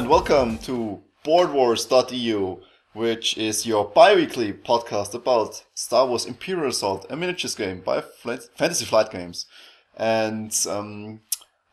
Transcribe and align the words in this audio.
Hello 0.00 0.16
and 0.16 0.26
welcome 0.28 0.56
to 0.60 1.02
BoardWars.eu, 1.26 2.56
which 2.94 3.36
is 3.36 3.66
your 3.66 3.84
bi-weekly 3.84 4.54
podcast 4.54 5.12
about 5.12 5.62
Star 5.74 6.06
Wars 6.06 6.24
Imperial 6.24 6.70
Assault, 6.70 7.04
a 7.10 7.16
miniatures 7.16 7.54
game 7.54 7.82
by 7.82 8.00
Fantasy 8.00 8.86
Flight 8.86 9.10
Games. 9.10 9.44
And 9.98 10.56
um, 10.66 11.20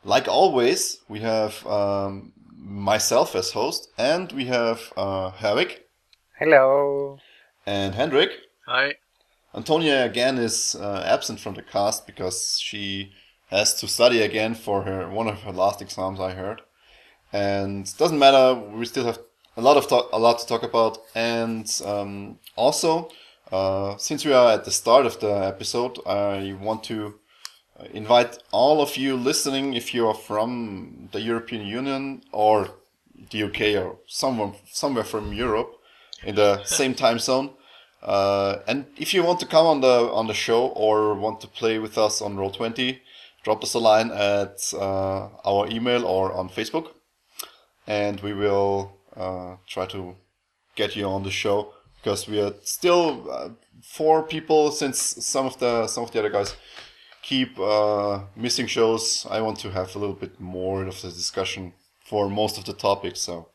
like 0.04 0.28
always, 0.28 1.00
we 1.08 1.22
have 1.22 1.66
um, 1.66 2.34
myself 2.58 3.34
as 3.34 3.52
host, 3.52 3.92
and 3.98 4.30
we 4.34 4.44
have 4.48 4.92
uh, 4.98 5.32
Herwig 5.32 5.78
Hello. 6.38 7.20
and 7.66 7.96
Hendrik. 7.96 8.32
Hi. 8.66 8.96
Antonia 9.56 10.04
again 10.04 10.38
is 10.38 10.76
uh, 10.76 11.02
absent 11.06 11.40
from 11.40 11.54
the 11.54 11.62
cast 11.62 12.06
because 12.06 12.60
she 12.60 13.14
has 13.52 13.74
to 13.76 13.88
study 13.88 14.22
again 14.22 14.54
for 14.54 14.82
her 14.82 15.10
one 15.10 15.30
of 15.30 15.44
her 15.44 15.54
last 15.54 15.82
exams. 15.82 16.20
I 16.20 16.32
heard, 16.32 16.62
and 17.38 17.88
it 17.88 17.98
doesn't 17.98 18.20
matter. 18.20 18.46
We 18.80 18.86
still 18.86 19.06
have 19.06 19.20
a 19.56 19.62
lot 19.62 19.78
of 19.78 19.88
talk, 19.88 20.10
a 20.12 20.20
lot 20.20 20.40
to 20.40 20.46
talk 20.48 20.64
about, 20.64 20.94
and 21.16 21.66
um, 21.86 22.40
also 22.56 23.10
uh, 23.52 23.96
since 23.98 24.26
we 24.26 24.34
are 24.34 24.52
at 24.52 24.66
the 24.66 24.72
start 24.72 25.06
of 25.06 25.20
the 25.20 25.34
episode, 25.54 26.00
I 26.06 26.54
want 26.60 26.84
to 26.86 27.14
invite 27.94 28.40
all 28.52 28.82
of 28.82 28.98
you 28.98 29.16
listening, 29.16 29.74
if 29.74 29.94
you 29.94 30.08
are 30.08 30.14
from 30.14 31.10
the 31.12 31.22
European 31.22 31.66
Union 31.66 32.24
or 32.32 32.70
the 33.32 33.44
UK 33.44 33.62
or 33.82 33.98
somewhere 34.08 34.54
somewhere 34.72 35.04
from 35.04 35.34
Europe 35.34 35.72
in 36.24 36.36
the 36.36 36.64
same 36.80 36.94
time 36.94 37.20
zone. 37.20 37.52
Uh, 38.04 38.60
and 38.68 38.86
if 38.98 39.14
you 39.14 39.24
want 39.24 39.40
to 39.40 39.46
come 39.46 39.66
on 39.66 39.82
the 39.82 40.12
on 40.12 40.28
the 40.28 40.34
show 40.34 40.68
or 40.68 41.16
want 41.16 41.42
to 41.42 41.48
play 41.48 41.80
with 41.80 41.98
us 41.98 42.22
on 42.22 42.38
Roll 42.38 42.52
Twenty, 42.52 43.02
drop 43.44 43.64
us 43.64 43.74
a 43.74 43.80
line 43.80 44.12
at 44.12 44.74
uh, 44.74 45.30
our 45.46 45.68
email 45.68 46.06
or 46.06 46.34
on 46.34 46.50
Facebook, 46.50 46.88
and 47.88 48.20
we 48.22 48.34
will 48.34 48.98
uh, 49.16 49.56
try 49.66 49.86
to 49.88 50.16
get 50.76 50.96
you 50.96 51.06
on 51.06 51.24
the 51.24 51.32
show 51.32 51.74
because 51.98 52.28
we 52.28 52.40
are 52.40 52.54
still 52.64 53.32
uh, 53.32 53.50
four 53.82 54.24
people 54.24 54.72
since 54.72 55.00
some 55.00 55.46
of 55.46 55.58
the 55.60 55.88
some 55.88 56.04
of 56.04 56.12
the 56.12 56.20
other 56.20 56.30
guys 56.30 56.56
keep 57.22 57.60
uh, 57.60 58.20
missing 58.36 58.68
shows. 58.68 59.26
I 59.30 59.42
want 59.42 59.60
to 59.60 59.72
have 59.72 59.96
a 59.96 60.00
little 60.00 60.16
bit 60.16 60.40
more 60.40 60.86
of 60.86 61.02
the 61.02 61.10
discussion 61.10 61.74
for 62.06 62.30
most 62.30 62.58
of 62.58 62.64
the 62.66 62.74
topics. 62.74 63.20
So 63.22 63.50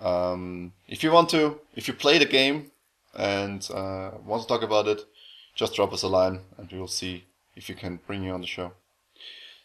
um, 0.00 0.72
if 0.86 1.02
you 1.02 1.10
want 1.10 1.30
to, 1.30 1.60
if 1.74 1.88
you 1.88 1.94
play 1.94 2.18
the 2.18 2.26
game 2.26 2.70
and 3.16 3.66
uh, 3.72 4.10
want 4.24 4.42
to 4.42 4.48
talk 4.48 4.62
about 4.62 4.88
it, 4.88 5.00
just 5.54 5.74
drop 5.74 5.92
us 5.92 6.02
a 6.02 6.08
line 6.08 6.40
and 6.56 6.70
we 6.70 6.78
will 6.78 6.86
see 6.86 7.24
if 7.56 7.68
you 7.68 7.74
can 7.74 7.98
bring 8.06 8.22
you 8.22 8.32
on 8.32 8.40
the 8.40 8.46
show. 8.46 8.72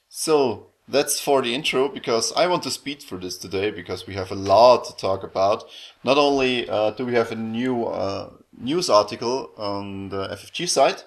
So 0.10 0.68
that's 0.88 1.20
for 1.20 1.42
the 1.42 1.54
intro 1.54 1.88
because 1.88 2.34
I 2.34 2.48
want 2.48 2.64
to 2.64 2.72
speed 2.72 3.02
through 3.02 3.20
this 3.20 3.38
today 3.38 3.72
because 3.72 4.06
we 4.06 4.16
have 4.16 4.32
a 4.32 4.36
lot 4.36 4.86
to 4.86 4.96
talk 4.96 5.24
about. 5.24 5.64
Not 6.04 6.18
only 6.18 6.70
uh, 6.70 6.92
do 6.92 7.06
we 7.06 7.14
have 7.14 7.32
a 7.32 7.36
new 7.36 7.86
uh, 7.86 8.32
news 8.58 8.90
article 8.90 9.52
on 9.58 10.10
the 10.10 10.28
FFG 10.28 10.68
site, 10.68 11.06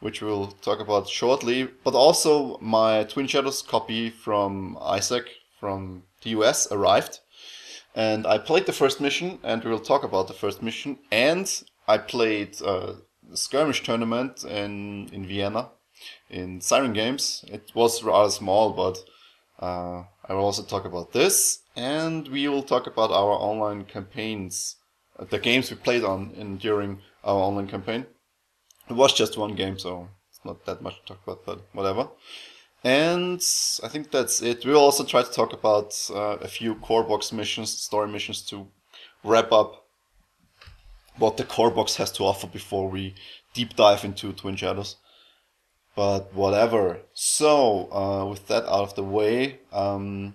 which 0.00 0.22
we'll 0.22 0.48
talk 0.62 0.80
about 0.80 1.08
shortly, 1.08 1.68
but 1.84 1.94
also 1.94 2.58
my 2.58 3.04
Twin 3.04 3.26
Shadows 3.26 3.62
copy 3.62 4.10
from 4.10 4.78
Isaac 4.80 5.28
from 5.58 6.04
the 6.22 6.30
US 6.30 6.70
arrived. 6.70 7.20
And 7.94 8.26
I 8.26 8.38
played 8.38 8.66
the 8.66 8.72
first 8.72 9.00
mission, 9.00 9.38
and 9.42 9.64
we 9.64 9.70
will 9.70 9.80
talk 9.80 10.04
about 10.04 10.28
the 10.28 10.34
first 10.34 10.62
mission. 10.62 10.98
And 11.10 11.50
I 11.88 11.96
played 11.98 12.60
uh, 12.62 12.92
the 13.28 13.36
skirmish 13.36 13.82
tournament 13.82 14.44
in, 14.44 15.08
in 15.12 15.26
Vienna 15.26 15.70
in 16.28 16.60
Siren 16.60 16.92
Games. 16.92 17.44
It 17.48 17.72
was 17.74 18.02
rather 18.02 18.30
small, 18.30 18.72
but 18.72 18.98
uh, 19.60 20.04
I 20.28 20.34
will 20.34 20.44
also 20.44 20.62
talk 20.62 20.84
about 20.84 21.12
this. 21.12 21.60
And 21.76 22.28
we 22.28 22.48
will 22.48 22.62
talk 22.62 22.86
about 22.86 23.10
our 23.10 23.32
online 23.32 23.84
campaigns, 23.84 24.76
uh, 25.18 25.24
the 25.24 25.38
games 25.38 25.70
we 25.70 25.76
played 25.76 26.04
on 26.04 26.32
in 26.36 26.56
during 26.56 27.00
our 27.24 27.36
online 27.36 27.68
campaign. 27.68 28.06
It 28.88 28.94
was 28.94 29.12
just 29.12 29.36
one 29.36 29.54
game, 29.54 29.78
so 29.78 30.08
it's 30.30 30.44
not 30.44 30.64
that 30.66 30.80
much 30.80 30.96
to 31.00 31.06
talk 31.06 31.20
about, 31.24 31.44
but 31.44 31.60
whatever. 31.72 32.08
And 32.84 33.42
I 33.82 33.88
think 33.88 34.10
that's 34.10 34.42
it. 34.42 34.64
We'll 34.64 34.78
also 34.78 35.04
try 35.04 35.22
to 35.22 35.30
talk 35.30 35.52
about 35.52 35.94
uh, 36.10 36.36
a 36.40 36.48
few 36.48 36.76
core 36.76 37.02
box 37.02 37.32
missions, 37.32 37.70
story 37.70 38.08
missions 38.08 38.42
to 38.42 38.68
wrap 39.24 39.50
up 39.50 39.86
what 41.18 41.36
the 41.36 41.44
core 41.44 41.70
box 41.70 41.96
has 41.96 42.12
to 42.12 42.24
offer 42.24 42.46
before 42.46 42.88
we 42.88 43.14
deep 43.54 43.74
dive 43.74 44.04
into 44.04 44.32
Twin 44.32 44.56
Shadows. 44.56 44.96
But 45.96 46.32
whatever. 46.34 47.00
So, 47.14 47.90
uh, 47.90 48.26
with 48.26 48.46
that 48.48 48.64
out 48.64 48.82
of 48.88 48.94
the 48.94 49.02
way, 49.02 49.60
um, 49.72 50.34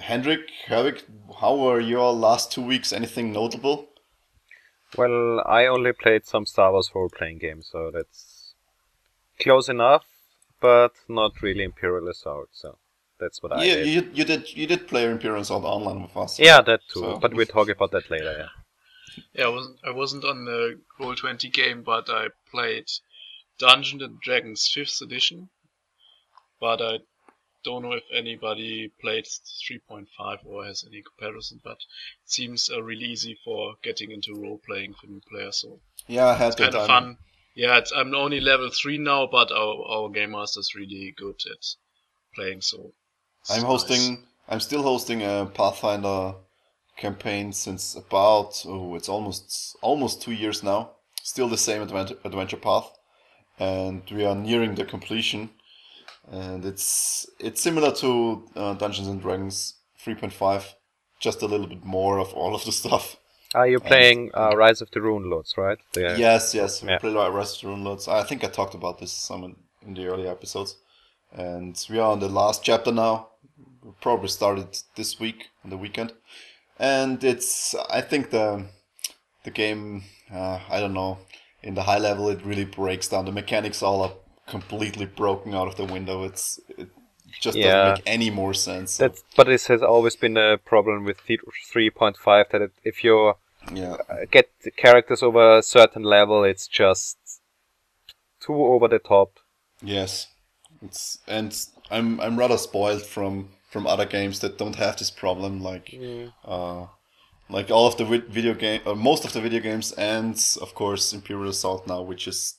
Hendrik, 0.00 0.50
Herwig, 0.68 1.02
how 1.40 1.54
were 1.56 1.78
your 1.80 2.12
last 2.12 2.50
two 2.52 2.60
weeks? 2.62 2.92
Anything 2.92 3.32
notable? 3.32 3.88
Well, 4.96 5.40
I 5.46 5.66
only 5.66 5.92
played 5.92 6.26
some 6.26 6.44
Star 6.46 6.72
Wars 6.72 6.90
role 6.94 7.08
playing 7.08 7.38
games, 7.38 7.68
so 7.70 7.90
that's 7.92 8.54
close 9.40 9.68
enough, 9.68 10.04
but 10.60 10.92
not 11.08 11.40
really 11.42 11.64
Imperial 11.64 12.08
Assault, 12.08 12.48
so 12.52 12.76
that's 13.18 13.42
what 13.42 13.52
I 13.52 13.64
Yeah, 13.64 13.74
did. 13.76 13.86
you, 13.86 14.10
you 14.12 14.24
did 14.24 14.56
you 14.56 14.66
did 14.66 14.86
play 14.88 15.04
Imperial 15.08 15.40
Assault 15.40 15.64
online 15.64 16.02
with 16.02 16.16
us. 16.16 16.38
Yeah, 16.38 16.60
that 16.62 16.80
too, 16.92 17.00
So- 17.00 17.18
but 17.18 17.32
we'll 17.34 17.46
talk 17.46 17.68
about 17.68 17.90
that 17.92 18.10
later, 18.10 18.34
yeah. 18.38 18.48
Yeah, 19.32 19.44
I 19.46 19.48
wasn't 19.48 19.78
I 19.84 19.90
wasn't 19.90 20.24
on 20.24 20.44
the 20.44 20.80
Roll 20.98 21.14
Twenty 21.14 21.48
game, 21.48 21.82
but 21.82 22.08
I 22.10 22.28
played 22.50 22.86
Dungeons 23.58 24.02
and 24.02 24.20
Dragons 24.20 24.68
Fifth 24.72 25.00
Edition. 25.02 25.48
But 26.60 26.80
I 26.82 26.98
don't 27.64 27.82
know 27.82 27.92
if 27.92 28.04
anybody 28.12 28.92
played 29.00 29.24
3.5 29.24 30.06
or 30.44 30.64
has 30.64 30.84
any 30.86 31.02
comparison. 31.02 31.60
But 31.64 31.78
it 32.24 32.30
seems 32.30 32.70
uh, 32.70 32.82
really 32.82 33.06
easy 33.06 33.38
for 33.44 33.74
getting 33.82 34.10
into 34.10 34.34
role 34.34 34.60
playing 34.64 34.94
for 34.94 35.06
new 35.06 35.20
players. 35.28 35.58
So 35.58 35.80
Yeah, 36.06 36.26
I 36.26 36.34
had 36.34 36.48
it's 36.48 36.56
kind 36.56 36.74
of 36.74 36.86
fun. 36.86 37.18
Yeah, 37.54 37.78
it's, 37.78 37.92
I'm 37.92 38.14
only 38.14 38.40
level 38.40 38.70
three 38.70 38.98
now, 38.98 39.28
but 39.30 39.52
our 39.52 39.84
our 39.88 40.08
game 40.10 40.32
master 40.32 40.60
is 40.60 40.74
really 40.74 41.14
good 41.16 41.40
at 41.50 41.64
playing. 42.34 42.60
So 42.60 42.92
I'm 43.48 43.62
nice. 43.62 43.66
hosting. 43.66 44.26
I'm 44.48 44.60
still 44.60 44.82
hosting 44.82 45.22
a 45.22 45.46
Pathfinder 45.46 46.34
campaign 46.96 47.52
since 47.52 47.94
about 47.94 48.64
oh, 48.66 48.94
it's 48.94 49.08
almost 49.08 49.76
almost 49.82 50.22
two 50.22 50.32
years 50.32 50.62
now. 50.62 50.90
Still 51.22 51.48
the 51.48 51.56
same 51.56 51.80
adventure 51.82 52.18
adventure 52.24 52.56
path, 52.56 52.90
and 53.58 54.02
we 54.10 54.24
are 54.24 54.34
nearing 54.34 54.74
the 54.74 54.84
completion. 54.84 55.50
And 56.30 56.64
it's 56.64 57.26
it's 57.38 57.60
similar 57.60 57.92
to 57.96 58.48
uh, 58.56 58.74
Dungeons 58.74 59.08
and 59.08 59.20
Dragons 59.20 59.74
3.5, 59.98 60.74
just 61.20 61.42
a 61.42 61.46
little 61.46 61.66
bit 61.66 61.84
more 61.84 62.18
of 62.18 62.32
all 62.34 62.54
of 62.54 62.64
the 62.64 62.72
stuff. 62.72 63.16
Are 63.54 63.68
you 63.68 63.78
playing 63.78 64.30
uh, 64.34 64.56
Rise 64.56 64.80
of 64.82 64.90
the 64.90 65.00
Runelords, 65.00 65.56
right? 65.56 65.78
The- 65.92 66.16
Yes, 66.18 66.54
yes, 66.54 66.82
we 66.82 66.90
Yeah. 66.90 66.98
play 66.98 67.12
Rest 67.30 67.56
of 67.56 67.62
the 67.62 67.68
Rune 67.68 67.84
Lords. 67.84 68.08
I 68.08 68.24
think 68.24 68.42
I 68.42 68.48
talked 68.48 68.74
about 68.74 68.98
this 68.98 69.12
some 69.12 69.44
in, 69.44 69.56
in 69.86 69.94
the 69.94 70.06
earlier 70.06 70.30
episodes. 70.30 70.76
And 71.32 71.76
we 71.90 71.98
are 71.98 72.10
on 72.12 72.20
the 72.20 72.28
last 72.28 72.64
chapter 72.64 72.92
now. 72.92 73.28
We 73.82 73.92
probably 74.00 74.28
started 74.28 74.78
this 74.96 75.20
week 75.20 75.50
on 75.62 75.70
the 75.70 75.76
weekend. 75.76 76.12
And 76.78 77.22
it's 77.22 77.74
I 77.90 78.00
think 78.00 78.30
the 78.30 78.66
the 79.44 79.50
game 79.50 80.04
uh, 80.32 80.58
I 80.68 80.80
don't 80.80 80.94
know 80.94 81.18
in 81.64 81.74
the 81.74 81.82
high 81.82 81.98
level 81.98 82.28
it 82.28 82.44
really 82.44 82.64
breaks 82.64 83.08
down. 83.08 83.24
The 83.24 83.32
mechanics 83.32 83.82
all 83.82 84.02
are 84.02 84.12
completely 84.46 85.06
broken 85.06 85.54
out 85.54 85.68
of 85.68 85.76
the 85.76 85.84
window. 85.84 86.24
It's 86.24 86.60
it 86.68 86.88
just 87.40 87.56
Yeah. 87.56 87.64
doesn't 87.64 87.94
make 87.96 88.02
any 88.06 88.30
more 88.30 88.54
sense. 88.54 88.96
That's, 88.98 89.24
but 89.36 89.46
this 89.46 89.66
has 89.66 89.82
always 89.82 90.16
been 90.16 90.36
a 90.36 90.58
problem 90.58 91.04
with 91.04 91.24
th- 91.26 91.40
3.5 91.72 92.50
that 92.50 92.62
it, 92.62 92.72
if 92.84 93.02
you 93.02 93.34
yeah. 93.72 93.96
uh, 94.08 94.26
get 94.30 94.50
the 94.62 94.70
characters 94.70 95.22
over 95.22 95.58
a 95.58 95.62
certain 95.62 96.02
level, 96.02 96.44
it's 96.44 96.68
just 96.68 97.16
too 98.40 98.54
over 98.54 98.88
the 98.88 98.98
top. 98.98 99.38
Yes, 99.82 100.28
it's 100.82 101.18
and 101.26 101.50
I'm 101.90 102.20
I'm 102.20 102.38
rather 102.38 102.58
spoiled 102.58 103.02
from 103.02 103.50
from 103.70 103.86
other 103.86 104.06
games 104.06 104.40
that 104.40 104.58
don't 104.58 104.76
have 104.76 104.96
this 104.98 105.10
problem, 105.10 105.62
like 105.62 105.98
uh, 106.44 106.86
like 107.48 107.70
all 107.70 107.86
of 107.86 107.96
the 107.96 108.04
video 108.04 108.54
game, 108.54 108.80
or 108.86 108.96
most 108.96 109.24
of 109.24 109.32
the 109.32 109.40
video 109.40 109.60
games, 109.60 109.92
and 109.92 110.40
of 110.60 110.74
course 110.74 111.12
Imperial 111.12 111.50
Assault 111.50 111.86
now, 111.86 112.02
which 112.02 112.26
is 112.26 112.58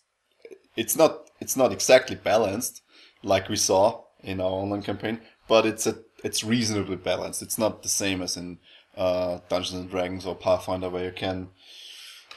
it's 0.76 0.96
not 0.96 1.30
it's 1.40 1.56
not 1.56 1.72
exactly 1.72 2.16
balanced 2.16 2.82
like 3.24 3.50
we 3.50 3.56
saw 3.56 4.02
in 4.24 4.40
our 4.40 4.52
online 4.52 4.84
campaign, 4.84 5.22
but 5.48 5.66
it's 5.66 5.88
a 5.88 5.98
it's 6.24 6.44
reasonably 6.44 6.96
balanced. 6.96 7.42
It's 7.42 7.58
not 7.58 7.84
the 7.84 7.90
same 7.90 8.22
as 8.22 8.38
in 8.38 8.60
uh, 8.98 9.40
Dungeons 9.50 9.82
and 9.82 9.90
Dragons 9.90 10.26
or 10.26 10.36
Pathfinder, 10.36 10.90
where 10.90 11.06
you 11.06 11.12
can 11.12 11.50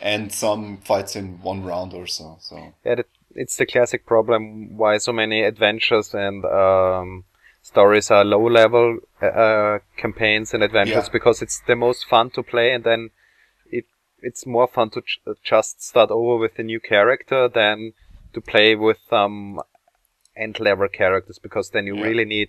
end 0.00 0.32
some 0.32 0.78
fights 0.78 1.16
in 1.16 1.40
one 1.40 1.64
round 1.64 1.94
or 1.94 2.06
so. 2.06 2.36
So 2.40 2.74
Yeah, 2.84 3.02
it's 3.34 3.56
the 3.56 3.66
classic 3.66 4.06
problem 4.06 4.76
why 4.76 4.98
so 4.98 5.12
many 5.12 5.42
adventures 5.42 6.14
and 6.14 6.44
um, 6.44 7.24
stories 7.72 8.10
are 8.10 8.24
low 8.24 8.46
level 8.60 8.98
uh, 9.22 9.26
uh, 9.26 9.78
campaigns 9.96 10.54
and 10.54 10.62
adventures 10.62 11.06
Yeah. 11.08 11.16
because 11.18 11.42
it's 11.44 11.60
the 11.66 11.76
most 11.76 12.06
fun 12.12 12.30
to 12.30 12.42
play 12.42 12.68
and 12.74 12.84
then 12.84 13.10
it 13.78 13.84
it's 14.28 14.44
more 14.46 14.68
fun 14.76 14.90
to 14.90 15.00
ch- 15.02 15.20
just 15.52 15.82
start 15.90 16.10
over 16.10 16.36
with 16.44 16.58
a 16.58 16.62
new 16.62 16.80
character 16.80 17.40
than 17.60 17.92
to 18.34 18.40
play 18.40 18.74
with 18.86 19.02
um 19.12 19.60
end 20.36 20.60
level 20.60 20.88
characters 20.88 21.38
because 21.46 21.70
then 21.70 21.86
you 21.86 21.96
Yeah. 21.96 22.08
really 22.08 22.24
need 22.24 22.48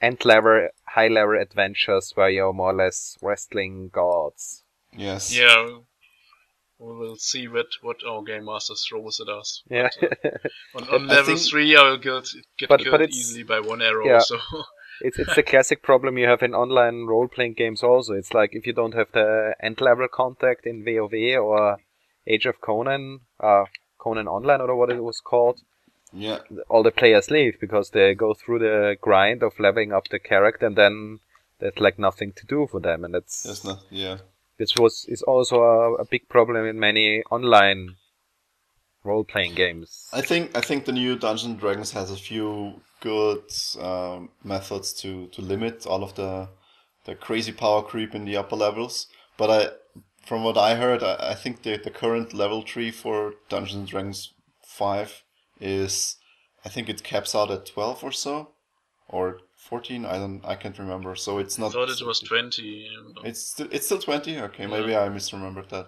end 0.00 0.24
level, 0.24 0.68
high 0.94 1.08
level 1.08 1.36
adventures 1.40 2.12
where 2.14 2.30
you're 2.30 2.52
more 2.52 2.70
or 2.70 2.74
less 2.84 3.16
wrestling 3.20 3.88
gods. 3.88 4.62
Yes. 4.96 5.36
Yeah, 5.36 5.80
we 6.78 6.94
will 6.96 7.16
see 7.16 7.48
what 7.48 7.66
what 7.82 7.96
our 8.06 8.22
game 8.22 8.44
master 8.44 8.74
throws 8.74 9.20
at 9.20 9.28
us. 9.28 9.62
Yeah. 9.70 9.88
On, 10.74 10.84
on 10.94 11.10
I 11.10 11.14
level 11.14 11.36
think- 11.36 11.50
three, 11.50 11.76
I 11.76 11.82
will 11.82 11.98
get 11.98 12.28
get 12.58 12.68
But- 12.68 12.80
killed 12.80 12.98
but 13.00 13.10
easily 13.10 13.42
by 13.42 13.60
one 13.60 13.82
arrow. 13.82 14.06
Yeah. 14.06 14.20
So 14.20 14.38
it's 15.00 15.18
it's 15.18 15.34
the 15.34 15.42
classic 15.42 15.82
problem 15.82 16.18
you 16.18 16.26
have 16.26 16.42
in 16.42 16.54
online 16.54 17.06
role 17.06 17.28
playing 17.28 17.54
games 17.54 17.82
also. 17.82 18.14
It's 18.14 18.32
like 18.34 18.50
if 18.54 18.66
you 18.66 18.72
don't 18.72 18.94
have 18.94 19.10
the 19.12 19.54
end 19.62 19.80
level 19.80 20.08
contact 20.08 20.66
in 20.66 20.84
WoW 20.84 21.40
or 21.42 21.78
Age 22.26 22.46
of 22.46 22.60
Conan, 22.60 23.20
uh, 23.40 23.64
Conan 23.98 24.28
Online 24.28 24.60
or 24.60 24.76
what 24.76 24.90
it 24.90 25.02
was 25.02 25.20
called, 25.20 25.60
Yeah. 26.12 26.38
all 26.68 26.82
the 26.82 26.90
players 26.90 27.30
leave 27.30 27.58
because 27.60 27.90
they 27.90 28.14
go 28.14 28.34
through 28.34 28.58
the 28.60 28.96
grind 29.00 29.42
of 29.42 29.58
leveling 29.58 29.92
up 29.92 30.08
the 30.08 30.18
character 30.18 30.66
and 30.66 30.76
then 30.76 31.20
there's 31.58 31.78
like 31.80 31.98
nothing 31.98 32.32
to 32.34 32.46
do 32.46 32.66
for 32.70 32.80
them 32.80 33.04
and 33.04 33.14
that's 33.14 33.42
That's 33.42 33.64
not. 33.64 33.78
Yeah. 33.90 34.18
This 34.58 34.74
was 34.76 35.06
is 35.08 35.22
also 35.22 35.62
a, 35.62 35.94
a 35.94 36.04
big 36.04 36.28
problem 36.28 36.66
in 36.66 36.78
many 36.78 37.22
online 37.30 37.96
role 39.04 39.24
playing 39.24 39.54
games. 39.54 40.08
I 40.12 40.20
think 40.20 40.56
I 40.56 40.60
think 40.60 40.84
the 40.84 40.92
new 40.92 41.16
Dungeons 41.16 41.52
and 41.52 41.60
Dragons 41.60 41.92
has 41.92 42.10
a 42.10 42.16
few 42.16 42.80
good 43.00 43.44
um, 43.80 44.30
methods 44.44 44.92
to, 44.92 45.28
to 45.28 45.40
limit 45.40 45.86
all 45.86 46.02
of 46.02 46.14
the 46.14 46.48
the 47.04 47.14
crazy 47.14 47.52
power 47.52 47.82
creep 47.82 48.14
in 48.14 48.24
the 48.24 48.36
upper 48.36 48.56
levels. 48.56 49.06
But 49.36 49.50
I, 49.50 50.00
from 50.26 50.44
what 50.44 50.58
I 50.58 50.74
heard, 50.74 51.02
I, 51.02 51.30
I 51.30 51.34
think 51.34 51.62
the 51.62 51.76
the 51.76 51.90
current 51.90 52.34
level 52.34 52.62
tree 52.62 52.90
for 52.90 53.34
Dungeons 53.48 53.74
and 53.74 53.88
Dragons 53.88 54.34
five 54.62 55.22
is, 55.60 56.16
I 56.64 56.68
think 56.68 56.88
it 56.88 57.02
caps 57.02 57.34
out 57.34 57.50
at 57.50 57.66
twelve 57.66 58.04
or 58.04 58.12
so, 58.12 58.50
or 59.08 59.40
fourteen. 59.70 60.00
I 60.04 60.16
don't. 60.22 60.40
I 60.52 60.54
can't 60.62 60.78
remember. 60.78 61.14
So 61.16 61.30
it's 61.42 61.56
not 61.58 61.68
I 61.70 61.72
thought 61.74 61.90
it 61.90 62.06
was 62.12 62.20
twenty. 62.20 62.88
It's 63.24 63.42
still 63.52 63.68
it's 63.70 63.86
still 63.86 63.98
twenty. 64.08 64.32
Okay, 64.48 64.64
Yeah. 64.64 64.74
maybe 64.76 64.92
I 64.96 65.08
misremembered 65.16 65.68
that, 65.74 65.86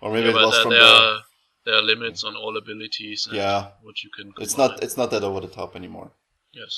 or 0.00 0.12
maybe 0.12 0.28
yeah, 0.28 0.36
it 0.40 0.46
was 0.46 0.52
there, 0.54 0.62
from 0.62 0.70
there, 0.72 0.80
the. 0.80 0.86
are, 1.10 1.20
there 1.64 1.74
are 1.78 1.82
limits 1.92 2.24
on 2.24 2.34
all 2.36 2.54
abilities 2.56 3.26
and 3.26 3.36
Yeah. 3.36 3.60
what 3.82 3.96
you 4.02 4.10
can. 4.16 4.26
It's 4.44 4.56
not. 4.62 4.82
It's 4.84 4.96
not 5.00 5.10
that 5.12 5.22
over 5.28 5.40
the 5.40 5.52
top 5.60 5.74
anymore. 5.76 6.10
Yes. 6.52 6.74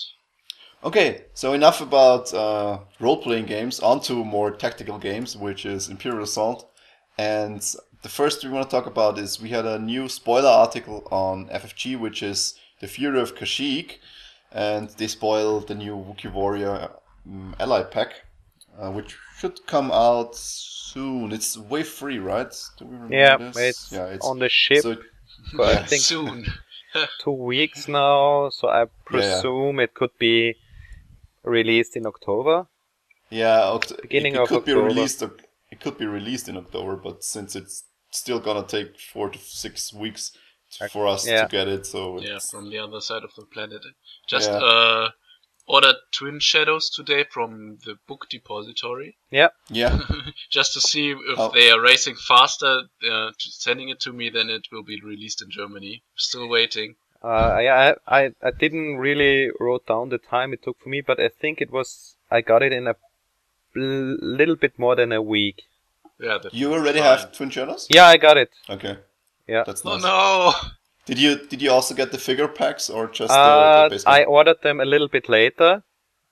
Okay, 0.82 1.08
so 1.32 1.54
enough 1.54 1.80
about 1.80 2.32
uh, 2.34 2.78
role 3.00 3.16
playing 3.16 3.46
games, 3.46 3.80
on 3.80 4.00
to 4.02 4.22
more 4.22 4.50
tactical 4.50 4.98
games, 4.98 5.34
which 5.34 5.64
is 5.64 5.88
Imperial 5.88 6.22
Assault. 6.24 6.70
And 7.16 7.60
the 8.02 8.10
first 8.10 8.44
we 8.44 8.50
want 8.50 8.68
to 8.68 8.76
talk 8.76 8.86
about 8.86 9.18
is 9.18 9.40
we 9.40 9.48
had 9.48 9.64
a 9.64 9.78
new 9.78 10.08
spoiler 10.10 10.50
article 10.64 11.08
on 11.10 11.48
FFG, 11.48 11.98
which 11.98 12.22
is 12.22 12.58
The 12.80 12.86
Fury 12.88 13.18
of 13.18 13.34
Kashyyyk. 13.34 13.90
And 14.54 14.88
they 14.90 15.08
spoil 15.08 15.60
the 15.60 15.74
new 15.74 15.96
Wookiee 15.96 16.32
Warrior 16.32 16.90
um, 17.26 17.56
ally 17.58 17.82
pack, 17.82 18.22
uh, 18.78 18.90
which 18.92 19.16
should 19.38 19.66
come 19.66 19.90
out 19.90 20.36
soon. 20.36 21.32
It's 21.32 21.58
wave 21.58 21.88
free, 21.88 22.18
right? 22.18 22.54
Do 22.78 22.86
we 22.86 22.94
remember 22.94 23.16
yeah, 23.16 23.36
this? 23.36 23.56
it's, 23.56 23.92
yeah, 23.92 24.06
it's 24.06 24.24
on 24.24 24.38
the 24.38 24.48
ship 24.48 24.82
so 24.82 24.96
for 25.56 25.64
I 25.64 25.72
yeah. 25.72 25.86
think 25.86 26.02
Soon. 26.02 26.46
two 27.20 27.32
weeks 27.32 27.88
now, 27.88 28.50
so 28.50 28.68
I 28.68 28.86
presume 29.04 29.80
it 29.80 29.94
could 29.94 30.16
be 30.18 30.54
released 31.42 31.96
in 31.96 32.06
October. 32.06 32.66
Yeah, 33.30 33.60
Oct- 33.74 34.00
Beginning 34.02 34.34
it, 34.34 34.38
it 34.38 34.42
of 34.42 34.48
could 34.48 34.64
be 34.64 34.74
released. 34.74 35.22
It 35.22 35.80
could 35.80 35.98
be 35.98 36.06
released 36.06 36.48
in 36.48 36.56
October, 36.56 36.96
but 36.96 37.24
since 37.24 37.56
it's 37.56 37.84
still 38.10 38.38
gonna 38.38 38.66
take 38.66 38.98
four 38.98 39.28
to 39.28 39.38
six 39.38 39.92
weeks 39.92 40.30
to, 40.30 40.38
for 40.90 41.06
us 41.06 41.26
Yeah. 41.26 41.42
to 41.42 41.48
get 41.48 41.68
it, 41.68 41.86
so 41.86 42.20
yeah, 42.20 42.38
from 42.50 42.70
the 42.70 42.78
other 42.78 43.00
side 43.00 43.24
of 43.24 43.34
the 43.36 43.44
planet. 43.46 43.82
Just 44.28 44.50
Yeah. 44.50 44.58
uh, 44.58 45.10
ordered 45.66 45.96
Twin 46.12 46.40
Shadows 46.40 46.90
today 46.90 47.24
from 47.24 47.78
the 47.86 47.94
book 48.08 48.26
depository, 48.28 49.16
Yeah, 49.30 49.48
yeah, 49.70 49.98
just 50.50 50.74
to 50.74 50.80
see 50.80 51.10
if 51.12 51.38
Oh. 51.38 51.50
they 51.54 51.70
are 51.70 51.80
racing 51.80 52.16
faster, 52.16 52.82
uh, 53.10 53.30
sending 53.38 53.88
it 53.88 54.00
to 54.00 54.12
me, 54.12 54.28
then 54.30 54.50
it 54.50 54.66
will 54.72 54.82
be 54.82 55.00
released 55.00 55.40
in 55.42 55.50
Germany. 55.50 56.02
Still 56.16 56.48
waiting. 56.48 56.96
uh, 57.22 57.58
yeah, 57.66 57.94
I, 58.06 58.18
I 58.20 58.22
I 58.48 58.50
didn't 58.50 58.98
really 58.98 59.50
wrote 59.58 59.86
down 59.86 60.10
the 60.10 60.18
time 60.18 60.52
it 60.52 60.62
took 60.62 60.78
for 60.82 60.90
me, 60.90 61.00
but 61.00 61.18
I 61.18 61.30
think 61.40 61.60
it 61.62 61.70
was 61.70 62.16
I 62.30 62.42
got 62.42 62.62
it 62.62 62.72
in 62.78 62.86
a 62.86 62.96
little 63.74 64.56
bit 64.56 64.78
more 64.78 64.94
than 64.96 65.10
a 65.12 65.22
week. 65.22 65.62
Yeah. 66.20 66.38
You 66.52 66.72
already 66.74 67.00
fine. 67.00 67.18
have 67.18 67.32
Twin 67.32 67.50
Shadows. 67.50 67.86
Yeah, 67.90 68.06
I 68.06 68.16
got 68.18 68.36
it. 68.36 68.50
Okay, 68.68 68.98
Yeah. 69.46 69.64
that's 69.66 69.82
Oh 69.84 69.98
no! 69.98 70.52
Did 71.06 71.18
you 71.18 71.36
did 71.36 71.60
you 71.60 71.70
also 71.70 71.94
get 71.94 72.12
the 72.12 72.18
figure 72.18 72.48
packs 72.48 72.88
or 72.88 73.06
just 73.08 73.30
Uh, 73.30 73.82
the, 73.82 73.82
the 73.88 73.94
base? 73.94 74.04
I 74.06 74.24
ordered 74.24 74.62
them 74.62 74.80
a 74.80 74.84
little 74.84 75.08
bit 75.08 75.28
later, 75.28 75.82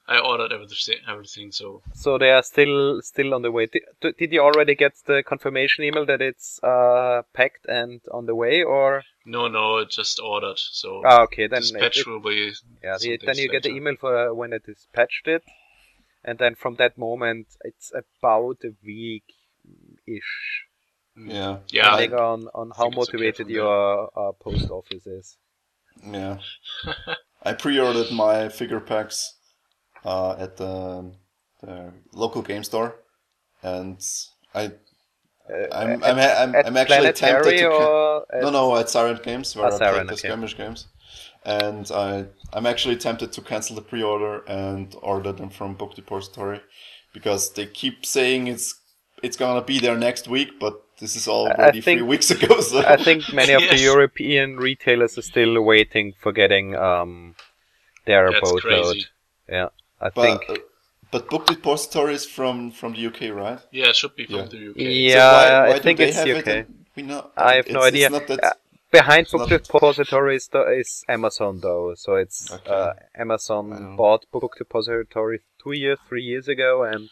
I 0.08 0.18
ordered 0.18 0.52
everything, 0.52 0.98
everything. 1.08 1.52
So 1.52 1.82
so 1.94 2.18
they 2.18 2.30
are 2.30 2.42
still 2.42 3.00
still 3.02 3.34
on 3.34 3.42
the 3.42 3.50
way. 3.52 3.66
Did, 3.66 4.16
did 4.18 4.32
you 4.32 4.40
already 4.40 4.74
get 4.74 4.94
the 5.06 5.22
confirmation 5.22 5.84
email 5.84 6.04
that 6.06 6.20
it's 6.20 6.58
uh, 6.62 7.22
packed 7.32 7.66
and 7.66 8.00
on 8.10 8.26
the 8.26 8.34
way, 8.34 8.62
or 8.62 9.04
no, 9.24 9.46
no, 9.48 9.78
it 9.78 9.90
just 9.90 10.18
ordered. 10.20 10.58
So 10.58 11.02
ah, 11.04 11.22
okay, 11.22 11.46
then 11.46 11.60
dispatch 11.60 11.98
it- 11.98 12.06
will 12.06 12.20
be. 12.20 12.52
yeah, 12.82 12.96
the- 12.98 13.16
then 13.18 13.36
days 13.36 13.38
you 13.38 13.48
get 13.48 13.62
the 13.62 13.70
email 13.70 13.96
for 14.00 14.30
uh, 14.30 14.34
when 14.34 14.52
it 14.52 14.62
is 14.66 14.76
dispatched 14.76 15.28
it, 15.28 15.44
and 16.24 16.38
then 16.38 16.54
from 16.56 16.76
that 16.76 16.98
moment 16.98 17.46
it's 17.60 17.92
about 17.94 18.58
a 18.64 18.74
week 18.84 19.24
ish, 20.06 20.64
yeah, 21.16 21.58
Yeah. 21.70 21.96
depending 21.96 22.14
on 22.14 22.48
on 22.54 22.70
how 22.76 22.90
think 22.90 22.96
it's 22.96 23.08
okay 23.08 23.18
motivated 23.18 23.48
your 23.50 24.10
uh, 24.16 24.32
post 24.32 24.70
office 24.70 25.06
is. 25.06 25.36
yeah. 26.04 26.38
I 27.42 27.52
pre-ordered 27.54 28.10
my 28.12 28.48
figure 28.48 28.80
packs 28.80 29.34
uh, 30.04 30.36
at 30.38 30.56
the, 30.56 31.12
the 31.62 31.92
local 32.12 32.42
game 32.42 32.64
store, 32.64 32.96
and 33.62 33.98
I 34.54 34.72
Uh, 35.50 35.66
I'm 35.72 36.02
at- 36.02 36.02
I'm 36.04 36.18
I'm, 36.42 36.54
at 36.54 36.66
I'm 36.66 36.76
actually 36.76 37.12
tempted 37.12 37.56
Planetary 37.56 37.58
to. 37.58 37.68
ca- 37.68 38.24
No, 38.42 38.50
no, 38.50 38.76
at 38.76 38.88
Siren 38.90 39.20
Games 39.22 39.56
where 39.56 39.66
Ah, 39.66 39.74
I 39.74 39.78
Siren, 39.78 39.94
played 39.94 40.08
the 40.08 40.14
okay. 40.14 40.28
skirmish 40.28 40.56
games, 40.56 40.86
and 41.44 41.90
I 41.90 42.26
I'm 42.52 42.66
actually 42.66 42.96
tempted 42.96 43.32
to 43.32 43.42
cancel 43.42 43.76
the 43.76 43.82
pre-order 43.82 44.44
and 44.46 44.94
order 45.02 45.32
them 45.32 45.50
from 45.50 45.74
Book 45.74 45.94
Depository 45.94 46.60
because 47.12 47.52
they 47.54 47.66
keep 47.66 48.06
saying 48.06 48.46
it's 48.48 48.74
it's 49.22 49.36
gonna 49.36 49.62
be 49.64 49.78
there 49.80 49.98
next 49.98 50.28
week, 50.28 50.58
but 50.60 50.74
this 51.02 51.14
is 51.20 51.26
already 51.28 51.80
think- 51.80 51.98
three 52.00 52.08
weeks 52.14 52.28
ago. 52.36 52.52
So 52.70 52.78
I 52.94 52.96
think 53.06 53.20
many 53.40 53.52
of 53.60 53.62
the 53.72 53.78
European 53.92 54.48
retailers 54.68 55.12
are 55.18 55.26
still 55.32 55.54
waiting 55.72 56.06
for 56.22 56.30
getting 56.42 56.66
um 56.88 57.12
their 58.08 58.24
That's 58.30 58.40
boatload. 58.44 58.62
crazy. 58.62 59.06
Yeah, 59.56 59.68
I 60.06 60.08
but 60.16 60.22
think. 60.26 60.40
uh, 60.48 60.62
but 61.14 61.22
Book 61.32 61.44
Depository 61.54 62.14
is 62.20 62.24
from 62.36 62.70
from 62.78 62.90
the 62.96 63.02
UK, 63.10 63.20
right? 63.42 63.60
Yeah, 63.78 63.88
it 63.92 63.96
should 64.00 64.14
be 64.20 64.24
from 64.26 64.36
Yeah. 64.36 64.52
the 64.54 64.60
UK. 64.70 64.76
Yeah, 65.14 65.74
I 65.74 65.78
think 65.84 65.96
it's 66.00 66.16
have 66.16 66.28
it 66.28 66.38
UK. 66.46 66.48
and 66.60 66.68
We 66.96 67.02
know. 67.10 67.20
I 67.36 67.52
have 67.58 67.68
no 67.78 67.82
idea. 67.90 68.06
It's 68.06 68.18
not 68.18 68.26
that, 68.28 68.44
Uh, 68.44 68.52
Behind 69.00 69.22
It's 69.24 69.32
Book 69.32 69.48
not- 69.50 69.62
Depository 69.64 70.36
is, 70.40 70.46
the, 70.54 70.62
is 70.82 70.90
Amazon 71.16 71.52
though, 71.66 71.94
so 72.04 72.10
it's 72.24 72.38
Okay. 72.56 72.70
uh, 72.70 72.92
Amazon 73.24 73.96
bought 74.00 74.22
Book 74.34 74.52
Depository 74.62 75.38
two 75.62 75.72
years, 75.82 75.98
three 76.08 76.24
years 76.32 76.46
ago, 76.54 76.72
and 76.92 77.08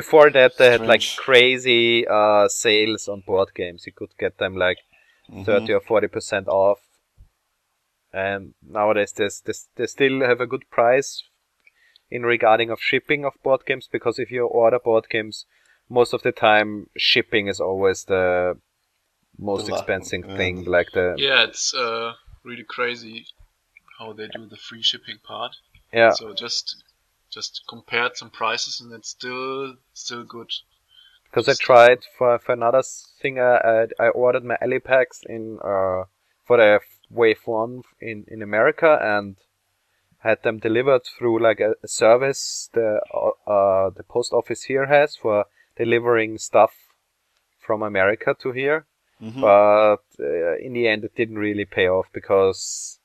before 0.00 0.30
that 0.30 0.52
they 0.58 0.70
had 0.70 0.86
like 0.86 1.02
crazy 1.16 2.06
uh, 2.06 2.46
sales 2.48 3.08
on 3.08 3.20
board 3.26 3.48
games. 3.54 3.84
You 3.86 3.92
could 3.92 4.12
get 4.18 4.38
them 4.38 4.54
like 4.56 4.78
Mhm. 5.28 5.44
30 5.46 5.72
or 5.72 5.80
40 5.80 6.08
percent 6.08 6.46
off. 6.48 6.78
And 8.12 8.54
nowadays, 8.62 9.12
there's, 9.12 9.40
there's, 9.44 9.68
they 9.76 9.86
still 9.86 10.20
have 10.20 10.40
a 10.40 10.46
good 10.46 10.70
price 10.70 11.22
in 12.10 12.22
regarding 12.22 12.70
of 12.70 12.80
shipping 12.80 13.24
of 13.24 13.34
board 13.42 13.62
games 13.66 13.88
because 13.90 14.18
if 14.18 14.30
you 14.30 14.46
order 14.46 14.78
board 14.78 15.06
games, 15.10 15.46
most 15.90 16.14
of 16.14 16.22
the 16.22 16.32
time 16.32 16.86
shipping 16.96 17.48
is 17.48 17.60
always 17.60 18.04
the 18.04 18.56
most 19.38 19.66
The 19.66 19.72
la- 19.72 19.78
expensive 19.78 20.24
yeah. 20.26 20.36
thing. 20.36 20.64
Like 20.64 20.92
the 20.92 21.14
Yeah, 21.18 21.42
it's 21.44 21.74
uh, 21.74 22.12
really 22.44 22.64
crazy 22.76 23.26
how 23.98 24.12
they 24.12 24.28
do 24.28 24.46
the 24.46 24.56
free 24.56 24.82
shipping 24.82 25.18
part. 25.26 25.56
yeah, 25.92 26.14
So 26.14 26.32
just 26.34 26.84
just 27.30 27.62
compared 27.68 28.16
some 28.16 28.30
prices 28.30 28.80
and 28.80 28.92
it's 28.92 29.10
still 29.10 29.76
still 29.92 30.24
good. 30.24 30.50
because 31.24 31.48
I 31.48 31.54
tried 31.54 32.00
for 32.16 32.38
for 32.38 32.52
another 32.52 32.82
thing. 33.20 33.38
I 33.38 33.56
I, 34.00 34.06
I 34.06 34.08
ordered 34.08 34.44
my 34.44 34.56
alley 34.60 34.80
packs 34.80 35.22
in 35.28 35.58
uh 35.62 36.04
for 36.46 36.56
the 36.56 36.80
wave 37.10 37.42
one 37.46 37.82
in 38.00 38.24
in 38.28 38.42
America 38.42 38.98
and 39.00 39.36
had 40.18 40.42
them 40.42 40.58
delivered 40.58 41.02
through 41.04 41.38
like 41.40 41.60
a, 41.60 41.74
a 41.82 41.88
service 41.88 42.70
the 42.72 43.00
uh, 43.14 43.50
uh 43.50 43.90
the 43.90 44.02
post 44.02 44.32
office 44.32 44.64
here 44.64 44.86
has 44.86 45.16
for 45.16 45.44
delivering 45.76 46.38
stuff 46.38 46.72
from 47.58 47.82
America 47.82 48.34
to 48.40 48.52
here. 48.52 48.86
Mhm. 49.20 49.40
But 49.40 50.04
uh, 50.20 50.56
in 50.58 50.72
the 50.72 50.88
end, 50.88 51.04
it 51.04 51.14
didn't 51.14 51.38
really 51.38 51.64
pay 51.64 51.88
off 51.88 52.06
because 52.12 52.97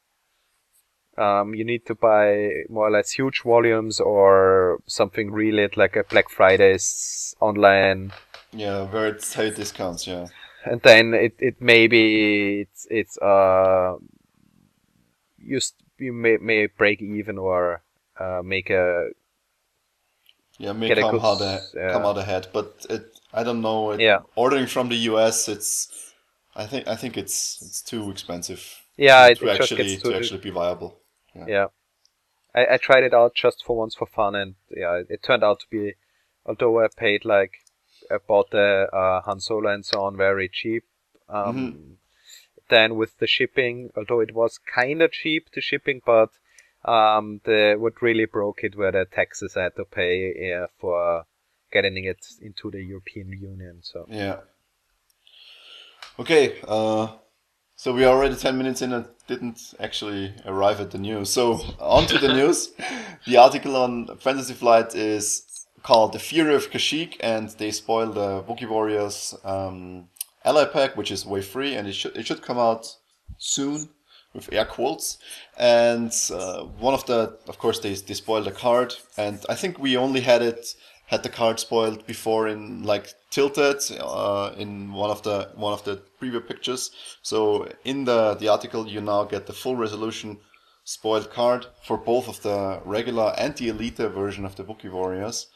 um, 1.18 1.54
you 1.56 1.64
need 1.66 1.86
to 1.88 1.96
buy 1.96 2.64
more 2.70 2.88
or 2.88 2.92
less 2.92 3.12
huge 3.12 3.42
volumes 3.44 4.00
or 4.00 4.80
something 4.88 5.32
really 5.32 5.70
like 5.76 5.96
a 5.96 6.04
Black 6.04 6.30
Friday's 6.30 7.36
online 7.40 8.14
Yeah, 8.54 8.84
where 8.84 9.08
it's 9.08 9.34
high 9.34 9.50
discounts. 9.50 10.08
Yeah. 10.08 10.30
and 10.66 10.82
then 10.82 11.14
it, 11.14 11.36
it 11.40 11.56
maybe 11.62 12.62
it's 12.62 12.88
it's 12.90 13.18
uh 13.20 13.96
you 15.38 15.60
st- 15.60 15.82
you 16.00 16.14
may 16.14 16.38
may 16.38 16.66
break 16.68 17.02
even 17.02 17.38
or 17.38 17.82
uh, 18.20 18.42
make 18.44 18.70
a 18.70 19.10
Yeah, 20.58 20.74
may 20.74 20.92
a 20.98 21.04
come 21.04 21.06
good 21.06 21.22
out, 21.22 21.42
s- 21.42 21.44
ahe- 21.44 21.68
come 21.88 22.06
out 22.08 22.18
ahead, 22.18 22.48
but 22.54 22.86
it 22.90 23.20
I 23.34 23.44
don't 23.44 23.62
know. 23.62 23.92
It, 23.92 24.02
Yeah. 24.02 24.22
Ordering 24.36 24.66
from 24.68 24.90
the 24.90 24.96
US, 25.10 25.48
it's 25.48 26.14
I 26.56 26.66
think 26.66 26.88
I 26.88 26.96
think 26.96 27.18
it's 27.18 27.62
it's 27.62 27.82
too 27.84 28.10
expensive 28.10 28.64
Yeah, 28.98 29.28
it, 29.28 29.40
to 29.40 29.50
it 29.50 29.52
actually 29.52 29.76
gets 29.76 29.98
to 29.98 30.14
actually 30.16 30.40
be 30.42 30.50
viable. 30.50 31.03
Yeah. 31.48 31.68
I, 32.56 32.74
I 32.74 32.78
tried 32.78 33.04
it 33.04 33.14
out 33.14 33.34
just 33.36 33.64
for 33.66 33.76
once 33.76 33.96
for 33.96 34.06
fun, 34.06 34.36
and 34.36 34.56
yeah, 34.70 34.96
it, 34.96 35.08
it 35.10 35.24
turned 35.24 35.44
out 35.44 35.60
to 35.62 35.66
be, 35.70 35.94
although 36.46 36.84
I 36.84 36.88
paid 36.96 37.26
like, 37.26 37.54
I 38.12 38.18
bought 38.18 38.52
the 38.52 38.88
uh, 38.94 39.22
Han 39.22 39.40
Solo 39.40 39.70
and 39.72 39.86
so 39.86 40.04
on 40.04 40.18
very 40.18 40.50
cheap. 40.50 40.84
Um, 41.30 41.58
Mm-hmm. 41.58 41.94
Then 42.70 42.96
with 42.96 43.18
the 43.20 43.28
shipping, 43.28 43.92
although 43.96 44.22
it 44.22 44.34
was 44.34 44.58
kind 44.58 45.02
of 45.02 45.12
cheap, 45.12 45.52
the 45.54 45.62
shipping, 45.62 46.02
but 46.06 46.30
um, 46.86 47.42
the 47.44 47.76
what 47.78 48.02
really 48.02 48.26
broke 48.26 48.64
it 48.64 48.76
were 48.76 48.92
the 48.92 49.06
taxes 49.06 49.56
I 49.58 49.64
had 49.64 49.76
to 49.76 49.86
pay 49.86 50.54
uh, 50.54 50.68
for 50.80 51.26
getting 51.72 52.06
it 52.06 52.26
into 52.42 52.72
the 52.72 52.82
European 52.82 53.30
Union. 53.30 53.80
So 53.82 54.06
Yeah. 54.10 54.40
Okay, 56.18 56.60
uh, 56.68 57.18
so 57.76 57.94
we 57.94 58.04
are 58.04 58.16
already 58.16 58.36
10 58.36 58.58
minutes 58.58 58.82
in 58.82 58.94
and 58.94 59.08
didn't 59.28 59.74
actually 59.80 60.34
arrive 60.46 60.80
at 60.80 60.92
the 60.92 60.98
news. 60.98 61.30
So, 61.30 61.62
on 61.80 62.06
to 62.08 62.18
the 62.18 62.34
news. 62.40 62.72
The 63.26 63.38
article 63.38 63.76
on 63.76 64.18
Fantasy 64.18 64.54
Flight 64.54 64.96
is 64.96 65.66
called 65.82 66.14
The 66.14 66.20
Fury 66.20 66.56
of 66.56 66.72
Kashyyyk, 66.72 67.18
and 67.20 67.50
they 67.50 67.72
spoil 67.72 68.12
the 68.12 68.44
Wookiee 68.44 68.70
Warriors 68.70 69.36
um, 69.44 70.08
ally 70.46 70.66
pack, 70.66 70.96
which 70.96 71.12
is 71.12 71.26
wave 71.26 71.46
free, 71.46 71.76
and 71.76 71.88
it 71.88 71.94
should, 71.94 72.16
it 72.16 72.26
should 72.26 72.42
come 72.42 72.58
out 72.58 72.96
soon 73.38 73.90
with 74.34 74.52
air 74.52 74.66
quotes. 74.66 75.18
And 75.58 76.14
uh, 76.32 76.64
one 76.64 76.94
of 76.94 77.06
the, 77.06 77.38
of 77.48 77.58
course, 77.58 77.80
they, 77.80 77.94
they 77.94 78.14
spoiled 78.14 78.46
the 78.46 78.52
card, 78.52 78.96
and 79.18 79.44
I 79.50 79.56
think 79.56 79.80
we 79.80 79.98
only 79.98 80.22
had 80.22 80.42
it 80.42 80.76
had 81.06 81.24
the 81.24 81.30
card 81.30 81.60
spoiled 81.60 82.06
before 82.06 82.48
in 82.48 82.84
like 82.84 83.14
tilted 83.30 83.82
uh, 84.00 84.52
in 84.58 84.94
one 84.94 85.10
of 85.10 85.22
the 85.24 85.50
one 85.56 85.74
of 85.74 85.84
the 85.84 86.02
preview 86.22 86.46
pictures. 86.46 86.92
So 87.22 87.68
in 87.84 88.06
the 88.06 88.36
the 88.36 88.48
article, 88.50 88.88
you 88.88 89.02
now 89.02 89.24
get 89.26 89.46
the 89.46 89.54
full 89.54 89.76
resolution 89.76 90.40
spoiled 90.84 91.32
card 91.32 91.66
for 91.84 91.98
both 91.98 92.28
of 92.28 92.42
the 92.42 92.82
regular 92.86 93.34
and 93.38 93.56
the 93.56 93.70
elite 93.70 93.98
version 93.98 94.46
of 94.46 94.56
the 94.56 94.64
Wookiee 94.64 94.92
Warriors. 94.92 95.48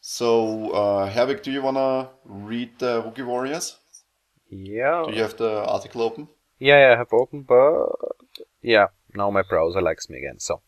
So, 0.00 0.70
uh, 0.70 1.10
Herwig, 1.10 1.42
do 1.42 1.50
you 1.50 1.62
wanna 1.62 2.10
read 2.24 2.78
the 2.78 3.02
Wookiee 3.02 3.26
Warriors? 3.26 3.76
yeah, 4.50 5.04
Do 5.06 5.12
you 5.12 5.22
have 5.22 5.36
the 5.36 5.64
article 5.64 6.02
open? 6.02 6.28
Yeah, 6.58 6.78
yeah, 6.78 6.94
I 6.94 6.98
have 6.98 7.12
open, 7.12 7.42
but 7.42 7.88
yeah, 8.62 8.86
now 9.14 9.30
my 9.30 9.42
browser 9.42 9.82
likes 9.82 10.08
me 10.08 10.18
again. 10.18 10.38
So, 10.38 10.62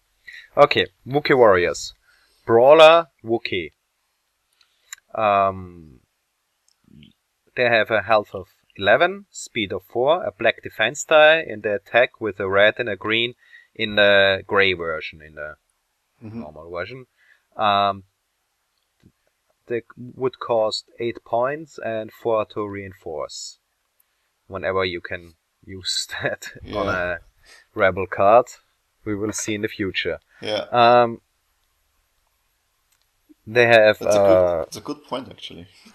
okay, 0.57 0.87
Wookiee 1.07 1.37
Warriors, 1.37 1.95
Brawler 2.47 3.09
Wookiee. 3.25 3.73
Um, 5.19 6.01
they 7.57 7.65
have 7.65 7.91
a 7.91 8.03
health 8.03 8.31
of 8.35 8.47
11, 8.77 9.27
speed 9.31 9.73
of 9.73 9.83
4, 9.85 10.25
a 10.25 10.33
black 10.33 10.63
defense 10.63 11.05
die, 11.05 11.39
and 11.41 11.63
they 11.63 11.73
attack 11.73 12.21
with 12.21 12.39
a 12.39 12.49
red 12.49 12.75
and 12.79 12.89
a 12.89 12.97
green 12.97 13.35
in 13.75 13.97
the 13.97 14.43
gray 14.47 14.73
version, 14.75 15.21
in 15.23 15.35
the 15.35 15.57
Mhm. 16.23 16.41
normal 16.41 16.71
version. 16.71 17.07
Um, 17.57 18.05
they 19.67 19.83
would 19.97 20.39
cost 20.39 20.85
8 20.99 21.25
points 21.25 21.79
and 21.79 22.13
4 22.13 22.47
to 22.47 22.67
reinforce. 22.67 23.59
Whenever 24.47 24.85
you 24.85 25.01
can 25.01 25.35
use 25.65 26.07
that 26.23 26.53
on 26.73 26.89
a 26.89 27.19
rebel 27.75 28.07
card, 28.07 28.47
we 29.05 29.15
will 29.15 29.33
see 29.33 29.55
in 29.55 29.63
the 29.63 29.69
future. 29.69 30.21
Yeah, 30.41 30.65
Um, 30.71 31.21
they 33.55 33.67
have 33.67 33.99
that's 33.99 34.17
a 34.17 34.19
uh, 34.19 34.27
good. 34.27 34.65
That's 34.67 34.77
a 34.77 34.81
good 34.81 35.05
point, 35.11 35.29
actually. 35.31 35.67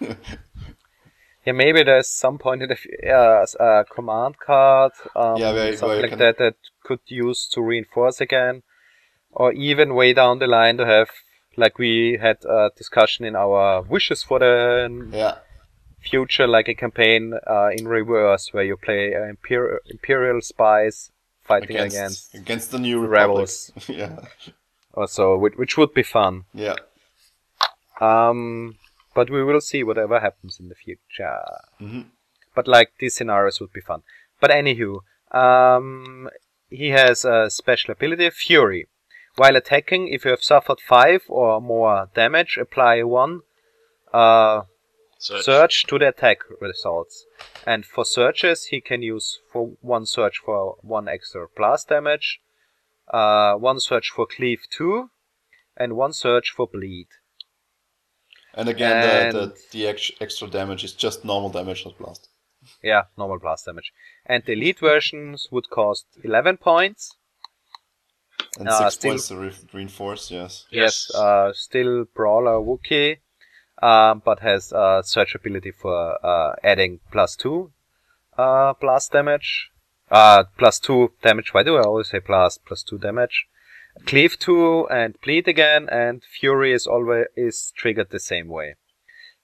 yeah 1.46 1.52
maybe 1.52 1.82
there's 1.82 2.08
some 2.08 2.38
point 2.38 2.62
in 2.62 2.68
the 2.68 2.78
f- 2.82 3.08
uh, 3.60 3.62
uh, 3.62 3.84
command 3.94 4.38
card 4.38 4.92
um, 5.14 5.40
Yeah, 5.40 5.52
where- 5.52 5.76
something 5.76 5.88
where 5.88 6.02
like 6.02 6.10
can- 6.10 6.18
that 6.18 6.38
that 6.38 6.56
could 6.82 7.00
use 7.06 7.46
to 7.52 7.60
reinforce 7.62 8.20
again, 8.20 8.62
or 9.32 9.52
even 9.52 9.94
way 9.94 10.12
down 10.14 10.38
the 10.38 10.46
line 10.46 10.76
to 10.78 10.86
have 10.86 11.10
like 11.56 11.78
we 11.78 12.18
had 12.20 12.38
a 12.44 12.70
discussion 12.76 13.24
in 13.24 13.36
our 13.36 13.82
wishes 13.82 14.22
for 14.22 14.38
the 14.38 14.88
yeah, 15.12 15.36
future, 16.00 16.46
like 16.46 16.68
a 16.68 16.74
campaign 16.74 17.34
uh, 17.46 17.68
in 17.78 17.86
reverse 17.88 18.52
where 18.52 18.64
you 18.64 18.76
play 18.76 19.14
uh, 19.14 19.32
Imper- 19.32 19.78
imperial 19.86 20.40
spies 20.40 21.10
fighting 21.42 21.76
against 21.76 21.96
against, 21.96 22.34
against 22.34 22.70
the 22.70 22.78
new 22.78 23.06
rebels. 23.06 23.70
Yeah, 23.88 24.16
or 24.94 25.06
so, 25.08 25.36
which, 25.38 25.54
which 25.56 25.76
would 25.78 25.92
be 25.94 26.02
fun. 26.02 26.44
yeah. 26.54 26.76
Um, 28.00 28.76
but 29.14 29.30
we 29.30 29.44
will 29.44 29.60
see 29.60 29.84
whatever 29.84 30.20
happens 30.20 30.58
in 30.58 30.68
the 30.68 30.74
future. 30.74 31.40
Mhm. 31.80 32.10
But 32.54 32.66
like 32.68 32.92
these 32.98 33.14
scenarios 33.16 33.60
would 33.60 33.72
be 33.72 33.80
fun. 33.80 34.02
But 34.40 34.50
anywho, 34.50 35.00
um, 35.30 36.28
he 36.70 36.90
has 36.90 37.24
a 37.24 37.50
special 37.50 37.92
ability, 37.92 38.30
Fury. 38.30 38.86
While 39.36 39.56
attacking, 39.56 40.08
if 40.08 40.24
you 40.24 40.30
have 40.30 40.44
suffered 40.44 40.80
five 40.80 41.22
or 41.28 41.60
more 41.60 42.08
damage, 42.14 42.56
apply 42.56 43.02
one 43.02 43.40
uh, 44.12 44.62
Search. 45.18 45.44
search 45.44 45.84
to 45.86 45.98
the 45.98 46.08
attack 46.08 46.38
results. 46.60 47.26
And 47.66 47.84
for 47.84 48.04
searches, 48.04 48.66
he 48.66 48.80
can 48.80 49.02
use 49.02 49.40
for 49.52 49.72
one 49.80 50.06
search 50.06 50.38
for 50.44 50.76
one 50.82 51.08
extra 51.08 51.46
blast 51.56 51.88
damage, 51.88 52.40
uh, 53.12 53.54
one 53.54 53.80
search 53.80 54.10
for 54.14 54.26
cleave 54.26 54.62
two, 54.70 55.10
and 55.76 55.96
one 55.96 56.12
search 56.12 56.50
for 56.56 56.68
bleed. 56.68 57.08
And 58.56 58.68
again, 58.68 59.00
the, 59.02 59.12
And- 59.12 59.34
the 59.34 59.56
the 59.72 59.86
ex- 59.88 60.12
extra 60.20 60.48
damage 60.48 60.84
is 60.84 60.92
just 60.92 61.24
normal 61.24 61.50
damage, 61.50 61.84
not 61.84 61.98
blast. 61.98 62.28
Yeah, 62.82 63.02
normal 63.18 63.38
blast 63.38 63.66
damage. 63.66 63.92
And 64.26 64.42
the 64.44 64.52
elite 64.52 64.78
versions 64.78 65.48
would 65.50 65.68
cost 65.70 66.06
11 66.22 66.56
points. 66.58 67.16
And 68.58 68.68
Uh, 68.68 68.78
six 68.78 68.94
still- 68.94 69.10
points 69.10 69.28
to 69.28 69.36
re- 69.36 69.68
reinforce. 69.72 70.30
Yes. 70.30 70.66
Yes, 70.70 71.12
uh, 71.14 71.52
still 71.52 72.04
Brawler 72.14 72.58
Wookiee, 72.60 73.18
um, 73.82 74.22
but 74.24 74.38
has 74.40 74.72
uh, 74.72 75.02
search 75.02 75.34
ability 75.34 75.72
for 75.72 76.24
uh, 76.24 76.54
adding 76.62 77.00
plus 77.12 77.36
2 77.36 77.72
uh, 78.38 78.72
blast 78.80 79.12
damage. 79.12 79.70
Uh, 80.10 80.44
plus 80.58 80.78
2 80.78 81.12
damage. 81.22 81.52
Why 81.52 81.62
do 81.64 81.76
I 81.76 81.82
always 81.82 82.10
say 82.10 82.20
plus? 82.20 82.58
Plus 82.58 82.82
2 82.84 82.98
damage. 82.98 83.46
Cleave 84.06 84.38
2 84.38 84.88
and 84.88 85.18
bleed 85.22 85.48
again, 85.48 85.88
and 85.88 86.22
Fury 86.24 86.72
is 86.72 86.86
always 86.86 87.26
is 87.36 87.72
triggered 87.76 88.10
the 88.10 88.20
same 88.20 88.48
way. 88.48 88.74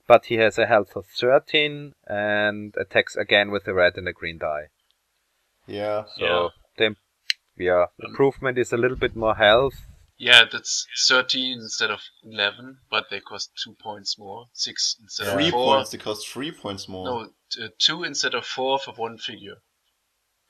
But 0.06 0.26
he 0.26 0.34
has 0.36 0.58
a 0.58 0.66
health 0.66 0.96
of 0.96 1.06
13 1.06 1.92
and 2.06 2.74
attacks 2.76 3.14
again 3.16 3.50
with 3.52 3.68
a 3.68 3.74
red 3.74 3.96
and 3.96 4.08
a 4.08 4.12
green 4.12 4.38
die. 4.38 4.68
Yeah. 5.66 6.04
So 6.16 6.24
Yeah. 6.24 6.48
the 6.78 6.96
yeah, 7.56 7.86
improvement 8.00 8.58
is 8.58 8.72
a 8.72 8.76
little 8.76 8.96
bit 8.96 9.14
more 9.14 9.36
health. 9.36 9.74
Yeah, 10.18 10.44
that's 10.50 10.86
13 11.08 11.60
instead 11.60 11.90
of 11.90 12.00
11, 12.24 12.80
but 12.90 13.06
they 13.08 13.20
cost 13.20 13.52
2 13.64 13.74
points 13.80 14.18
more. 14.18 14.46
6 14.52 14.96
instead 15.00 15.32
Three 15.32 15.46
of 15.46 15.52
4. 15.52 15.74
points. 15.76 15.90
They 15.90 15.98
cost 15.98 16.28
three 16.28 16.50
points 16.52 16.88
more. 16.88 17.04
No, 17.06 17.32
t- 17.50 17.64
uh, 17.64 17.68
2 17.78 18.04
instead 18.04 18.34
of 18.34 18.44
4 18.44 18.78
for 18.80 18.92
one 18.94 19.16
figure. 19.16 19.56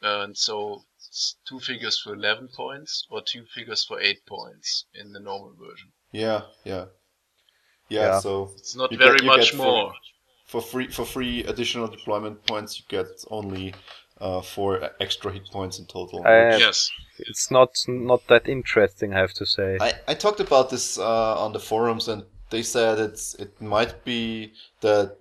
and 0.03 0.37
so, 0.37 0.85
s- 1.11 1.35
2 1.49 1.61
figures 1.61 2.01
for 2.01 2.15
11 2.15 2.49
points, 2.57 3.07
or 3.11 3.21
2 3.23 3.45
figures 3.55 3.85
for 3.85 4.01
8 4.01 4.25
points 4.27 4.87
in 4.95 5.13
the 5.13 5.21
normal 5.21 5.55
version. 5.59 5.93
Yeah. 6.13 6.43
Yeah. 6.65 6.87
Yeah. 7.89 8.01
Yeah. 8.07 8.21
So 8.21 8.51
It's 8.57 8.77
not 8.77 8.91
You 8.93 8.99
get- 8.99 9.05
very 9.07 9.27
much 9.27 9.51
get 9.53 9.57
more. 9.59 9.93
for 10.47 10.61
free 10.63 10.89
for 10.89 11.05
free 11.05 11.45
additional 11.45 11.87
deployment 11.89 12.47
points, 12.47 12.79
you 12.79 12.85
get 12.89 13.07
only 13.31 13.75
uh, 14.21 14.43
four 14.43 14.91
extra 15.01 15.33
hit 15.33 15.47
points 15.51 15.79
in 15.79 15.87
total. 15.87 16.21
Uh, 16.27 16.57
yes. 16.59 16.91
It's 17.19 17.51
not 17.51 17.71
not 17.89 18.27
that 18.29 18.49
interesting, 18.49 19.15
I 19.15 19.19
have 19.21 19.33
to 19.35 19.47
say. 19.47 19.79
I, 19.81 19.93
I 20.09 20.15
talked 20.15 20.41
about 20.41 20.69
this 20.71 20.99
uh, 20.99 21.45
on 21.45 21.53
the 21.53 21.59
forums, 21.61 22.09
and 22.09 22.25
they 22.51 22.63
said 22.63 22.99
it's 22.99 23.35
it 23.35 23.53
might 23.61 24.05
be 24.05 24.53
that 24.83 25.17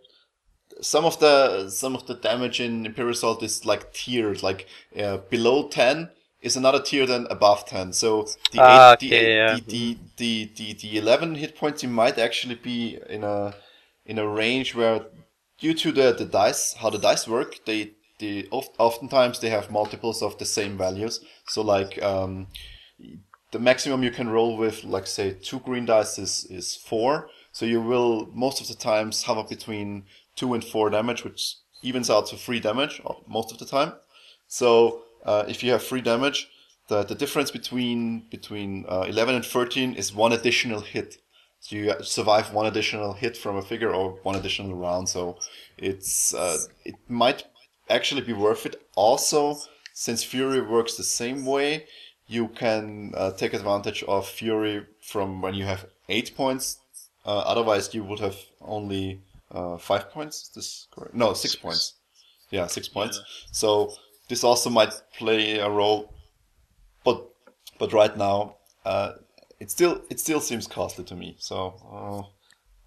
some 0.81 1.05
of 1.05 1.19
the 1.19 1.69
some 1.69 1.95
of 1.95 2.05
the 2.07 2.15
damage 2.15 2.59
in 2.59 2.86
Imperial 2.86 3.13
Assault 3.13 3.43
is 3.43 3.65
like 3.65 3.93
tiered, 3.93 4.43
like 4.43 4.67
uh, 4.98 5.17
below 5.29 5.67
ten 5.67 6.09
is 6.41 6.55
another 6.55 6.81
tier 6.81 7.05
than 7.05 7.27
above 7.29 7.65
ten. 7.65 7.93
So 7.93 8.27
the 8.51 8.62
Ah, 8.62 8.93
eight, 8.93 9.00
the, 9.00 9.07
okay, 9.07 9.25
eight, 9.25 9.36
yeah. 9.36 9.55
the, 9.55 9.62
the, 9.67 9.98
the 10.17 10.51
the 10.55 10.74
the 10.74 10.98
eleven 10.98 11.36
hit 11.36 11.55
points 11.57 11.83
you 11.83 11.89
might 11.89 12.17
actually 12.17 12.55
be 12.55 13.00
in 13.09 13.24
a 13.24 13.55
in 14.05 14.17
a 14.19 14.27
range 14.27 14.75
where 14.75 15.05
due 15.59 15.74
to 15.74 15.91
the, 15.91 16.13
the 16.13 16.25
dice 16.25 16.74
how 16.74 16.89
the 16.89 16.98
dice 16.98 17.27
work 17.27 17.59
they 17.65 17.91
they 18.19 18.48
oft, 18.51 18.71
oftentimes 18.79 19.39
they 19.39 19.50
have 19.50 19.71
multiples 19.71 20.21
of 20.21 20.38
the 20.38 20.45
same 20.45 20.77
values 20.77 21.21
so 21.48 21.62
like 21.62 22.01
um, 22.03 22.48
the 23.51 23.59
maximum 23.59 24.03
you 24.03 24.12
can 24.12 24.29
roll 24.29 24.57
with 24.57 24.83
like 24.83 25.07
say 25.07 25.33
two 25.33 25.59
green 25.59 25.86
dice 25.86 26.17
is, 26.19 26.45
is 26.50 26.75
four 26.75 27.29
so 27.51 27.65
you 27.65 27.81
will 27.81 28.27
most 28.33 28.62
of 28.62 28.67
the 28.67 28.75
times 28.75 29.24
hover 29.24 29.43
between 29.43 30.03
two 30.39 30.53
and 30.55 30.63
four 30.63 30.89
damage 30.89 31.24
which 31.24 31.41
evens 31.81 32.10
out 32.10 32.25
to 32.27 32.36
three 32.36 32.60
damage 32.60 33.01
uh, 33.05 33.13
most 33.27 33.51
of 33.51 33.58
the 33.58 33.65
time 33.65 33.91
so 34.48 34.69
uh, 35.25 35.43
if 35.48 35.63
you 35.63 35.72
have 35.72 35.84
three 35.84 36.01
damage 36.01 36.39
the, 36.89 37.03
the 37.03 37.15
difference 37.15 37.51
between 37.51 38.00
between 38.29 38.86
uh, 38.89 39.05
11 39.08 39.36
and 39.36 39.46
13 39.46 39.93
is 39.93 40.13
one 40.13 40.34
additional 40.34 40.81
hit 40.81 41.17
So 41.62 41.75
you 41.75 41.93
survive 42.01 42.53
one 42.53 42.65
additional 42.65 43.13
hit 43.13 43.36
from 43.36 43.58
a 43.58 43.62
figure 43.62 43.93
or 43.93 44.12
one 44.24 44.36
additional 44.36 44.75
round. 44.75 45.10
So 45.10 45.38
it's 45.77 46.34
uh, 46.34 46.58
it 46.86 46.96
might 47.08 47.43
actually 47.89 48.22
be 48.22 48.34
worth 48.34 48.65
it. 48.65 48.81
Also, 48.96 49.58
since 49.93 50.24
Fury 50.24 50.62
works 50.62 50.96
the 50.96 51.03
same 51.03 51.46
way, 51.46 51.86
you 52.27 52.48
can 52.48 53.13
uh, 53.15 53.31
take 53.31 53.53
advantage 53.53 54.03
of 54.03 54.27
Fury 54.27 54.86
from 55.01 55.41
when 55.41 55.53
you 55.53 55.65
have 55.65 55.86
eight 56.08 56.36
points. 56.36 56.79
Uh, 57.25 57.39
otherwise, 57.39 57.93
you 57.93 58.03
would 58.03 58.19
have 58.19 58.38
only 58.62 59.22
uh, 59.51 59.77
five 59.77 60.10
points. 60.12 60.44
Is 60.44 60.50
this 60.56 60.88
correct? 60.91 61.13
No, 61.13 61.34
six, 61.34 61.53
Six. 61.53 61.62
points. 61.62 61.94
Yeah, 62.51 62.68
six 62.68 62.88
points. 62.88 63.18
Yeah. 63.18 63.24
So 63.51 63.94
this 64.27 64.44
also 64.44 64.70
might 64.70 64.94
play 65.18 65.60
a 65.60 65.70
role, 65.70 66.13
but 67.03 67.29
but 67.79 67.94
right 67.94 68.15
now, 68.18 68.56
uh, 68.86 69.13
it 69.60 69.72
still 69.72 70.01
it 70.10 70.20
still 70.20 70.39
seems 70.41 70.68
costly 70.68 71.03
to 71.06 71.15
me. 71.15 71.36
So 71.39 71.75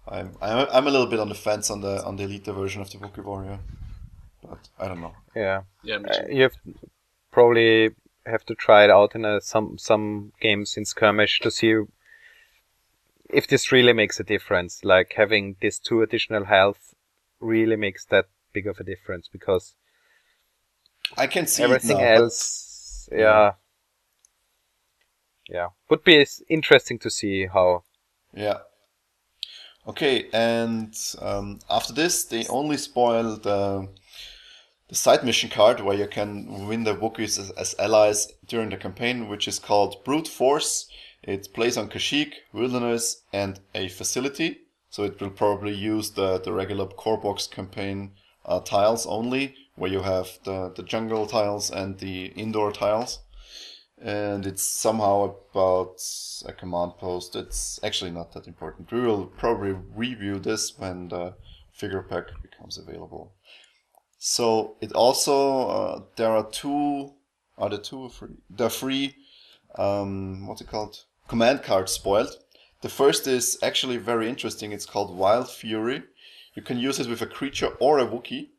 uh, 0.07 0.11
I'm, 0.13 0.31
I'm 0.41 0.67
I'm 0.71 0.87
a 0.87 0.91
little 0.91 1.07
bit 1.07 1.19
on 1.19 1.29
the 1.29 1.35
fence 1.35 1.69
on 1.69 1.81
the 1.81 2.03
on 2.05 2.15
the 2.17 2.23
elite 2.23 2.45
version 2.45 2.81
of 2.81 2.89
the 2.91 2.97
Poke 2.97 3.25
Warrior, 3.25 3.59
but 4.41 4.59
I 4.79 4.87
don't 4.87 5.01
know. 5.01 5.13
Yeah. 5.35 5.61
Yeah, 5.83 5.97
me 5.99 6.09
Uh, 6.09 6.27
you 6.29 6.43
have 6.43 6.55
probably 7.31 7.91
have 8.25 8.45
to 8.45 8.55
try 8.55 8.83
it 8.83 8.89
out 8.89 9.15
in 9.15 9.25
a, 9.25 9.41
some 9.41 9.77
some 9.77 10.31
games 10.39 10.77
in 10.77 10.85
skirmish 10.85 11.39
to 11.41 11.51
see 11.51 11.73
if 13.33 13.47
this 13.47 13.71
really 13.71 13.93
makes 13.93 14.19
a 14.19 14.23
difference. 14.23 14.83
Like 14.83 15.13
having 15.17 15.55
this 15.61 15.79
two 15.79 16.01
additional 16.01 16.45
health 16.45 16.93
really 17.39 17.75
makes 17.75 18.05
that 18.05 18.25
big 18.53 18.67
of 18.67 18.79
a 18.79 18.83
difference 18.83 19.27
because 19.27 19.75
I 21.17 21.27
can 21.27 21.47
see 21.47 21.63
everything 21.63 21.97
now, 21.97 22.15
but- 22.15 22.21
else, 22.21 23.09
yeah, 23.11 23.53
yeah, 25.49 25.69
would 25.89 26.03
be 26.03 26.25
interesting 26.49 26.99
to 26.99 27.09
see 27.09 27.47
how. 27.47 27.83
Yeah. 28.33 28.59
Okay, 29.85 30.29
and 30.31 30.95
um, 31.21 31.59
after 31.69 31.91
this, 31.91 32.23
they 32.23 32.47
only 32.47 32.77
spoiled 32.77 33.45
uh, 33.45 33.83
the 34.87 34.95
side 34.95 35.25
mission 35.25 35.49
card 35.49 35.81
where 35.81 35.97
you 35.97 36.07
can 36.07 36.67
win 36.67 36.85
the 36.85 36.95
Wookiees 36.95 37.37
as, 37.37 37.51
as 37.51 37.75
allies 37.77 38.31
during 38.47 38.69
the 38.69 38.77
campaign, 38.77 39.27
which 39.27 39.45
is 39.45 39.59
called 39.59 40.01
Brute 40.05 40.27
Force. 40.27 40.87
It 41.23 41.53
plays 41.53 41.77
on 41.77 41.89
Kashyyyk, 41.89 42.33
Wilderness, 42.51 43.23
and 43.31 43.59
a 43.73 43.87
facility. 43.89 44.59
So 44.89 45.03
it 45.03 45.19
will 45.19 45.31
probably 45.31 45.73
use 45.73 46.11
the, 46.11 46.39
the 46.39 46.53
regular 46.53 46.85
core 46.85 47.17
box 47.17 47.47
campaign 47.47 48.11
uh, 48.45 48.59
tiles 48.59 49.05
only, 49.07 49.55
where 49.75 49.91
you 49.91 50.01
have 50.01 50.27
the, 50.43 50.71
the 50.75 50.83
jungle 50.83 51.25
tiles 51.25 51.71
and 51.71 51.97
the 51.97 52.25
indoor 52.35 52.71
tiles 52.71 53.19
and 54.03 54.45
it's 54.45 54.63
somehow 54.63 55.33
about 55.51 56.01
a 56.45 56.51
command 56.51 56.91
post. 56.99 57.35
It's 57.35 57.79
actually 57.83 58.11
not 58.11 58.33
that 58.33 58.47
important. 58.47 58.91
We 58.91 58.99
will 58.99 59.27
probably 59.27 59.71
review 59.71 60.39
this 60.39 60.77
when 60.77 61.07
the 61.07 61.35
figure 61.71 62.01
pack 62.01 62.25
becomes 62.41 62.77
available. 62.77 63.33
So 64.19 64.75
it 64.81 64.91
also 64.91 65.69
uh, 65.69 66.01
there 66.17 66.31
are 66.31 66.49
two, 66.49 67.13
are 67.57 67.69
there 67.69 67.79
two 67.79 67.99
or 67.99 68.09
three? 68.09 68.35
Are 68.59 68.69
three. 68.69 69.15
Um, 69.75 70.47
what's 70.47 70.61
it 70.61 70.67
called? 70.67 71.05
Command 71.27 71.63
card 71.63 71.89
spoiled. 71.89 72.37
The 72.81 72.89
first 72.89 73.27
is 73.27 73.57
actually 73.63 73.97
very 73.97 74.27
interesting. 74.27 74.71
It's 74.71 74.85
called 74.85 75.15
Wild 75.15 75.49
Fury. 75.49 76.03
You 76.53 76.61
can 76.61 76.77
use 76.77 76.99
it 76.99 77.09
with 77.09 77.21
a 77.21 77.25
creature 77.25 77.69
or 77.79 77.97
a 77.97 78.05
Wookiee. 78.05 78.49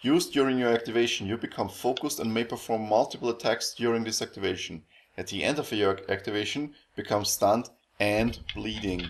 Used 0.00 0.32
during 0.32 0.58
your 0.58 0.72
activation, 0.72 1.26
you 1.26 1.36
become 1.36 1.68
focused 1.68 2.18
and 2.18 2.32
may 2.32 2.44
perform 2.44 2.88
multiple 2.88 3.28
attacks 3.28 3.74
during 3.74 4.04
this 4.04 4.22
activation. 4.22 4.82
At 5.18 5.28
the 5.28 5.44
end 5.44 5.58
of 5.58 5.72
your 5.72 5.98
activation, 6.10 6.74
become 6.94 7.24
stunned 7.24 7.70
and 8.00 8.38
bleeding. 8.54 9.08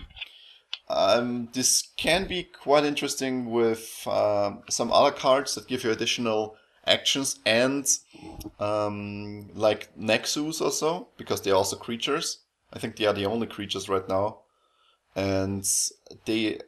Um, 0.89 1.49
this 1.53 1.89
can 1.97 2.27
be 2.27 2.43
quite 2.43 2.85
interesting 2.85 3.51
with 3.51 4.07
um, 4.07 4.63
some 4.69 4.91
other 4.91 5.11
cards 5.11 5.55
that 5.55 5.67
give 5.67 5.83
you 5.83 5.91
additional 5.91 6.55
actions 6.85 7.39
and 7.45 7.85
um, 8.59 9.49
like 9.53 9.89
Nexus 9.97 10.61
or 10.61 10.71
so, 10.71 11.09
because 11.17 11.41
they're 11.41 11.55
also 11.55 11.75
creatures. 11.75 12.39
I 12.73 12.79
think 12.79 12.95
they 12.95 13.05
are 13.05 13.13
the 13.13 13.25
only 13.25 13.47
creatures 13.47 13.89
right 13.89 14.07
now. 14.07 14.39
And 15.15 15.67
they, 16.25 16.59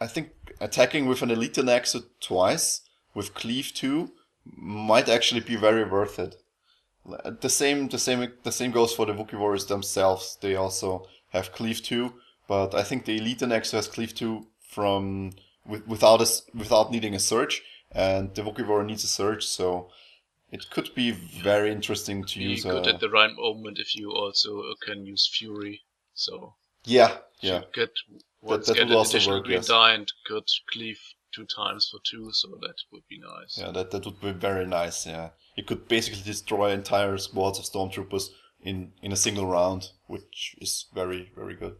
I 0.00 0.06
think 0.06 0.30
attacking 0.60 1.06
with 1.06 1.22
an 1.22 1.30
Elite 1.30 1.54
Nexu 1.54 2.04
twice 2.20 2.82
with 3.14 3.34
Cleave 3.34 3.72
2 3.74 4.10
might 4.44 5.08
actually 5.08 5.40
be 5.40 5.56
very 5.56 5.84
worth 5.84 6.18
it. 6.18 6.36
The 7.40 7.48
same, 7.48 7.88
the 7.88 7.98
same, 7.98 8.32
the 8.42 8.52
same 8.52 8.70
goes 8.70 8.94
for 8.94 9.06
the 9.06 9.12
Wookiee 9.12 9.38
Warriors 9.38 9.66
themselves. 9.66 10.38
They 10.40 10.54
also 10.54 11.06
have 11.30 11.52
Cleave 11.52 11.82
2, 11.82 12.12
but 12.46 12.74
I 12.74 12.82
think 12.82 13.04
the 13.04 13.16
Elite 13.16 13.40
Nexu 13.40 13.72
has 13.72 13.88
Cleave 13.88 14.14
2 14.14 14.46
from 14.60 15.32
with, 15.66 15.86
without 15.86 16.20
a, 16.20 16.28
without 16.56 16.90
needing 16.90 17.14
a 17.14 17.18
search, 17.18 17.62
and 17.90 18.34
the 18.34 18.42
Wookiee 18.42 18.66
Warrior 18.66 18.86
needs 18.86 19.04
a 19.04 19.08
search, 19.08 19.46
so 19.46 19.90
it 20.52 20.68
could 20.70 20.94
be 20.94 21.10
very 21.10 21.72
interesting 21.72 22.24
to 22.24 22.38
Be 22.38 22.44
use. 22.44 22.62
good 22.64 22.86
a, 22.86 22.94
at 22.94 23.00
the 23.00 23.08
right 23.08 23.34
moment 23.34 23.78
if 23.78 23.96
you 23.96 24.12
also 24.12 24.60
uh, 24.60 24.74
can 24.82 25.06
use 25.06 25.26
Fury. 25.26 25.80
So 26.14 26.54
yeah, 26.84 27.16
yeah. 27.40 27.62
get 27.72 27.90
once 28.42 28.66
that 28.66 28.74
get 28.74 28.84
would 28.84 28.92
an 28.92 28.98
also 28.98 29.16
additional 29.16 29.36
work, 29.38 29.46
green 29.46 29.56
yes. 29.56 29.68
die 29.68 29.94
and 29.94 30.12
could 30.26 30.46
cleave 30.70 31.00
two 31.34 31.46
times 31.46 31.88
for 31.90 32.00
two, 32.04 32.30
so 32.32 32.48
that 32.60 32.74
would 32.92 33.04
be 33.08 33.18
nice. 33.18 33.56
Yeah, 33.56 33.70
that, 33.72 33.90
that 33.92 34.04
would 34.04 34.20
be 34.20 34.32
very 34.32 34.66
nice. 34.66 35.06
Yeah, 35.06 35.30
you 35.56 35.64
could 35.64 35.88
basically 35.88 36.20
destroy 36.22 36.70
entire 36.70 37.16
squads 37.16 37.58
of 37.58 37.64
stormtroopers 37.64 38.28
in 38.60 38.92
in 39.00 39.10
a 39.10 39.16
single 39.16 39.46
round, 39.46 39.88
which 40.06 40.54
is 40.60 40.86
very 40.94 41.32
very 41.34 41.56
good. 41.56 41.76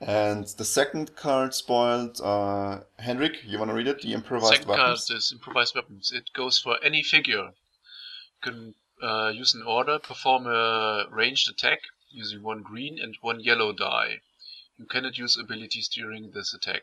And 0.00 0.46
the 0.46 0.64
second 0.64 1.14
card 1.14 1.54
spoiled. 1.54 2.20
Uh, 2.22 2.80
Hendrik, 2.98 3.44
you 3.44 3.58
want 3.58 3.70
to 3.70 3.74
read 3.74 3.86
it? 3.86 4.00
The 4.00 4.14
improvised 4.14 4.52
Second 4.52 4.76
card 4.76 4.98
is 5.10 5.32
improvised 5.32 5.74
weapons. 5.74 6.10
It 6.10 6.30
goes 6.34 6.58
for 6.58 6.82
any 6.82 7.02
figure. 7.02 7.52
You 8.44 8.52
can 8.52 8.74
uh, 9.02 9.28
use 9.28 9.54
an 9.54 9.62
order, 9.62 9.98
perform 9.98 10.46
a 10.46 11.04
ranged 11.10 11.48
attack 11.50 11.80
using 12.10 12.42
one 12.42 12.62
green 12.62 12.98
and 13.00 13.14
one 13.20 13.40
yellow 13.40 13.72
die. 13.72 14.20
You 14.78 14.86
cannot 14.86 15.18
use 15.18 15.38
abilities 15.38 15.88
during 15.88 16.30
this 16.32 16.54
attack. 16.54 16.82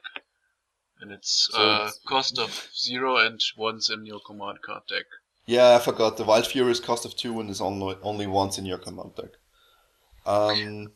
And 1.00 1.12
it's 1.12 1.50
So 1.52 1.60
uh, 1.62 1.76
it's- 1.88 2.00
cost 2.08 2.40
of 2.40 2.70
zero 2.76 3.18
and 3.18 3.40
once 3.58 3.90
in 3.90 4.06
your 4.06 4.20
command 4.26 4.62
card 4.62 4.84
deck. 4.90 5.06
Yeah, 5.46 5.76
I 5.76 5.80
forgot. 5.80 6.16
The 6.18 6.24
Wild 6.24 6.48
Fury 6.48 6.72
is 6.72 6.80
cost 6.80 7.04
of 7.06 7.16
two 7.18 7.40
and 7.42 7.50
is 7.50 7.60
only 7.60 7.98
only 8.02 8.28
once 8.28 8.58
in 8.58 8.66
your 8.66 8.78
command 8.78 9.16
deck. 9.16 9.32
Um, 10.26 10.94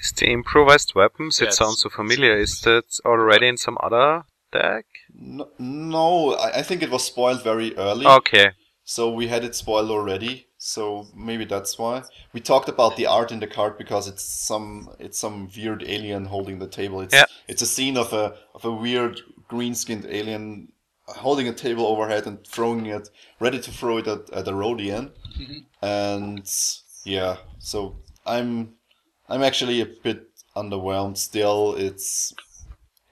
Is 0.00 0.10
the 0.16 0.26
improvised 0.32 0.94
weapons? 0.96 1.38
Yeah, 1.40 1.46
it 1.48 1.54
sounds 1.54 1.80
so 1.82 1.88
familiar. 1.88 2.36
Is 2.36 2.60
that 2.62 2.86
already 3.04 3.46
in 3.46 3.56
some 3.56 3.78
other 3.80 4.24
deck? 4.52 4.86
no, 5.14 5.48
no 5.60 6.32
I, 6.34 6.58
I 6.58 6.62
think 6.62 6.82
it 6.82 6.90
was 6.90 7.04
spoiled 7.04 7.44
very 7.44 7.76
early. 7.76 8.04
Okay. 8.06 8.50
So 8.84 9.10
we 9.10 9.28
had 9.28 9.44
it 9.44 9.54
spoiled 9.54 9.90
already. 9.90 10.46
So 10.58 11.08
maybe 11.14 11.44
that's 11.44 11.78
why 11.78 12.02
we 12.32 12.40
talked 12.40 12.68
about 12.68 12.96
the 12.96 13.06
art 13.06 13.32
in 13.32 13.40
the 13.40 13.46
card 13.46 13.78
because 13.78 14.06
it's 14.08 14.22
some 14.22 14.90
it's 14.98 15.18
some 15.18 15.48
weird 15.56 15.82
alien 15.82 16.26
holding 16.26 16.58
the 16.58 16.68
table. 16.68 17.00
It's 17.00 17.14
Yeah. 17.14 17.26
it's 17.48 17.62
a 17.62 17.66
scene 17.66 17.96
of 17.96 18.12
a 18.12 18.36
of 18.54 18.64
a 18.64 18.72
weird 18.72 19.20
green 19.48 19.74
skinned 19.74 20.06
alien 20.06 20.72
holding 21.06 21.48
a 21.48 21.52
table 21.52 21.86
overhead 21.86 22.26
and 22.26 22.46
throwing 22.46 22.86
it, 22.86 23.08
ready 23.40 23.60
to 23.60 23.70
throw 23.70 23.98
it 23.98 24.06
at, 24.06 24.30
at 24.30 24.48
a 24.48 24.52
Rodian. 24.52 25.10
Mm-hmm. 25.38 25.58
And 25.84 26.48
yeah, 27.04 27.36
so 27.58 27.96
I'm 28.24 28.74
I'm 29.28 29.42
actually 29.42 29.80
a 29.80 29.86
bit 29.86 30.28
underwhelmed. 30.56 31.16
Still, 31.18 31.74
it's 31.76 32.32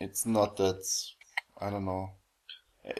it's 0.00 0.24
not 0.24 0.56
that 0.56 0.82
I 1.60 1.70
don't 1.70 1.84
know. 1.84 2.10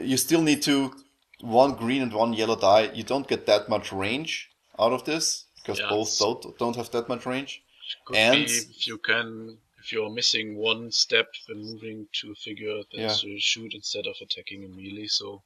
You 0.00 0.16
still 0.16 0.42
need 0.42 0.62
to 0.62 0.92
one 1.40 1.74
green 1.74 2.02
and 2.02 2.12
one 2.12 2.32
yellow 2.32 2.56
die. 2.56 2.90
You 2.92 3.02
don't 3.02 3.26
get 3.28 3.46
that 3.46 3.68
much 3.68 3.92
range 3.92 4.50
out 4.78 4.92
of 4.92 5.04
this 5.04 5.46
because 5.56 5.78
Yeah, 5.78 5.88
both 5.90 6.18
don't 6.18 6.58
don't 6.58 6.76
have 6.76 6.90
that 6.92 7.08
much 7.08 7.26
range. 7.26 7.62
Could 8.04 8.16
And- 8.16 8.38
if 8.44 8.86
you 8.86 8.98
can, 8.98 9.58
if 9.78 9.92
you're 9.92 10.10
missing 10.10 10.56
one 10.56 10.90
step 10.92 11.26
when 11.46 11.58
moving 11.62 12.06
to 12.20 12.32
a 12.32 12.34
figure, 12.34 12.82
then 12.92 13.00
Yeah. 13.02 13.14
to 13.14 13.38
shoot 13.40 13.74
instead 13.74 14.06
of 14.06 14.16
attacking 14.20 14.62
immediately. 14.64 15.08
So 15.08 15.42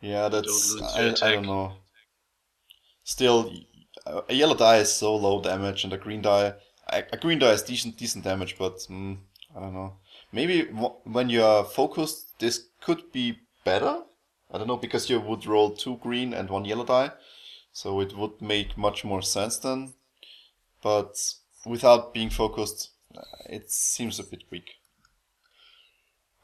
Yeah, 0.00 0.28
that's 0.28 0.76
I, 0.82 1.08
I 1.28 1.34
don't 1.34 1.46
know. 1.46 1.76
Still, 3.04 3.52
a 4.06 4.22
a 4.28 4.34
yellow 4.34 4.54
die 4.54 4.78
is 4.78 4.92
so 4.92 5.14
low 5.16 5.40
damage, 5.40 5.84
and 5.84 5.92
a 5.92 5.98
green 5.98 6.22
die, 6.22 6.54
a, 6.88 7.04
a 7.12 7.16
green 7.16 7.38
die 7.38 7.52
is 7.52 7.62
decent 7.62 7.96
decent 7.96 8.24
damage, 8.24 8.56
but 8.58 8.74
mm, 8.88 9.16
I 9.56 9.60
don't 9.60 9.74
know. 9.74 9.96
Maybe 10.32 10.62
when 11.16 11.28
you 11.28 11.42
are 11.44 11.64
focused, 11.64 12.38
this 12.38 12.68
could 12.80 13.12
be 13.12 13.38
better. 13.64 14.02
I 14.52 14.58
don't 14.58 14.66
know 14.66 14.76
because 14.76 15.08
you 15.08 15.18
would 15.18 15.46
roll 15.46 15.70
two 15.70 15.96
green 15.96 16.34
and 16.34 16.50
one 16.50 16.66
yellow 16.66 16.84
die, 16.84 17.12
so 17.72 18.00
it 18.00 18.16
would 18.16 18.42
make 18.42 18.76
much 18.76 19.02
more 19.02 19.22
sense 19.22 19.56
then. 19.56 19.94
But 20.82 21.16
without 21.64 22.12
being 22.12 22.28
focused, 22.28 22.90
it 23.48 23.70
seems 23.70 24.18
a 24.18 24.24
bit 24.24 24.44
weak. 24.50 24.72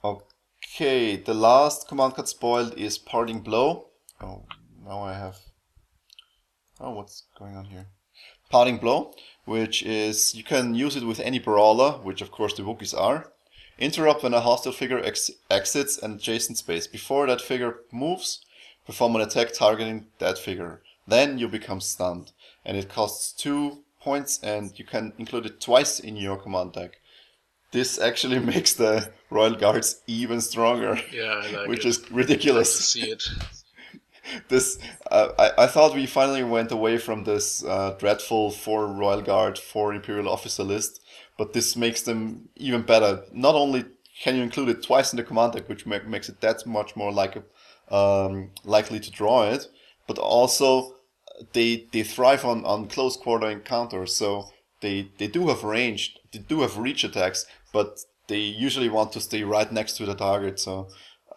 Okay, 0.03 1.17
the 1.17 1.35
last 1.35 1.87
command 1.89 2.15
card 2.15 2.29
spoiled 2.29 2.75
is 2.79 2.97
Parting 2.97 3.41
Blow. 3.41 3.89
Oh, 4.23 4.47
now 4.85 5.03
I 5.03 5.13
have. 5.13 5.37
Oh, 6.81 6.93
what's 6.93 7.25
going 7.39 7.57
on 7.57 7.67
here? 7.67 7.89
Parting 8.49 8.79
Blow, 8.79 9.13
which 9.45 9.83
is 9.83 10.35
you 10.35 10.45
can 10.45 10.75
use 10.75 10.97
it 10.97 11.05
with 11.05 11.21
any 11.21 11.39
brawler, 11.39 11.99
which 11.99 12.23
of 12.23 12.31
course 12.31 12.55
the 12.55 12.63
Wookiees 12.63 12.99
are. 12.99 13.33
Interrupt 13.79 14.23
when 14.23 14.35
a 14.35 14.41
hostile 14.41 14.73
figure 14.73 14.99
ex- 15.05 15.31
exits 15.51 15.99
an 15.99 16.15
adjacent 16.15 16.59
space. 16.59 16.87
Before 16.87 17.27
that 17.27 17.41
figure 17.41 17.81
moves, 17.93 18.45
perform 18.87 19.17
an 19.17 19.23
attack 19.23 19.53
targeting 19.53 20.07
that 20.19 20.39
figure. 20.39 20.83
Then 21.07 21.39
you 21.39 21.49
become 21.49 21.81
stunned, 21.81 22.33
and 22.65 22.77
it 22.77 22.89
costs 22.89 23.33
two 23.33 23.85
points, 24.01 24.39
and 24.43 24.79
you 24.79 24.85
can 24.85 25.13
include 25.19 25.47
it 25.47 25.61
twice 25.61 26.01
in 26.01 26.17
your 26.17 26.37
command 26.37 26.73
deck. 26.75 27.01
This 27.73 27.99
actually 27.99 28.39
makes 28.55 28.75
the 28.75 29.13
Royal 29.31 29.55
Guards 29.57 30.03
even 30.07 30.41
stronger, 30.41 30.99
Yeah, 31.13 31.43
I 31.45 31.51
like 31.51 31.69
which 31.69 31.85
it. 31.85 31.87
is 31.87 32.01
Like 32.01 32.09
to 32.09 32.15
ridiculous. 32.15 32.75
see 32.79 33.11
it. 33.11 33.25
this 34.49 34.79
uh, 35.11 35.29
I, 35.39 35.65
I 35.65 35.67
thought 35.67 35.95
we 35.95 36.07
finally 36.07 36.45
went 36.45 36.73
away 36.73 36.99
from 36.99 37.25
this 37.25 37.65
uh, 37.65 37.97
dreadful 37.99 38.51
four 38.51 38.87
Royal 38.87 39.23
Guard, 39.23 39.59
four 39.59 39.95
Imperial 39.95 40.29
officer 40.29 40.63
list, 40.65 41.01
but 41.39 41.53
this 41.55 41.77
makes 41.77 42.03
them 42.03 42.51
even 42.57 42.83
better. 42.83 43.23
Not 43.33 43.55
only 43.55 43.87
can 44.21 44.37
you 44.37 44.43
include 44.43 44.69
it 44.69 44.83
twice 44.83 45.13
in 45.13 45.17
the 45.17 45.23
command 45.23 45.53
deck, 45.55 45.69
which 45.69 45.87
ma- 45.87 46.01
makes 46.07 46.29
it 46.29 46.41
that 46.41 46.67
much 46.67 46.97
more 46.97 47.13
like 47.13 47.43
um, 47.91 48.51
likely 48.65 49.01
to 49.01 49.11
draw 49.11 49.45
it, 49.45 49.69
but 50.07 50.19
also 50.19 50.97
they 51.53 51.87
they 51.93 52.03
thrive 52.03 52.45
on, 52.45 52.65
on 52.65 52.89
close 52.89 53.17
quarter 53.17 53.49
encounters. 53.49 54.15
So 54.15 54.51
they 54.81 55.11
they 55.19 55.29
do 55.29 55.49
have 55.49 55.65
range, 55.65 56.19
they 56.33 56.41
do 56.41 56.61
have 56.61 56.77
reach 56.77 57.05
attacks, 57.05 57.47
but 57.73 58.01
they 58.27 58.41
usually 58.41 58.89
want 58.89 59.13
to 59.13 59.21
stay 59.21 59.43
right 59.45 59.73
next 59.73 59.97
to 59.97 60.05
the 60.05 60.15
target. 60.15 60.59
So 60.61 60.89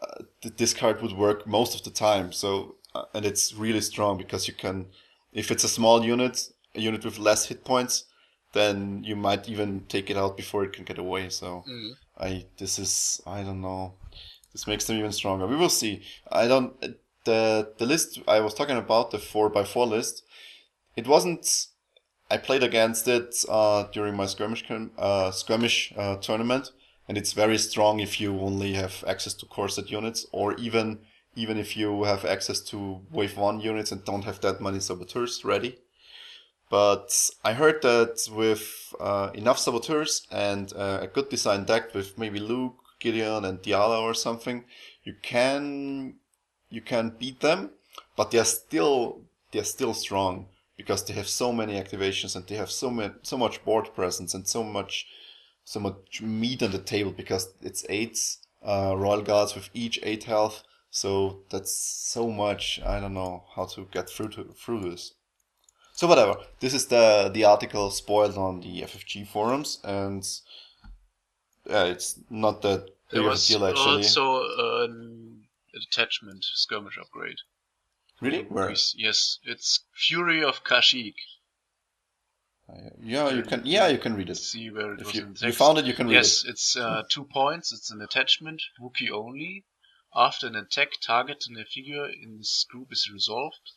uh, 0.02 0.24
th- 0.42 0.58
this 0.58 0.74
card 0.74 1.02
would 1.02 1.14
work 1.14 1.48
most 1.48 1.76
of 1.76 1.84
the 1.84 1.92
time. 1.92 2.34
So 2.34 2.76
uh, 2.96 3.04
and 3.14 3.26
it's 3.26 3.54
really 3.54 3.82
strong 3.82 4.18
because 4.18 4.48
you 4.48 4.54
can, 4.54 4.88
if 5.32 5.52
it's 5.52 5.64
a 5.64 5.70
small 5.70 6.04
unit, 6.04 6.50
a 6.76 6.82
unit 6.82 7.06
with 7.06 7.20
less 7.20 7.46
hit 7.46 7.64
points, 7.64 8.06
then 8.54 9.04
you 9.04 9.16
might 9.16 9.48
even 9.50 9.86
take 9.88 10.10
it 10.10 10.18
out 10.18 10.38
before 10.38 10.64
it 10.64 10.74
can 10.74 10.86
get 10.86 10.98
away. 10.98 11.30
So 11.30 11.64
Mhm. 11.68 11.92
I 12.18 12.46
this 12.58 12.80
is 12.80 13.22
I 13.26 13.44
don't 13.44 13.62
know. 13.62 13.94
This 14.52 14.68
makes 14.68 14.86
them 14.86 14.98
even 14.98 15.12
stronger. 15.12 15.48
We 15.48 15.56
will 15.56 15.70
see. 15.70 16.02
I 16.32 16.48
don't 16.48 16.74
the 17.24 17.74
the 17.78 17.86
list 17.86 18.20
I 18.28 18.40
was 18.40 18.54
talking 18.54 18.78
about 18.78 19.12
the 19.12 19.20
four 19.20 19.50
by 19.50 19.64
four 19.64 19.86
list. 19.88 20.24
It 20.96 21.08
wasn't. 21.08 21.68
I 22.30 22.38
played 22.38 22.64
against 22.64 23.08
it 23.08 23.44
uh, 23.50 23.84
during 23.92 24.16
my 24.16 24.26
skirmish 24.26 24.64
uh, 24.98 25.32
skirmish 25.32 25.94
uh, 25.98 26.16
tournament, 26.18 26.72
and 27.08 27.18
it's 27.18 27.34
very 27.34 27.58
strong 27.58 28.00
if 28.00 28.22
you 28.22 28.40
only 28.40 28.74
have 28.74 29.04
access 29.06 29.34
to 29.36 29.46
core 29.46 29.70
set 29.70 29.92
units, 29.92 30.26
or 30.32 30.54
even 30.56 31.00
even 31.36 31.58
if 31.58 31.78
you 31.78 32.04
have 32.04 32.26
access 32.26 32.60
to 32.60 33.02
wave 33.12 33.38
one 33.38 33.60
units 33.62 33.92
and 33.92 34.04
don't 34.06 34.26
have 34.26 34.40
that 34.42 34.62
many 34.62 34.80
saboteurs 34.80 35.44
ready. 35.46 35.78
But 36.72 37.30
I 37.44 37.52
heard 37.52 37.82
that 37.82 38.30
with 38.32 38.96
uh, 38.98 39.32
enough 39.34 39.60
saboteurs 39.60 40.26
and 40.32 40.72
uh, 40.74 41.00
a 41.02 41.08
good 41.08 41.28
design 41.28 41.66
deck 41.66 41.94
with 41.94 42.18
maybe 42.18 42.40
Luke, 42.40 42.78
Gideon, 43.02 43.44
and 43.44 43.62
Diala 43.62 44.02
or 44.02 44.14
something, 44.14 44.64
you 45.04 45.14
can 45.22 46.16
you 46.70 46.82
can 46.82 47.10
beat 47.20 47.42
them, 47.42 47.72
but 48.16 48.32
they're 48.32 48.46
still 48.46 49.20
they're 49.52 49.66
still 49.66 49.94
strong 49.94 50.48
because 50.78 51.04
they 51.04 51.14
have 51.14 51.28
so 51.28 51.52
many 51.52 51.74
activations 51.74 52.38
and 52.38 52.48
they 52.48 52.56
have 52.56 52.72
so 52.72 52.90
much 52.90 53.16
so 53.24 53.38
much 53.38 53.66
board 53.66 53.94
presence 53.94 54.34
and 54.34 54.48
so 54.48 54.64
much 54.64 55.08
so 55.66 55.82
much 55.82 56.22
meat 56.22 56.64
on 56.64 56.72
the 56.72 56.80
table 56.80 57.12
because 57.12 57.54
it's 57.62 57.86
eight 57.90 58.18
uh, 58.64 58.96
royal 58.98 59.22
guards 59.22 59.56
with 59.56 59.70
each 59.74 60.00
eight 60.04 60.24
health. 60.24 60.64
So 60.90 61.42
that's 61.50 61.76
so 61.76 62.30
much. 62.30 62.80
I 62.86 63.02
don't 63.02 63.14
know 63.14 63.44
how 63.58 63.66
to 63.66 63.90
get 63.92 64.10
through 64.10 64.30
to 64.30 64.54
through 64.54 64.90
this. 64.90 65.16
So 65.93 66.08
whatever. 66.08 66.36
This 66.60 66.73
is 66.73 66.88
the 66.88 67.30
the 67.34 67.45
article 67.45 67.91
spoiled 67.91 68.38
on 68.38 68.62
the 68.62 68.82
FFG 68.82 69.27
forums, 69.27 69.80
and 69.84 70.23
yeah, 71.69 71.84
it's 71.86 72.19
not 72.30 72.62
that 72.63 72.86
big 72.86 72.93
There 73.12 73.21
of 73.21 73.27
a 73.27 73.30
was 73.32 73.47
deal 73.47 73.65
actually. 73.65 73.97
also 73.97 74.41
an 74.86 75.43
attachment 75.75 76.43
skirmish 76.43 76.97
upgrade. 76.97 77.38
really? 78.21 78.43
Where? 78.43 78.69
Yes, 78.69 78.93
Yes, 78.97 79.39
it's 79.43 79.80
Fury 79.93 80.43
of 80.43 80.63
Kashyyyk. 80.63 81.15
Uh, 82.69 82.89
yeah, 83.04 83.30
you 83.30 83.43
can. 83.43 83.62
Yeah, 83.65 83.88
you 83.89 83.97
can 83.97 84.15
read 84.15 84.30
it. 84.30 84.36
See 84.38 84.69
where 84.71 84.93
it 84.93 85.01
If 85.01 85.08
was 85.08 85.15
you 85.15 85.21
in 85.23 85.34
the 85.34 85.47
you 85.47 85.51
found 85.54 85.77
it, 85.77 85.86
you 85.86 85.93
can 85.93 86.08
read 86.08 86.15
Yes, 86.15 86.43
it. 86.45 86.51
it's 86.51 86.75
uh, 86.77 87.04
two 87.10 87.25
points. 87.25 87.71
It's 87.73 87.91
an 87.91 88.01
attachment, 88.01 88.62
Wookiee 88.82 89.12
only. 89.12 89.65
After 90.15 90.47
an 90.47 90.56
attack 90.56 90.89
target 91.06 91.45
and 91.47 91.58
a 91.58 91.65
figure 91.65 92.06
in 92.10 92.38
this 92.38 92.65
group 92.69 92.91
is 92.91 93.10
resolved, 93.13 93.71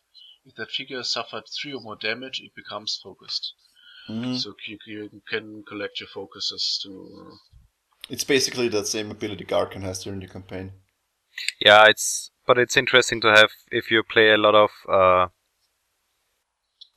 if 0.47 0.55
that 0.57 0.71
figure 0.71 1.03
suffered 1.03 1.45
three 1.49 1.73
or 1.73 1.81
more 1.81 1.97
damage, 1.97 2.41
it 2.41 2.55
becomes 2.55 3.01
focused. 3.03 3.55
Mhm. 4.09 4.39
So 4.39 4.55
you, 4.67 4.79
you 4.87 5.23
can 5.29 5.65
collect 5.67 6.01
your 6.01 6.09
focuses 6.09 6.79
to. 6.83 7.39
It's 8.11 8.25
basically 8.25 8.69
the 8.69 8.85
same 8.85 9.11
ability 9.11 9.45
Gaarkhan 9.47 9.83
has 9.83 10.05
during 10.05 10.21
the 10.21 10.29
campaign. 10.29 10.73
Yeah, 11.59 11.87
it's 11.89 12.31
but 12.47 12.59
it's 12.59 12.77
interesting 12.77 13.21
to 13.23 13.29
have 13.29 13.51
if 13.71 13.91
you 13.91 14.03
play 14.03 14.31
a 14.31 14.37
lot 14.37 14.55
of 14.55 14.71
uh, 14.89 15.29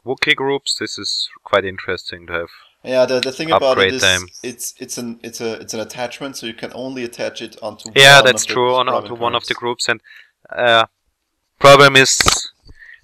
Wookiee 0.06 0.36
groups. 0.36 0.78
This 0.78 0.98
is 0.98 1.30
quite 1.44 1.64
interesting 1.64 2.28
to 2.28 2.34
have. 2.34 2.50
Yeah, 2.84 3.06
the, 3.06 3.20
the 3.20 3.32
thing 3.32 3.52
about 3.52 3.80
it 3.80 3.94
is 3.94 4.02
them. 4.02 4.28
it's 4.44 4.74
it's 4.78 4.98
an 4.98 5.20
it's 5.24 5.42
a 5.42 5.54
it's 5.54 5.74
an 5.74 5.80
attachment, 5.80 6.36
so 6.38 6.46
you 6.46 6.54
can 6.54 6.72
only 6.74 7.04
attach 7.06 7.42
it 7.42 7.58
onto. 7.62 7.90
Yeah, 7.96 8.18
one 8.18 8.26
that's 8.26 8.44
of 8.44 8.50
true. 8.50 8.76
On, 8.76 8.88
private 8.88 9.12
onto 9.12 9.16
one 9.16 9.36
of 9.36 9.48
the 9.48 9.54
groups, 9.54 9.88
and 9.88 10.02
uh, 10.50 10.86
problem 11.60 11.96
is 11.96 12.47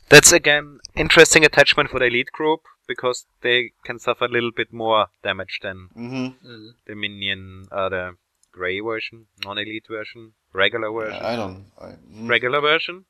that's 0.10 0.32
again 0.32 0.80
interesting 0.96 1.44
attachment 1.46 1.90
for 1.90 2.00
the 2.00 2.06
elite 2.06 2.32
group 2.32 2.62
because 2.88 3.26
they 3.42 3.72
can 3.86 4.00
suffer 4.00 4.26
a 4.26 4.30
little 4.30 4.52
bit 4.52 4.72
more 4.74 5.08
damage 5.24 5.60
than 5.64 5.90
Mhm. 5.96 6.36
Mm. 6.46 6.72
the 6.86 6.96
minion, 6.96 7.66
uh, 7.72 7.90
the 7.90 8.16
gray 8.52 8.80
version, 8.82 9.28
non-elite 9.44 9.88
version, 9.88 10.34
regular 10.54 10.92
version, 10.92 11.24
I 11.24 11.36
don't. 11.36 11.66
I, 11.80 11.88
mm. 12.12 12.30
regular 12.30 12.62
version. 12.62 13.06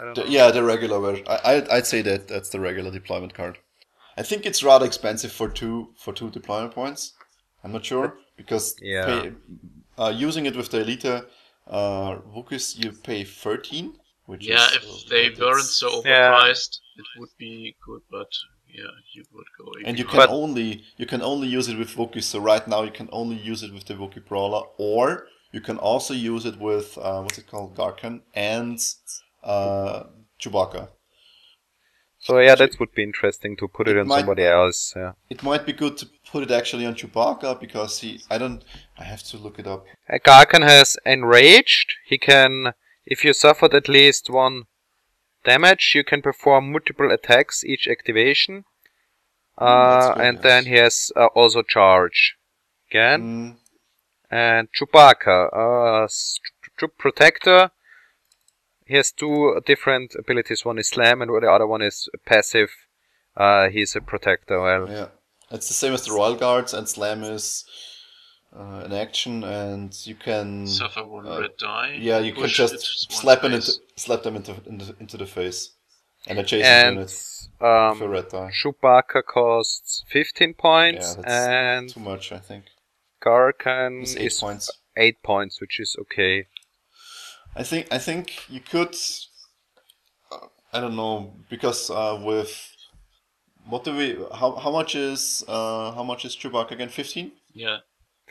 I 0.00 0.04
don't 0.04 0.14
The- 0.16 0.28
yeah, 0.28 0.50
the 0.50 0.62
regular 0.64 0.98
version. 0.98 1.24
I, 1.28 1.40
I'd, 1.52 1.68
I'd 1.68 1.86
say 1.86 2.02
that 2.02 2.28
that's 2.28 2.48
the 2.48 2.60
regular 2.60 2.90
deployment 2.90 3.34
card. 3.34 3.58
I 4.16 4.22
think 4.22 4.44
it's 4.46 4.62
rather 4.62 4.84
expensive 4.86 5.32
for 5.32 5.48
two 5.48 5.94
for 5.98 6.12
two 6.12 6.30
deployment 6.30 6.74
points. 6.74 7.14
I'm 7.62 7.72
not 7.72 7.84
sure 7.84 8.18
because 8.36 8.74
Yeah. 8.80 9.06
pay, 9.06 9.32
uh, 9.98 10.12
using 10.14 10.46
it 10.46 10.56
with 10.56 10.70
the 10.70 10.80
elite 10.80 11.04
uh, 11.04 11.22
Wookiees, 12.34 12.76
you 12.82 12.90
pay 12.92 13.22
thirteen, 13.24 13.98
which 14.32 14.44
Yeah, 14.46 14.66
is, 14.66 14.76
if 14.78 14.84
they 15.12 15.24
weren't 15.42 15.66
it's- 15.68 15.76
so 15.82 15.90
Yeah. 16.04 16.32
overpriced, 16.32 16.72
it 17.00 17.06
would 17.18 17.34
be 17.46 17.54
good. 17.86 18.02
But 18.16 18.30
yeah, 18.78 18.94
you 19.14 19.22
would 19.34 19.50
go. 19.60 19.66
And 19.86 19.94
you 20.00 20.06
can 20.10 20.18
But- 20.22 20.30
only 20.42 20.68
you 21.00 21.06
can 21.12 21.22
only 21.32 21.48
use 21.58 21.66
it 21.72 21.76
with 21.82 21.90
Wookiee. 21.98 22.22
So 22.32 22.38
right 22.52 22.66
now 22.74 22.80
you 22.88 22.94
can 23.00 23.08
only 23.20 23.36
use 23.52 23.60
it 23.66 23.72
with 23.76 23.84
the 23.88 23.94
Wookiee 24.00 24.24
Brawler, 24.28 24.62
or 24.78 25.04
you 25.56 25.60
can 25.68 25.78
also 25.90 26.12
use 26.32 26.44
it 26.50 26.56
with 26.68 26.88
uh, 27.06 27.20
what's 27.22 27.38
it 27.42 27.46
called, 27.52 27.70
Gaarkhan 27.80 28.14
and 28.34 28.78
uh, 29.54 30.04
Chewbacca. 30.40 30.84
So 32.26 32.38
yeah, 32.38 32.54
that 32.54 32.78
would 32.78 32.92
be 32.94 33.02
interesting 33.02 33.56
to 33.56 33.66
put 33.76 33.88
it, 33.88 33.96
It 33.96 34.00
on 34.00 34.06
might- 34.06 34.18
somebody 34.20 34.44
else. 34.44 34.92
Yeah. 34.94 35.12
It 35.28 35.42
might 35.42 35.64
be 35.66 35.72
good 35.72 35.96
to 36.00 36.06
put 36.30 36.44
it 36.44 36.52
actually 36.52 36.86
on 36.86 36.94
Chewbacca 36.94 37.58
because 37.64 37.92
he. 38.02 38.10
I 38.30 38.38
don't. 38.38 38.60
I 38.96 39.04
have 39.12 39.22
to 39.30 39.36
look 39.44 39.58
it 39.58 39.66
up. 39.66 39.80
Uh, 40.08 40.18
Gaarkhan 40.28 40.62
has 40.74 40.88
enraged. 41.04 41.88
He 42.06 42.18
can, 42.18 42.74
if 43.06 43.24
you 43.24 43.32
suffered 43.32 43.74
at 43.74 43.88
least 43.88 44.30
one 44.30 44.64
damage, 45.44 45.92
you 45.94 46.04
can 46.04 46.22
perform 46.22 46.72
multiple 46.72 47.10
attacks 47.10 47.64
each 47.64 47.88
activation. 47.88 48.64
Mm, 49.58 49.66
Uh, 49.66 50.14
good, 50.14 50.24
and 50.24 50.36
yes. 50.36 50.42
then 50.42 50.64
he 50.66 50.74
has 50.74 51.12
uh, 51.16 51.26
also 51.34 51.62
charge 51.62 52.36
again. 52.90 53.22
Mm, 53.22 53.56
And 54.30 54.68
Chewbacca, 54.72 55.52
uh, 55.52 56.88
Protector. 56.98 57.70
He 58.86 58.96
has 58.96 59.12
two 59.12 59.60
different 59.66 60.14
abilities. 60.18 60.64
One 60.64 60.78
is 60.78 60.88
Slam, 60.88 61.22
and 61.22 61.30
the 61.30 61.50
other 61.50 61.66
one 61.66 61.82
is 61.82 62.08
passive. 62.24 62.70
Uh, 63.36 63.68
he's 63.68 63.94
a 63.94 64.00
protector. 64.00 64.60
Well, 64.60 64.90
yeah, 64.90 65.08
it's 65.50 65.68
the 65.68 65.74
same 65.74 65.92
as 65.92 66.04
the 66.04 66.12
Royal 66.12 66.34
Guards, 66.34 66.74
and 66.74 66.88
Slam 66.88 67.22
is 67.22 67.64
uh, 68.56 68.82
an 68.84 68.92
action, 68.92 69.44
and 69.44 69.94
you 70.06 70.14
can. 70.14 70.66
suffer 70.66 71.04
one 71.04 71.26
uh, 71.26 71.40
red 71.40 71.56
die. 71.58 71.98
Yeah, 72.00 72.18
you 72.18 72.32
can 72.32 72.46
just 72.48 72.74
it 72.74 73.12
one 73.12 73.20
slap 73.20 73.44
it 73.44 73.52
into, 73.52 73.72
slap 73.96 74.22
them 74.22 74.36
into, 74.36 74.54
into 74.66 74.94
into 75.00 75.16
the 75.16 75.26
face, 75.26 75.70
and 76.26 76.38
adjacent 76.38 76.66
and 76.66 76.96
unit 76.96 77.10
for 77.58 78.04
um, 78.04 78.10
red 78.10 78.28
die. 78.28 78.50
Chewbacca 78.52 79.22
costs 79.24 80.04
15 80.08 80.54
points, 80.54 81.16
Yeah, 81.16 81.22
that's 81.22 81.46
and 81.48 81.88
Too 81.88 82.00
much, 82.00 82.32
I 82.32 82.38
think. 82.38 82.64
Gaarkhan 83.24 84.02
It's 84.02 84.16
eight 84.16 84.26
is 84.26 84.40
points. 84.40 84.70
8 84.96 85.22
points, 85.22 85.60
which 85.60 85.80
is 85.80 85.96
okay. 86.00 86.46
I 87.54 87.62
think 87.62 87.86
I 87.90 87.98
think 87.98 88.50
you 88.50 88.60
could. 88.60 88.96
Uh, 90.30 90.46
I 90.72 90.80
don't 90.80 90.96
know 90.96 91.34
because 91.50 91.90
uh, 91.90 92.20
with 92.22 92.74
what 93.66 93.84
do 93.84 93.94
we? 93.96 94.18
How 94.34 94.56
how 94.56 94.70
much 94.70 94.94
is 94.94 95.44
uh 95.46 95.92
how 95.92 96.02
much 96.02 96.24
is 96.24 96.34
Chewbacca 96.36 96.72
again? 96.72 96.88
Fifteen. 96.88 97.32
Yeah, 97.52 97.78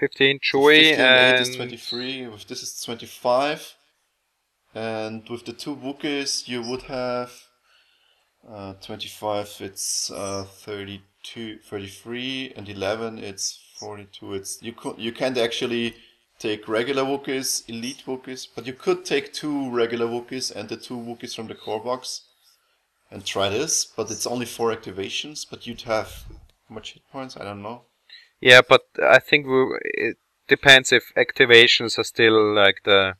15 0.02 0.40
Chewie 0.40 0.96
15 0.96 1.06
and 1.06 1.36
8 1.38 1.42
is 1.42 1.56
twenty 1.56 1.78
three. 1.78 2.28
With 2.28 2.48
this 2.48 2.64
is 2.64 2.82
twenty 2.82 3.06
five, 3.06 3.76
and 4.74 5.30
with 5.30 5.46
the 5.46 5.54
two 5.54 5.76
Wookiees 5.76 6.48
you 6.48 6.64
would 6.64 6.82
have. 6.84 7.32
Uh, 8.50 8.74
25, 8.82 9.58
it's 9.60 10.10
uh, 10.10 10.44
32, 10.44 11.60
33, 11.60 12.54
and 12.56 12.68
11, 12.68 13.20
it's 13.20 13.60
42. 13.78 14.34
It's 14.34 14.64
you 14.64 14.74
could 14.74 14.98
you 14.98 15.12
can't 15.12 15.38
actually 15.38 15.94
take 16.40 16.68
regular 16.68 17.04
Wookiees, 17.04 17.70
elite 17.70 18.04
Wookiees, 18.08 18.48
but 18.56 18.66
you 18.66 18.74
could 18.74 19.06
take 19.06 19.32
two 19.32 19.70
regular 19.70 20.08
Wookiees 20.08 20.52
and 20.56 20.68
the 20.68 20.78
two 20.78 20.98
Wookiees 20.98 21.36
from 21.36 21.46
the 21.46 21.54
core 21.54 21.84
box 21.84 22.22
and 23.12 23.24
try 23.24 23.50
this. 23.50 23.86
But 23.86 24.10
it's 24.10 24.26
only 24.26 24.48
four 24.48 24.76
activations, 24.76 25.46
but 25.48 25.68
you'd 25.68 25.84
have 25.84 26.24
how 26.68 26.74
much 26.74 26.94
hit 26.94 27.04
points? 27.12 27.38
I 27.38 27.44
don't 27.44 27.62
know. 27.62 27.84
Yeah, 28.42 28.62
but 28.68 28.82
I 29.02 29.20
think 29.20 29.46
we, 29.46 29.78
it 29.84 30.18
depends 30.48 30.92
if 30.92 31.14
activations 31.16 31.98
are 31.98 32.04
still 32.04 32.54
like 32.54 32.82
the 32.84 33.16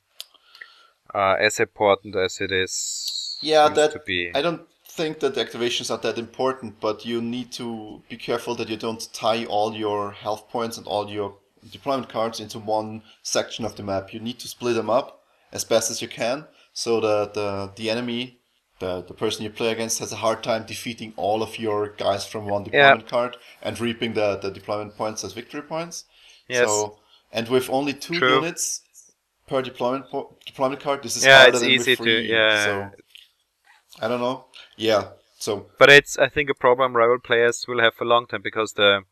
uh, 1.14 1.36
as 1.40 1.60
important 1.60 2.16
as 2.16 2.42
it 2.42 2.52
is. 2.52 3.38
Yeah, 3.42 3.70
that 3.70 3.92
to 3.92 4.00
be. 4.00 4.32
I 4.36 4.42
don't 4.42 4.62
think 4.88 5.20
that 5.20 5.36
the 5.36 5.46
activations 5.46 5.90
are 5.90 5.98
that 6.00 6.18
important, 6.18 6.80
but 6.80 7.06
you 7.06 7.22
need 7.22 7.52
to 7.54 8.02
be 8.10 8.18
careful 8.18 8.56
that 8.56 8.70
you 8.70 8.78
don't 8.78 9.14
tie 9.14 9.46
all 9.46 9.74
your 9.74 10.12
health 10.12 10.50
points 10.50 10.78
and 10.78 10.86
all 10.88 11.10
your 11.10 11.36
deployment 11.72 12.10
cards 12.10 12.40
into 12.40 12.60
one 12.60 13.02
section 13.24 13.66
of 13.66 13.76
the 13.76 13.84
map. 13.84 14.14
You 14.14 14.20
need 14.20 14.40
to 14.40 14.48
split 14.48 14.76
them 14.76 14.90
up 14.90 15.24
as 15.52 15.64
best 15.64 15.92
as 15.92 16.02
you 16.02 16.08
can 16.08 16.46
so 16.74 17.00
that 17.02 17.34
the, 17.34 17.72
the 17.76 17.90
enemy, 17.90 18.40
the, 18.82 19.02
the 19.08 19.14
person 19.14 19.44
you 19.46 19.50
play 19.50 19.72
against, 19.72 20.00
has 20.00 20.12
a 20.12 20.18
hard 20.18 20.44
time 20.44 20.66
defeating 20.66 21.14
all 21.16 21.42
of 21.42 21.58
your 21.58 21.90
guys 21.90 22.26
from 22.26 22.46
one 22.48 22.64
deployment 22.66 23.08
card 23.08 23.38
and 23.62 23.80
reaping 23.80 24.14
the, 24.14 24.38
the 24.42 24.52
deployment 24.52 24.98
points 24.98 25.24
as 25.24 25.32
victory 25.34 25.62
points. 25.62 26.04
Yes. 26.50 26.68
So, 26.68 26.98
and 27.32 27.48
with 27.48 27.70
only 27.70 27.94
two 27.94 28.16
True. 28.16 28.36
units 28.38 28.82
per 29.48 29.62
deployment 29.62 30.10
po- 30.12 30.36
deployment 30.46 30.82
card, 30.82 31.04
this 31.04 31.16
is 31.16 31.24
Yeah, 31.26 31.38
harder 31.38 31.52
it's 31.52 31.62
than 31.62 31.70
easy 31.70 31.92
with 31.92 31.98
to- 32.00 32.04
three. 32.04 32.28
yeah. 32.28 32.66
So, 32.66 32.92
I 34.02 34.08
don't 34.10 34.20
know. 34.20 34.46
Yeah. 34.78 35.04
So 35.40 35.68
But 35.78 35.90
it's 35.90 36.18
I 36.18 36.28
think 36.30 36.50
a 36.50 36.54
problem 36.54 36.96
rival 36.96 37.20
players 37.20 37.66
will 37.68 37.80
have 37.82 37.96
for 37.96 38.04
a 38.04 38.08
long 38.08 38.28
time 38.28 38.42
because 38.42 38.74
the 38.74 39.04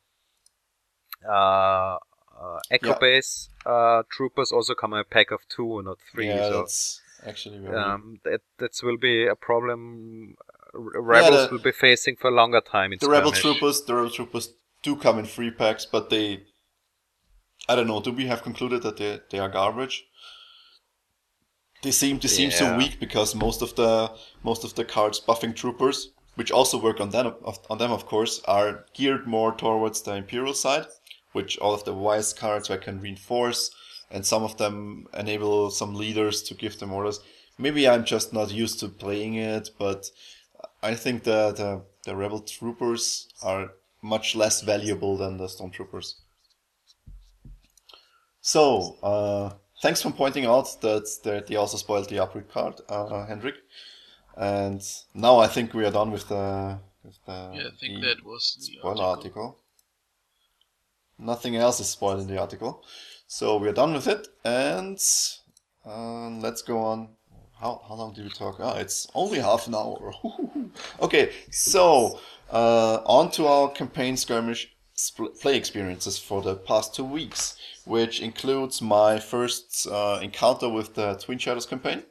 uh, 1.27 1.97
uh, 2.41 2.59
Echo 2.71 2.89
Yeah. 2.89 2.97
Base 2.99 3.49
uh, 3.65 4.03
troopers 4.09 4.51
also 4.51 4.73
come 4.73 4.93
in 4.93 4.99
a 4.99 5.03
pack 5.03 5.31
of 5.31 5.41
two, 5.49 5.81
not 5.83 5.97
three. 6.11 6.27
yeah, 6.27 6.49
so 6.49 6.57
that's 6.61 7.01
actually 7.25 7.59
very. 7.59 7.75
um, 7.75 8.19
that 8.23 8.41
that 8.57 8.71
will 8.83 8.97
be 8.97 9.27
a 9.27 9.35
problem. 9.35 10.35
uh, 10.73 10.79
Rebels 11.01 11.47
the- 11.47 11.51
will 11.55 11.63
be 11.63 11.71
facing 11.71 12.15
for 12.15 12.29
a 12.29 12.33
longer 12.33 12.61
time. 12.61 12.93
In 12.93 12.99
the 12.99 13.09
rebel 13.09 13.31
troopers, 13.31 13.81
the 13.83 13.95
rebel 13.95 14.11
troopers 14.11 14.53
do 14.83 14.95
come 14.95 15.19
in 15.19 15.25
free 15.25 15.51
packs, 15.51 15.85
but 15.85 16.09
they. 16.09 16.43
I 17.67 17.75
don't 17.75 17.87
know. 17.87 18.01
Do 18.01 18.11
we 18.11 18.27
have 18.27 18.41
concluded 18.43 18.83
that 18.83 18.97
they 18.97 19.19
they 19.31 19.39
are 19.39 19.49
garbage? 19.49 20.05
They 21.81 21.91
seem 21.91 22.19
they 22.19 22.27
seem 22.27 22.51
so 22.51 22.75
weak 22.77 22.99
because 22.99 23.33
most 23.35 23.61
of 23.61 23.75
the 23.75 24.11
most 24.43 24.63
of 24.63 24.75
the 24.75 24.85
cards 24.85 25.19
buffing 25.19 25.55
troopers, 25.55 26.11
which 26.35 26.51
also 26.51 26.77
work 26.77 26.99
on 26.99 27.09
them 27.11 27.33
on 27.69 27.77
them 27.77 27.91
of 27.91 28.05
course, 28.05 28.41
are 28.45 28.85
geared 28.93 29.25
more 29.27 29.53
towards 29.55 30.01
the 30.01 30.15
imperial 30.15 30.53
side, 30.53 30.87
which 31.31 31.57
all 31.59 31.73
of 31.73 31.83
the 31.85 31.93
wise 31.93 32.33
cards 32.33 32.69
I 32.69 32.77
can 32.77 32.99
reinforce, 32.99 33.71
and 34.11 34.25
some 34.25 34.43
of 34.43 34.57
them 34.57 35.07
enable 35.17 35.69
some 35.69 35.95
leaders 35.95 36.41
to 36.43 36.53
give 36.53 36.79
them 36.79 36.91
orders. 36.93 37.19
Maybe 37.57 37.87
I'm 37.87 38.05
just 38.05 38.33
not 38.33 38.51
used 38.51 38.79
to 38.79 38.87
playing 38.87 39.35
it, 39.35 39.71
but 39.77 40.09
I 40.81 40.95
think 40.95 41.23
that 41.23 41.57
the, 41.57 41.81
the 42.05 42.15
rebel 42.15 42.39
troopers 42.39 43.27
are 43.43 43.71
much 44.01 44.35
less 44.35 44.61
valuable 44.61 45.17
than 45.17 45.37
the 45.37 45.45
stormtroopers. 45.45 46.15
So, 48.41 48.97
uh, 49.03 49.53
thanks 49.81 50.01
for 50.01 50.11
pointing 50.11 50.45
out 50.45 50.79
that, 50.81 51.05
that 51.23 51.47
they 51.47 51.55
also 51.57 51.77
spoiled 51.77 52.09
the 52.09 52.19
upgrade 52.19 52.49
card, 52.49 52.81
uh, 52.87 53.25
Hendrik. 53.25 53.55
And 54.37 54.81
now 55.13 55.39
I 55.39 55.47
think 55.47 55.73
we 55.73 55.85
are 55.85 55.91
done 55.91 56.11
with 56.11 56.29
the 56.29 56.79
with 57.03 57.17
the, 57.25 57.51
Yeah, 57.53 57.67
I 57.67 57.77
think 57.79 58.01
that 58.03 58.23
was 58.23 58.55
the 58.59 58.77
spoiler 58.77 59.03
article. 59.03 59.43
article. 59.43 59.57
Nothing 61.17 61.57
else 61.57 61.81
is 61.81 61.89
spoiled 61.89 62.21
in 62.21 62.27
the 62.27 62.39
article, 62.39 62.85
so 63.29 63.57
we 63.57 63.69
are 63.69 63.73
done 63.73 63.93
with 63.93 64.07
it. 64.07 64.27
And 64.43 64.99
uh, 65.85 66.29
let's 66.29 66.63
go 66.63 66.79
on. 66.79 67.09
How 67.59 67.81
how 67.87 67.95
long 67.95 68.13
did 68.13 68.23
we 68.23 68.31
talk? 68.31 68.57
Ah, 68.59 68.77
it's 68.77 69.07
only 69.13 69.39
half 69.39 69.67
an 69.67 69.75
hour. 69.75 70.13
okay, 71.01 71.31
so 71.51 72.19
uh, 72.51 72.99
on 73.05 73.29
to 73.31 73.45
our 73.47 73.69
campaign 73.69 74.17
skirmish 74.17 74.73
play 75.41 75.55
experiences 75.55 76.17
for 76.17 76.41
the 76.41 76.55
past 76.55 76.95
two 76.95 77.03
weeks, 77.03 77.55
which 77.85 78.19
includes 78.19 78.81
my 78.81 79.19
first 79.19 79.87
uh, 79.87 80.19
encounter 80.21 80.67
with 80.67 80.95
the 80.95 81.15
Twin 81.15 81.37
Shadows 81.37 81.65
campaign, 81.65 82.03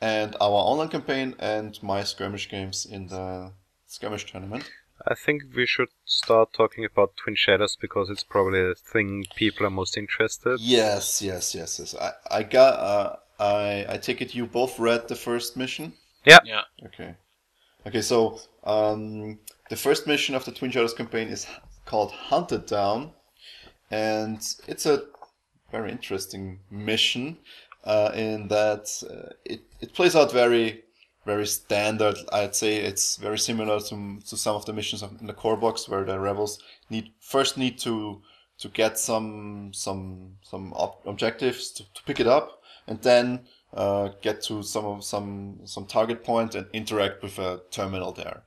and 0.00 0.36
our 0.40 0.60
online 0.70 0.88
campaign, 0.88 1.34
and 1.38 1.82
my 1.82 2.04
skirmish 2.04 2.48
games 2.48 2.86
in 2.86 3.08
the 3.08 3.52
skirmish 3.86 4.30
tournament. 4.30 4.70
I 5.06 5.14
think 5.14 5.44
we 5.54 5.66
should 5.66 5.88
start 6.04 6.52
talking 6.52 6.84
about 6.84 7.16
Twin 7.16 7.36
Shadows 7.36 7.76
because 7.80 8.10
it's 8.10 8.24
probably 8.24 8.60
the 8.60 8.74
thing 8.74 9.24
people 9.36 9.66
are 9.66 9.70
most 9.70 9.96
interested. 9.96 10.58
Yes, 10.60 11.22
yes, 11.22 11.54
yes, 11.54 11.78
yes. 11.78 11.94
I, 11.94 12.12
I 12.30 12.42
got. 12.42 12.78
Uh, 12.78 13.16
I 13.38 13.86
I 13.88 13.96
take 13.98 14.20
it 14.20 14.34
you 14.34 14.46
both 14.46 14.78
read 14.78 15.08
the 15.08 15.14
first 15.14 15.56
mission. 15.56 15.92
Yeah. 16.24 16.40
Yeah. 16.44 16.62
Okay. 16.86 17.14
Okay, 17.86 18.02
so 18.02 18.40
um, 18.64 19.38
the 19.70 19.76
first 19.76 20.06
mission 20.06 20.34
of 20.34 20.44
the 20.44 20.52
Twin 20.52 20.70
Shadows 20.70 20.94
campaign 20.94 21.28
is 21.28 21.46
called 21.84 22.10
Hunted 22.10 22.66
Down, 22.66 23.12
and 23.90 24.40
it's 24.66 24.84
a 24.84 25.04
very 25.70 25.92
interesting 25.92 26.60
mission 26.70 27.38
uh, 27.84 28.10
in 28.14 28.48
that 28.48 28.90
uh, 29.08 29.32
it, 29.44 29.60
it 29.80 29.94
plays 29.94 30.16
out 30.16 30.32
very 30.32 30.82
very 31.26 31.46
standard. 31.46 32.16
I'd 32.32 32.54
say 32.54 32.76
it's 32.76 33.16
very 33.16 33.38
similar 33.38 33.80
to, 33.80 34.18
to 34.26 34.36
some 34.36 34.56
of 34.56 34.64
the 34.64 34.72
missions 34.72 35.02
in 35.20 35.26
the 35.26 35.32
core 35.32 35.56
box 35.56 35.88
where 35.88 36.04
the 36.04 36.18
rebels 36.18 36.62
need 36.90 37.10
first 37.20 37.56
need 37.58 37.78
to 37.80 38.22
to 38.58 38.68
get 38.68 38.98
some 38.98 39.70
some 39.72 40.36
some 40.42 40.72
ob- 40.74 41.02
objectives 41.06 41.70
to, 41.72 41.82
to 41.94 42.02
pick 42.04 42.20
it 42.20 42.26
up 42.26 42.62
and 42.86 43.00
then 43.02 43.40
uh, 43.74 44.08
get 44.22 44.42
to 44.42 44.62
some 44.62 44.84
of 44.84 45.04
some 45.04 45.60
some 45.64 45.86
target 45.86 46.24
point 46.24 46.54
and 46.54 46.66
interact 46.72 47.22
with 47.22 47.38
a 47.38 47.60
terminal 47.70 48.12
there. 48.12 48.42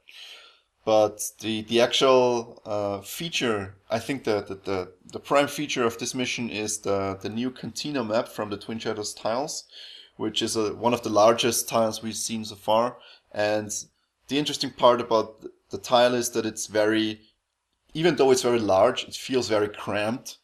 But 0.83 1.21
the 1.41 1.61
the 1.61 1.79
actual 1.81 2.61
uh, 2.65 3.01
feature, 3.01 3.75
I 3.89 3.99
think 3.99 4.23
that 4.23 4.47
the, 4.47 4.55
the 4.55 4.91
the 5.13 5.19
prime 5.19 5.47
feature 5.47 5.85
of 5.85 5.97
this 5.99 6.15
mission 6.15 6.49
is 6.49 6.79
the 6.79 7.17
the 7.21 7.29
new 7.29 7.51
Cantina 7.51 8.03
map 8.03 8.27
from 8.27 8.49
the 8.49 8.57
Twin 8.57 8.79
Shadows 8.79 9.13
tiles, 9.13 9.65
which 10.17 10.41
is 10.41 10.55
a, 10.55 10.73
one 10.73 10.93
of 10.93 11.03
the 11.03 11.09
largest 11.09 11.67
tiles 11.67 12.01
we've 12.01 12.15
seen 12.15 12.45
so 12.45 12.55
far. 12.55 12.97
And 13.31 13.71
the 14.27 14.37
interesting 14.37 14.71
part 14.71 15.01
about 15.01 15.45
the, 15.69 15.77
tile 15.77 16.15
is 16.15 16.29
that 16.31 16.45
it's 16.45 16.67
very, 16.67 17.21
even 17.93 18.15
though 18.15 18.31
it's 18.31 18.41
very 18.41 18.59
large, 18.59 19.05
it 19.05 19.15
feels 19.15 19.47
very 19.47 19.69
cramped 19.69 20.37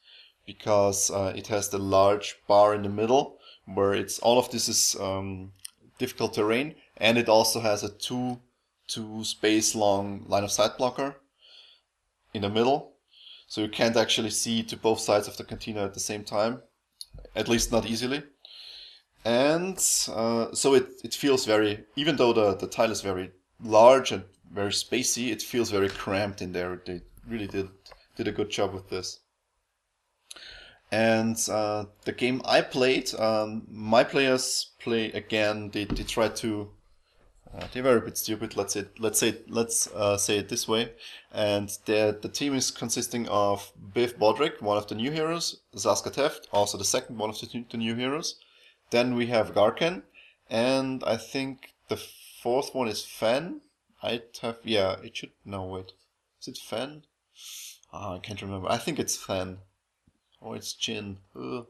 because 0.46 1.12
uh, 1.12 1.34
it 1.36 1.48
has 1.48 1.70
the 1.70 1.78
large 1.78 2.38
bar 2.48 2.74
in 2.74 2.84
the 2.84 2.90
middle 2.90 3.38
where 3.74 3.94
it's 3.94 4.20
all 4.20 4.40
of 4.40 4.50
this 4.50 4.70
is 4.70 4.96
um, 5.00 5.52
difficult 5.98 6.34
terrain, 6.34 6.76
and 6.98 7.18
it 7.18 7.30
also 7.30 7.60
has 7.60 7.84
a 7.84 7.90
two 7.90 8.40
two 8.88 9.24
space 9.26 9.76
long 9.76 10.24
line 10.28 10.46
of 10.46 10.52
sight 10.52 10.78
blocker 10.78 11.18
in 12.34 12.42
the 12.42 12.50
middle, 12.50 12.94
so 13.48 13.62
you 13.62 13.68
can't 13.68 13.98
actually 13.98 14.30
see 14.30 14.64
to 14.64 14.78
both 14.78 15.00
sides 15.00 15.28
of 15.28 15.36
the 15.36 15.44
cantina 15.44 15.84
at 15.84 15.94
the 15.94 16.00
same 16.00 16.24
time, 16.24 16.62
at 17.36 17.50
least 17.50 17.72
not 17.72 17.86
easily. 17.86 18.24
And 19.26 19.78
uh, 20.10 20.54
so 20.54 20.74
it, 20.74 20.88
it 21.04 21.14
feels 21.14 21.46
very, 21.46 21.84
even 21.96 22.16
though 22.16 22.34
the, 22.34 22.56
the 22.56 22.68
tile 22.68 22.92
is 22.92 23.02
very 23.02 23.32
large 23.62 24.12
and 24.12 24.24
very 24.52 24.72
spacey, 24.72 25.32
it 25.32 25.42
feels 25.42 25.70
very 25.70 25.90
cramped 25.90 26.42
in 26.42 26.54
there. 26.54 26.82
They 26.86 27.02
really 27.28 27.48
did 27.48 27.70
did 28.16 28.28
a 28.28 28.32
good 28.32 28.50
job 28.50 28.74
with 28.74 28.90
this. 28.90 29.20
And 30.92 31.38
uh, 31.50 31.86
the 32.06 32.14
game 32.14 32.42
I 32.46 32.62
played, 32.62 33.14
um, 33.16 33.68
my 33.70 34.04
players 34.04 34.72
play 34.80 35.12
again. 35.12 35.70
They, 35.72 35.84
they 35.84 36.04
try 36.04 36.30
to. 36.30 36.70
Uh, 37.54 37.66
they 37.74 37.82
were 37.82 37.98
a 37.98 38.02
bit 38.02 38.18
stupid. 38.18 38.56
Let's 38.56 38.74
say 38.74 38.86
let's 38.98 39.20
say 39.20 39.38
let's 39.50 39.88
uh, 39.88 40.18
say 40.18 40.38
it 40.38 40.50
this 40.50 40.68
way. 40.68 40.94
And 41.34 41.70
the 41.86 42.18
the 42.22 42.30
team 42.30 42.54
is 42.54 42.72
consisting 42.72 43.28
of 43.28 43.72
Biv 43.94 44.18
Bodhrik, 44.18 44.62
one 44.62 44.78
of 44.78 44.88
the 44.88 44.96
new 44.96 45.12
heroes, 45.12 45.60
Saska 45.76 46.14
Teft, 46.14 46.48
also 46.52 46.78
the 46.78 46.86
second 46.86 47.18
one 47.18 47.30
of 47.30 47.40
the, 47.40 47.66
the 47.70 47.78
new 47.78 47.96
heroes. 47.96 48.40
Then 48.90 49.16
we 49.16 49.28
have 49.28 49.54
Gaarkhan, 49.54 50.04
and 50.50 51.04
I 51.04 51.18
think 51.18 51.74
the 51.90 51.98
fourth 51.98 52.74
one 52.74 52.88
is 52.88 53.04
Fenn. 53.04 53.62
I'd 54.02 54.24
have 54.42 54.58
yeah. 54.64 54.98
It 55.04 55.18
should 55.18 55.32
no 55.44 55.64
wait. 55.64 55.94
Is 56.42 56.48
it 56.48 56.58
Fenn? 56.58 57.04
Ah, 57.92 58.16
I 58.16 58.20
can't 58.20 58.42
remember. 58.42 58.70
I 58.70 58.78
think 58.78 59.00
it's 59.00 59.18
Fenn. 59.18 59.60
Oh, 60.42 60.54
it's 60.54 60.74
Jyn. 60.74 61.18
Ugh. 61.36 61.68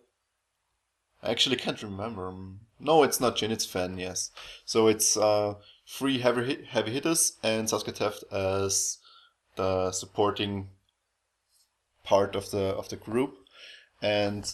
I 1.24 1.32
actually 1.32 1.56
can't 1.56 1.82
remember. 1.82 2.34
No, 2.80 3.04
it's 3.04 3.20
not 3.20 3.38
Jyn. 3.38 3.50
It's 3.50 3.66
Fenn. 3.66 3.98
Yes. 3.98 4.32
So 4.66 4.88
it's 4.88 5.18
uh, 5.18 5.56
three 5.88 6.20
heavy 6.20 6.66
heavy 6.66 6.92
hitters 6.92 7.38
and 7.44 7.68
Saska 7.68 7.94
Teft 7.94 8.24
as 8.32 9.00
the 9.56 9.92
supporting 9.92 10.70
part 12.04 12.36
of 12.36 12.52
the 12.52 12.76
of 12.76 12.90
the 12.90 12.96
group. 12.96 13.38
And 14.02 14.54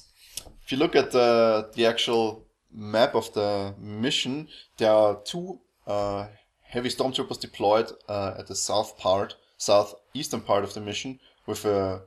if 0.63 0.71
you 0.71 0.77
look 0.77 0.95
at 0.95 1.11
the 1.11 1.69
the 1.73 1.85
actual 1.85 2.45
map 2.73 3.15
of 3.15 3.33
the 3.33 3.73
mission, 3.79 4.47
there 4.77 4.91
are 4.91 5.19
two 5.23 5.59
uh, 5.87 6.27
heavy 6.61 6.89
stormtroopers 6.89 7.39
deployed 7.39 7.91
uh, 8.09 8.35
at 8.37 8.47
the 8.47 8.55
south 8.55 8.97
part, 8.97 9.35
southeastern 9.57 10.41
part 10.41 10.63
of 10.63 10.73
the 10.73 10.81
mission 10.81 11.19
with 11.45 11.65
a, 11.65 12.01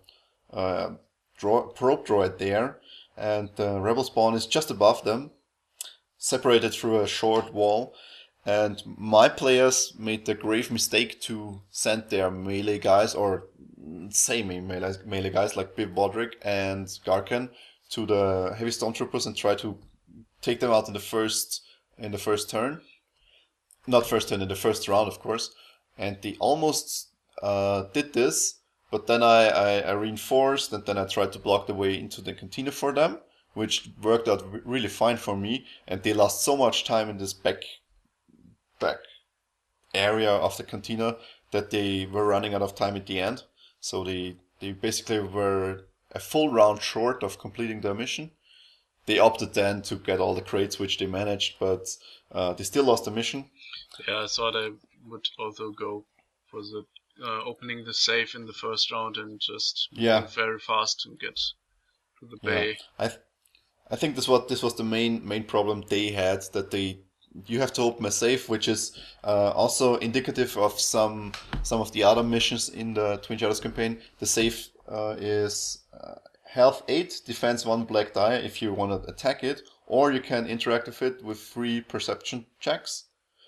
a 0.50 0.92
dro- 1.38 1.68
probe 1.68 2.06
droid 2.06 2.38
there, 2.38 2.78
and 3.16 3.50
the 3.56 3.80
rebel 3.80 4.04
spawn 4.04 4.34
is 4.34 4.46
just 4.46 4.70
above 4.70 5.04
them, 5.04 5.30
separated 6.18 6.72
through 6.72 7.00
a 7.00 7.06
short 7.06 7.52
wall. 7.52 7.94
And 8.44 8.80
my 8.86 9.28
players 9.28 9.94
made 9.98 10.24
the 10.24 10.34
grave 10.34 10.70
mistake 10.70 11.20
to 11.22 11.62
send 11.70 12.10
their 12.10 12.30
melee 12.30 12.78
guys, 12.78 13.14
or 13.14 13.48
semi 14.10 14.60
melee, 14.60 14.94
melee 15.04 15.30
guys 15.30 15.56
like 15.56 15.74
Biv 15.74 15.94
Bodhrik 15.94 16.34
and 16.42 16.86
Gaarkhan, 16.86 17.50
to 17.90 18.06
the 18.06 18.54
heavy 18.56 18.70
stormtroopers 18.70 19.26
and 19.26 19.36
try 19.36 19.54
to 19.56 19.78
take 20.40 20.60
them 20.60 20.70
out 20.70 20.88
in 20.88 20.94
the 20.94 21.00
first 21.00 21.62
in 21.98 22.12
the 22.12 22.18
first 22.18 22.50
turn. 22.50 22.80
Not 23.86 24.06
first 24.06 24.28
turn 24.28 24.42
in 24.42 24.48
the 24.48 24.54
first 24.54 24.88
round, 24.88 25.08
of 25.08 25.20
course. 25.20 25.54
And 25.96 26.18
they 26.22 26.36
almost 26.40 27.08
uh, 27.42 27.84
did 27.94 28.12
this, 28.12 28.60
but 28.90 29.06
then 29.06 29.22
I, 29.22 29.48
I, 29.48 29.78
I, 29.80 29.92
reinforced 29.92 30.72
and 30.72 30.84
then 30.84 30.98
I 30.98 31.06
tried 31.06 31.32
to 31.32 31.38
block 31.38 31.66
the 31.66 31.74
way 31.74 31.98
into 31.98 32.20
the 32.20 32.32
cantina 32.32 32.70
for 32.70 32.92
them, 32.92 33.18
which 33.54 33.90
worked 34.02 34.28
out 34.28 34.44
really 34.66 34.88
fine 34.88 35.16
for 35.16 35.36
me. 35.36 35.64
And 35.86 36.02
they 36.02 36.12
lost 36.12 36.42
so 36.42 36.56
much 36.56 36.84
time 36.84 37.08
in 37.08 37.18
this 37.18 37.32
back 37.32 37.62
back 38.78 38.98
area 39.94 40.30
of 40.30 40.56
the 40.56 40.64
cantina 40.64 41.16
that 41.52 41.70
they 41.70 42.06
were 42.06 42.26
running 42.26 42.54
out 42.54 42.62
of 42.62 42.74
time 42.74 42.96
at 42.96 43.06
the 43.06 43.20
end. 43.20 43.44
So 43.80 44.04
they 44.04 44.36
they 44.60 44.72
basically 44.72 45.20
were 45.20 45.86
a 46.12 46.18
full 46.18 46.50
round 46.50 46.82
short 46.82 47.22
of 47.22 47.38
completing 47.38 47.80
their 47.80 47.94
mission. 47.94 48.30
They 49.06 49.18
opted 49.18 49.54
then 49.54 49.82
to 49.82 49.96
get 49.96 50.20
all 50.20 50.34
the 50.34 50.42
crates, 50.42 50.78
which 50.78 50.98
they 50.98 51.06
managed, 51.06 51.58
but 51.58 51.88
uh, 52.32 52.52
they 52.54 52.64
still 52.64 52.84
lost 52.84 53.04
the 53.04 53.10
mission. 53.10 53.50
Yeah, 54.06 54.24
I 54.24 54.26
thought 54.26 54.56
I 54.56 54.70
would 55.06 55.28
also 55.38 55.70
go 55.70 56.04
for 56.50 56.60
the 56.60 56.84
uh, 57.24 57.42
opening 57.44 57.84
the 57.84 57.94
safe 57.94 58.34
in 58.34 58.46
the 58.46 58.52
first 58.52 58.90
round 58.90 59.16
and 59.16 59.40
just 59.40 59.88
yeah 59.92 60.26
very 60.26 60.58
fast 60.58 61.00
to 61.00 61.16
get 61.18 61.36
to 62.20 62.26
the 62.26 62.36
bay. 62.42 62.68
Yeah. 62.68 62.74
I 62.98 63.08
th- 63.08 63.20
I 63.90 63.96
think 63.96 64.16
this 64.16 64.28
was 64.28 64.48
this 64.48 64.62
was 64.62 64.74
the 64.74 64.84
main 64.84 65.26
main 65.26 65.44
problem 65.44 65.84
they 65.88 66.10
had 66.10 66.42
that 66.52 66.70
they 66.70 67.00
you 67.46 67.60
have 67.60 67.72
to 67.74 67.82
open 67.82 68.06
a 68.06 68.10
safe, 68.10 68.48
which 68.48 68.66
is 68.66 68.98
uh, 69.22 69.50
also 69.50 69.96
indicative 69.96 70.56
of 70.56 70.80
some 70.80 71.32
some 71.62 71.80
of 71.80 71.92
the 71.92 72.02
other 72.02 72.22
missions 72.22 72.68
in 72.68 72.94
the 72.94 73.18
Twin 73.18 73.38
Shadows 73.38 73.60
campaign. 73.60 73.98
The 74.18 74.26
safe 74.26 74.70
uh, 74.88 75.16
is 75.18 75.78
uh, 75.92 76.14
health 76.48 76.82
eight, 76.88 77.20
defense 77.24 77.64
one 77.64 77.84
black 77.84 78.12
die 78.12 78.34
if 78.34 78.62
you 78.62 78.72
want 78.72 79.02
to 79.02 79.08
attack 79.08 79.44
it, 79.44 79.62
or 79.86 80.12
you 80.12 80.20
can 80.20 80.46
interact 80.46 80.86
with 80.86 81.02
it 81.02 81.24
with 81.24 81.40
three 81.40 81.80
perception 81.80 82.46
checks. 82.60 83.04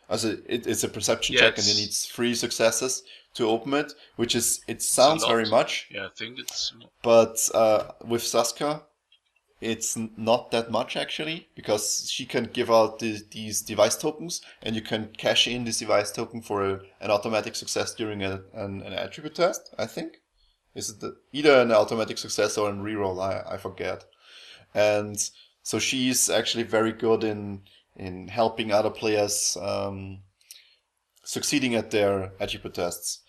As 0.08 0.24
it, 0.24 0.42
it's 0.46 0.84
a 0.84 0.88
perception 0.88 1.34
yes. 1.34 1.42
check, 1.42 1.58
and 1.58 1.66
it 1.68 1.76
needs 1.76 2.06
three 2.06 2.34
successes 2.34 3.02
to 3.34 3.46
open 3.48 3.74
it, 3.74 3.92
which 4.16 4.34
is 4.34 4.62
it 4.66 4.82
sounds 4.82 5.24
very 5.24 5.48
much. 5.48 5.88
Yeah, 5.90 6.06
I 6.06 6.08
think 6.16 6.38
it's. 6.38 6.72
But 7.02 7.36
uh, 7.54 7.92
with 8.06 8.22
Saska, 8.22 8.82
it's 9.60 9.96
not 10.16 10.50
that 10.50 10.70
much 10.70 10.96
actually 10.96 11.48
because 11.54 12.08
she 12.10 12.24
can 12.24 12.44
give 12.44 12.70
out 12.70 13.00
the, 13.00 13.20
these 13.32 13.60
device 13.60 13.96
tokens 13.96 14.40
and 14.62 14.76
you 14.76 14.82
can 14.82 15.08
cash 15.16 15.48
in 15.48 15.64
this 15.64 15.78
device 15.78 16.12
token 16.12 16.40
for 16.40 16.64
a, 16.64 16.80
an 17.00 17.10
automatic 17.10 17.56
success 17.56 17.94
during 17.94 18.22
a, 18.22 18.40
an, 18.54 18.82
an, 18.82 18.92
attribute 18.92 19.34
test 19.34 19.74
i 19.76 19.84
think 19.84 20.20
is 20.78 20.90
it 20.90 21.00
the, 21.00 21.16
either 21.32 21.60
an 21.60 21.72
automatic 21.72 22.18
success 22.18 22.56
or 22.56 22.70
a 22.70 22.72
reroll 22.72 23.20
I, 23.20 23.54
I 23.54 23.56
forget 23.58 24.04
and 24.74 25.16
so 25.62 25.78
she's 25.78 26.30
actually 26.30 26.64
very 26.64 26.92
good 26.92 27.24
in 27.24 27.62
in 27.96 28.28
helping 28.28 28.70
other 28.70 28.90
players 28.90 29.56
um, 29.60 30.20
succeeding 31.24 31.74
at 31.74 31.90
their 31.90 32.32
attribute 32.40 32.74
tests 32.74 33.20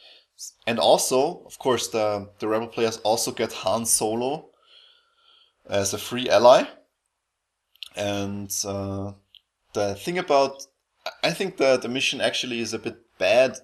and 0.65 0.79
also 0.79 1.43
of 1.45 1.57
course 1.59 1.88
the 1.88 2.29
the 2.39 2.47
rebel 2.47 2.67
players 2.67 2.97
also 2.97 3.31
get 3.31 3.51
han 3.51 3.85
solo 3.85 4.49
as 5.69 5.93
a 5.93 5.97
free 5.97 6.29
ally. 6.29 6.63
And 7.95 8.51
uh, 8.65 9.13
the 9.73 9.95
thing 9.95 10.17
about, 10.17 10.65
I 11.23 11.31
think 11.31 11.57
that 11.57 11.81
the 11.81 11.89
mission 11.89 12.21
actually 12.21 12.59
is 12.59 12.73
a 12.73 12.79
bit 12.79 12.97
bad 13.17 13.57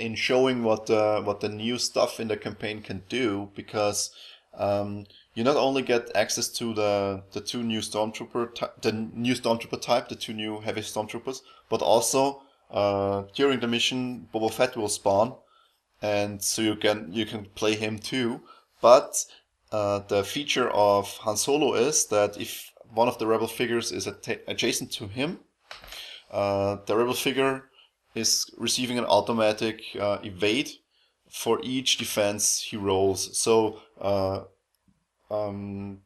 in 0.00 0.14
showing 0.14 0.62
what 0.62 0.86
the 0.86 1.22
what 1.24 1.40
the 1.40 1.48
new 1.48 1.78
stuff 1.78 2.20
in 2.20 2.28
the 2.28 2.36
campaign 2.36 2.82
can 2.82 3.02
do 3.08 3.50
because 3.54 4.10
um, 4.54 5.06
you 5.34 5.44
not 5.44 5.56
only 5.56 5.82
get 5.82 6.10
access 6.14 6.48
to 6.48 6.74
the 6.74 7.22
the 7.32 7.40
two 7.40 7.62
new 7.62 7.80
stormtrooper 7.80 8.48
the 8.82 8.92
new 8.92 9.34
stormtrooper 9.34 9.80
type, 9.80 10.08
the 10.08 10.16
two 10.16 10.32
new 10.32 10.60
heavy 10.60 10.80
stormtroopers, 10.80 11.40
but 11.68 11.82
also 11.82 12.42
uh, 12.70 13.24
during 13.34 13.60
the 13.60 13.68
mission 13.68 14.28
Boba 14.34 14.52
Fett 14.52 14.76
will 14.76 14.88
spawn, 14.88 15.34
and 16.02 16.42
so 16.42 16.62
you 16.62 16.76
can 16.76 17.12
you 17.12 17.26
can 17.26 17.46
play 17.54 17.74
him 17.76 17.98
too. 17.98 18.40
But 18.80 19.24
uh, 19.70 20.00
the 20.08 20.24
feature 20.24 20.68
of 20.70 21.08
Han 21.18 21.36
Solo 21.36 21.74
is 21.74 22.06
that 22.06 22.40
if 22.40 22.72
one 22.92 23.08
of 23.08 23.18
the 23.18 23.26
rebel 23.26 23.46
figures 23.46 23.92
is 23.92 24.08
adjacent 24.48 24.90
to 24.92 25.06
him, 25.06 25.40
uh, 26.30 26.78
the 26.86 26.96
rebel 26.96 27.14
figure 27.14 27.69
is 28.14 28.50
receiving 28.56 28.98
an 28.98 29.04
automatic 29.04 29.82
uh, 29.98 30.18
evade 30.22 30.70
for 31.28 31.60
each 31.62 31.96
defense 31.96 32.60
he 32.60 32.76
rolls. 32.76 33.38
So 33.38 33.80
uh, 34.00 34.44
um, 35.30 36.00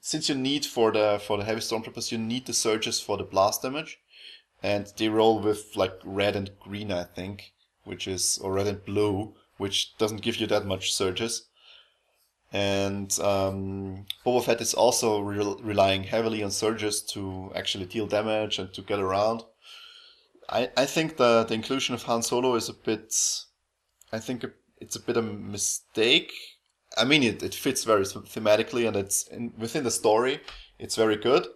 since 0.00 0.28
you 0.28 0.34
need 0.34 0.64
for 0.64 0.90
the 0.90 1.20
for 1.24 1.36
the 1.36 1.44
heavy 1.44 1.60
stormtroopers, 1.60 2.10
you 2.10 2.18
need 2.18 2.46
the 2.46 2.54
surges 2.54 3.00
for 3.00 3.16
the 3.16 3.24
blast 3.24 3.62
damage, 3.62 3.98
and 4.62 4.90
they 4.96 5.08
roll 5.08 5.38
with 5.40 5.76
like 5.76 6.00
red 6.04 6.36
and 6.36 6.50
green, 6.60 6.90
I 6.90 7.04
think, 7.04 7.52
which 7.84 8.08
is 8.08 8.38
or 8.38 8.54
red 8.54 8.66
and 8.66 8.84
blue, 8.84 9.34
which 9.58 9.96
doesn't 9.98 10.22
give 10.22 10.36
you 10.36 10.46
that 10.48 10.66
much 10.66 10.94
surges. 10.94 11.46
And 12.52 13.16
um, 13.20 14.06
Boba 14.26 14.42
Fett 14.42 14.60
is 14.60 14.74
also 14.74 15.20
re- 15.20 15.56
relying 15.60 16.04
heavily 16.04 16.42
on 16.42 16.50
surges 16.50 17.00
to 17.02 17.52
actually 17.54 17.86
deal 17.86 18.06
damage 18.08 18.58
and 18.58 18.72
to 18.74 18.82
get 18.82 18.98
around. 18.98 19.44
I, 20.50 20.70
I 20.76 20.86
think 20.86 21.16
the, 21.16 21.44
the 21.44 21.54
inclusion 21.54 21.94
of 21.94 22.02
Han 22.02 22.22
Solo 22.22 22.54
is 22.54 22.68
a 22.68 22.74
bit. 22.74 23.14
I 24.12 24.18
think 24.18 24.44
it's 24.80 24.96
a 24.96 25.00
bit 25.00 25.16
of 25.16 25.26
a 25.26 25.32
mistake. 25.32 26.32
I 26.98 27.04
mean, 27.04 27.22
it, 27.22 27.42
it 27.42 27.54
fits 27.54 27.84
very 27.84 28.02
thematically 28.04 28.86
and 28.86 28.96
it's 28.96 29.28
in, 29.28 29.52
within 29.56 29.84
the 29.84 29.92
story, 29.92 30.40
it's 30.78 30.96
very 30.96 31.16
good. 31.16 31.46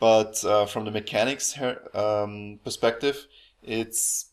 But 0.00 0.44
uh, 0.44 0.66
from 0.66 0.84
the 0.84 0.90
mechanics 0.90 1.56
um, 1.94 2.58
perspective, 2.64 3.26
it's 3.62 4.26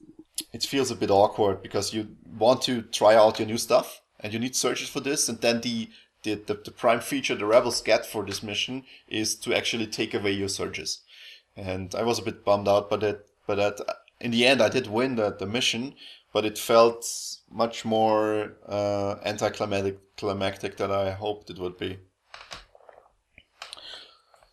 it 0.52 0.64
feels 0.64 0.92
a 0.92 0.96
bit 0.96 1.12
awkward 1.12 1.62
because 1.62 1.94
you 1.94 2.16
want 2.38 2.62
to 2.64 2.82
try 2.82 3.16
out 3.16 3.40
your 3.40 3.48
new 3.48 3.58
stuff 3.58 4.02
and 4.20 4.34
you 4.34 4.40
need 4.40 4.56
surges 4.56 4.90
for 4.90 5.00
this. 5.00 5.30
And 5.30 5.40
then 5.42 5.62
the, 5.62 5.90
the, 6.24 6.36
the, 6.36 6.54
the, 6.56 6.72
prime 6.72 7.00
feature 7.00 7.36
the 7.36 7.46
rebels 7.46 7.82
get 7.82 8.06
for 8.06 8.26
this 8.26 8.44
mission 8.44 8.84
is 9.08 9.36
to 9.36 9.56
actually 9.56 9.88
take 9.88 10.14
away 10.14 10.32
your 10.32 10.50
surges. 10.50 11.02
And 11.56 11.96
I 11.96 12.04
was 12.04 12.20
a 12.20 12.24
bit 12.24 12.44
bummed 12.44 12.68
out 12.68 12.90
by 12.90 12.98
that, 12.98 13.26
but 13.48 13.56
that 13.56 13.80
in 14.20 14.32
the 14.32 14.46
end 14.46 14.62
I 14.62 14.70
did 14.70 14.88
win 14.88 15.16
the, 15.16 15.32
the 15.32 15.46
mission, 15.46 15.96
but 16.34 16.46
it 16.46 16.58
felt 16.58 17.06
much 17.50 17.86
more 17.86 18.54
uh, 18.68 19.16
anticlimactic 19.24 20.00
climactic 20.18 20.78
than 20.78 20.92
I 20.92 21.12
hoped 21.12 21.50
it 21.50 21.60
would 21.60 21.78
be. 21.78 22.00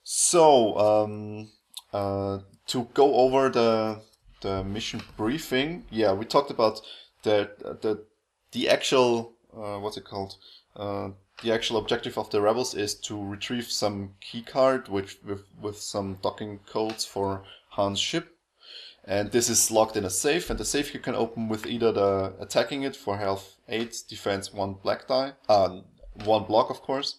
So 0.03 0.77
um, 0.79 1.51
uh, 1.93 2.39
to 2.67 2.89
go 2.95 3.15
over 3.15 3.49
the 3.49 4.03
the 4.41 4.65
mission 4.65 5.01
briefing, 5.17 5.85
yeah, 5.91 6.13
we 6.13 6.25
talked 6.25 6.51
about 6.51 6.81
the 7.23 7.51
the 7.81 8.05
the 8.53 8.69
actual 8.69 9.33
uh, 9.57 9.79
what's 9.79 9.97
it 9.97 10.05
called? 10.05 10.37
Uh, 10.77 11.11
the 11.43 11.53
actual 11.53 11.77
objective 11.77 12.17
of 12.19 12.31
the 12.31 12.41
rebels 12.41 12.75
is 12.75 12.95
to 12.95 13.23
retrieve 13.23 13.71
some 13.71 14.15
keycard 14.21 14.89
which 14.89 15.19
with 15.25 15.45
with 15.61 15.79
some 15.79 16.19
docking 16.23 16.61
codes 16.67 17.05
for 17.05 17.45
Han's 17.71 17.99
ship, 17.99 18.32
and 19.05 19.33
this 19.33 19.49
is 19.49 19.71
locked 19.71 19.97
in 19.97 20.05
a 20.05 20.11
safe. 20.11 20.51
And 20.51 20.59
the 20.59 20.65
safe 20.65 20.95
you 20.95 21.01
can 21.01 21.15
open 21.15 21.49
with 21.49 21.67
either 21.67 21.93
the 21.93 22.35
attacking 22.41 22.83
it 22.83 22.97
for 22.97 23.17
health 23.17 23.57
eight, 23.69 24.03
defense 24.09 24.53
one 24.53 24.75
black 24.75 25.09
die, 25.09 25.33
uh, 25.49 25.81
one 26.25 26.45
block 26.45 26.71
of 26.71 26.83
course, 26.83 27.19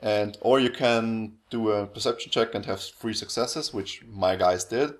and 0.00 0.36
or 0.40 0.60
you 0.60 0.70
can 0.70 1.34
do 1.50 1.70
a 1.70 1.86
perception 1.86 2.30
check 2.30 2.54
and 2.54 2.66
have 2.66 2.80
three 2.80 3.14
successes, 3.14 3.72
which 3.72 4.02
my 4.06 4.36
guys 4.36 4.64
did. 4.64 4.94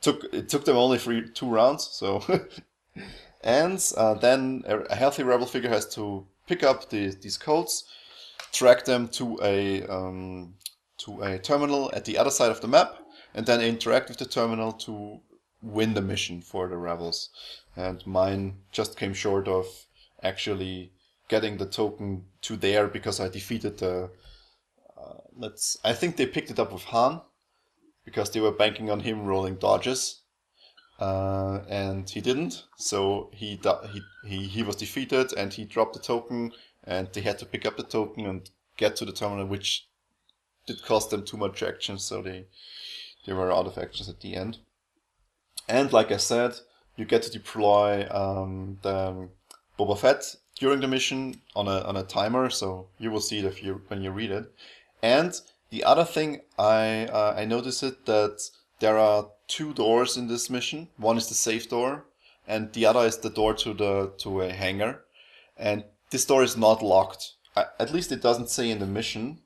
Took 0.00 0.24
it 0.32 0.48
took 0.48 0.64
them 0.64 0.76
only 0.76 0.98
three 0.98 1.28
two 1.30 1.48
rounds, 1.48 1.88
so 1.92 2.22
And 3.44 3.78
uh, 3.98 4.14
then 4.14 4.64
a, 4.66 4.96
healthy 4.96 5.22
rebel 5.22 5.46
figure 5.46 5.68
has 5.68 5.86
to 5.94 6.26
pick 6.46 6.62
up 6.62 6.88
the, 6.88 7.10
these 7.10 7.36
codes, 7.36 7.84
track 8.52 8.86
them 8.86 9.06
to 9.08 9.38
a 9.42 9.82
um, 9.86 10.54
to 10.98 11.20
a 11.22 11.38
terminal 11.38 11.90
at 11.94 12.06
the 12.06 12.16
other 12.16 12.30
side 12.30 12.50
of 12.50 12.62
the 12.62 12.68
map, 12.68 12.96
and 13.34 13.46
then 13.46 13.60
interact 13.60 14.08
with 14.08 14.18
the 14.18 14.26
terminal 14.26 14.72
to 14.72 15.20
win 15.62 15.94
the 15.94 16.02
mission 16.02 16.40
for 16.42 16.68
the 16.68 16.76
rebels. 16.76 17.30
And 17.76 18.06
mine 18.06 18.58
just 18.72 18.96
came 18.98 19.14
short 19.14 19.48
of 19.48 19.66
actually 20.22 20.92
getting 21.28 21.56
the 21.58 21.66
token 21.66 22.26
to 22.42 22.56
there 22.56 22.88
because 22.88 23.20
I 23.20 23.28
defeated 23.28 23.78
the. 23.78 24.10
Uh, 24.96 25.18
let's. 25.36 25.76
I 25.84 25.92
think 25.94 26.16
they 26.16 26.26
picked 26.26 26.50
it 26.50 26.58
up 26.58 26.72
with 26.72 26.84
Han 26.84 27.20
because 28.04 28.30
they 28.30 28.40
were 28.40 28.52
banking 28.52 28.90
on 28.90 29.00
him 29.00 29.24
rolling 29.26 29.56
dodges. 29.56 30.22
uh, 31.00 31.60
and 31.68 32.08
he 32.10 32.20
didn't. 32.20 32.64
So 32.76 33.30
he, 33.34 33.60
he 33.92 34.02
he 34.24 34.46
he 34.48 34.62
was 34.62 34.76
defeated, 34.76 35.32
and 35.36 35.52
he 35.52 35.64
dropped 35.64 35.94
the 35.94 36.00
token, 36.00 36.52
and 36.84 37.08
they 37.12 37.20
had 37.22 37.38
to 37.40 37.46
pick 37.46 37.66
up 37.66 37.76
the 37.76 37.82
token 37.82 38.26
and 38.26 38.48
get 38.76 38.96
to 38.96 39.04
the 39.04 39.12
terminal, 39.12 39.46
which 39.46 39.88
did 40.66 40.82
cost 40.82 41.10
them 41.10 41.24
too 41.24 41.36
much 41.36 41.62
action, 41.62 41.98
so 41.98 42.22
they 42.22 42.46
they 43.24 43.32
were 43.32 43.52
out 43.52 43.66
of 43.66 43.78
actions 43.78 44.08
at 44.08 44.20
the 44.20 44.34
end. 44.34 44.58
And 45.68 45.92
like 45.92 46.12
I 46.12 46.18
said, 46.18 46.58
you 46.96 47.04
get 47.04 47.22
to 47.22 47.30
deploy 47.30 48.06
um, 48.10 48.78
the 48.82 49.28
Boba 49.78 49.98
Fett 49.98 50.36
during 50.58 50.80
the 50.80 50.88
mission 50.88 51.40
on 51.56 51.66
a 51.66 51.80
on 51.80 51.96
a 51.96 52.04
timer, 52.04 52.50
so 52.50 52.88
you 52.98 53.10
will 53.10 53.20
see 53.20 53.38
it 53.38 53.44
if 53.44 53.62
you 53.62 53.82
when 53.88 54.02
you 54.02 54.10
read 54.10 54.30
it. 54.30 54.52
And 55.02 55.34
the 55.70 55.84
other 55.84 56.04
thing 56.04 56.42
I 56.58 57.06
uh, 57.06 57.34
I 57.36 57.44
noticed 57.44 57.82
it 57.82 58.06
that 58.06 58.40
there 58.80 58.98
are 58.98 59.28
two 59.48 59.72
doors 59.72 60.16
in 60.16 60.28
this 60.28 60.48
mission. 60.50 60.88
One 60.96 61.16
is 61.16 61.28
the 61.28 61.34
safe 61.34 61.68
door, 61.68 62.04
and 62.46 62.72
the 62.72 62.86
other 62.86 63.06
is 63.06 63.18
the 63.18 63.30
door 63.30 63.54
to 63.54 63.74
the 63.74 64.12
to 64.18 64.42
a 64.42 64.52
hangar. 64.52 65.04
And 65.56 65.84
this 66.10 66.24
door 66.24 66.42
is 66.42 66.56
not 66.56 66.82
locked. 66.82 67.32
At 67.56 67.92
least 67.92 68.12
it 68.12 68.22
doesn't 68.22 68.50
say 68.50 68.70
in 68.70 68.80
the 68.80 68.86
mission. 68.86 69.40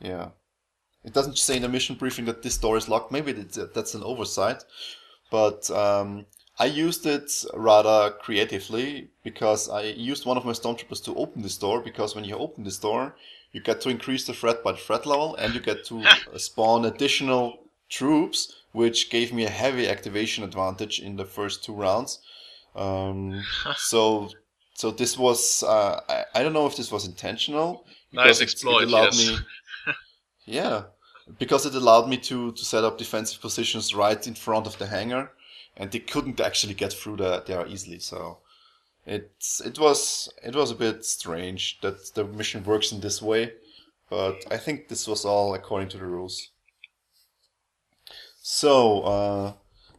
Yeah, 0.00 0.30
it 1.08 1.14
doesn't 1.14 1.38
say 1.38 1.56
in 1.56 1.62
the 1.62 1.70
mission 1.70 1.96
briefing 1.96 2.26
that 2.26 2.42
this 2.42 2.58
door 2.58 2.76
is 2.76 2.86
locked. 2.86 3.10
Maybe 3.10 3.32
that's 3.32 3.94
an 3.94 4.02
oversight, 4.02 4.62
but 5.30 5.70
um, 5.70 6.26
I 6.58 6.66
used 6.66 7.06
it 7.06 7.30
rather 7.54 8.10
creatively 8.10 9.08
because 9.24 9.70
I 9.70 9.84
used 9.84 10.26
one 10.26 10.36
of 10.36 10.44
my 10.44 10.52
stormtroopers 10.52 11.02
to 11.04 11.14
open 11.14 11.40
this 11.40 11.56
door. 11.56 11.80
Because 11.80 12.14
when 12.14 12.24
you 12.24 12.36
open 12.36 12.62
this 12.64 12.78
door, 12.78 13.16
you 13.52 13.62
get 13.62 13.80
to 13.80 13.88
increase 13.88 14.26
the 14.26 14.34
threat 14.34 14.62
by 14.62 14.72
the 14.72 14.84
threat 14.86 15.06
level, 15.06 15.34
and 15.36 15.54
you 15.54 15.60
get 15.60 15.86
to 15.86 16.04
spawn 16.36 16.84
additional 16.84 17.58
troops, 17.88 18.40
which 18.72 19.08
gave 19.08 19.32
me 19.32 19.44
a 19.46 19.50
heavy 19.64 19.88
activation 19.88 20.44
advantage 20.44 21.00
in 21.00 21.16
the 21.16 21.24
first 21.24 21.64
two 21.64 21.72
rounds. 21.72 22.20
Um, 22.76 23.42
so, 23.76 24.28
so 24.74 24.90
this 24.90 25.16
was 25.16 25.62
uh, 25.62 26.00
I, 26.06 26.24
I 26.34 26.42
don't 26.42 26.52
know 26.52 26.66
if 26.66 26.76
this 26.76 26.92
was 26.92 27.06
intentional. 27.06 27.86
Nice 28.12 28.42
exploit. 28.42 28.82
It 28.82 28.88
allowed 28.88 29.14
yes. 29.14 29.18
me, 29.18 29.38
yeah, 30.44 30.82
because 31.38 31.66
it 31.66 31.74
allowed 31.74 32.08
me 32.08 32.16
to 32.18 32.52
to 32.52 32.64
set 32.64 32.84
up 32.84 32.98
defensive 32.98 33.40
positions 33.40 33.94
right 33.94 34.26
in 34.26 34.34
front 34.34 34.66
of 34.66 34.78
the 34.78 34.86
hangar, 34.86 35.32
and 35.76 35.90
they 35.90 35.98
couldn't 35.98 36.40
actually 36.40 36.74
get 36.74 36.92
through 36.92 37.16
the, 37.16 37.42
there 37.46 37.66
easily. 37.66 37.98
So 37.98 38.38
it's 39.06 39.60
it 39.60 39.78
was 39.78 40.28
it 40.42 40.54
was 40.54 40.70
a 40.70 40.74
bit 40.76 41.04
strange 41.04 41.80
that 41.80 42.14
the 42.14 42.24
mission 42.24 42.64
works 42.64 42.92
in 42.92 43.00
this 43.00 43.22
way, 43.22 43.52
but 44.10 44.44
I 44.50 44.56
think 44.56 44.88
this 44.88 45.06
was 45.06 45.24
all 45.24 45.54
according 45.54 45.88
to 45.90 45.98
the 45.98 46.06
rules. 46.06 46.50
So 48.40 49.02
uh, 49.02 49.52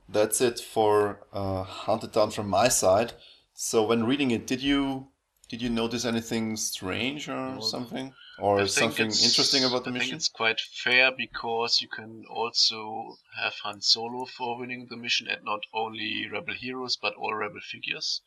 that's 0.08 0.42
it 0.42 0.60
for 0.60 1.20
uh, 1.32 1.64
Hunted 1.64 2.12
Down 2.12 2.32
from 2.32 2.50
my 2.50 2.68
side. 2.68 3.14
So 3.54 3.84
when 3.84 4.06
reading 4.06 4.32
it, 4.32 4.48
did 4.48 4.62
you 4.62 5.08
did 5.50 5.62
you 5.62 5.70
notice 5.70 6.06
anything 6.06 6.56
strange 6.56 7.28
or 7.28 7.52
well, 7.52 7.62
something? 7.62 8.14
or 8.41 8.68
something 8.68 9.08
interesting 9.08 9.64
about 9.64 9.84
the 9.84 9.89
I 9.89 9.93
mission? 9.93 10.06
I 10.06 10.10
think 10.12 10.16
it's 10.18 10.30
quite 10.30 10.62
fair 10.62 11.12
because 11.16 11.82
you 11.82 11.88
can 11.88 12.24
also 12.30 13.18
have 13.41 13.54
Han 13.64 13.82
Solo 13.82 14.26
for 14.26 14.60
winning 14.60 14.88
the 14.89 14.97
mission 14.97 15.28
and 15.28 15.43
not 15.43 15.62
only 15.74 16.28
rebel 16.32 16.54
heroes 16.54 16.97
but 16.97 17.14
all 17.16 17.34
rebel 17.34 17.60
figures. 17.62 18.22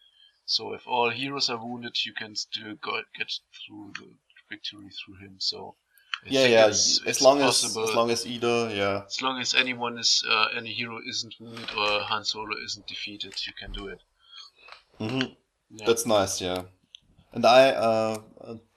So 0.45 0.75
if 0.75 0.87
all 0.87 1.11
heroes 1.11 1.49
are 1.49 1.65
wounded, 1.65 2.05
you 2.05 2.13
can 2.13 2.35
still 2.35 2.75
go, 2.75 3.03
get 3.17 3.33
through 3.67 3.93
the 3.99 4.11
victory 4.51 4.91
through 4.91 5.27
him. 5.27 5.37
So 5.39 5.77
I 6.25 6.29
yeah, 6.29 6.47
yeah. 6.47 6.67
It's, 6.67 7.01
as 7.01 7.07
it's 7.07 7.23
long 7.23 7.39
possible, 7.39 7.85
as 7.85 7.91
as 7.91 7.97
long 7.97 8.11
as 8.11 8.27
either, 8.27 8.71
yeah. 8.75 9.03
As 9.07 9.23
long 9.23 9.41
as 9.41 9.55
anyone 9.55 9.99
is 9.99 10.25
uh, 10.29 10.47
any 10.57 10.73
hero 10.73 10.99
isn't 11.09 11.35
wounded 11.41 11.71
or 11.77 12.01
Han 12.03 12.25
Solo 12.25 12.57
isn't 12.65 12.87
defeated, 12.87 13.35
you 13.47 13.53
can 13.59 13.73
do 13.73 13.87
it. 13.89 13.99
Mm-hmm. 15.01 15.33
Yeah. 15.71 15.87
That's 15.87 16.05
nice, 16.05 16.41
yeah. 16.41 16.63
And 17.33 17.47
I, 17.47 17.71
uh, 17.71 18.19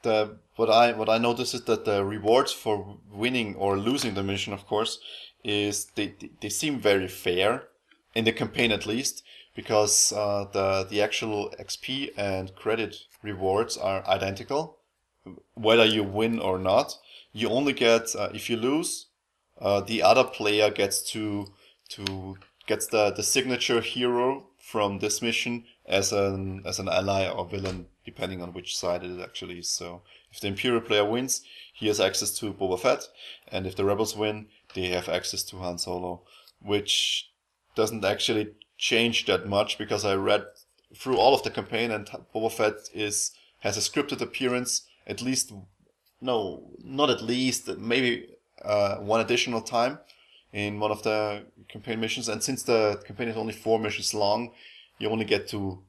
the 0.04 0.38
what 0.56 0.70
I 0.70 0.94
what 0.94 1.10
I 1.10 1.18
notice 1.18 1.54
is 1.54 1.64
that 1.64 1.86
the 1.86 2.06
rewards 2.06 2.54
for 2.54 2.98
winning 3.12 3.56
or 3.56 3.78
losing 3.78 4.14
the 4.14 4.24
mission, 4.24 4.54
of 4.54 4.66
course, 4.66 5.00
is 5.44 5.86
they 5.96 6.16
they 6.42 6.50
seem 6.50 6.80
very 6.80 7.08
fair 7.08 7.68
in 8.14 8.24
the 8.26 8.32
campaign 8.32 8.72
at 8.72 8.86
least 8.86 9.24
because 9.56 10.14
uh, 10.14 10.46
the 10.54 10.88
the 10.90 11.02
actual 11.02 11.54
XP 11.60 12.12
and 12.18 12.56
credit 12.56 12.96
rewards 13.22 13.78
are 13.78 14.08
identical, 14.08 14.78
whether 15.56 15.86
you 15.86 16.04
win 16.04 16.40
or 16.40 16.58
not. 16.58 16.98
You 17.34 17.50
only 17.50 17.74
get 17.74 18.16
uh, 18.16 18.30
if 18.34 18.50
you 18.50 18.56
lose, 18.56 19.08
uh, 19.60 19.82
the 19.82 20.02
other 20.02 20.24
player 20.24 20.70
gets 20.70 21.02
to 21.12 21.48
to 21.90 22.38
gets 22.66 22.88
the 22.88 23.12
the 23.12 23.24
signature 23.24 23.82
hero 23.82 24.48
from 24.58 25.00
this 25.00 25.22
mission 25.22 25.66
as 25.86 26.14
an 26.14 26.64
as 26.66 26.80
an 26.80 26.88
ally 26.88 27.28
or 27.28 27.46
villain 27.46 27.88
depending 28.06 28.42
on 28.42 28.54
which 28.54 28.78
side 28.78 29.04
it 29.04 29.20
actually 29.22 29.60
is. 29.60 29.70
So 29.70 30.02
if 30.32 30.40
the 30.40 30.48
Imperial 30.48 30.82
player 30.82 31.06
wins, 31.06 31.42
he 31.74 31.88
has 31.88 32.00
access 32.00 32.32
to 32.40 32.54
Boba 32.54 32.80
Fett, 32.80 33.04
and 33.52 33.66
if 33.66 33.76
the 33.76 33.86
Rebels 33.86 34.16
win, 34.16 34.48
they 34.74 34.88
have 34.88 35.10
access 35.10 35.44
to 35.44 35.58
Han 35.58 35.78
Solo, 35.78 36.22
which 36.62 37.32
doesn't 37.76 38.06
actually 38.06 38.54
change 38.78 39.26
that 39.26 39.48
much 39.48 39.78
because 39.78 40.06
I 40.06 40.16
read 40.16 40.46
through 40.96 41.18
all 41.18 41.34
of 41.34 41.44
the 41.44 41.50
campaign 41.50 41.92
and 41.92 42.08
Boba 42.34 42.52
Fett 42.52 42.90
is 42.94 43.32
has 43.60 43.78
a 43.78 43.80
scripted 43.80 44.22
appearance 44.22 44.84
at 45.08 45.22
least 45.22 45.52
no 46.22 46.72
not 46.84 47.10
at 47.10 47.22
least 47.22 47.68
maybe 47.78 48.28
uh, 48.64 48.98
one 48.98 49.22
additional 49.22 49.62
time 49.62 50.00
in 50.54 50.80
one 50.80 50.92
of 50.92 51.04
the 51.04 51.44
campaign 51.68 52.00
missions 52.00 52.30
and 52.30 52.42
since 52.44 52.64
the 52.64 53.02
campaign 53.06 53.28
is 53.28 53.38
only 53.38 53.54
four 53.54 53.80
missions 53.80 54.14
long 54.14 54.52
you 55.00 55.10
only 55.10 55.26
get 55.26 55.48
to 55.48 55.80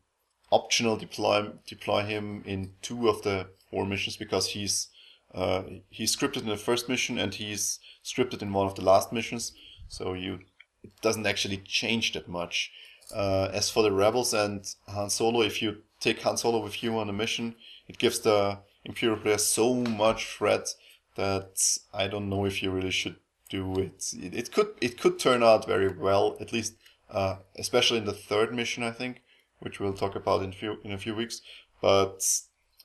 optional 0.51 0.97
deploy 0.97 1.51
deploy 1.66 2.03
him 2.05 2.42
in 2.47 2.72
two 2.82 3.09
of 3.09 3.22
the 3.22 3.49
four 3.70 3.86
missions 3.86 4.16
because 4.16 4.49
he's 4.49 4.88
uh, 5.34 5.62
he's 5.90 6.16
scripted 6.16 6.42
in 6.42 6.49
the 6.49 6.57
first 6.57 6.88
mission 6.88 7.18
and 7.18 7.34
he's 7.34 7.78
scripted 8.05 8.42
in 8.42 8.53
one 8.53 8.66
of 8.66 8.74
the 8.74 8.84
last 8.84 9.12
missions. 9.12 9.53
So 9.88 10.14
you 10.14 10.40
it 10.82 10.92
doesn't 11.03 11.26
actually 11.26 11.59
change 11.59 12.12
that 12.12 12.28
much. 12.28 12.70
Uh, 13.14 13.49
as 13.53 13.70
for 13.70 13.82
the 13.82 13.92
rebels 13.92 14.34
and 14.34 14.66
Han 14.88 15.11
Solo, 15.11 15.42
if 15.42 15.62
you 15.62 15.82
take 16.01 16.22
Han 16.22 16.36
Solo 16.36 16.59
with 16.62 16.82
you 16.82 16.99
on 16.99 17.09
a 17.09 17.12
mission, 17.12 17.55
it 17.88 17.99
gives 17.99 18.20
the 18.20 18.59
Imperial 18.84 19.18
player 19.18 19.38
so 19.38 19.74
much 19.74 20.26
threat 20.26 20.68
that 21.16 21.78
I 21.92 22.07
don't 22.07 22.28
know 22.28 22.44
if 22.44 22.62
you 22.62 22.70
really 22.70 22.90
should 22.90 23.16
do 23.49 23.78
it. 23.78 24.12
It, 24.20 24.34
it 24.34 24.53
could 24.53 24.70
it 24.80 25.01
could 25.01 25.18
turn 25.18 25.42
out 25.42 25.66
very 25.66 25.88
well, 25.88 26.36
at 26.40 26.53
least 26.53 26.74
uh, 27.11 27.36
especially 27.57 27.99
in 27.99 28.05
the 28.05 28.12
third 28.12 28.55
mission, 28.55 28.82
I 28.82 28.90
think 28.90 29.22
which 29.61 29.80
we'll 29.80 29.92
talk 29.94 30.16
about 30.16 30.42
in 30.42 30.52
few 30.52 30.78
in 30.84 30.92
a 30.92 30.98
few 30.98 31.14
weeks. 31.14 31.40
But 31.80 32.22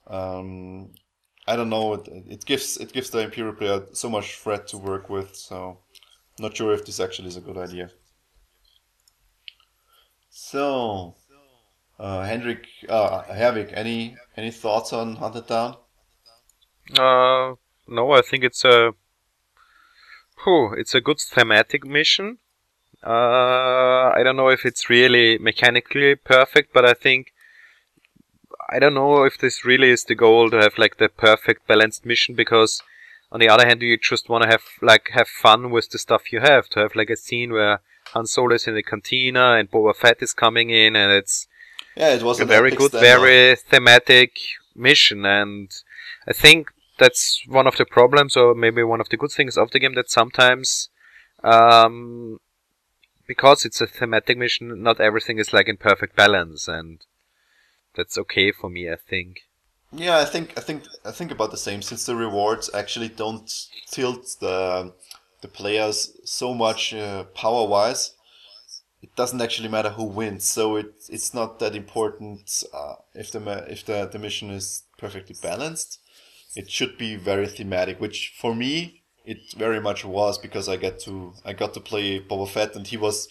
um, 0.07 0.91
I 1.47 1.55
don't 1.55 1.69
know. 1.69 1.93
It, 1.93 2.07
it 2.28 2.45
gives 2.45 2.78
it 2.78 2.93
gives 2.93 3.09
the 3.09 3.19
Imperial 3.19 3.55
player 3.55 3.86
so 3.93 4.09
much 4.09 4.38
threat 4.38 4.67
to 4.67 4.78
work 4.78 5.09
with. 5.09 5.36
So 5.36 5.80
not 6.39 6.55
sure 6.55 6.74
if 6.74 6.86
this 6.86 6.99
actually 6.99 7.28
is 7.28 7.38
a 7.38 7.41
good 7.41 7.57
idea. 7.57 7.91
So, 10.30 11.15
uh, 11.99 12.24
Hendrik, 12.24 12.65
uh, 12.88 13.24
Hervik, 13.24 13.72
any 13.74 14.17
any 14.38 14.51
thoughts 14.51 14.93
on 14.93 15.17
Hunted 15.17 15.47
Down? 15.47 15.76
Uh, 16.97 17.55
no, 17.88 18.11
I 18.11 18.22
think 18.22 18.43
it's 18.43 18.65
a, 18.65 18.93
whew, 20.43 20.74
it's 20.78 20.95
a 20.95 21.01
good 21.01 21.19
thematic 21.19 21.86
mission. 21.86 22.39
Uh, 23.04 24.12
I 24.16 24.22
don't 24.24 24.36
know 24.36 24.49
if 24.49 24.66
it's 24.66 24.89
really 24.89 25.38
mechanically 25.38 26.16
perfect, 26.16 26.74
but 26.74 26.86
I 26.86 26.93
think 26.93 27.34
I 28.70 28.80
don't 28.80 28.93
know 28.93 29.24
if 29.24 29.38
this 29.38 29.66
really 29.66 29.89
is 29.89 30.06
the 30.06 30.16
goal 30.16 30.49
to 30.52 30.58
have 30.58 30.78
like 30.78 30.97
the 30.97 31.10
perfect 31.10 31.68
balanced 31.68 32.06
mission 32.06 32.36
because 32.36 32.82
on 33.32 33.39
the 33.39 33.49
other 33.49 33.66
hand 33.66 33.82
you 33.82 33.97
just 33.97 34.30
want 34.30 34.43
to 34.43 34.49
have 34.49 34.64
like 34.82 35.10
have 35.14 35.28
fun 35.28 35.72
with 35.72 35.89
the 35.89 35.97
stuff 35.97 36.32
you 36.32 36.41
have. 36.41 36.70
To 36.70 36.80
have 36.80 36.95
like 36.95 37.10
a 37.10 37.18
scene 37.18 37.52
where 37.52 37.82
Han 38.14 38.28
Solo 38.28 38.56
is 38.56 38.68
in 38.68 38.76
the 38.76 38.84
cantina 38.84 39.54
and 39.54 39.72
Boba 39.72 39.95
Fett 39.95 40.22
is 40.22 40.34
coming 40.34 40.70
in 40.70 40.95
and 40.95 41.12
it's 41.12 41.47
yeah 41.95 42.14
it 42.14 42.24
was 42.24 42.39
a 42.39 42.45
very 42.45 42.72
good 42.72 42.91
very 42.91 43.56
thematic 43.56 44.38
mission 44.76 45.26
and 45.26 45.72
I 46.28 46.34
think 46.34 46.72
that's 46.97 47.43
one 47.47 47.68
of 47.68 47.78
the 47.78 47.86
problems 47.86 48.38
or 48.38 48.54
maybe 48.54 48.84
one 48.84 49.02
of 49.02 49.10
the 49.10 49.18
good 49.18 49.32
things 49.32 49.58
of 49.58 49.72
the 49.72 49.80
game 49.80 49.95
that 49.95 50.10
sometimes 50.10 50.89
um, 51.43 52.39
because 53.32 53.63
it's 53.63 53.79
a 53.79 53.88
thematic 53.88 54.38
mission, 54.38 54.84
not 54.84 54.99
everything 54.99 55.39
is 55.39 55.53
like 55.53 55.69
in 55.69 55.77
perfect 55.77 56.17
balance, 56.17 56.67
and 56.67 56.99
that's 57.95 58.17
okay 58.17 58.51
for 58.51 58.69
me. 58.69 58.91
I 58.91 58.97
think. 58.97 59.29
Yeah, 59.93 60.17
I 60.17 60.25
think 60.25 60.45
I 60.57 60.61
think 60.67 60.84
I 61.05 61.11
think 61.11 61.32
about 61.32 61.51
the 61.51 61.63
same. 61.67 61.82
Since 61.82 62.05
the 62.05 62.17
rewards 62.17 62.69
actually 62.73 63.07
don't 63.07 63.49
tilt 63.89 64.36
the 64.41 64.93
the 65.43 65.47
players 65.47 65.97
so 66.25 66.53
much 66.53 66.93
uh, 66.93 67.23
power 67.43 67.65
wise, 67.65 68.15
it 69.01 69.15
doesn't 69.15 69.41
actually 69.41 69.69
matter 69.69 69.91
who 69.91 70.03
wins. 70.03 70.45
So 70.45 70.75
it 70.75 70.93
it's 71.07 71.34
not 71.34 71.59
that 71.59 71.73
important 71.73 72.65
uh, 72.73 72.95
if 73.13 73.32
the 73.32 73.39
if 73.75 73.86
the 73.86 74.09
the 74.11 74.19
mission 74.19 74.49
is 74.49 74.84
perfectly 74.97 75.38
balanced. 75.41 75.99
It 76.53 76.69
should 76.69 76.97
be 76.97 77.15
very 77.15 77.47
thematic, 77.47 78.01
which 78.01 78.34
for 78.41 78.53
me 78.53 79.01
it 79.26 79.53
very 79.55 79.80
much 79.80 80.03
was 80.03 80.38
because 80.38 80.67
I 80.67 80.78
get 80.78 80.99
to 81.01 81.34
I 81.45 81.53
got 81.53 81.74
to 81.76 81.80
play 81.80 82.19
Boba 82.19 82.47
Fett 82.47 82.76
and 82.76 82.88
he 82.88 82.97
was 82.97 83.28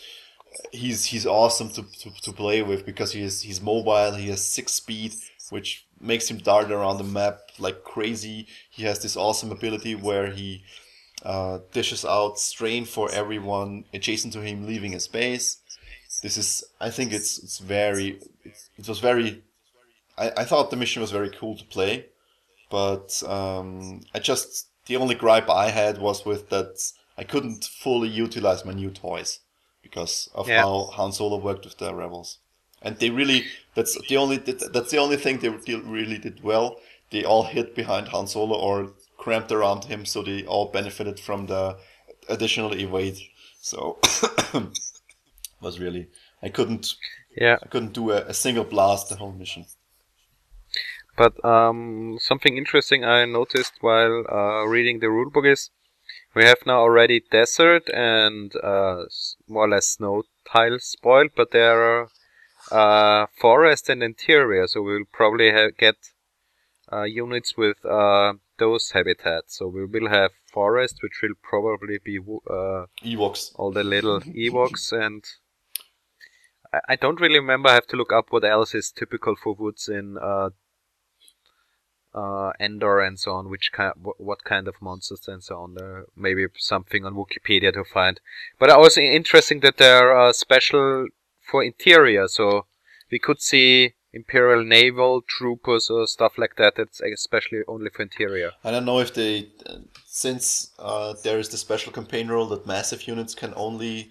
he's 0.73 1.07
he's 1.07 1.27
awesome 1.27 1.71
to, 1.71 1.83
to, 1.83 2.11
to 2.23 2.33
play 2.33 2.63
with 2.63 2.87
because 2.87 3.13
he 3.13 3.23
is 3.23 3.43
he's 3.43 3.61
mobile. 3.61 4.13
He 4.13 4.29
has 4.29 4.45
six 4.45 4.73
speed, 4.73 5.15
which 5.51 5.87
makes 6.01 6.31
him 6.31 6.39
dart 6.39 6.71
around 6.71 6.99
the 6.99 7.05
map 7.05 7.39
like 7.59 7.85
crazy. 7.85 8.47
He 8.71 8.85
has 8.85 9.01
this 9.01 9.17
awesome 9.17 9.53
ability 9.53 9.95
where 9.95 10.31
he 10.31 10.63
uh, 11.25 11.59
dishes 11.73 12.05
out 12.05 12.39
strain 12.39 12.85
for 12.85 13.11
everyone 13.13 13.85
adjacent 13.93 14.33
to 14.33 14.41
him 14.41 14.67
leaving 14.67 14.93
his 14.93 15.09
base. 15.09 15.59
This 16.23 16.37
is, 16.37 16.65
I 16.81 16.91
think 16.91 17.13
it's 17.13 17.39
it's 17.39 17.59
very, 17.59 18.21
it 18.45 18.89
was 18.89 18.99
very, 18.99 19.43
I, 20.19 20.33
I 20.39 20.45
thought 20.45 20.71
the 20.71 20.77
mission 20.77 21.03
was 21.03 21.11
very 21.11 21.31
cool 21.31 21.57
to 21.57 21.65
play, 21.65 22.07
but 22.71 23.23
um, 23.27 24.01
I 24.15 24.19
just 24.19 24.70
the 24.91 24.97
only 24.97 25.15
gripe 25.15 25.49
I 25.49 25.71
had 25.71 25.99
was 25.99 26.27
with 26.27 26.49
that 26.49 26.73
I 27.17 27.23
couldn't 27.23 27.65
fully 27.65 28.09
utilize 28.09 28.65
my 28.65 28.73
new 28.73 28.91
toys 28.91 29.39
because 29.87 30.29
of 30.35 30.49
Yeah. 30.49 30.63
how 30.63 30.91
Han 30.97 31.13
Solo 31.13 31.37
worked 31.37 31.65
with 31.65 31.79
the 31.79 31.95
rebels, 31.95 32.39
and 32.83 32.99
they 32.99 33.11
really 33.11 33.41
that's 33.77 33.95
the 34.09 34.17
only 34.17 34.39
that's 34.77 34.91
the 34.91 34.99
only 35.05 35.17
thing 35.17 35.39
they 35.39 35.49
really 35.99 36.19
did 36.19 36.43
well. 36.43 36.67
They 37.13 37.23
all 37.25 37.45
hid 37.45 37.75
behind 37.75 38.09
Han 38.09 38.27
Solo 38.27 38.57
or 38.67 38.93
cramped 39.17 39.53
around 39.53 39.85
him, 39.85 40.05
so 40.05 40.23
they 40.23 40.45
all 40.53 40.67
benefited 40.79 41.21
from 41.21 41.47
the 41.47 41.77
additional 42.29 42.73
evade. 42.75 43.19
So 43.61 43.99
was 45.61 45.79
really 45.79 46.09
I 46.43 46.49
couldn't 46.49 46.87
Yeah. 47.37 47.59
I 47.63 47.67
couldn't 47.69 47.93
do 47.93 48.11
a, 48.11 48.19
a 48.33 48.35
single 48.35 48.65
blast 48.65 49.09
the 49.09 49.17
whole 49.17 49.33
mission. 49.33 49.67
But 51.21 51.45
um, 51.45 52.17
something 52.19 52.57
interesting 52.57 53.05
I 53.05 53.27
noticed 53.27 53.75
while 53.83 54.25
uh, 54.27 54.65
reading 54.65 55.01
the 55.01 55.09
rulebook 55.09 55.47
is 55.47 55.69
we 56.35 56.45
have 56.45 56.65
now 56.65 56.79
already 56.81 57.21
desert 57.31 57.91
and 57.91 58.57
uh, 58.57 59.05
more 59.47 59.65
or 59.67 59.69
less 59.69 59.87
snow 59.89 60.23
tiles 60.51 60.85
spoiled, 60.85 61.33
but 61.37 61.51
there 61.51 61.79
are 61.83 62.09
uh, 62.73 63.27
forest 63.39 63.91
and 63.91 64.03
interior, 64.03 64.67
so 64.67 64.81
we'll 64.81 65.05
probably 65.13 65.51
ha- 65.51 65.73
get 65.79 65.97
uh, 66.91 67.03
units 67.03 67.55
with 67.55 67.85
uh, 67.85 68.33
those 68.59 68.93
habitats. 68.93 69.59
So 69.59 69.69
we 69.69 69.85
will 69.85 70.09
have 70.09 70.31
forest, 70.51 71.01
which 71.03 71.21
will 71.23 71.35
probably 71.43 71.99
be 72.03 72.19
uh, 72.19 72.87
Ewoks. 73.05 73.53
all 73.57 73.73
the 73.73 73.85
little 73.85 74.21
Ewoks 74.23 74.91
and. 74.91 75.23
I- 76.73 76.81
I 76.93 76.97
don't 76.97 77.21
really 77.21 77.41
remember. 77.41 77.69
I 77.69 77.75
have 77.75 77.89
to 77.89 77.97
look 77.97 78.13
up 78.13 78.27
what 78.31 78.45
else 78.45 78.75
is 78.75 78.91
typical 78.91 79.35
for 79.37 79.53
woods 79.55 79.87
in 79.89 80.17
uh, 80.17 80.51
uh, 82.15 82.53
Endor 82.59 83.01
and 83.01 83.19
so 83.19 83.33
on. 83.33 83.49
Which 83.49 83.71
kind, 83.73 83.93
what, 83.97 84.21
what 84.21 84.45
kind 84.45 84.69
of 84.69 84.75
monsters 84.81 85.29
and 85.29 85.43
so 85.43 85.57
on. 85.57 85.75
There 85.75 86.05
maybe 86.17 86.47
something 86.57 87.05
on 87.05 87.15
Wikipedia 87.15 87.73
to 87.73 87.85
find. 87.85 88.21
But 88.59 88.71
also 88.71 89.01
interesting 89.01 89.61
that 89.61 89.77
there 89.77 90.13
are 90.13 90.33
special 90.33 91.09
for 91.51 91.63
interior. 91.65 92.29
So 92.29 92.67
we 93.11 93.19
could 93.19 93.41
see 93.41 93.95
Imperial 94.13 94.65
naval 94.65 95.23
troopers 95.23 95.89
or 95.89 96.05
stuff 96.07 96.33
like 96.37 96.57
that. 96.57 96.75
That's 96.77 97.01
especially 97.01 97.61
only 97.69 97.91
for 97.91 98.03
interior. 98.03 98.53
I 98.65 98.73
don't 98.73 98.85
know 98.85 98.99
if 98.99 99.15
they, 99.15 99.51
uh, 99.67 99.77
since 100.05 100.71
uh, 100.81 101.15
there 101.23 101.39
is 101.39 101.49
the 101.49 101.57
special 101.57 101.93
campaign 101.93 102.27
rule 102.27 102.47
that 102.49 102.67
massive 102.67 103.07
units 103.07 103.37
can 103.37 103.53
only 103.55 104.11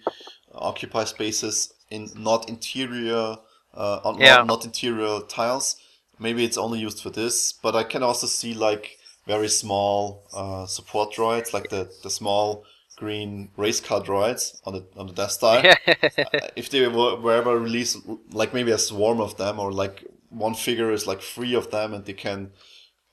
occupy 0.54 1.04
spaces 1.04 1.74
in 1.90 2.10
not 2.16 2.48
interior, 2.48 3.36
uh, 3.74 4.00
on, 4.04 4.18
Yeah. 4.18 4.36
not, 4.36 4.46
not 4.46 4.64
interior 4.64 5.20
tiles. 5.28 5.76
Maybe 6.20 6.44
it's 6.44 6.58
only 6.58 6.78
used 6.78 7.02
for 7.02 7.10
this, 7.10 7.52
but 7.52 7.74
I 7.74 7.82
can 7.82 8.02
also 8.02 8.26
see 8.26 8.54
like 8.54 8.98
very 9.26 9.48
small 9.48 10.24
uh, 10.34 10.66
support 10.66 11.14
droids, 11.14 11.52
like 11.52 11.70
the, 11.70 11.90
the 12.02 12.10
small 12.10 12.64
green 12.96 13.50
race 13.56 13.80
car 13.80 14.02
droids 14.02 14.60
on 14.66 14.74
the 14.74 14.84
on 14.96 15.06
the 15.06 15.14
Death 15.14 15.32
Star. 15.32 15.62
Uh, 15.86 16.48
if 16.56 16.68
they 16.70 16.86
were, 16.86 17.16
were 17.16 17.34
ever 17.34 17.58
released, 17.58 17.96
like 18.30 18.52
maybe 18.52 18.70
a 18.70 18.78
swarm 18.78 19.20
of 19.20 19.36
them, 19.36 19.58
or 19.58 19.72
like 19.72 20.04
one 20.28 20.54
figure 20.54 20.90
is 20.92 21.06
like 21.06 21.20
three 21.20 21.54
of 21.54 21.70
them, 21.70 21.94
and 21.94 22.04
they 22.04 22.12
can 22.12 22.50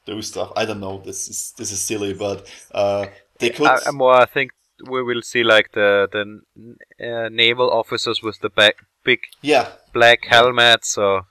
do 0.05 0.21
stuff. 0.21 0.51
I 0.55 0.65
don't 0.65 0.79
know. 0.79 1.01
This 1.05 1.27
is 1.29 1.53
this 1.57 1.71
is 1.71 1.79
silly, 1.79 2.13
but 2.13 2.49
uh, 2.73 3.07
they 3.39 3.49
could. 3.49 3.67
I, 3.67 3.91
more 3.91 4.15
I 4.15 4.25
think 4.25 4.51
we 4.89 5.01
will 5.03 5.21
see 5.21 5.43
like 5.43 5.71
the 5.71 6.07
the 6.11 6.23
uh, 7.07 7.29
naval 7.29 7.69
officers 7.71 8.21
with 8.21 8.39
the 8.41 8.49
back, 8.49 8.75
big 9.03 9.19
yeah, 9.41 9.67
black 9.93 10.19
helmets. 10.25 10.89
So 10.89 11.21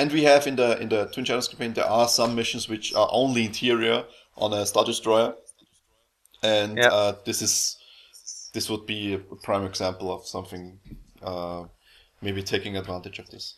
and 0.00 0.10
we 0.12 0.22
have 0.24 0.46
in 0.46 0.56
the 0.56 0.80
in 0.80 0.88
the 0.88 1.04
Twin 1.12 1.24
Shadows 1.26 1.48
campaign 1.48 1.74
there 1.74 1.84
are 1.86 2.08
some 2.08 2.34
missions 2.34 2.68
which 2.68 2.94
are 2.94 3.08
only 3.12 3.44
interior 3.44 4.04
on 4.36 4.52
a 4.54 4.64
Star 4.64 4.84
Destroyer, 4.84 5.34
and 6.42 6.78
Yeah. 6.78 6.88
uh, 6.88 7.12
this 7.26 7.42
is 7.42 7.76
this 8.54 8.70
would 8.70 8.86
be 8.86 9.14
a 9.14 9.18
prime 9.18 9.64
example 9.66 10.10
of 10.12 10.26
something 10.26 10.80
uh, 11.22 11.64
maybe 12.22 12.42
taking 12.42 12.76
advantage 12.76 13.18
of 13.18 13.28
this. 13.30 13.56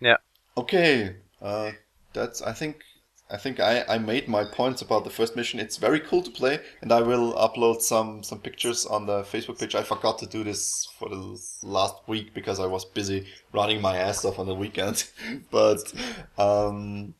yeah, 0.00 0.18
Okay, 0.56 1.16
uh, 1.40 1.72
that's 2.12 2.42
I 2.42 2.52
think 2.52 2.84
I 3.32 3.36
think 3.36 3.60
I, 3.60 3.84
I 3.88 3.98
made 3.98 4.26
my 4.26 4.44
points 4.44 4.82
about 4.82 5.04
the 5.04 5.10
first 5.10 5.36
mission. 5.36 5.60
It's 5.60 5.76
very 5.76 6.00
cool 6.00 6.22
to 6.22 6.30
play, 6.30 6.58
and 6.82 6.90
I 6.90 7.00
will 7.00 7.32
upload 7.34 7.80
some 7.80 8.24
some 8.24 8.40
pictures 8.40 8.86
on 8.86 9.06
the 9.06 9.22
Facebook 9.22 9.58
page. 9.60 9.74
I 9.76 9.84
forgot 9.84 10.18
to 10.18 10.26
do 10.26 10.42
this 10.42 10.88
for 10.98 11.08
the 11.08 11.40
last 11.62 11.94
week 12.08 12.34
because 12.34 12.58
I 12.58 12.66
was 12.66 12.84
busy 12.84 13.26
running 13.52 13.80
my 13.80 13.96
ass 13.96 14.24
off 14.24 14.40
on 14.40 14.46
the 14.46 14.54
weekend, 14.54 15.08
but 15.50 15.92
um, 16.38 17.14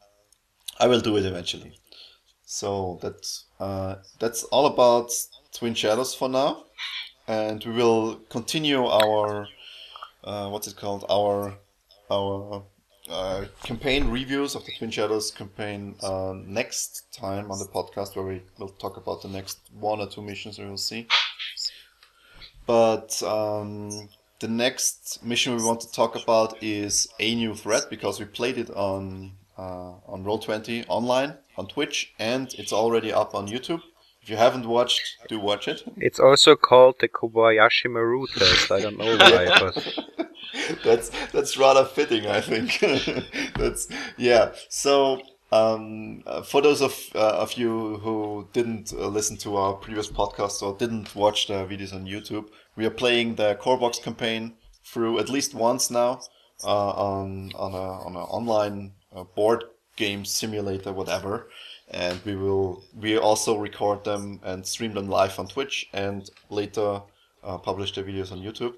I 0.80 0.88
will 0.88 1.00
do 1.00 1.16
it 1.16 1.24
eventually. 1.24 1.78
So 2.44 2.98
that's 3.00 3.44
uh, 3.60 3.96
that's 4.18 4.42
all 4.44 4.66
about 4.66 5.12
Twin 5.52 5.74
Shadows 5.74 6.12
for 6.12 6.28
now, 6.28 6.64
and 7.28 7.64
we 7.64 7.72
will 7.72 8.16
continue 8.30 8.84
our 8.84 9.46
uh, 10.24 10.48
what's 10.48 10.66
it 10.66 10.76
called 10.76 11.04
our 11.08 11.56
our 12.10 12.64
uh, 13.10 13.44
campaign 13.62 14.08
reviews 14.08 14.54
of 14.54 14.64
the 14.64 14.72
Twin 14.78 14.90
Shadows 14.90 15.30
campaign 15.30 15.96
uh, 16.02 16.34
next 16.46 17.12
time 17.12 17.50
on 17.50 17.58
the 17.58 17.66
podcast, 17.66 18.16
where 18.16 18.24
we 18.24 18.42
will 18.58 18.68
talk 18.68 18.96
about 18.96 19.22
the 19.22 19.28
next 19.28 19.58
one 19.78 20.00
or 20.00 20.08
two 20.08 20.22
missions 20.22 20.58
we 20.58 20.66
will 20.66 20.76
see. 20.76 21.06
But 22.66 23.22
um, 23.22 24.08
the 24.38 24.48
next 24.48 25.24
mission 25.24 25.56
we 25.56 25.64
want 25.64 25.80
to 25.80 25.92
talk 25.92 26.14
about 26.14 26.62
is 26.62 27.08
a 27.18 27.34
new 27.34 27.54
threat 27.54 27.90
because 27.90 28.20
we 28.20 28.26
played 28.26 28.58
it 28.58 28.70
on 28.70 29.32
uh, 29.58 29.92
on 30.06 30.24
Roll 30.24 30.38
Twenty 30.38 30.84
online 30.86 31.34
on 31.56 31.66
Twitch, 31.66 32.12
and 32.18 32.52
it's 32.54 32.72
already 32.72 33.12
up 33.12 33.34
on 33.34 33.48
YouTube. 33.48 33.82
You 34.30 34.36
haven't 34.36 34.64
watched, 34.64 35.16
do 35.28 35.40
watch 35.40 35.66
it. 35.66 35.82
it's 35.96 36.20
also 36.20 36.54
called 36.54 37.00
the 37.00 37.08
Kobayashi 37.08 37.90
Maru 37.90 38.28
test. 38.28 38.70
I 38.70 38.80
don't 38.80 38.96
know 38.96 39.16
why, 39.16 39.58
but 39.60 40.84
that's 40.84 41.10
that's 41.32 41.56
rather 41.56 41.84
fitting, 41.84 42.28
I 42.28 42.40
think. 42.40 42.78
that's 43.58 43.88
yeah. 44.16 44.52
So 44.68 45.20
um, 45.50 46.22
uh, 46.26 46.42
for 46.42 46.62
those 46.62 46.80
of 46.80 46.94
uh, 47.16 47.42
of 47.44 47.54
you 47.54 47.96
who 47.96 48.46
didn't 48.52 48.92
uh, 48.92 49.08
listen 49.08 49.36
to 49.38 49.56
our 49.56 49.72
previous 49.74 50.06
podcast 50.06 50.62
or 50.62 50.76
didn't 50.78 51.16
watch 51.16 51.48
the 51.48 51.66
videos 51.66 51.92
on 51.92 52.06
YouTube, 52.06 52.46
we 52.76 52.86
are 52.86 52.96
playing 53.02 53.34
the 53.34 53.56
Core 53.56 53.78
Box 53.78 53.98
campaign 53.98 54.54
through 54.84 55.18
at 55.18 55.28
least 55.28 55.54
once 55.54 55.90
now 55.90 56.20
uh, 56.62 56.90
on 56.90 57.50
on 57.56 57.72
a 57.72 58.06
on 58.06 58.14
an 58.14 58.22
online 58.22 58.92
uh, 59.12 59.24
board 59.24 59.64
game 59.96 60.24
simulator, 60.24 60.92
whatever. 60.92 61.48
And 61.90 62.20
we 62.24 62.36
will 62.36 62.84
we 62.94 63.18
also 63.18 63.58
record 63.58 64.04
them 64.04 64.40
and 64.44 64.64
stream 64.66 64.94
them 64.94 65.08
live 65.08 65.38
on 65.38 65.48
Twitch 65.48 65.88
and 65.92 66.30
later 66.48 67.02
uh, 67.42 67.58
publish 67.58 67.92
the 67.92 68.02
videos 68.02 68.30
on 68.32 68.38
YouTube 68.38 68.74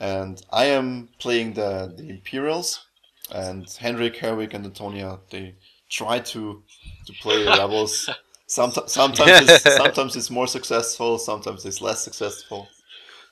and 0.00 0.42
I 0.50 0.64
am 0.64 1.10
playing 1.18 1.52
the, 1.52 1.92
the 1.96 2.08
Imperials, 2.08 2.86
and 3.32 3.68
Hendrik, 3.70 4.16
Herwig, 4.16 4.54
and 4.54 4.64
Antonia 4.64 5.18
they 5.30 5.54
try 5.88 6.18
to 6.18 6.62
to 7.06 7.12
play 7.20 7.44
rebels. 7.46 8.08
Somet- 8.48 8.88
sometimes 8.88 9.48
it's, 9.48 9.62
sometimes 9.62 10.16
it's 10.16 10.30
more 10.30 10.48
successful, 10.48 11.18
sometimes 11.18 11.64
it's 11.64 11.80
less 11.80 12.02
successful. 12.02 12.66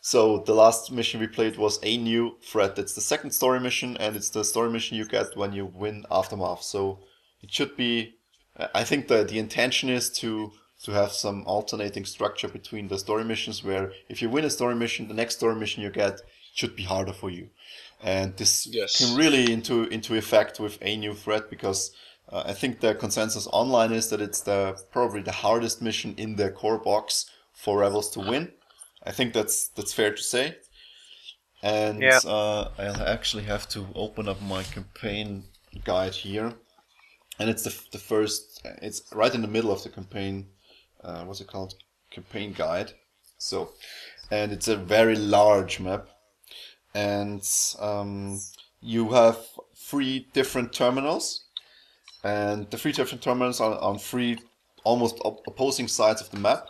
So 0.01 0.45
the 0.47 0.55
last 0.55 0.93
mission 0.93 1.19
we 1.19 1.27
played 1.27 1.57
was 1.57 1.81
a 1.83 1.97
new 1.97 2.37
threat. 2.41 2.79
It's 2.79 2.95
the 2.95 3.01
second 3.01 3.33
story 3.33 3.59
mission, 3.59 3.97
and 3.97 4.15
it's 4.15 4.29
the 4.29 4.45
story 4.45 4.71
mission 4.71 4.97
you 4.97 5.07
get 5.07 5.37
when 5.37 5.53
you 5.53 5.67
win 5.67 6.05
aftermath. 6.11 6.63
So 6.63 7.01
it 7.43 7.51
should 7.51 7.77
be. 7.77 8.15
I 8.75 8.85
think 8.85 9.09
the 9.09 9.25
the 9.25 9.39
intention 9.39 9.89
is 9.89 10.11
to 10.21 10.53
to 10.85 10.93
have 10.93 11.13
some 11.13 11.45
alternating 11.47 12.05
structure 12.05 12.49
between 12.49 12.89
the 12.89 12.99
story 12.99 13.25
missions, 13.25 13.65
where 13.65 13.93
if 14.09 14.23
you 14.23 14.31
win 14.31 14.45
a 14.45 14.51
story 14.51 14.75
mission, 14.77 15.09
the 15.09 15.15
next 15.15 15.37
story 15.37 15.57
mission 15.57 15.83
you 15.83 15.91
get 15.91 16.21
should 16.55 16.77
be 16.77 16.85
harder 16.85 17.13
for 17.13 17.31
you, 17.31 17.51
and 18.01 18.37
this 18.37 18.69
Yes. 18.73 18.95
came 18.95 19.15
really 19.15 19.53
into 19.53 19.85
into 19.85 20.15
effect 20.15 20.61
with 20.61 20.79
a 20.83 20.97
new 20.97 21.15
threat 21.15 21.51
because 21.51 21.93
uh, 22.29 22.45
I 22.47 22.53
think 22.55 22.81
the 22.81 22.95
consensus 22.95 23.47
online 23.53 23.93
is 23.93 24.09
that 24.11 24.21
it's 24.21 24.41
the 24.41 24.81
probably 24.93 25.23
the 25.23 25.33
hardest 25.33 25.83
mission 25.83 26.15
in 26.17 26.37
the 26.37 26.51
core 26.51 26.79
box 26.79 27.27
for 27.53 27.79
rebels 27.79 28.11
to 28.11 28.21
win. 28.21 28.53
I 29.05 29.13
think 29.13 29.33
that's 29.35 29.69
that's 29.69 29.93
fair 29.93 30.13
to 30.15 30.23
say. 30.23 30.57
And 31.63 32.13
Yeah. 32.13 32.21
uh, 32.25 32.71
I'll 32.79 33.03
actually 33.03 33.45
have 33.45 33.69
to 33.71 33.87
open 33.95 34.29
up 34.29 34.41
my 34.43 34.63
campaign 34.65 35.45
guide 35.85 36.15
here, 36.15 36.55
and 37.39 37.51
it's 37.51 37.65
the 37.65 37.75
the 37.93 37.99
first. 37.99 38.48
It's 38.83 39.03
right 39.13 39.35
in 39.35 39.43
the 39.43 39.49
middle 39.49 39.73
of 39.73 39.83
the 39.83 39.89
campaign. 39.89 40.47
Uh, 41.03 41.25
what's 41.25 41.41
it 41.41 41.47
called? 41.47 41.75
Campaign 42.11 42.53
guide. 42.53 42.93
So, 43.39 43.71
and 44.31 44.53
it's 44.53 44.69
a 44.69 44.77
very 44.77 45.15
large 45.15 45.79
map, 45.79 46.09
and 46.93 47.49
um, 47.79 48.41
you 48.81 49.11
have 49.11 49.39
three 49.77 50.27
different 50.33 50.73
terminals, 50.73 51.45
and 52.25 52.69
the 52.71 52.77
three 52.77 52.93
different 52.93 53.23
terminals 53.23 53.61
are 53.61 53.79
on 53.79 53.99
three 53.99 54.39
almost 54.83 55.21
op- 55.25 55.47
opposing 55.47 55.87
sides 55.87 56.21
of 56.21 56.31
the 56.31 56.39
map, 56.39 56.69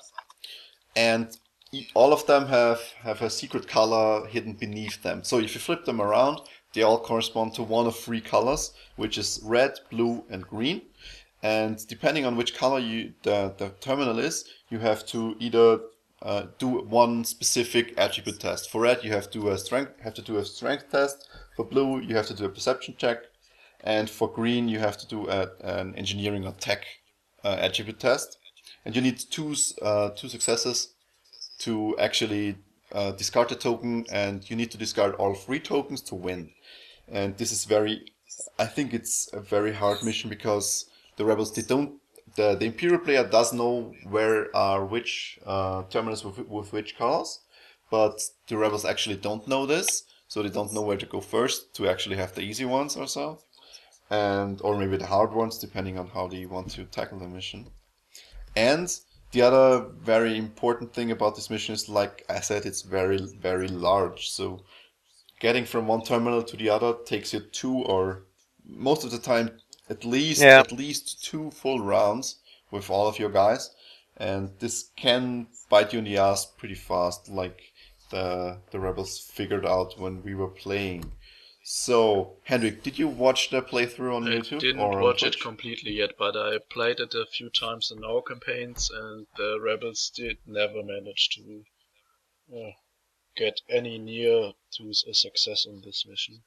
and 0.95 1.39
all 1.95 2.13
of 2.13 2.27
them 2.27 2.47
have 2.49 2.81
have 3.01 3.23
a 3.23 3.31
secret 3.31 3.67
color 3.67 4.27
hidden 4.27 4.53
beneath 4.53 5.03
them. 5.03 5.25
So 5.25 5.39
if 5.39 5.55
you 5.55 5.61
flip 5.61 5.87
them 5.87 6.01
around, 6.01 6.41
they 6.75 6.83
all 6.83 6.99
correspond 6.99 7.55
to 7.55 7.63
one 7.63 7.87
of 7.87 7.97
three 7.97 8.21
colors, 8.21 8.73
which 8.97 9.17
is 9.17 9.41
red, 9.43 9.79
blue, 9.91 10.25
and 10.29 10.47
green. 10.47 10.83
And 11.43 11.87
depending 11.87 12.27
on 12.27 12.37
which 12.37 12.57
color 12.57 12.81
you 12.81 13.15
the, 13.23 13.55
the 13.57 13.71
terminal 13.81 14.19
is, 14.19 14.45
you 14.71 14.81
have 14.81 15.07
to 15.07 15.37
either 15.39 15.81
uh, 16.21 16.47
do 16.59 16.69
one 16.69 17.25
specific 17.25 17.95
attribute 17.97 18.41
test. 18.41 18.71
For 18.71 18.81
red, 18.81 19.05
you 19.05 19.13
have 19.13 19.31
to 19.31 19.39
do 19.39 19.49
a 19.49 19.59
strength 19.59 19.93
have 20.01 20.15
to 20.15 20.23
do 20.23 20.37
a 20.37 20.45
strength 20.45 20.91
test. 20.91 21.29
For 21.57 21.65
blue, 21.65 22.01
you 22.01 22.17
have 22.17 22.27
to 22.27 22.35
do 22.35 22.45
a 22.45 22.49
perception 22.49 22.95
check, 22.99 23.19
and 23.85 24.11
for 24.11 24.29
green, 24.29 24.69
you 24.69 24.81
have 24.81 24.97
to 24.99 25.07
do 25.07 25.29
a, 25.29 25.51
an 25.63 25.95
engineering 25.95 26.45
or 26.45 26.53
tech 26.53 26.85
uh, 27.45 27.57
attribute 27.61 28.01
test. 28.01 28.39
And 28.85 28.97
you 28.97 29.03
need 29.03 29.19
two 29.19 29.55
uh, 29.81 30.11
two 30.11 30.29
successes 30.29 30.95
to 31.61 31.97
actually 31.99 32.57
uh, 32.93 33.13
discard 33.13 33.49
the 33.49 33.55
token, 33.55 34.07
and 34.11 34.49
you 34.51 34.57
need 34.57 34.71
to 34.73 34.79
discard 34.79 35.15
all 35.17 35.35
three 35.35 35.61
tokens 35.61 36.01
to 36.03 36.15
win. 36.15 36.51
And 37.07 37.37
this 37.39 37.53
is 37.53 37.65
very, 37.65 38.13
I 38.59 38.67
think 38.67 38.93
it's 38.93 39.29
a 39.33 39.41
very 39.41 39.73
hard 39.73 40.03
mission 40.03 40.31
because 40.31 40.87
the 41.19 41.25
rebels 41.25 41.53
they 41.53 41.63
don't. 41.63 42.01
The, 42.37 42.55
the 42.55 42.67
imperial 42.67 43.01
player 43.01 43.29
does 43.29 43.53
know 43.53 43.93
where 44.09 44.55
are 44.57 44.85
which 44.87 45.39
uh, 45.45 45.83
terminals 45.91 46.25
with, 46.25 46.39
with 46.39 46.73
which 46.73 46.97
colors, 46.97 47.41
but 47.91 48.23
the 48.47 48.57
rebels 48.57 48.85
actually 48.85 49.17
don't 49.17 49.47
know 49.49 49.67
this, 49.67 50.05
so 50.29 50.43
they 50.43 50.49
don't 50.49 50.73
know 50.73 50.83
where 50.83 50.97
to 50.97 51.07
go 51.07 51.21
first 51.21 51.75
to 51.75 51.89
actually 51.89 52.17
have 52.17 52.35
the 52.35 52.43
easy 52.43 52.65
ones 52.65 52.97
or 52.97 53.07
so, 53.07 53.41
and 54.09 54.61
or 54.63 54.79
maybe 54.79 54.97
the 54.97 55.07
hard 55.07 55.33
ones 55.33 55.59
depending 55.59 55.99
on 55.99 56.09
how 56.09 56.29
they 56.29 56.47
want 56.47 56.71
to 56.71 56.85
tackle 56.85 57.19
the 57.19 57.29
mission. 57.29 57.67
And 58.57 58.89
the 59.33 59.43
other 59.43 59.87
very 60.01 60.39
important 60.39 60.95
thing 60.95 61.11
about 61.11 61.35
this 61.35 61.51
mission 61.51 61.75
is, 61.75 61.89
like 61.89 62.25
I 62.31 62.41
said, 62.41 62.65
it's 62.65 62.83
very, 62.83 63.19
very 63.41 63.69
large. 63.69 64.31
So 64.31 64.65
getting 65.41 65.65
from 65.65 65.87
one 65.87 66.03
terminal 66.03 66.43
to 66.43 66.57
the 66.57 66.71
other 66.71 66.95
takes 67.05 67.35
you 67.35 67.41
two 67.41 67.77
or 67.85 68.25
most 68.65 69.05
of 69.05 69.11
the 69.11 69.19
time 69.19 69.51
at 69.91 70.05
least 70.05 70.43
Yeah. 70.43 70.61
at 70.61 70.73
least 70.73 71.25
two 71.25 71.51
full 71.51 71.81
rounds 71.81 72.37
with 72.71 72.91
all 72.91 73.07
of 73.09 73.19
your 73.19 73.31
guys. 73.31 73.71
And 74.17 74.59
this 74.59 74.91
can 74.97 75.49
bite 75.69 75.93
you 75.93 76.01
in 76.01 76.05
the 76.05 76.19
ass 76.19 76.47
pretty 76.47 76.75
fast, 76.75 77.29
like 77.29 77.73
the 78.11 78.61
the 78.71 78.81
rebels 78.81 79.19
figured 79.19 79.67
out 79.67 79.99
when 79.99 80.23
we 80.23 80.35
were 80.35 80.49
playing. 80.51 81.13
So, 81.63 82.39
Hendrik, 82.45 82.83
did 82.83 82.99
you 82.99 83.09
watch 83.09 83.51
the 83.51 83.61
playthrough 83.63 84.15
on 84.17 84.27
I 84.27 84.37
YouTube? 84.37 84.57
I 84.57 84.61
didn't 84.61 84.81
or 84.81 84.95
on 84.95 85.03
watch 85.03 85.23
it 85.23 85.39
completely 85.41 85.93
yet, 85.93 86.17
but 86.19 86.35
I 86.37 86.59
played 86.59 86.99
it 86.99 87.15
a 87.15 87.27
few 87.27 87.51
times 87.51 87.91
in 87.91 88.03
our 88.05 88.23
campaigns, 88.23 88.91
and 88.91 89.27
the 89.37 89.61
rebels 89.61 90.11
did 90.17 90.39
never 90.47 90.83
manage 90.83 91.29
to 91.37 91.65
uh, 92.57 92.71
get 93.37 93.61
any 93.69 93.99
near 93.99 94.53
to 94.73 94.91
a 94.91 95.15
success 95.15 95.67
in 95.67 95.83
this 95.83 96.07
mission. 96.07 96.43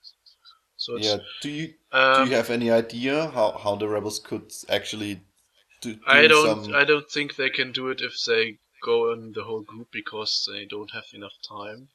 So 0.81 0.95
it's, 0.95 1.05
Yeah. 1.05 1.19
Do 1.41 1.49
you 1.51 1.67
do 1.67 1.73
um, 1.91 2.29
you 2.29 2.35
have 2.35 2.49
any 2.49 2.71
idea 2.71 3.29
how, 3.29 3.51
how 3.51 3.75
the 3.75 3.87
rebels 3.87 4.17
could 4.19 4.51
actually 4.67 5.21
do, 5.81 5.93
do 5.93 6.01
I 6.07 6.25
don't. 6.27 6.57
some? 6.63 6.73
I 6.73 6.83
don't 6.85 7.07
think 7.11 7.35
they 7.35 7.51
can 7.51 7.71
do 7.71 7.89
it 7.89 8.01
if 8.01 8.15
they 8.25 8.57
go 8.81 9.13
in 9.13 9.31
the 9.33 9.43
whole 9.43 9.61
group 9.61 9.89
because 9.91 10.49
they 10.51 10.65
don't 10.65 10.89
have 10.91 11.05
enough 11.13 11.37
time. 11.47 11.89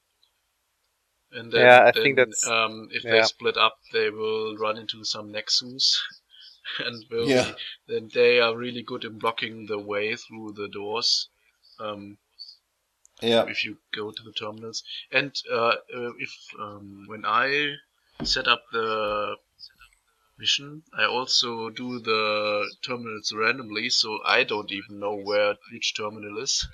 And 1.33 1.53
then, 1.53 1.63
Yeah, 1.63 1.81
I 1.85 1.93
then, 1.93 2.03
think 2.05 2.17
that's- 2.17 2.47
um, 2.47 2.89
if 2.93 3.03
they 3.03 3.23
split 3.23 3.57
up, 3.57 3.79
they 3.93 4.11
will 4.11 4.57
run 4.57 4.77
into 4.79 5.05
some 5.05 5.33
nexus, 5.33 6.01
and 6.79 7.05
will 7.11 7.27
Yeah. 7.27 7.45
be, 7.45 7.57
then 7.89 8.09
they 8.15 8.41
are 8.41 8.57
really 8.57 8.83
good 8.83 9.05
in 9.05 9.19
blocking 9.19 9.67
the 9.67 9.79
way 9.79 10.15
through 10.17 10.53
the 10.53 10.69
doors. 10.69 11.29
Um, 11.81 12.19
yeah. 13.23 13.45
if 13.49 13.65
you 13.65 13.79
go 13.95 14.11
to 14.11 14.23
the 14.23 14.33
terminals. 14.33 14.83
And 15.11 15.35
uh, 15.51 15.77
uh, 15.97 16.13
if 16.19 16.33
um, 16.59 17.05
when 17.07 17.25
I 17.25 17.75
set 18.25 18.49
up 18.49 18.63
the 18.73 19.37
mission, 20.39 20.83
I 20.97 21.05
also 21.05 21.69
do 21.69 21.99
the 21.99 22.75
terminals 22.83 23.33
randomly, 23.35 23.91
so 23.91 24.23
I 24.25 24.45
don't 24.45 24.73
even 24.73 24.99
know 24.99 25.15
where 25.15 25.57
each 25.75 25.95
terminal 25.95 26.39
is. 26.39 26.67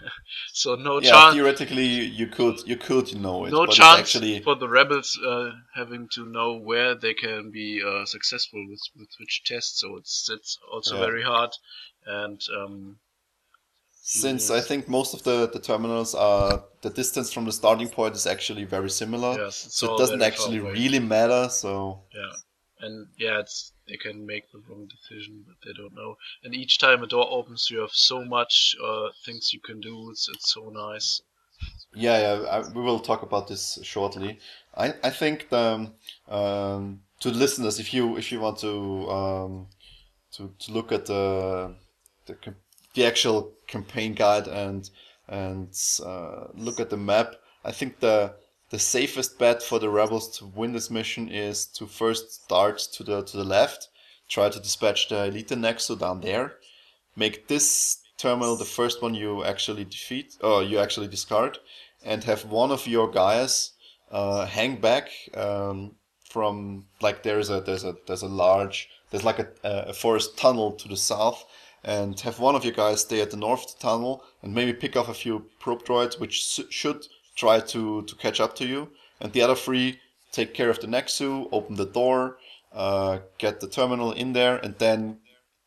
so 0.52 0.74
no 0.74 1.00
Yeah, 1.00 1.12
chance. 1.12 1.30
theoretically 1.30 1.86
you 1.86 2.26
could 2.26 2.60
you 2.66 2.76
could 2.76 3.14
know 3.14 3.44
it, 3.46 3.54
No 3.54 3.66
but 3.66 3.74
chance 3.76 3.92
actually 3.92 4.40
for 4.42 4.54
the 4.56 4.68
rebels 4.68 5.18
uh, 5.24 5.50
having 5.74 6.08
to 6.14 6.24
know 6.26 6.54
where 6.54 6.94
they 6.94 7.14
can 7.14 7.50
be 7.50 7.82
uh, 7.82 8.04
successful 8.06 8.66
with, 8.68 8.80
with 8.96 9.10
which 9.20 9.42
test. 9.44 9.78
So 9.78 9.96
it's 9.98 10.28
it's 10.30 10.58
also 10.72 10.96
Yeah. 10.96 11.04
very 11.04 11.22
hard, 11.22 11.50
and 12.06 12.40
um, 12.56 13.00
since 14.02 14.50
Yes. 14.50 14.64
I 14.64 14.66
think 14.68 14.88
most 14.88 15.14
of 15.14 15.22
the, 15.22 15.48
the 15.52 15.60
terminals 15.60 16.14
are 16.14 16.64
the 16.82 16.90
distance 16.90 17.32
from 17.32 17.44
the 17.44 17.52
starting 17.52 17.88
point 17.88 18.14
is 18.16 18.26
actually 18.26 18.64
very 18.64 18.90
similar. 18.90 19.38
yes, 19.38 19.66
So 19.70 19.94
it 19.94 19.98
doesn't 19.98 20.22
actually 20.22 20.58
really 20.58 20.98
matter. 20.98 21.48
So 21.48 22.00
Yeah, 22.14 22.32
and 22.80 23.06
yeah, 23.16 23.38
it's 23.40 23.72
they 23.88 23.96
can 23.96 24.26
make 24.26 24.50
the 24.52 24.60
wrong 24.68 24.88
decision, 24.88 25.44
but 25.46 25.56
they 25.64 25.72
don't 25.72 25.94
know. 25.94 26.16
And 26.44 26.54
each 26.54 26.78
time 26.78 27.02
a 27.02 27.06
door 27.06 27.26
opens, 27.30 27.70
you 27.70 27.78
have 27.80 27.92
so 27.92 28.24
much 28.24 28.76
uh, 28.84 29.08
things 29.24 29.52
you 29.52 29.60
can 29.60 29.80
do. 29.80 30.10
It's 30.10 30.28
it's 30.28 30.52
so 30.52 30.68
nice. 30.70 31.22
yeah, 31.94 32.18
yeah, 32.18 32.48
I, 32.48 32.68
we 32.74 32.82
will 32.82 33.00
talk 33.00 33.22
about 33.22 33.48
this 33.48 33.78
shortly. 33.82 34.38
I, 34.76 34.94
I 35.04 35.10
think 35.10 35.48
the, 35.50 35.90
um, 36.28 37.00
to 37.20 37.30
the 37.30 37.38
listeners, 37.38 37.78
if 37.78 37.92
you 37.94 38.16
if 38.16 38.32
you 38.32 38.40
want 38.40 38.58
to 38.58 39.10
um, 39.10 39.66
to, 40.32 40.52
to 40.58 40.72
look 40.72 40.92
at 40.92 41.06
the 41.06 41.74
the, 42.26 42.36
the 42.94 43.06
actual 43.06 43.52
campaign 43.72 44.12
guide 44.14 44.46
and 44.46 44.90
and 45.28 45.74
uh, 46.04 46.48
look 46.54 46.78
at 46.78 46.90
the 46.90 46.96
map, 46.96 47.36
I 47.64 47.72
think 47.72 48.00
the 48.00 48.34
the 48.70 48.78
safest 48.78 49.38
bet 49.38 49.62
for 49.62 49.78
the 49.78 49.90
rebels 49.90 50.38
to 50.38 50.46
win 50.46 50.72
this 50.72 50.90
mission 50.90 51.28
is 51.28 51.66
to 51.76 51.86
first 51.86 52.44
start 52.44 52.78
to 52.94 53.02
the 53.04 53.22
to 53.22 53.36
the 53.36 53.44
left, 53.44 53.88
try 54.28 54.48
to 54.50 54.60
dispatch 54.60 55.08
the 55.08 55.24
elite 55.24 55.48
nexu 55.48 55.98
down 55.98 56.20
there, 56.20 56.46
make 57.16 57.48
this 57.48 57.98
terminal 58.18 58.56
the 58.56 58.64
first 58.78 59.02
one 59.02 59.14
you 59.14 59.44
actually 59.44 59.84
defeat 59.84 60.36
or 60.42 60.62
you 60.62 60.78
actually 60.78 61.08
discard, 61.08 61.58
and 62.04 62.24
have 62.24 62.44
one 62.44 62.70
of 62.70 62.86
your 62.86 63.10
guys 63.10 63.72
uh, 64.10 64.46
hang 64.46 64.76
back 64.76 65.10
um, 65.34 65.92
from 66.28 66.84
like 67.00 67.22
there's 67.22 67.50
a 67.50 67.60
there's 67.60 67.84
a 67.84 67.94
there's 68.06 68.22
a 68.22 68.34
large 68.44 68.88
there's 69.10 69.24
like 69.24 69.38
a, 69.38 69.48
a 69.64 69.92
forest 69.92 70.38
tunnel 70.38 70.72
to 70.72 70.88
the 70.88 70.96
south 70.96 71.44
and 71.84 72.20
have 72.20 72.38
one 72.38 72.54
of 72.54 72.64
your 72.64 72.72
guys 72.72 73.00
stay 73.00 73.20
at 73.20 73.30
the 73.30 73.36
north 73.36 73.78
tunnel 73.78 74.24
and 74.42 74.54
maybe 74.54 74.72
pick 74.72 74.96
off 74.96 75.08
a 75.08 75.14
few 75.14 75.46
probe 75.58 75.84
droids 75.84 76.18
which 76.18 76.62
should 76.70 77.06
try 77.34 77.58
to 77.60 78.02
to 78.02 78.14
catch 78.16 78.40
up 78.40 78.54
to 78.56 78.66
you. 78.66 78.90
And 79.20 79.32
the 79.32 79.42
other 79.42 79.56
three 79.56 80.00
take 80.30 80.54
care 80.54 80.70
of 80.70 80.80
the 80.80 80.86
nexu 80.86 81.48
open 81.52 81.76
the 81.76 81.86
door 81.86 82.38
uh, 82.72 83.18
get 83.38 83.60
the 83.60 83.68
terminal 83.68 84.12
in 84.12 84.32
there 84.32 84.56
and 84.56 84.78
then 84.78 85.18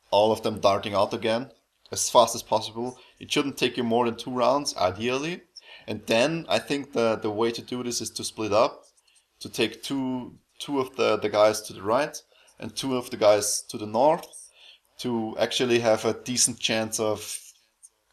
all 0.10 0.32
of 0.32 0.42
them 0.44 0.60
darting 0.60 0.94
out 0.94 1.14
again 1.14 1.52
as 1.92 2.10
fast 2.10 2.34
as 2.34 2.42
possible. 2.44 2.98
It 3.20 3.32
shouldn't 3.32 3.58
take 3.58 3.78
you 3.78 3.84
more 3.84 4.06
than 4.06 4.16
two 4.16 4.32
rounds 4.32 4.76
ideally. 4.78 5.42
And 5.88 6.02
then 6.08 6.46
i 6.50 6.60
think 6.60 6.94
the 6.94 7.16
the 7.16 7.30
way 7.30 7.52
to 7.52 7.62
do 7.62 7.84
this 7.84 8.02
is 8.02 8.10
to 8.12 8.24
split 8.24 8.54
up 8.54 8.86
to 9.42 9.50
take 9.50 9.84
two 9.84 10.36
two 10.60 10.80
of 10.80 10.96
the, 10.96 11.18
the 11.18 11.30
guys 11.30 11.62
to 11.64 11.74
the 11.74 11.84
right 11.84 12.22
and 12.60 12.76
two 12.76 12.96
of 12.96 13.10
the 13.10 13.18
guys 13.18 13.62
to 13.70 13.78
the 13.78 13.86
north 13.86 14.45
to 15.00 15.36
actually 15.40 15.80
have 15.80 16.06
a 16.06 16.14
decent 16.14 16.60
chance 16.60 17.00
of 17.00 17.40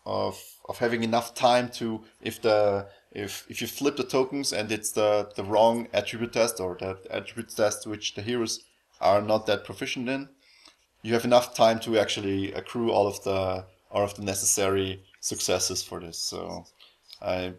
of 0.04 0.40
of 0.68 0.78
having 0.78 1.02
enough 1.02 1.34
time 1.34 1.68
to 1.68 2.02
if 2.20 2.40
the 2.42 2.86
if 3.12 3.46
if 3.48 3.60
you 3.60 3.66
flip 3.66 3.96
the 3.96 4.04
tokens 4.04 4.52
and 4.52 4.72
it's 4.72 4.92
the 4.92 5.30
the 5.36 5.44
wrong 5.44 5.88
attribute 5.92 6.32
test 6.32 6.60
or 6.60 6.76
the 6.78 6.98
attribute 7.10 7.50
test 7.50 7.86
which 7.86 8.14
the 8.14 8.22
heroes 8.22 8.64
are 9.00 9.20
not 9.20 9.46
that 9.46 9.64
proficient 9.64 10.08
in 10.08 10.28
you 11.02 11.12
have 11.14 11.24
enough 11.24 11.54
time 11.54 11.80
to 11.80 11.98
actually 11.98 12.52
accrue 12.52 12.90
all 12.90 13.06
of 13.06 13.22
the 13.24 13.64
all 13.90 14.02
of 14.04 14.14
the 14.14 14.22
necessary 14.22 15.02
successes 15.20 15.82
for 15.82 16.00
this. 16.00 16.18
So 16.18 16.64
i 17.20 17.52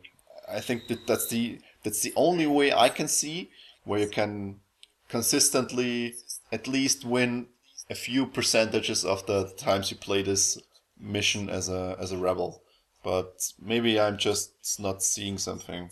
i 0.49 0.59
think 0.59 0.87
that 0.87 1.07
that's 1.07 1.27
the 1.27 1.59
that's 1.83 2.01
the 2.01 2.13
only 2.15 2.47
way 2.47 2.73
i 2.73 2.89
can 2.89 3.07
see 3.07 3.49
where 3.85 4.01
you 4.01 4.09
can 4.09 4.59
consistently 5.07 6.15
at 6.51 6.67
least 6.67 7.05
win 7.05 7.47
a 7.89 7.95
few 7.95 8.25
percentages 8.25 9.03
of 9.05 9.25
the 9.25 9.49
times 9.57 9.91
you 9.91 9.97
play 9.97 10.21
this 10.23 10.57
mission 10.99 11.49
as 11.49 11.69
a 11.69 11.95
as 11.99 12.11
a 12.11 12.17
rebel 12.17 12.61
but 13.03 13.51
maybe 13.61 13.99
i'm 13.99 14.17
just 14.17 14.79
not 14.79 15.03
seeing 15.03 15.37
something 15.37 15.89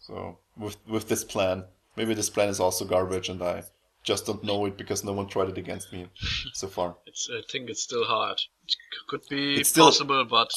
so 0.00 0.38
with 0.56 0.76
with 0.88 1.08
this 1.08 1.24
plan 1.24 1.64
maybe 1.96 2.14
this 2.14 2.30
plan 2.30 2.48
is 2.48 2.60
also 2.60 2.84
garbage 2.84 3.28
and 3.28 3.42
i 3.42 3.62
just 4.04 4.26
don't 4.26 4.44
know 4.44 4.64
it 4.66 4.76
because 4.76 5.04
no 5.04 5.12
one 5.12 5.26
tried 5.26 5.48
it 5.48 5.58
against 5.58 5.92
me 5.92 6.06
so 6.54 6.66
far 6.68 6.96
It's 7.06 7.28
I 7.30 7.40
think 7.50 7.70
it's 7.70 7.82
still 7.82 8.04
hard. 8.04 8.38
It 8.66 8.76
could 9.08 9.22
be 9.30 9.54
It's 9.60 9.70
still- 9.70 9.86
possible, 9.86 10.24
but 10.24 10.50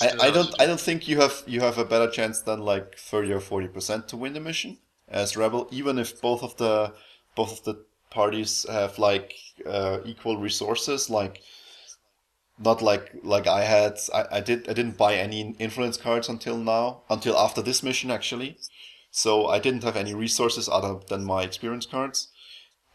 I, 0.00 0.08
I 0.26 0.30
don't 0.30 0.50
do. 0.50 0.56
I 0.62 0.66
don't 0.66 0.80
think 0.80 1.06
you 1.08 1.20
have 1.20 1.42
you 1.46 1.60
have 1.60 1.78
a 1.78 1.84
better 1.84 2.10
chance 2.10 2.40
than 2.42 2.60
like 2.60 2.98
thirty 2.98 3.32
or 3.32 3.40
forty 3.40 3.68
percent 3.68 4.08
to 4.08 4.16
win 4.16 4.32
the 4.34 4.40
mission. 4.40 4.78
as 5.08 5.36
rebel, 5.36 5.68
even 5.70 5.98
if 5.98 6.20
both 6.20 6.42
of 6.42 6.56
the 6.56 6.92
both 7.34 7.52
of 7.52 7.60
the 7.64 7.74
parties 8.20 8.66
have 8.68 8.98
like 8.98 9.34
uh, 9.66 9.98
equal 10.04 10.36
resources. 10.38 11.10
Like 11.10 11.42
not 12.58 12.82
like 12.82 13.04
like 13.22 13.46
I 13.46 13.62
had. 13.64 13.98
I, 14.14 14.22
I 14.38 14.40
did 14.40 14.68
I 14.68 14.72
didn't 14.72 14.96
buy 14.96 15.14
any 15.16 15.40
influence 15.58 15.96
cards 15.96 16.28
until 16.28 16.56
now, 16.56 17.02
until 17.10 17.36
after 17.36 17.62
this 17.62 17.82
mission 17.82 18.10
actually. 18.10 18.58
So 19.10 19.46
I 19.46 19.58
didn't 19.58 19.84
have 19.84 19.96
any 19.96 20.14
resources 20.14 20.68
other 20.68 20.94
than 21.08 21.24
my 21.24 21.42
experience 21.42 21.86
cards. 21.86 22.28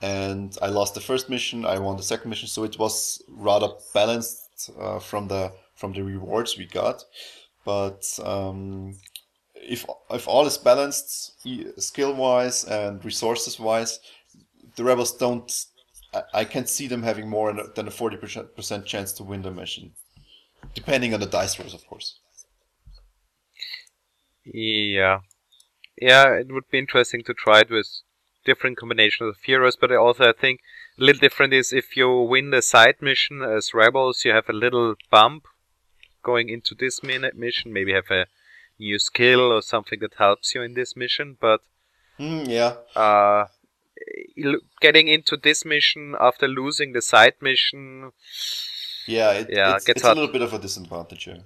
And 0.02 0.58
I 0.62 0.68
lost 0.68 0.94
the 0.94 1.08
first 1.10 1.30
mission. 1.30 1.66
I 1.66 1.78
won 1.80 1.98
the 1.98 2.04
second 2.12 2.30
mission, 2.30 2.48
so 2.48 2.64
it 2.64 2.78
was 2.80 3.22
rather 3.30 3.70
balanced 3.94 4.72
uh, 4.80 5.00
from 5.00 5.28
the 5.28 5.52
from 5.76 5.94
the 5.94 6.04
rewards 6.04 6.58
we 6.58 6.66
got. 6.66 7.04
But 7.66 8.04
um, 8.24 8.98
if 9.56 9.86
if 10.10 10.28
all 10.28 10.46
is 10.48 10.58
balanced, 10.58 11.12
skill 11.78 12.14
wise 12.16 12.66
and 12.66 13.04
resources 13.06 13.60
wise, 13.60 14.00
the 14.76 14.84
rebels 14.84 15.18
don't. 15.18 15.52
I, 16.14 16.24
I 16.34 16.46
can't 16.46 16.70
see 16.70 16.88
them 16.88 17.04
having 17.04 17.30
more 17.30 17.54
than 17.76 17.88
a 17.88 17.92
forty 17.92 18.18
percent 18.18 18.86
chance 18.86 19.14
to 19.14 19.24
win 19.24 19.42
the 19.42 19.52
mission, 19.52 19.92
depending 20.74 21.14
on 21.14 21.20
the 21.20 21.26
dice 21.26 21.60
rolls, 21.60 21.74
of 21.74 21.86
course. 21.88 22.20
Yeah, 24.44 25.20
yeah, 26.02 26.34
it 26.34 26.52
would 26.52 26.70
be 26.72 26.80
interesting 26.80 27.24
to 27.24 27.34
try 27.34 27.60
it 27.62 27.70
with 27.70 27.88
different 28.44 28.78
combinations 28.78 29.30
of 29.30 29.44
heroes, 29.44 29.76
but 29.76 29.92
also 29.92 30.30
I 30.30 30.34
think 30.34 30.62
a 31.00 31.04
little 31.04 31.20
different 31.20 31.54
is 31.54 31.72
if 31.72 31.96
you 31.96 32.10
win 32.10 32.50
the 32.50 32.62
side 32.62 32.96
mission 33.02 33.42
as 33.42 33.74
rebels, 33.74 34.26
you 34.26 34.32
have 34.32 34.50
a 34.50 34.54
little 34.54 34.96
bump 35.10 35.46
going 36.24 36.50
into 36.50 36.76
this 36.76 37.02
mission. 37.04 37.74
Maybe 37.74 37.94
have 37.94 38.10
a 38.10 38.26
new 38.80 38.98
skill 39.00 39.52
or 39.52 39.62
something 39.62 40.00
that 40.00 40.16
helps 40.18 40.56
you 40.56 40.62
in 40.64 40.74
this 40.74 40.96
mission. 40.96 41.38
But 41.40 41.62
mm, 42.20 42.48
yeah, 42.48 42.78
uh, 43.00 43.46
getting 44.82 45.08
into 45.08 45.38
this 45.38 45.66
mission 45.66 46.16
after 46.20 46.48
losing 46.48 46.94
the 46.94 47.02
side 47.02 47.36
mission. 47.42 48.12
Yeah, 49.08 49.32
it, 49.32 49.48
yeah, 49.50 49.76
it's, 49.76 49.90
it's 49.90 50.04
a 50.04 50.14
little 50.14 50.32
bit 50.32 50.42
of 50.42 50.54
a 50.54 50.60
disadvantage. 50.60 51.28
Yeah. 51.28 51.40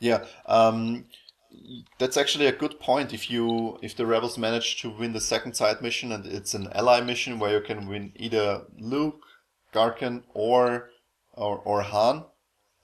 Yeah. 0.00 0.24
Um, 0.46 1.06
that's 1.98 2.16
actually 2.16 2.46
a 2.46 2.52
good 2.52 2.80
point. 2.80 3.12
If 3.12 3.30
you 3.30 3.78
if 3.82 3.96
the 3.96 4.06
rebels 4.06 4.38
manage 4.38 4.80
to 4.82 4.90
win 4.90 5.12
the 5.12 5.20
second 5.20 5.54
side 5.54 5.80
mission 5.80 6.12
and 6.12 6.26
it's 6.26 6.54
an 6.54 6.68
ally 6.74 7.00
mission 7.00 7.38
where 7.38 7.58
you 7.58 7.60
can 7.64 7.86
win 7.86 8.12
either 8.16 8.62
Luke, 8.78 9.22
Gaarkhan, 9.72 10.24
or 10.34 10.90
or 11.32 11.58
or 11.58 11.82
Han, 11.82 12.24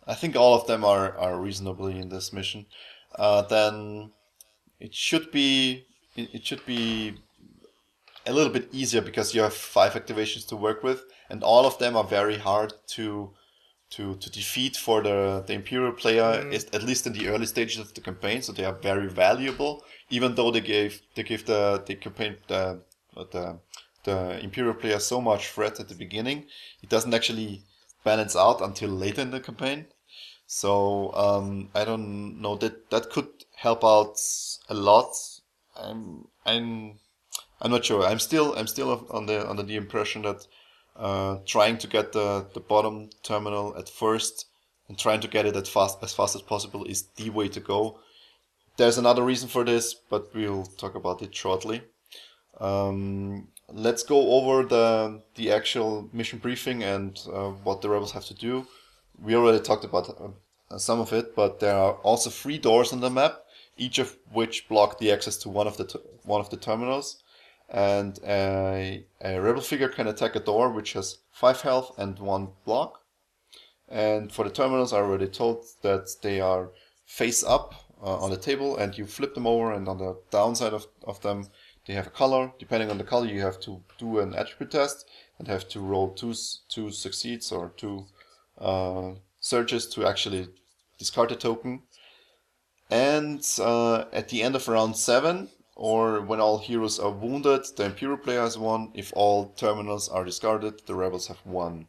I 0.06 0.14
think 0.14 0.36
all 0.36 0.54
of 0.54 0.66
them 0.66 0.84
are, 0.84 1.16
are 1.18 1.40
reasonably 1.40 1.98
in 1.98 2.08
this 2.08 2.32
mission. 2.32 2.66
Uh, 3.14 3.42
then 3.42 4.12
it 4.80 4.94
should 4.94 5.30
be 5.30 5.86
it, 6.16 6.34
it 6.34 6.46
should 6.46 6.64
be 6.64 7.16
a 8.28 8.32
little 8.32 8.52
bit 8.52 8.68
easier 8.72 9.00
because 9.00 9.34
you 9.34 9.42
have 9.42 9.54
five 9.54 9.94
activations 9.94 10.46
to 10.48 10.56
work 10.56 10.82
with, 10.82 11.04
and 11.30 11.42
all 11.42 11.66
of 11.66 11.78
them 11.78 11.96
are 11.96 12.04
very 12.04 12.38
hard 12.38 12.72
to 12.88 13.32
to 13.90 14.16
to 14.16 14.30
defeat 14.30 14.76
for 14.76 15.02
the 15.02 15.42
the 15.46 15.54
imperial 15.54 15.92
player 15.92 16.44
mm. 16.44 16.74
at 16.74 16.82
least 16.82 17.06
in 17.06 17.12
the 17.14 17.28
early 17.28 17.46
stages 17.46 17.78
of 17.78 17.94
the 17.94 18.00
campaign. 18.00 18.42
So 18.42 18.52
they 18.52 18.64
are 18.64 18.74
very 18.74 19.08
valuable, 19.08 19.84
even 20.10 20.34
though 20.34 20.50
they 20.50 20.60
gave 20.60 21.02
they 21.14 21.22
give 21.22 21.46
the 21.46 21.82
the 21.86 21.94
campaign 21.94 22.36
the 22.48 22.82
the 23.14 23.58
the 24.04 24.38
imperial 24.40 24.74
player 24.74 24.98
so 24.98 25.20
much 25.20 25.48
threat 25.48 25.80
at 25.80 25.88
the 25.88 25.94
beginning. 25.94 26.46
It 26.82 26.88
doesn't 26.88 27.14
actually 27.14 27.62
balance 28.04 28.36
out 28.36 28.60
until 28.60 28.90
later 28.90 29.22
in 29.22 29.30
the 29.30 29.40
campaign. 29.40 29.86
So 30.46 31.12
um, 31.14 31.68
I 31.74 31.84
don't 31.84 32.40
know 32.40 32.56
that 32.56 32.90
that 32.90 33.10
could 33.10 33.28
help 33.54 33.84
out 33.84 34.18
a 34.68 34.74
lot. 34.74 35.14
I'm 35.76 36.28
I'm 36.44 36.98
I'm 37.60 37.70
not 37.70 37.84
sure. 37.84 38.04
I'm 38.04 38.18
still 38.18 38.54
I'm 38.56 38.66
still 38.66 39.06
on 39.10 39.26
the 39.26 39.48
under 39.48 39.62
the 39.62 39.76
impression 39.76 40.22
that 40.22 40.46
uh, 40.96 41.38
trying 41.46 41.78
to 41.78 41.86
get 41.86 42.12
the 42.12 42.46
the 42.54 42.60
bottom 42.60 43.10
terminal 43.22 43.76
at 43.76 43.88
first 43.88 44.46
and 44.88 44.98
trying 44.98 45.20
to 45.20 45.28
get 45.28 45.46
it 45.46 45.56
as 45.56 45.68
fast 45.68 45.98
as 46.02 46.14
fast 46.14 46.34
as 46.34 46.42
possible 46.42 46.84
is 46.84 47.04
the 47.16 47.30
way 47.30 47.48
to 47.48 47.60
go. 47.60 48.00
There's 48.76 48.98
another 48.98 49.24
reason 49.24 49.48
for 49.48 49.64
this, 49.64 49.94
but 49.94 50.32
we'll 50.34 50.64
talk 50.64 50.94
about 50.94 51.20
it 51.22 51.34
shortly. 51.34 51.82
Um, 52.60 53.48
let's 53.68 54.02
go 54.02 54.32
over 54.32 54.64
the 54.64 55.22
the 55.34 55.52
actual 55.52 56.08
mission 56.12 56.38
briefing 56.38 56.82
and 56.82 57.18
uh, 57.32 57.50
what 57.64 57.82
the 57.82 57.88
rebels 57.88 58.12
have 58.12 58.24
to 58.26 58.34
do 58.34 58.66
we 59.20 59.34
already 59.34 59.60
talked 59.60 59.84
about 59.84 60.08
uh, 60.70 60.78
some 60.78 61.00
of 61.00 61.12
it, 61.12 61.34
but 61.34 61.60
there 61.60 61.74
are 61.74 61.94
also 61.94 62.30
three 62.30 62.58
doors 62.58 62.92
on 62.92 63.00
the 63.00 63.10
map, 63.10 63.40
each 63.76 63.98
of 63.98 64.16
which 64.32 64.68
block 64.68 64.98
the 64.98 65.10
access 65.10 65.36
to 65.38 65.48
one 65.48 65.66
of 65.66 65.76
the 65.76 66.00
one 66.24 66.40
of 66.40 66.50
the 66.50 66.56
terminals. 66.56 67.22
And 67.68 68.18
a, 68.26 69.04
a 69.20 69.40
rebel 69.40 69.60
figure 69.60 69.88
can 69.88 70.06
attack 70.06 70.34
a 70.36 70.40
door 70.40 70.70
which 70.70 70.94
has 70.94 71.18
five 71.30 71.60
health 71.60 71.98
and 71.98 72.18
one 72.18 72.48
block. 72.64 73.02
And 73.88 74.32
for 74.32 74.44
the 74.44 74.50
terminals, 74.50 74.92
I 74.92 74.98
already 74.98 75.28
told 75.28 75.64
that 75.82 76.08
they 76.22 76.40
are 76.40 76.70
face 77.06 77.42
up 77.42 77.74
uh, 78.02 78.18
on 78.18 78.30
the 78.30 78.36
table, 78.36 78.76
and 78.76 78.96
you 78.96 79.06
flip 79.06 79.34
them 79.34 79.46
over, 79.46 79.72
and 79.72 79.88
on 79.88 79.98
the 79.98 80.18
downside 80.30 80.72
of, 80.72 80.86
of 81.04 81.20
them, 81.22 81.48
they 81.86 81.94
have 81.94 82.06
a 82.06 82.10
color. 82.10 82.52
Depending 82.58 82.90
on 82.90 82.98
the 82.98 83.04
color, 83.04 83.26
you 83.26 83.40
have 83.40 83.58
to 83.60 83.82
do 83.98 84.18
an 84.18 84.34
attribute 84.34 84.70
test 84.70 85.08
and 85.38 85.48
have 85.48 85.68
to 85.70 85.80
roll 85.80 86.10
two 86.10 86.34
two 86.68 86.90
succeeds 86.90 87.50
or 87.50 87.72
two 87.76 88.06
uh, 88.58 89.12
searches 89.40 89.86
to 89.88 90.06
actually 90.06 90.48
discard 90.98 91.32
a 91.32 91.36
token. 91.36 91.82
And 92.90 93.44
uh, 93.58 94.04
at 94.12 94.28
the 94.28 94.42
end 94.42 94.56
of 94.56 94.66
round 94.68 94.96
7, 94.96 95.48
or 95.78 96.20
when 96.20 96.40
all 96.40 96.58
heroes 96.58 96.98
are 96.98 97.12
wounded, 97.12 97.64
the 97.76 97.84
Imperial 97.84 98.18
player 98.18 98.40
has 98.40 98.58
won. 98.58 98.90
If 98.94 99.12
all 99.14 99.50
terminals 99.50 100.08
are 100.08 100.24
discarded, 100.24 100.82
the 100.86 100.96
rebels 100.96 101.28
have 101.28 101.46
won. 101.46 101.86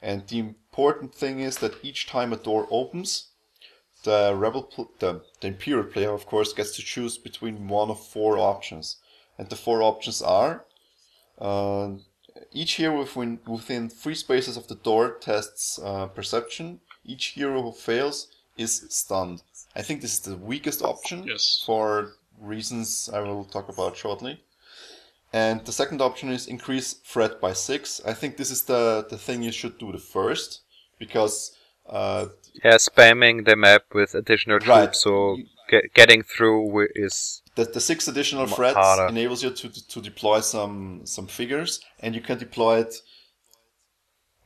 And 0.00 0.26
the 0.26 0.38
important 0.38 1.14
thing 1.14 1.40
is 1.40 1.58
that 1.58 1.84
each 1.84 2.06
time 2.06 2.32
a 2.32 2.36
door 2.36 2.66
opens, 2.70 3.28
the 4.04 4.34
rebel, 4.34 4.70
the, 5.00 5.20
the 5.42 5.48
Imperial 5.48 5.84
player, 5.84 6.14
of 6.14 6.24
course, 6.24 6.54
gets 6.54 6.74
to 6.76 6.82
choose 6.82 7.18
between 7.18 7.68
one 7.68 7.90
of 7.90 8.02
four 8.02 8.38
options. 8.38 8.96
And 9.36 9.50
the 9.50 9.56
four 9.56 9.82
options 9.82 10.22
are 10.22 10.64
uh, 11.38 11.90
each 12.52 12.76
hero 12.76 13.00
within, 13.00 13.40
within 13.46 13.90
three 13.90 14.14
spaces 14.14 14.56
of 14.56 14.68
the 14.68 14.76
door 14.76 15.18
tests 15.20 15.78
uh, 15.84 16.06
perception. 16.06 16.80
Each 17.04 17.26
hero 17.26 17.60
who 17.60 17.72
fails 17.72 18.28
is 18.56 18.86
stunned. 18.88 19.42
I 19.76 19.82
think 19.82 20.00
this 20.00 20.14
is 20.14 20.20
the 20.20 20.36
weakest 20.36 20.80
option 20.80 21.24
yes. 21.26 21.62
for 21.66 22.14
reasons 22.40 23.10
I 23.12 23.20
will 23.20 23.44
talk 23.44 23.68
about 23.68 23.96
shortly. 23.96 24.42
And 25.32 25.64
the 25.64 25.72
second 25.72 26.00
option 26.00 26.30
is 26.30 26.46
increase 26.46 26.94
threat 26.94 27.40
by 27.40 27.52
six. 27.52 28.00
I 28.04 28.14
think 28.14 28.36
this 28.36 28.50
is 28.50 28.62
the, 28.62 29.06
the 29.08 29.18
thing 29.18 29.42
you 29.42 29.52
should 29.52 29.78
do 29.78 29.92
the 29.92 29.98
first 29.98 30.62
because. 30.98 31.56
Uh, 31.88 32.26
yeah, 32.64 32.74
spamming 32.74 33.44
the 33.44 33.56
map 33.56 33.82
with 33.94 34.14
additional 34.14 34.58
troops, 34.58 34.68
right. 34.68 34.94
so 34.94 35.36
get, 35.68 35.94
getting 35.94 36.22
through 36.22 36.88
is 36.94 37.42
the, 37.54 37.64
the 37.64 37.80
six 37.80 38.08
additional 38.08 38.46
threats 38.46 38.76
harder. 38.76 39.08
enables 39.08 39.42
you 39.42 39.50
to, 39.50 39.88
to 39.88 40.00
deploy 40.00 40.40
some 40.40 41.02
some 41.04 41.26
figures, 41.26 41.80
and 42.00 42.14
you 42.14 42.20
can 42.20 42.38
deploy 42.38 42.80
it 42.80 42.94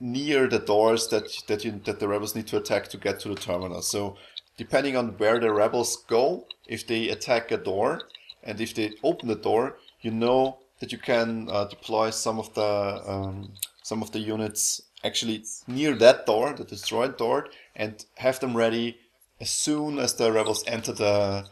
near 0.01 0.47
the 0.49 0.59
doors 0.59 1.09
that 1.09 1.27
that 1.49 1.65
you 1.65 1.81
that 1.85 2.01
the 2.01 2.09
rebels 2.09 2.35
need 2.35 2.47
to 2.47 2.57
attack 2.57 2.89
to 2.89 2.99
get 2.99 3.21
to 3.21 3.29
the 3.29 3.35
terminal. 3.35 3.83
So 3.83 4.17
depending 4.57 4.97
on 4.97 5.19
where 5.19 5.39
the 5.39 5.53
rebels 5.53 5.97
go, 6.09 6.47
if 6.67 6.87
they 6.87 7.09
attack 7.09 7.51
a 7.51 7.57
door 7.57 8.03
and 8.43 8.61
if 8.61 8.75
they 8.75 8.93
open 9.03 9.29
the 9.29 9.35
door, 9.35 9.77
you 10.01 10.11
know 10.11 10.59
that 10.81 10.93
you 10.93 10.99
can 10.99 11.49
uh, 11.51 11.65
deploy 11.65 12.11
some 12.11 12.39
of 12.39 12.53
the 12.55 13.03
um, 13.07 13.53
some 13.83 14.03
of 14.03 14.13
the 14.13 14.19
units 14.19 14.83
actually 15.03 15.45
near 15.67 15.95
that 15.95 16.27
door, 16.27 16.55
the 16.55 16.65
destroyed 16.65 17.17
door, 17.17 17.49
and 17.77 18.05
have 18.17 18.41
them 18.41 18.57
ready 18.57 18.99
as 19.41 19.51
soon 19.51 19.99
as 19.99 20.15
the 20.15 20.33
rebels 20.33 20.65
enter 20.67 20.93
the 20.93 21.47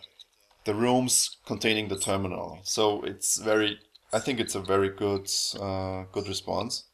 the 0.65 0.75
rooms 0.75 1.39
containing 1.45 1.89
the 1.89 1.99
terminal. 1.99 2.61
So 2.63 3.03
it's 3.03 3.39
very, 3.39 3.81
I 4.13 4.21
think 4.21 4.39
it's 4.39 4.55
a 4.55 4.61
very 4.61 4.91
good, 4.91 5.29
uh, 5.61 6.05
good 6.13 6.29
response. 6.29 6.85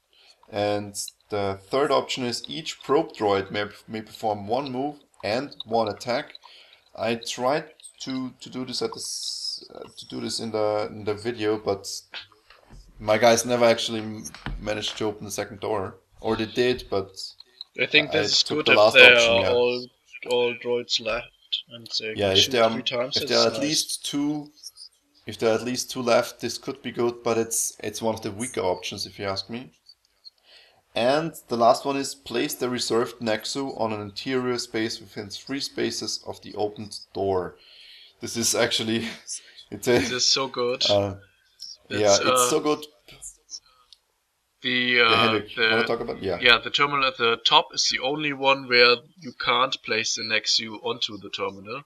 And 0.51 0.95
the 1.29 1.61
third 1.71 1.91
option 1.91 2.25
is 2.25 2.49
each 2.49 2.83
probe 2.83 3.13
droid 3.13 3.51
may, 3.51 3.67
may 3.87 4.01
perform 4.01 4.47
one 4.47 4.73
move 4.73 4.97
and 5.25 5.55
one 5.64 5.89
attack. 5.89 6.35
I 6.97 7.16
tried 7.16 7.66
to, 8.01 8.33
to 8.41 8.51
do 8.51 8.64
this 8.64 8.83
at 8.83 8.93
this, 8.93 9.64
uh, 9.75 9.89
to 9.97 10.09
do 10.09 10.21
this 10.21 10.41
in 10.41 10.51
the 10.51 10.89
in 10.91 11.05
the 11.05 11.14
video, 11.14 11.59
but 11.59 11.89
my 12.99 13.19
guys 13.19 13.45
never 13.45 13.64
actually 13.64 14.23
managed 14.61 14.99
to 14.99 15.05
open 15.05 15.25
the 15.25 15.31
second 15.31 15.61
door, 15.61 15.97
or 16.21 16.37
they 16.37 16.47
did, 16.47 16.85
but 16.91 17.11
I 17.81 17.87
think 17.87 18.11
this 18.11 18.33
is 18.33 18.43
good 18.43 18.66
the 18.66 18.73
if 18.73 18.93
there 18.95 19.14
option, 19.14 19.33
are 19.33 19.41
yeah. 19.41 19.51
all 19.51 19.87
all 20.31 20.55
droids 20.55 21.01
left 21.01 21.29
and 21.71 21.89
uh, 22.03 22.12
yeah, 22.14 22.33
if 22.33 22.51
there 22.51 22.64
are, 22.64 22.81
times, 22.83 23.16
if 23.16 23.29
there 23.29 23.39
are 23.39 23.47
at 23.49 23.55
nice. 23.55 23.62
least 23.62 24.07
two, 24.07 24.51
if 25.27 25.39
there 25.39 25.51
are 25.51 25.55
at 25.55 25.64
least 25.64 25.91
two 25.91 26.03
left, 26.03 26.41
this 26.41 26.59
could 26.59 26.83
be 26.83 26.91
good, 26.91 27.23
but 27.23 27.39
it's 27.39 27.77
it's 27.81 28.03
one 28.03 28.14
of 28.14 28.23
the 28.23 28.33
weaker 28.33 28.61
options 28.61 29.07
if 29.07 29.19
you 29.19 29.27
ask 29.27 29.49
me. 29.49 29.71
And 30.99 31.32
the 31.46 31.57
last 31.57 31.84
one 31.84 31.96
is 31.96 32.14
place 32.14 32.55
the 32.55 32.68
reserved 32.68 33.20
Nexu 33.20 33.80
on 33.80 33.92
an 33.92 34.01
interior 34.01 34.59
space 34.59 34.99
within 35.01 35.30
three 35.30 35.61
spaces 35.61 36.20
of 36.26 36.40
the 36.42 36.55
opened 36.57 36.99
door. 37.14 37.57
This 38.20 38.36
is 38.36 38.55
actually 38.55 39.09
It's 39.70 39.86
a, 39.86 39.96
It 39.96 40.11
is 40.11 40.26
so 40.26 40.49
good. 40.49 40.82
uh, 40.90 41.14
yeah, 41.88 41.99
It's, 42.14 42.18
it's 42.18 42.28
uh, 42.46 42.51
so 42.51 42.61
good. 42.61 42.84
the 44.62 45.01
uh, 45.01 45.32
the 45.57 45.84
talk 45.86 46.01
about? 46.01 46.20
Yeah. 46.22 46.38
yeah 46.40 46.59
the 46.59 46.70
terminal 46.70 47.05
at 47.05 47.16
the 47.16 47.36
top 47.46 47.66
is 47.74 47.88
the 47.92 48.01
only 48.01 48.32
one 48.32 48.66
where 48.68 48.96
you 49.20 49.32
can't 49.38 49.76
place 49.84 50.16
the 50.16 50.22
Nexu 50.22 50.78
onto 50.82 51.16
the 51.18 51.30
terminal. 51.30 51.82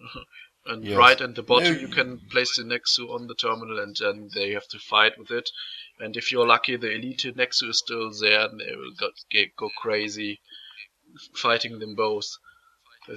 and 0.66 0.84
Yes. 0.84 0.96
right 0.98 1.20
at 1.20 1.34
the 1.34 1.42
bottom 1.42 1.72
No. 1.74 1.80
you 1.80 1.88
can 1.88 2.20
place 2.30 2.56
the 2.56 2.64
Nexu 2.64 3.08
on 3.14 3.26
the 3.26 3.34
terminal 3.34 3.78
and 3.80 3.96
then 3.96 4.28
they 4.34 4.50
have 4.50 4.68
to 4.68 4.78
fight 4.78 5.18
with 5.18 5.30
it. 5.30 5.48
And 6.00 6.16
if 6.16 6.32
you're 6.32 6.46
lucky 6.46 6.76
the 6.76 6.90
elite 6.92 7.24
Nexu 7.36 7.68
is 7.70 7.78
still 7.78 8.10
there 8.20 8.46
and 8.46 8.58
they 8.60 8.74
will 8.76 8.92
go, 8.98 9.08
get, 9.30 9.54
go 9.56 9.68
crazy 9.76 10.40
fighting 11.34 11.78
them 11.78 11.94
both. 11.94 12.26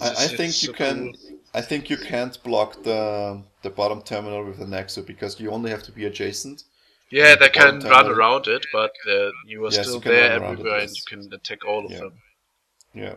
I, 0.01 0.09
I 0.09 0.27
think 0.27 0.53
so 0.53 0.67
you 0.67 0.73
can. 0.73 1.13
cool. 1.13 1.37
I 1.53 1.61
think 1.61 1.89
you 1.89 1.97
can't 1.97 2.41
block 2.43 2.81
the 2.83 3.43
the 3.61 3.69
bottom 3.69 4.01
terminal 4.01 4.43
with 4.43 4.57
the 4.59 4.65
Nexus 4.65 5.05
because 5.05 5.39
you 5.39 5.51
only 5.51 5.69
have 5.71 5.83
to 5.83 5.91
be 5.91 6.05
adjacent. 6.05 6.63
Yeah, 7.11 7.35
they 7.35 7.45
the 7.47 7.49
can 7.51 7.65
run 7.79 7.81
terminal- 7.81 8.11
around 8.17 8.47
it, 8.47 8.65
but 8.73 8.91
uh, 9.07 9.29
you 9.45 9.63
are 9.65 9.71
Yes, 9.71 9.81
still 9.87 9.95
you 9.95 10.11
there 10.11 10.39
run 10.39 10.51
everywhere 10.53 10.79
and 10.79 10.89
you 10.89 11.03
can 11.07 11.31
attack 11.31 11.63
all 11.65 11.85
of 11.85 11.91
Yeah. 11.91 11.99
them. 11.99 12.13
Yeah. 12.93 13.15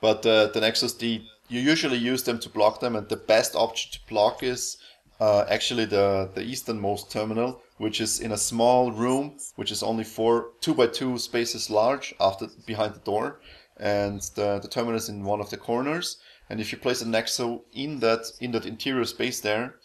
But 0.00 0.24
uh, 0.24 0.46
the 0.46 0.60
Nexus 0.60 0.92
D, 0.94 1.28
you 1.48 1.60
usually 1.60 1.98
use 1.98 2.22
them 2.22 2.38
to 2.40 2.48
block 2.48 2.80
them, 2.80 2.96
and 2.96 3.08
the 3.08 3.16
best 3.16 3.54
option 3.54 3.90
to 3.92 3.98
block 4.08 4.42
is 4.42 4.78
uh, 5.20 5.44
actually 5.48 5.84
the 5.84 6.30
the 6.34 6.42
easternmost 6.42 7.10
terminal, 7.10 7.62
which 7.78 8.00
is 8.00 8.20
in 8.20 8.32
a 8.32 8.36
small 8.36 8.92
room, 8.92 9.38
which 9.56 9.70
is 9.70 9.82
only 9.82 10.04
four 10.04 10.50
two 10.60 10.74
by 10.74 10.86
two 10.86 11.18
spaces 11.18 11.70
large 11.70 12.14
after 12.20 12.48
behind 12.66 12.94
the 12.94 13.00
door, 13.00 13.40
and 13.76 14.20
the 14.34 14.58
the 14.60 14.68
terminal 14.68 14.96
is 14.96 15.08
in 15.08 15.24
one 15.24 15.40
of 15.40 15.50
the 15.50 15.56
corners. 15.56 16.18
And 16.50 16.60
if 16.60 16.72
you 16.72 16.78
place 16.78 17.00
a 17.00 17.06
Nexu 17.06 17.62
in 17.72 18.00
that 18.00 18.32
in 18.40 18.52
that 18.52 18.66
interior 18.66 19.04
space 19.04 19.40
there, 19.40 19.76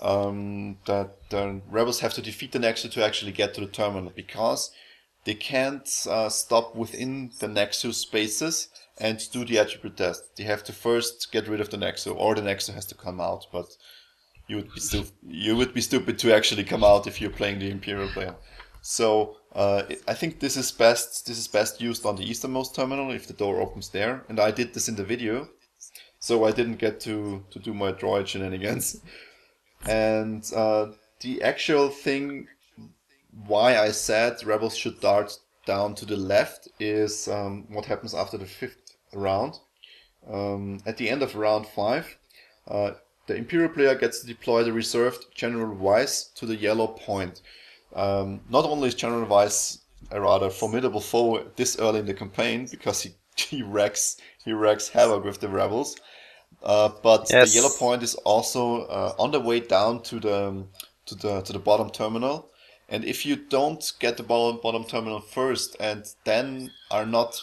um, 0.00 0.78
that 0.86 1.30
the 1.30 1.60
rebels 1.68 2.00
have 2.00 2.14
to 2.14 2.22
defeat 2.22 2.52
the 2.52 2.58
Nexu 2.58 2.90
to 2.92 3.04
actually 3.04 3.32
get 3.32 3.54
to 3.54 3.60
the 3.60 3.66
terminal 3.66 4.12
because 4.14 4.70
they 5.24 5.34
can't 5.34 5.88
uh, 6.08 6.28
stop 6.28 6.74
within 6.74 7.32
the 7.40 7.48
Nexu 7.48 7.92
spaces 7.92 8.68
and 8.96 9.20
do 9.30 9.44
the 9.44 9.58
attribute 9.58 9.96
test. 9.96 10.36
They 10.36 10.44
have 10.44 10.64
to 10.64 10.72
first 10.72 11.30
get 11.32 11.48
rid 11.48 11.60
of 11.60 11.70
the 11.70 11.76
Nexu, 11.76 12.14
or 12.16 12.34
the 12.34 12.42
Nexu 12.42 12.74
has 12.74 12.86
to 12.86 12.94
come 12.94 13.20
out. 13.20 13.46
But 13.52 13.76
you 14.48 14.56
would 14.56 14.72
be 14.74 14.80
stu- 14.80 15.12
you 15.26 15.56
would 15.56 15.74
be 15.74 15.80
stupid 15.80 16.18
to 16.18 16.34
actually 16.34 16.64
come 16.64 16.82
out 16.82 17.06
if 17.06 17.20
you're 17.20 17.30
playing 17.30 17.58
the 17.58 17.70
Imperial 17.70 18.08
player. 18.08 18.34
So 18.82 19.36
uh, 19.54 19.82
I 20.06 20.14
think 20.14 20.40
this 20.40 20.56
is 20.56 20.72
best. 20.72 21.26
This 21.26 21.38
is 21.38 21.48
best 21.48 21.80
used 21.80 22.04
on 22.06 22.16
the 22.16 22.28
easternmost 22.28 22.74
terminal 22.74 23.10
if 23.12 23.26
the 23.26 23.34
door 23.34 23.60
opens 23.60 23.90
there, 23.90 24.24
and 24.28 24.40
I 24.40 24.50
did 24.50 24.72
this 24.72 24.88
in 24.88 24.96
the 24.96 25.04
video, 25.04 25.48
so 26.18 26.44
I 26.44 26.52
didn't 26.52 26.78
get 26.78 27.00
to 27.00 27.44
to 27.50 27.58
do 27.58 27.74
my 27.74 27.92
droid 27.92 28.26
shenanigans. 28.26 29.00
And 29.86 30.42
uh, 30.56 30.86
the 31.20 31.42
actual 31.42 31.88
thing 31.88 32.48
why 33.46 33.78
I 33.78 33.92
said 33.92 34.44
rebels 34.44 34.76
should 34.76 35.00
dart 35.00 35.38
down 35.66 35.94
to 35.96 36.06
the 36.06 36.16
left 36.16 36.68
is 36.80 37.28
um, 37.28 37.66
what 37.68 37.84
happens 37.84 38.14
after 38.14 38.38
the 38.38 38.46
fifth 38.46 38.96
round. 39.12 39.54
Um, 40.26 40.80
at 40.84 40.96
the 40.96 41.08
end 41.08 41.22
of 41.22 41.36
round 41.36 41.66
five, 41.66 42.18
uh, 42.66 42.92
the 43.28 43.36
Imperial 43.36 43.68
player 43.68 43.94
gets 43.94 44.20
to 44.20 44.26
deploy 44.26 44.64
the 44.64 44.72
reserved 44.72 45.26
General 45.34 45.74
Weiss 45.74 46.24
to 46.34 46.46
the 46.46 46.56
yellow 46.56 46.88
point. 46.88 47.42
Um, 47.94 48.40
not 48.48 48.64
only 48.64 48.88
is 48.88 48.94
General 48.94 49.26
Weiss 49.26 49.78
a 50.10 50.20
rather 50.20 50.48
formidable 50.50 51.00
foe 51.00 51.44
this 51.56 51.78
early 51.78 52.00
in 52.00 52.06
the 52.06 52.14
campaign 52.14 52.66
because 52.70 53.02
he, 53.02 53.10
he 53.36 53.62
wrecks 53.62 54.16
he 54.44 54.52
wrecks 54.52 54.88
havoc 54.88 55.24
with 55.24 55.40
the 55.40 55.48
rebels, 55.48 55.96
uh, 56.62 56.88
but 57.02 57.28
Yes. 57.30 57.50
the 57.52 57.56
yellow 57.56 57.70
point 57.78 58.02
is 58.02 58.14
also 58.16 58.86
uh, 58.86 59.14
on 59.18 59.30
the 59.30 59.40
way 59.40 59.60
down 59.60 60.02
to 60.04 60.18
the 60.18 60.64
to 61.06 61.14
the 61.14 61.42
to 61.42 61.52
the 61.52 61.58
bottom 61.58 61.90
terminal. 61.90 62.50
And 62.88 63.04
if 63.04 63.26
you 63.26 63.36
don't 63.36 63.92
get 63.98 64.16
the 64.16 64.22
bottom, 64.22 64.60
bottom 64.62 64.84
terminal 64.84 65.20
first 65.20 65.76
and 65.78 66.06
then 66.24 66.70
are 66.90 67.04
not 67.04 67.38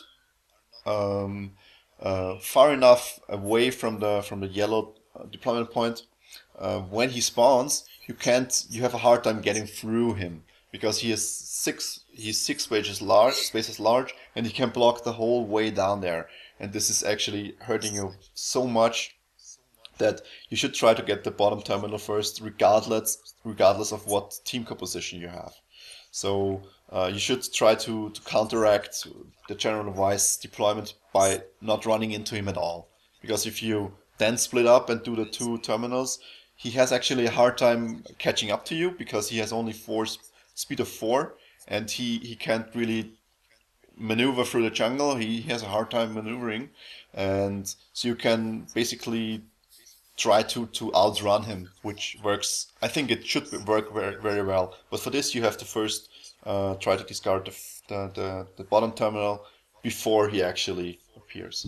um, 0.88 1.52
uh, 2.00 2.38
far 2.40 2.74
enough 2.74 3.20
away 3.30 3.70
from 3.72 4.00
the 4.00 4.24
from 4.24 4.40
the 4.40 4.48
yellow 4.48 4.96
deployment 5.32 5.72
point 5.72 6.04
uh, 6.58 6.80
when 6.80 7.10
he 7.10 7.22
spawns, 7.22 7.86
you 8.08 8.14
can't. 8.14 8.66
You 8.70 8.82
have 8.82 8.94
a 8.94 9.00
hard 9.00 9.24
time 9.24 9.42
getting 9.42 9.66
through 9.66 10.16
him 10.16 10.44
because 10.72 11.00
he 11.00 11.12
is 11.12 11.28
six. 11.28 12.02
He's 12.12 12.40
six 12.40 12.64
spaces 12.64 13.02
large, 13.02 13.36
spaces 13.36 13.80
large, 13.80 14.14
and 14.36 14.46
he 14.46 14.54
can 14.54 14.70
block 14.70 15.04
the 15.04 15.14
whole 15.14 15.46
way 15.46 15.72
down 15.72 16.02
there. 16.02 16.30
And 16.60 16.72
this 16.72 16.90
is 16.90 17.04
actually 17.04 17.56
hurting 17.60 17.96
you 17.96 18.14
so 18.34 18.66
much 18.66 19.16
that 19.98 20.22
you 20.50 20.58
should 20.58 20.74
try 20.74 20.94
to 20.94 21.04
get 21.04 21.24
the 21.24 21.32
bottom 21.32 21.62
terminal 21.62 21.98
first, 21.98 22.42
regardless 22.42 23.36
regardless 23.44 23.92
of 23.92 24.08
what 24.08 24.40
team 24.46 24.64
composition 24.66 25.20
you 25.20 25.28
have. 25.28 25.54
So 26.12 26.64
uh, 26.90 27.10
you 27.12 27.20
should 27.20 27.44
try 27.52 27.76
to, 27.76 28.10
to 28.10 28.22
counteract 28.22 29.06
the 29.50 29.56
General 29.56 29.92
Weiss 29.92 30.38
deployment 30.38 30.94
by 31.14 31.42
not 31.62 31.86
running 31.86 32.12
into 32.12 32.36
him 32.36 32.48
at 32.48 32.58
all. 32.58 32.88
Because 33.22 33.46
if 33.46 33.62
you 33.62 33.94
then 34.18 34.38
split 34.38 34.66
up 34.66 34.90
and 34.90 35.04
do 35.04 35.16
the 35.16 35.26
two 35.26 35.58
terminals, 35.60 36.20
he 36.56 36.72
has 36.72 36.92
actually 36.92 37.26
a 37.26 37.32
hard 37.32 37.58
time 37.58 38.04
catching 38.18 38.52
up 38.52 38.66
to 38.66 38.76
you 38.76 38.92
because 38.92 39.30
he 39.30 39.40
has 39.40 39.52
only 39.52 39.74
four 39.74 40.06
speed 40.54 40.80
of 40.80 40.88
four, 40.88 41.36
and 41.68 41.92
he, 41.92 42.18
he 42.20 42.36
can't 42.36 42.68
really 42.74 43.12
maneuver 43.98 44.44
through 44.44 44.64
the 44.64 44.70
jungle. 44.70 45.16
He 45.16 45.42
has 45.42 45.64
a 45.64 45.68
hard 45.68 45.92
time 45.92 46.14
maneuvering, 46.14 46.70
and 47.14 47.74
so 47.94 48.08
you 48.08 48.16
can 48.16 48.68
basically 48.74 49.42
try 50.18 50.44
to 50.44 50.68
to 50.68 50.94
outrun 50.96 51.44
him, 51.44 51.70
which 51.82 52.18
works. 52.24 52.72
I 52.82 52.88
think 52.88 53.12
it 53.12 53.28
should 53.28 53.52
work 53.68 53.94
very 53.94 54.16
very 54.22 54.44
well. 54.44 54.76
But 54.90 55.02
for 55.02 55.10
this, 55.10 55.36
you 55.36 55.44
have 55.44 55.58
to 55.58 55.66
first 55.66 56.10
uh, 56.46 56.76
try 56.76 56.96
to 56.96 57.04
discard 57.04 57.46
the, 57.46 57.56
the 57.90 58.12
the 58.14 58.48
the 58.58 58.64
bottom 58.64 58.92
terminal 58.94 59.46
before 59.82 60.30
he 60.30 60.42
actually 60.42 61.00
appears. 61.16 61.68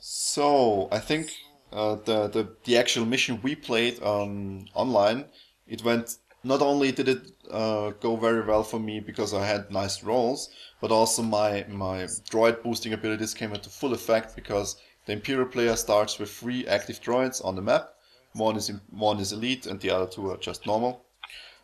So 0.00 0.88
I 0.90 0.98
think 0.98 1.30
uh, 1.72 1.96
the, 1.96 2.28
the 2.28 2.48
the 2.64 2.76
actual 2.78 3.06
mission 3.06 3.40
we 3.42 3.54
played 3.54 4.02
um, 4.02 4.66
online, 4.74 5.26
it 5.66 5.84
went. 5.84 6.18
Not 6.44 6.60
only 6.60 6.90
did 6.90 7.08
it 7.08 7.22
uh, 7.52 7.90
go 8.00 8.16
very 8.16 8.44
well 8.44 8.64
for 8.64 8.80
me 8.80 8.98
because 8.98 9.32
I 9.32 9.46
had 9.46 9.70
nice 9.70 10.02
rolls, 10.02 10.50
but 10.80 10.90
also 10.90 11.22
my 11.22 11.64
my 11.68 11.98
droid 12.30 12.62
boosting 12.62 12.92
abilities 12.92 13.32
came 13.32 13.54
into 13.54 13.70
full 13.70 13.92
effect 13.94 14.34
because 14.34 14.76
the 15.06 15.12
Imperial 15.12 15.46
player 15.46 15.76
starts 15.76 16.18
with 16.18 16.30
three 16.30 16.66
active 16.66 17.00
droids 17.00 17.44
on 17.44 17.54
the 17.54 17.62
map. 17.62 17.94
One 18.32 18.56
is 18.56 18.72
one 18.90 19.20
is 19.20 19.32
elite, 19.32 19.66
and 19.66 19.78
the 19.80 19.90
other 19.90 20.06
two 20.06 20.30
are 20.30 20.36
just 20.36 20.66
normal. 20.66 21.04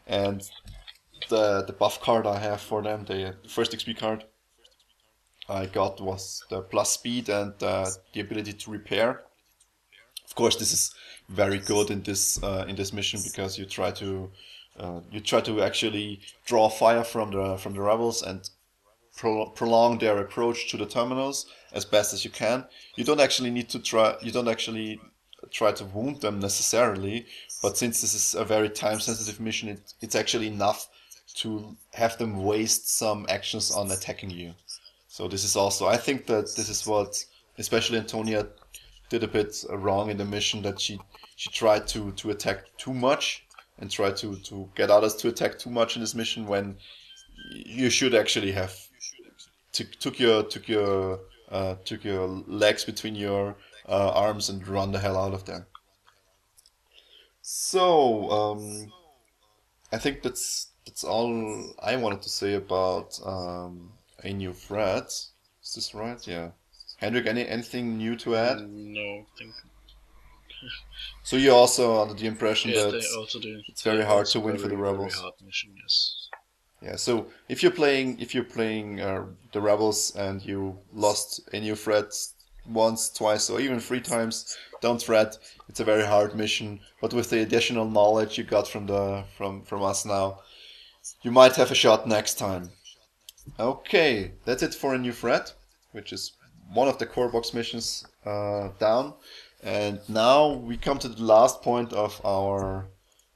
And 0.07 0.43
the 1.29 1.64
the 1.66 1.72
buff 1.72 2.01
card 2.01 2.26
I 2.26 2.39
have 2.39 2.61
for 2.61 2.83
them, 2.83 3.05
the 3.05 3.35
first 3.49 3.72
XP 3.72 3.99
card 3.99 4.24
I 5.49 5.67
got 5.67 6.01
was 6.01 6.45
the 6.51 6.61
plus 6.61 6.93
speed 6.93 7.29
and 7.29 7.55
uh, 7.63 7.87
the 8.13 8.21
ability 8.21 8.53
to 8.53 8.71
repair. 8.71 9.23
Of 10.25 10.35
course, 10.35 10.57
this 10.57 10.73
is 10.73 10.95
very 11.29 11.59
good 11.59 11.91
in 11.91 12.03
this 12.03 12.43
uh, 12.43 12.67
in 12.69 12.77
this 12.77 12.93
mission 12.93 13.21
because 13.23 13.59
you 13.59 13.65
try 13.65 13.91
to 13.93 14.31
uh, 14.79 15.01
you 15.11 15.21
try 15.21 15.41
to 15.41 15.63
actually 15.63 16.21
draw 16.47 16.69
fire 16.69 17.05
from 17.05 17.31
the 17.31 17.57
from 17.57 17.75
the 17.75 17.81
rebels 17.81 18.23
and 18.23 18.51
pro- 19.17 19.51
prolong 19.51 19.99
their 19.99 20.19
approach 20.19 20.71
to 20.71 20.77
the 20.77 20.87
terminals 20.87 21.47
as 21.73 21.85
best 21.85 22.13
as 22.13 22.25
you 22.25 22.31
can. 22.31 22.67
You 22.97 23.05
don't 23.05 23.21
actually 23.21 23.51
need 23.51 23.69
to 23.71 23.79
try. 23.79 24.17
You 24.23 24.33
don't 24.33 24.49
actually 24.49 25.01
try 25.51 25.73
to 25.73 25.85
wound 25.85 26.21
them 26.21 26.41
necessarily, 26.41 27.27
but 27.63 27.79
since 27.79 28.01
this 28.01 28.15
is 28.15 28.35
a 28.35 28.45
very 28.45 28.69
time 28.69 29.01
sensitive 29.01 29.41
mission, 29.41 29.69
it, 29.69 29.95
it's 30.01 30.15
actually 30.15 30.49
enough 30.49 30.89
to 31.35 31.77
have 31.95 32.19
them 32.19 32.43
waste 32.43 32.89
some 32.89 33.27
actions 33.29 33.71
on 33.71 33.91
attacking 33.91 34.31
you. 34.31 34.55
So 35.09 35.27
this 35.27 35.43
is 35.43 35.57
also, 35.57 35.87
I 35.87 35.97
think 35.97 36.27
that 36.27 36.55
this 36.55 36.69
is 36.69 36.87
what, 36.87 37.25
especially 37.57 37.99
Antonia, 37.99 38.47
did 39.09 39.25
a 39.25 39.29
bit 39.29 39.65
wrong 39.71 40.11
in 40.11 40.19
the 40.19 40.25
mission 40.25 40.63
that 40.63 40.79
she 40.79 41.01
she 41.37 41.51
tried 41.51 41.87
to 41.89 42.13
to 42.13 42.31
attack 42.31 42.65
too 42.77 42.93
much 42.93 43.47
and 43.79 43.91
tried 43.91 44.17
to 44.19 44.37
to 44.37 44.69
get 44.75 44.91
others 44.91 45.15
to 45.17 45.29
attack 45.29 45.59
too 45.59 45.71
much 45.71 45.97
in 45.97 46.03
this 46.03 46.15
mission 46.15 46.47
when 46.47 46.77
you 47.51 47.89
should 47.89 48.15
actually 48.15 48.53
have 48.53 48.75
took 49.73 49.91
took 49.93 50.19
your 50.19 50.43
took 50.43 50.69
your 50.69 51.21
uh, 51.51 51.75
took 51.85 52.05
your 52.05 52.29
legs 52.47 52.85
between 52.85 53.15
your 53.15 53.57
uh, 53.89 54.11
arms 54.11 54.51
and 54.51 54.69
run 54.69 54.93
the 54.93 54.99
hell 54.99 55.17
out 55.17 55.33
of 55.33 55.47
there. 55.47 55.67
So 57.41 58.31
um, 58.31 58.93
I 59.91 59.97
think 59.97 60.23
that's 60.23 60.69
that's 60.85 61.03
all 61.03 61.75
I 61.83 61.97
wanted 61.97 62.21
to 62.23 62.29
say 62.29 62.55
about 62.55 63.19
um, 63.25 63.93
a 64.23 64.33
new 64.33 64.53
threat. 64.53 65.07
Is 65.07 65.75
this 65.75 65.95
right? 65.95 66.27
Yeah. 66.27 66.51
Hendrik, 66.99 67.27
any 67.27 67.47
anything 67.47 67.97
new 67.97 68.16
to 68.16 68.37
add? 68.37 68.69
No, 68.69 69.27
think 69.39 69.55
So 71.23 71.37
you're 71.37 71.55
also 71.55 72.03
under 72.03 72.14
the 72.14 72.27
impression 72.27 72.71
yeah, 72.71 72.85
that 72.85 72.95
it's 73.69 73.83
very 73.83 74.05
hard 74.05 74.27
to 74.27 74.41
win 74.41 74.59
for 74.59 74.69
the 74.69 74.77
rebels. 74.77 75.14
Very 75.14 75.23
hard 75.23 75.35
mission, 75.45 75.75
yes. 75.81 76.29
Yeah, 76.81 76.97
so 76.97 77.27
if 77.49 77.62
you're 77.62 77.73
playing 77.73 78.21
if 78.21 78.35
you're 78.35 78.45
playing 78.45 79.01
uh, 79.01 79.27
the 79.53 79.61
rebels 79.61 80.14
and 80.16 80.45
you 80.45 80.79
lost 80.93 81.41
a 81.53 81.61
new 81.61 81.75
threat 81.75 82.12
once, 82.66 83.09
twice, 83.09 83.51
or 83.51 83.61
even 83.61 83.81
three 83.81 84.01
times, 84.01 84.57
don't 84.81 85.03
fret. 85.03 85.39
It's 85.69 85.81
a 85.81 85.85
very 85.85 86.05
hard 86.05 86.35
mission, 86.37 86.81
but 87.01 87.12
with 87.12 87.31
the 87.31 87.43
additional 87.43 87.89
knowledge 87.89 88.39
you 88.39 88.45
got 88.45 88.69
from 88.69 88.87
the 88.87 89.25
from 89.37 89.62
from 89.62 89.83
us 89.83 90.05
now, 90.05 90.41
you 91.23 91.31
might 91.31 91.57
have 91.57 91.71
a 91.71 91.75
shot 91.75 92.07
next 92.07 92.35
time. 92.39 92.71
Okay, 93.59 94.33
that's 94.45 94.63
it 94.63 94.75
for 94.75 94.95
a 94.95 94.99
new 94.99 95.13
threat, 95.13 95.53
which 95.93 96.13
is 96.13 96.33
one 96.73 96.89
of 96.89 96.99
the 96.99 97.07
core 97.07 97.29
box 97.29 97.55
missions 97.55 98.07
uh, 98.25 98.69
down. 98.79 99.15
And 99.63 100.01
now 100.09 100.53
we 100.53 100.77
come 100.77 100.99
to 100.99 101.09
the 101.09 101.23
last 101.23 101.63
point 101.63 101.93
of 101.93 102.21
our 102.25 102.87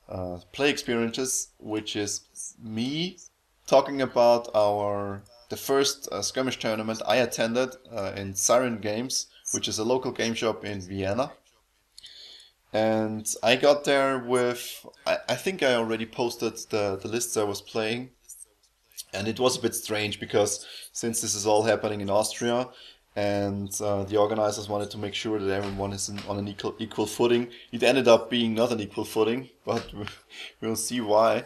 uh, 0.09 0.39
play 0.53 0.71
experiences, 0.71 1.49
which 1.59 1.97
is 1.97 2.23
me 2.63 3.19
talking 3.67 4.03
about 4.03 4.49
our 4.55 5.23
the 5.49 5.57
first 5.57 6.09
uh, 6.11 6.23
skirmish 6.23 6.59
tournament 6.59 7.03
I 7.07 7.17
attended 7.17 7.71
uh, 7.91 8.13
in 8.17 8.35
Siren 8.35 8.79
Games, 8.79 9.27
which 9.53 9.69
is 9.69 9.79
a 9.79 9.85
local 9.85 10.11
game 10.11 10.35
shop 10.35 10.65
in 10.65 10.81
Vienna. 10.81 11.33
And 12.73 13.27
I 13.43 13.57
got 13.57 13.85
there 13.85 14.19
with 14.19 14.87
I, 15.07 15.19
I 15.29 15.35
think 15.35 15.63
I 15.63 15.75
already 15.75 16.07
posted 16.07 16.57
the, 16.71 16.99
the 17.01 17.09
lists 17.09 17.37
I 17.37 17.45
was 17.45 17.61
playing. 17.61 18.11
And 19.13 19.29
it 19.29 19.39
was 19.39 19.57
a 19.57 19.61
bit 19.61 19.75
strange 19.75 20.19
because 20.19 20.67
since 20.93 21.21
this 21.21 21.35
is 21.35 21.47
all 21.47 21.65
happening 21.65 22.01
in 22.01 22.11
Austria, 22.11 22.69
and 23.15 23.79
uh, 23.83 24.05
the 24.05 24.17
organizers 24.17 24.69
wanted 24.69 24.91
to 24.91 24.99
make 24.99 25.15
sure 25.15 25.39
that 25.39 25.53
everyone 25.53 25.93
is 25.93 26.09
in, 26.09 26.19
on 26.21 26.39
an 26.39 26.49
equal 26.49 26.75
equal 26.79 27.07
footing. 27.07 27.49
It 27.71 27.83
ended 27.83 28.09
up 28.09 28.31
being 28.31 28.55
not 28.55 28.73
an 28.73 28.81
equal 28.81 29.05
footing, 29.05 29.51
but 29.67 29.93
we'll 30.61 30.77
see 30.77 31.01
why. 31.01 31.45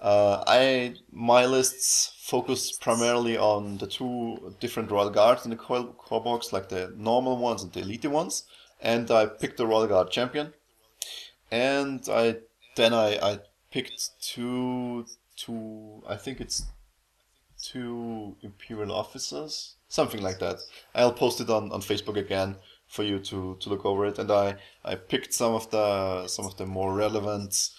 Uh, 0.00 0.42
I 0.46 0.96
my 1.12 1.46
lists 1.46 2.12
focus 2.18 2.72
primarily 2.72 3.38
on 3.38 3.78
the 3.78 3.86
two 3.86 4.54
different 4.60 4.90
royal 4.90 5.10
guards 5.10 5.44
in 5.44 5.50
the 5.50 5.56
core, 5.56 5.86
core 5.96 6.22
box, 6.22 6.52
like 6.52 6.68
the 6.68 6.92
normal 6.96 7.36
ones 7.36 7.62
and 7.62 7.72
the 7.72 7.80
elite 7.80 8.04
ones, 8.06 8.44
and 8.80 9.10
I 9.10 9.26
picked 9.26 9.56
the 9.56 9.66
royal 9.66 9.86
guard 9.86 10.10
champion, 10.10 10.52
and 11.50 12.06
I 12.10 12.36
then 12.76 12.92
I, 12.92 13.18
I 13.22 13.38
picked 13.70 14.20
two 14.20 15.06
two 15.36 16.02
I 16.08 16.16
think 16.16 16.40
it's 16.40 16.64
two 17.72 18.36
imperial 18.42 18.92
officers 18.92 19.76
something 19.94 20.22
like 20.22 20.40
that. 20.40 20.58
I'll 20.94 21.12
post 21.12 21.40
it 21.40 21.48
on, 21.48 21.70
on 21.72 21.80
Facebook 21.80 22.16
again 22.16 22.56
for 22.88 23.04
you 23.04 23.18
to, 23.20 23.56
to 23.60 23.68
look 23.68 23.84
over 23.84 24.06
it. 24.06 24.18
And 24.18 24.30
I, 24.30 24.56
I 24.84 24.96
picked 24.96 25.32
some 25.32 25.54
of 25.54 25.70
the 25.70 26.26
some 26.26 26.46
of 26.46 26.56
the 26.56 26.66
more 26.66 26.94
relevant 26.94 27.70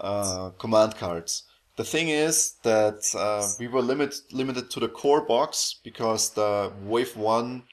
uh, 0.00 0.50
command 0.58 0.96
cards. 0.96 1.44
The 1.76 1.84
thing 1.84 2.08
is 2.08 2.54
that 2.62 3.00
uh, 3.16 3.46
we 3.58 3.66
were 3.68 3.82
limit, 3.82 4.14
limited 4.32 4.70
to 4.70 4.80
the 4.80 4.88
core 4.88 5.22
box 5.22 5.76
because 5.82 6.30
the 6.30 6.72
Wave 6.82 7.16
One 7.16 7.64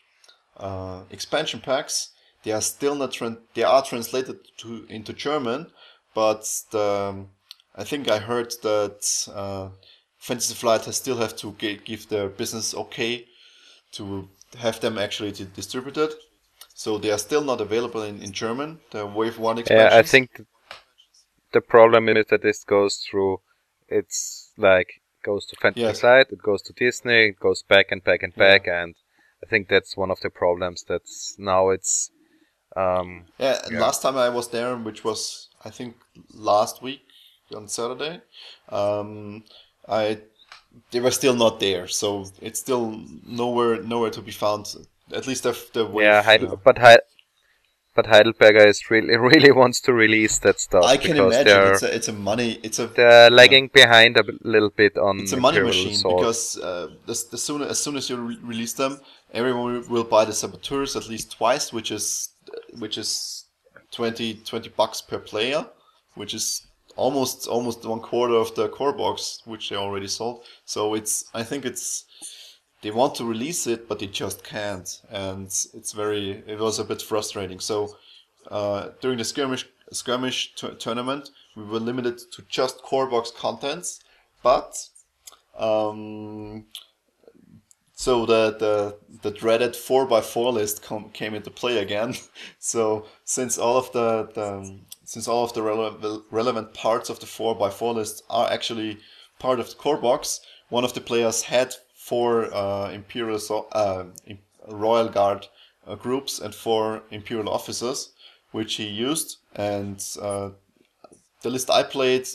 uh, 0.57 1.01
expansion 1.09 1.59
packs 1.59 2.09
they 2.43 2.51
are 2.51 2.61
still 2.61 2.95
not 2.95 3.11
tra- 3.11 3.37
they 3.53 3.63
are 3.63 3.83
translated 3.83 4.39
to 4.57 4.85
into 4.89 5.13
German, 5.13 5.67
but 6.15 6.41
the 6.71 7.25
I 7.75 7.83
think 7.83 8.09
I 8.09 8.17
heard 8.17 8.51
that 8.63 9.01
uh, 9.33 9.69
Fantasy 10.21 10.53
Flight 10.53 10.85
has 10.85 10.97
still 10.97 11.17
have 11.17 11.35
to 11.37 11.55
g- 11.57 11.79
give 11.83 12.07
their 12.07 12.29
business 12.29 12.75
okay 12.75 13.25
to 13.93 14.29
have 14.59 14.79
them 14.79 14.99
actually 14.99 15.31
distributed. 15.31 16.13
So 16.75 16.99
they 16.99 17.11
are 17.11 17.17
still 17.17 17.43
not 17.43 17.59
available 17.59 18.03
in, 18.03 18.21
in 18.21 18.31
German. 18.31 18.79
The 18.91 19.05
Wave 19.05 19.39
One 19.39 19.57
expansion. 19.57 19.91
Yeah, 19.91 19.97
I 19.97 20.03
think 20.03 20.45
the 21.53 21.61
problem 21.61 22.07
is 22.07 22.27
that 22.29 22.43
this 22.43 22.63
goes 22.63 22.97
through. 22.97 23.41
It's 23.89 24.51
like 24.57 25.01
goes 25.23 25.47
to 25.47 25.55
Fantasy 25.55 25.81
yes. 25.81 26.01
Flight, 26.01 26.27
it 26.29 26.43
goes 26.43 26.61
to 26.63 26.73
Disney, 26.73 27.29
it 27.29 27.39
goes 27.39 27.63
back 27.63 27.87
and 27.91 28.03
back 28.03 28.21
and 28.21 28.33
back, 28.35 28.67
yeah. 28.67 28.83
and 28.83 28.95
I 29.43 29.47
think 29.47 29.69
that's 29.69 29.97
one 29.97 30.11
of 30.11 30.19
the 30.21 30.29
problems. 30.29 30.85
That's 30.87 31.35
now 31.39 31.69
it's. 31.69 32.11
Um, 32.75 33.25
yeah, 33.39 33.59
yeah, 33.69 33.79
last 33.79 34.03
time 34.03 34.17
I 34.17 34.29
was 34.29 34.49
there, 34.49 34.75
which 34.75 35.03
was 35.03 35.49
I 35.65 35.71
think 35.71 35.95
last 36.33 36.83
week 36.83 37.01
on 37.55 37.67
Saturday, 37.67 38.21
um, 38.69 39.43
I 39.91 40.19
they 40.91 41.01
were 41.01 41.11
still 41.11 41.35
not 41.35 41.59
there, 41.59 41.87
so 41.87 42.25
it's 42.41 42.59
still 42.59 42.97
nowhere 43.27 43.83
nowhere 43.83 44.11
to 44.11 44.21
be 44.21 44.31
found. 44.31 44.73
At 45.13 45.27
least 45.27 45.43
the, 45.43 45.57
the 45.73 45.85
way. 45.85 46.05
Yeah, 46.05 46.23
Heidel, 46.23 46.59
but 46.63 46.77
Heidel, 46.77 47.01
but 47.93 48.05
Heidelberger 48.05 48.65
is 48.65 48.89
really 48.89 49.15
really 49.33 49.51
wants 49.51 49.81
to 49.81 49.93
release 49.93 50.39
that 50.39 50.59
stuff. 50.59 50.85
I 50.85 50.95
can 50.97 51.17
imagine 51.17 51.73
it's 51.73 51.83
a, 51.83 51.95
it's 51.95 52.07
a 52.07 52.13
money 52.13 52.59
it's 52.63 52.79
a 52.79 52.87
they're 52.87 53.29
lagging 53.29 53.69
behind 53.73 54.17
a 54.17 54.23
little 54.43 54.69
bit 54.69 54.97
on. 54.97 55.19
It's 55.19 55.33
a 55.33 55.37
money 55.37 55.59
machine 55.59 55.97
because 56.01 56.57
uh, 56.57 56.87
the, 57.05 57.21
the 57.31 57.37
sooner 57.37 57.65
as 57.65 57.79
soon 57.79 57.97
as 57.97 58.09
you 58.09 58.15
re- 58.15 58.39
release 58.41 58.73
them, 58.73 59.01
everyone 59.33 59.87
will 59.89 60.05
buy 60.05 60.23
the 60.23 60.33
saboteurs 60.33 60.95
at 60.95 61.09
least 61.09 61.33
twice, 61.37 61.73
which 61.73 61.91
is 61.91 62.29
which 62.79 62.97
is 62.97 63.45
20, 63.91 64.35
20 64.45 64.69
bucks 64.69 65.01
per 65.01 65.19
player, 65.19 65.65
which 66.15 66.33
is 66.33 66.65
almost 66.95 67.47
almost 67.47 67.85
one 67.85 67.99
quarter 67.99 68.35
of 68.35 68.53
the 68.55 68.69
core 68.69 68.93
box 68.93 69.41
which 69.45 69.69
they 69.69 69.75
already 69.75 70.07
sold. 70.07 70.43
So 70.65 70.93
it's 70.93 71.25
I 71.33 71.43
think 71.43 71.65
it's 71.65 72.05
they 72.81 72.91
want 72.91 73.15
to 73.15 73.25
release 73.25 73.67
it 73.67 73.87
but 73.87 73.99
they 73.99 74.07
just 74.07 74.43
can't, 74.43 75.01
and 75.09 75.45
it's 75.45 75.91
very 75.91 76.43
it 76.47 76.59
was 76.59 76.79
a 76.79 76.83
bit 76.83 77.01
frustrating. 77.01 77.59
So 77.59 77.95
uh, 78.49 78.89
during 79.01 79.17
the 79.17 79.23
skirmish 79.23 79.67
skirmish 79.91 80.55
t- 80.55 80.75
tournament, 80.79 81.29
we 81.55 81.63
were 81.63 81.79
limited 81.79 82.19
to 82.31 82.43
just 82.47 82.81
core 82.81 83.07
box 83.07 83.31
contents, 83.31 83.99
but 84.41 84.77
um, 85.57 86.65
so 88.01 88.25
the, 88.25 88.55
the 88.57 88.97
the 89.21 89.29
dreaded 89.29 89.75
four 89.75 90.11
x 90.11 90.27
four 90.27 90.51
list 90.51 90.81
com- 90.81 91.11
came 91.11 91.35
into 91.35 91.51
play 91.51 91.77
again. 91.77 92.15
so 92.59 93.05
since 93.25 93.59
all 93.59 93.77
of 93.77 93.91
the, 93.91 94.27
the 94.33 94.79
since 95.05 95.27
all 95.27 95.43
of 95.43 95.53
the 95.53 95.61
rele- 95.61 96.23
relevant 96.31 96.73
parts 96.73 97.11
of 97.11 97.19
the 97.19 97.27
4x4 97.27 97.93
list 97.93 98.23
are 98.27 98.51
actually 98.51 98.97
part 99.37 99.59
of 99.59 99.69
the 99.69 99.75
core 99.75 99.97
box, 99.97 100.41
one 100.69 100.83
of 100.83 100.95
the 100.95 101.01
players 101.01 101.43
had 101.43 101.75
four 101.93 102.51
uh, 102.51 102.89
Imperial 102.89 103.37
so- 103.37 103.67
uh, 103.71 104.05
Royal 104.67 105.07
Guard 105.07 105.45
uh, 105.85 105.93
groups 105.93 106.39
and 106.39 106.55
four 106.55 107.03
Imperial 107.11 107.49
officers, 107.49 108.13
which 108.49 108.73
he 108.77 108.87
used. 108.87 109.37
And 109.55 110.03
uh, 110.19 110.49
the 111.43 111.51
list 111.51 111.69
I 111.69 111.83
played, 111.83 112.27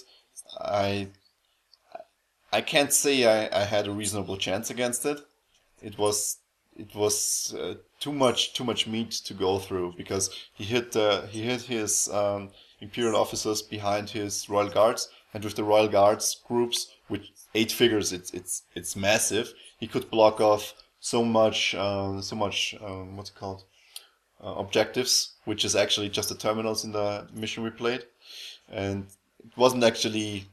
I 0.60 1.08
I 2.52 2.60
can't 2.60 2.92
say 2.92 3.24
I, 3.26 3.62
I 3.62 3.64
had 3.64 3.88
a 3.88 3.90
reasonable 3.90 4.36
chance 4.36 4.70
against 4.70 5.04
it. 5.04 5.25
It 5.82 5.98
was 5.98 6.38
it 6.78 6.94
was 6.94 7.54
uh, 7.58 7.74
too 8.00 8.12
much 8.12 8.52
too 8.54 8.64
much 8.64 8.86
meat 8.86 9.10
to 9.10 9.34
go 9.34 9.58
through 9.58 9.94
because 9.96 10.30
he 10.52 10.64
hit 10.64 10.94
uh, 10.96 11.22
he 11.26 11.42
hit 11.42 11.62
his 11.62 12.08
um, 12.10 12.50
imperial 12.80 13.16
officers 13.16 13.62
behind 13.62 14.10
his 14.10 14.48
royal 14.48 14.68
guards, 14.68 15.08
and 15.32 15.42
with 15.44 15.56
the 15.56 15.64
royal 15.64 15.88
guards 15.88 16.40
groups 16.46 16.88
with 17.08 17.22
eight 17.54 17.72
figures, 17.72 18.12
it's 18.12 18.30
it's 18.32 18.62
it's 18.74 18.96
massive. 18.96 19.54
He 19.78 19.86
could 19.86 20.10
block 20.10 20.40
off 20.40 20.74
so 21.00 21.24
much 21.24 21.74
uh, 21.74 22.20
so 22.20 22.36
much 22.36 22.74
um, 22.80 23.16
what's 23.16 23.30
it 23.30 23.36
called 23.36 23.64
uh, 24.42 24.54
objectives, 24.56 25.34
which 25.44 25.64
is 25.64 25.74
actually 25.76 26.08
just 26.08 26.28
the 26.28 26.34
terminals 26.34 26.84
in 26.84 26.92
the 26.92 27.26
mission 27.32 27.62
we 27.62 27.70
played, 27.70 28.04
and 28.70 29.06
it 29.44 29.56
wasn't 29.56 29.84
actually. 29.84 30.46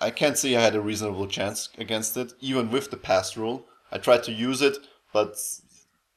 I 0.00 0.10
can't 0.10 0.36
say 0.36 0.56
I 0.56 0.60
had 0.60 0.74
a 0.74 0.80
reasonable 0.80 1.28
chance 1.28 1.68
against 1.78 2.16
it, 2.16 2.32
even 2.40 2.72
with 2.72 2.90
the 2.90 2.96
pass 2.96 3.36
rule. 3.36 3.64
I 3.92 3.98
tried 3.98 4.22
to 4.24 4.32
use 4.32 4.62
it, 4.62 4.78
but 5.12 5.36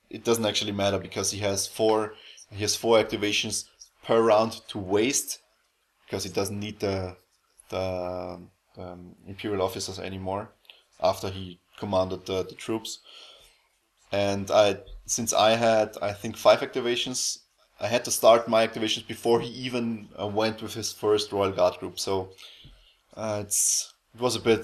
it 0.10 0.24
doesn't 0.24 0.46
actually 0.46 0.72
matter 0.72 0.98
because 0.98 1.32
he 1.32 1.40
has 1.40 1.68
four 1.68 2.14
he 2.52 2.62
has 2.62 2.76
four 2.76 2.98
activations 2.98 3.66
per 4.04 4.22
round 4.22 4.54
to 4.70 4.78
waste 4.78 5.40
because 6.06 6.24
he 6.24 6.30
doesn't 6.30 6.60
need 6.60 6.80
the 6.80 7.18
the 7.70 8.40
um, 8.78 9.16
imperial 9.28 9.62
officers 9.62 10.00
anymore 10.00 10.50
after 11.02 11.30
he 11.30 11.60
commanded 11.78 12.26
the, 12.26 12.44
the 12.44 12.56
troops. 12.56 13.00
And 14.12 14.50
I 14.52 14.78
since 15.06 15.34
I 15.34 15.52
had 15.52 15.98
I 16.02 16.14
think 16.14 16.38
five 16.38 16.60
activations, 16.60 17.40
I 17.80 17.88
had 17.88 18.06
to 18.06 18.12
start 18.12 18.48
my 18.48 18.66
activations 18.66 19.08
before 19.08 19.42
he 19.42 19.50
even 19.50 20.08
uh, 20.20 20.28
went 20.28 20.62
with 20.62 20.74
his 20.76 20.94
first 20.94 21.32
royal 21.32 21.52
guard 21.52 21.78
group. 21.80 22.00
So 22.00 22.30
uh, 23.18 23.44
it's 23.44 23.94
it 24.14 24.22
was 24.22 24.36
a 24.36 24.40
bit 24.40 24.62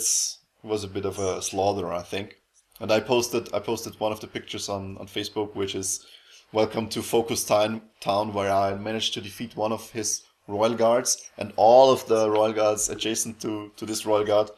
it 0.64 0.68
was 0.68 0.84
a 0.84 0.88
bit 0.88 1.06
of 1.06 1.20
a 1.20 1.42
slaughter, 1.42 1.92
I 1.92 2.04
think. 2.04 2.41
And 2.82 2.92
I 2.92 3.00
posted 3.00 3.54
I 3.54 3.60
posted 3.60 4.00
one 4.00 4.12
of 4.12 4.20
the 4.20 4.28
pictures 4.28 4.68
on, 4.68 4.98
on 4.98 5.08
Facebook, 5.08 5.56
which 5.56 5.76
is 5.76 6.04
welcome 6.52 6.90
to 6.90 7.02
Focus 7.02 7.46
Town, 7.46 7.82
town 8.00 8.34
where 8.34 8.52
I 8.52 8.76
managed 8.76 9.14
to 9.14 9.22
defeat 9.22 9.56
one 9.56 9.72
of 9.72 9.92
his 9.92 10.24
royal 10.48 10.74
guards, 10.74 11.30
and 11.38 11.54
all 11.56 11.92
of 11.92 12.08
the 12.08 12.30
royal 12.30 12.54
guards 12.54 12.90
adjacent 12.90 13.40
to, 13.42 13.72
to 13.78 13.86
this 13.86 14.06
royal 14.06 14.26
guard, 14.26 14.50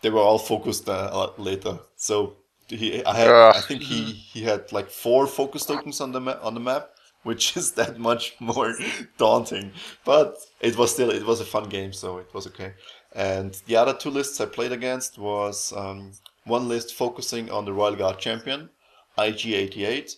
they 0.00 0.10
were 0.10 0.20
all 0.20 0.38
focused 0.38 0.88
uh, 0.88 1.30
later. 1.38 1.80
So 1.96 2.36
he, 2.68 3.04
I 3.04 3.16
had, 3.16 3.28
I 3.30 3.60
think 3.60 3.82
he, 3.82 4.12
he 4.12 4.42
had 4.42 4.72
like 4.72 4.88
four 4.88 5.26
focus 5.26 5.66
tokens 5.66 6.00
on 6.00 6.12
the 6.12 6.20
ma- 6.20 6.38
on 6.42 6.54
the 6.54 6.60
map, 6.60 6.90
which 7.24 7.56
is 7.56 7.72
that 7.80 7.98
much 7.98 8.34
more 8.40 8.74
daunting. 9.18 9.72
But 10.04 10.36
it 10.60 10.76
was 10.78 10.92
still 10.92 11.10
it 11.10 11.26
was 11.26 11.40
a 11.40 11.44
fun 11.44 11.68
game, 11.68 11.92
so 11.92 12.18
it 12.18 12.32
was 12.32 12.46
okay. 12.46 12.74
And 13.12 13.60
the 13.66 13.76
other 13.76 13.94
two 13.94 14.10
lists 14.10 14.40
I 14.40 14.46
played 14.46 14.72
against 14.72 15.18
was 15.18 15.72
um, 15.76 16.12
one 16.46 16.68
list 16.68 16.94
focusing 16.94 17.50
on 17.50 17.64
the 17.64 17.72
Royal 17.72 17.96
Guard 17.96 18.18
champion, 18.18 18.70
IG88, 19.18 20.16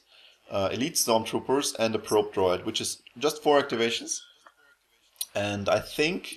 uh, 0.51 0.69
elite 0.73 0.95
stormtroopers, 0.95 1.75
and 1.79 1.95
a 1.95 1.99
probe 1.99 2.33
droid, 2.33 2.65
which 2.65 2.81
is 2.81 3.03
just 3.19 3.43
four 3.43 3.61
activations. 3.61 4.21
And 5.35 5.69
I 5.69 5.81
think 5.81 6.37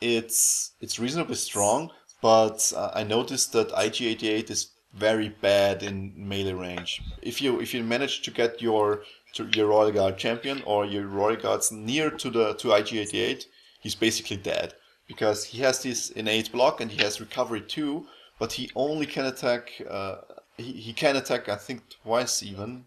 it's 0.00 0.72
it's 0.80 0.98
reasonably 0.98 1.36
strong, 1.36 1.90
but 2.22 2.72
uh, 2.76 2.90
I 2.94 3.02
noticed 3.02 3.52
that 3.52 3.70
IG88 3.70 4.50
is 4.50 4.70
very 4.94 5.28
bad 5.28 5.82
in 5.82 6.12
melee 6.16 6.52
range. 6.52 7.00
If 7.22 7.40
you 7.40 7.60
if 7.60 7.74
you 7.74 7.82
manage 7.84 8.22
to 8.22 8.30
get 8.30 8.60
your 8.60 9.02
to 9.34 9.48
your 9.54 9.68
Royal 9.68 9.92
Guard 9.92 10.18
champion 10.18 10.62
or 10.66 10.84
your 10.84 11.06
Royal 11.06 11.36
Guards 11.36 11.70
near 11.70 12.10
to 12.10 12.30
the 12.30 12.54
to 12.54 12.68
IG88, 12.68 13.44
he's 13.80 13.94
basically 13.94 14.36
dead 14.36 14.74
because 15.06 15.44
he 15.44 15.58
has 15.62 15.82
this 15.82 16.10
innate 16.10 16.52
block 16.52 16.80
and 16.80 16.90
he 16.90 17.02
has 17.02 17.20
recovery 17.20 17.60
too, 17.60 18.06
but 18.40 18.52
he 18.54 18.70
only 18.74 19.06
can 19.06 19.26
attack. 19.26 19.80
Uh, 19.88 20.16
he, 20.56 20.72
he 20.72 20.92
can 20.92 21.14
attack 21.14 21.48
I 21.48 21.56
think 21.56 21.82
twice 22.02 22.42
even. 22.42 22.86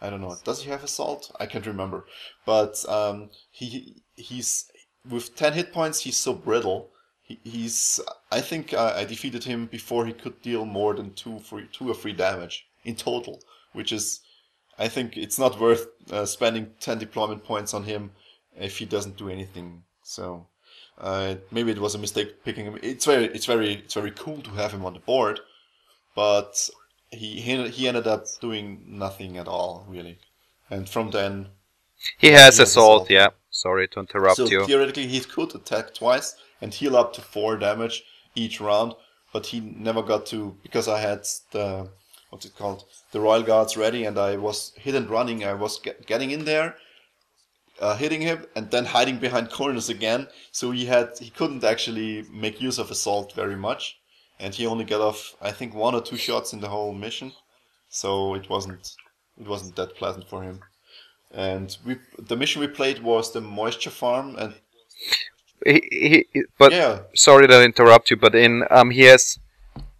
I 0.00 0.08
don't 0.08 0.20
know. 0.20 0.36
Does 0.44 0.62
he 0.62 0.70
have 0.70 0.84
assault? 0.84 1.34
I 1.40 1.46
can't 1.46 1.66
remember. 1.66 2.04
But 2.46 2.84
um, 2.88 3.30
he 3.50 3.96
he's 4.14 4.70
with 5.10 5.34
ten 5.34 5.54
hit 5.54 5.72
points. 5.72 6.00
He's 6.00 6.16
so 6.16 6.32
brittle. 6.34 6.90
He, 7.22 7.40
he's. 7.42 7.98
I 8.30 8.40
think 8.40 8.72
I, 8.74 9.00
I 9.00 9.04
defeated 9.04 9.44
him 9.44 9.66
before 9.66 10.06
he 10.06 10.12
could 10.12 10.40
deal 10.42 10.64
more 10.64 10.94
than 10.94 11.14
two, 11.14 11.40
three, 11.40 11.66
two 11.72 11.90
or 11.90 11.94
three 11.94 12.12
damage 12.12 12.66
in 12.84 12.94
total, 12.94 13.40
which 13.72 13.92
is. 13.92 14.20
I 14.78 14.88
think 14.88 15.18
it's 15.18 15.38
not 15.38 15.60
worth 15.60 15.88
uh, 16.10 16.24
spending 16.24 16.70
ten 16.80 16.98
deployment 16.98 17.44
points 17.44 17.74
on 17.74 17.84
him 17.84 18.12
if 18.56 18.78
he 18.78 18.86
doesn't 18.86 19.18
do 19.18 19.28
anything. 19.28 19.82
So 20.02 20.46
uh, 20.98 21.36
maybe 21.50 21.70
it 21.70 21.78
was 21.78 21.94
a 21.94 21.98
mistake 21.98 22.44
picking 22.44 22.66
him. 22.66 22.78
It's 22.82 23.06
very, 23.06 23.26
it's 23.26 23.46
very, 23.46 23.74
it's 23.74 23.94
very 23.94 24.10
cool 24.10 24.42
to 24.42 24.50
have 24.50 24.72
him 24.72 24.84
on 24.84 24.94
the 24.94 25.00
board, 25.00 25.40
but 26.14 26.68
he 27.10 27.40
he, 27.40 27.68
he 27.68 27.88
ended 27.88 28.06
up 28.06 28.26
doing 28.40 28.82
nothing 28.86 29.38
at 29.38 29.48
all 29.48 29.86
really, 29.88 30.18
and 30.68 30.88
from 30.88 31.10
then 31.10 31.48
he 32.18 32.28
has 32.28 32.58
he 32.58 32.64
assault. 32.64 33.04
Assault. 33.04 33.10
Yeah, 33.10 33.28
sorry 33.50 33.88
to 33.88 34.00
interrupt 34.00 34.36
so 34.36 34.46
you. 34.46 34.66
theoretically, 34.66 35.06
he 35.06 35.20
could 35.20 35.54
attack 35.54 35.94
twice 35.94 36.36
and 36.60 36.72
heal 36.72 36.96
up 36.96 37.12
to 37.14 37.22
four 37.22 37.56
damage 37.56 38.04
each 38.34 38.60
round, 38.60 38.94
but 39.32 39.46
he 39.46 39.60
never 39.60 40.02
got 40.02 40.26
to 40.26 40.56
because 40.62 40.86
I 40.86 41.00
had 41.00 41.26
the 41.52 41.88
what's 42.28 42.46
it 42.46 42.56
called 42.56 42.84
the 43.12 43.20
royal 43.20 43.42
guards 43.42 43.76
ready 43.76 44.04
and 44.04 44.18
I 44.18 44.36
was 44.36 44.72
hit 44.76 44.94
and 44.94 45.08
running. 45.10 45.44
I 45.44 45.54
was 45.54 45.80
get, 45.80 46.06
getting 46.06 46.30
in 46.30 46.44
there 46.44 46.76
uh, 47.80 47.96
hitting 47.96 48.20
him 48.20 48.46
and 48.54 48.70
then 48.70 48.84
hiding 48.84 49.18
behind 49.18 49.50
corners 49.50 49.88
again. 49.88 50.28
So 50.52 50.70
he 50.70 50.86
had 50.86 51.18
he 51.18 51.30
couldn't 51.30 51.64
actually 51.64 52.24
make 52.30 52.60
use 52.60 52.78
of 52.78 52.90
assault 52.90 53.32
very 53.34 53.56
much, 53.56 53.98
and 54.38 54.54
he 54.54 54.66
only 54.66 54.84
got 54.84 55.00
off 55.00 55.34
I 55.40 55.50
think 55.50 55.74
one 55.74 55.94
or 55.94 56.02
two 56.02 56.16
shots 56.16 56.52
in 56.52 56.60
the 56.60 56.68
whole 56.68 56.92
mission. 56.92 57.32
So 57.88 58.34
it 58.34 58.48
wasn't 58.48 58.94
it 59.40 59.48
wasn't 59.48 59.76
that 59.76 59.96
pleasant 59.96 60.28
for 60.28 60.42
him. 60.42 60.60
And 61.32 61.76
we 61.84 61.96
the 62.18 62.36
mission 62.36 62.60
we 62.60 62.68
played 62.68 63.02
was 63.02 63.32
the 63.32 63.40
moisture 63.40 63.90
farm 63.90 64.36
and. 64.36 64.54
He, 65.66 66.24
he, 66.32 66.44
but 66.58 66.72
yeah. 66.72 67.00
sorry 67.14 67.46
to 67.46 67.62
interrupt 67.62 68.10
you, 68.10 68.16
but 68.16 68.34
in 68.34 68.64
um 68.70 68.90
he 68.90 69.02
has 69.02 69.38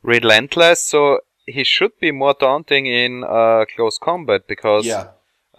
relentless, 0.02 0.82
so 0.82 1.20
he 1.46 1.64
should 1.64 1.92
be 2.00 2.12
more 2.12 2.34
daunting 2.38 2.86
in 2.86 3.24
uh, 3.24 3.66
close 3.76 3.98
combat 3.98 4.46
because 4.48 4.86
yeah 4.86 5.08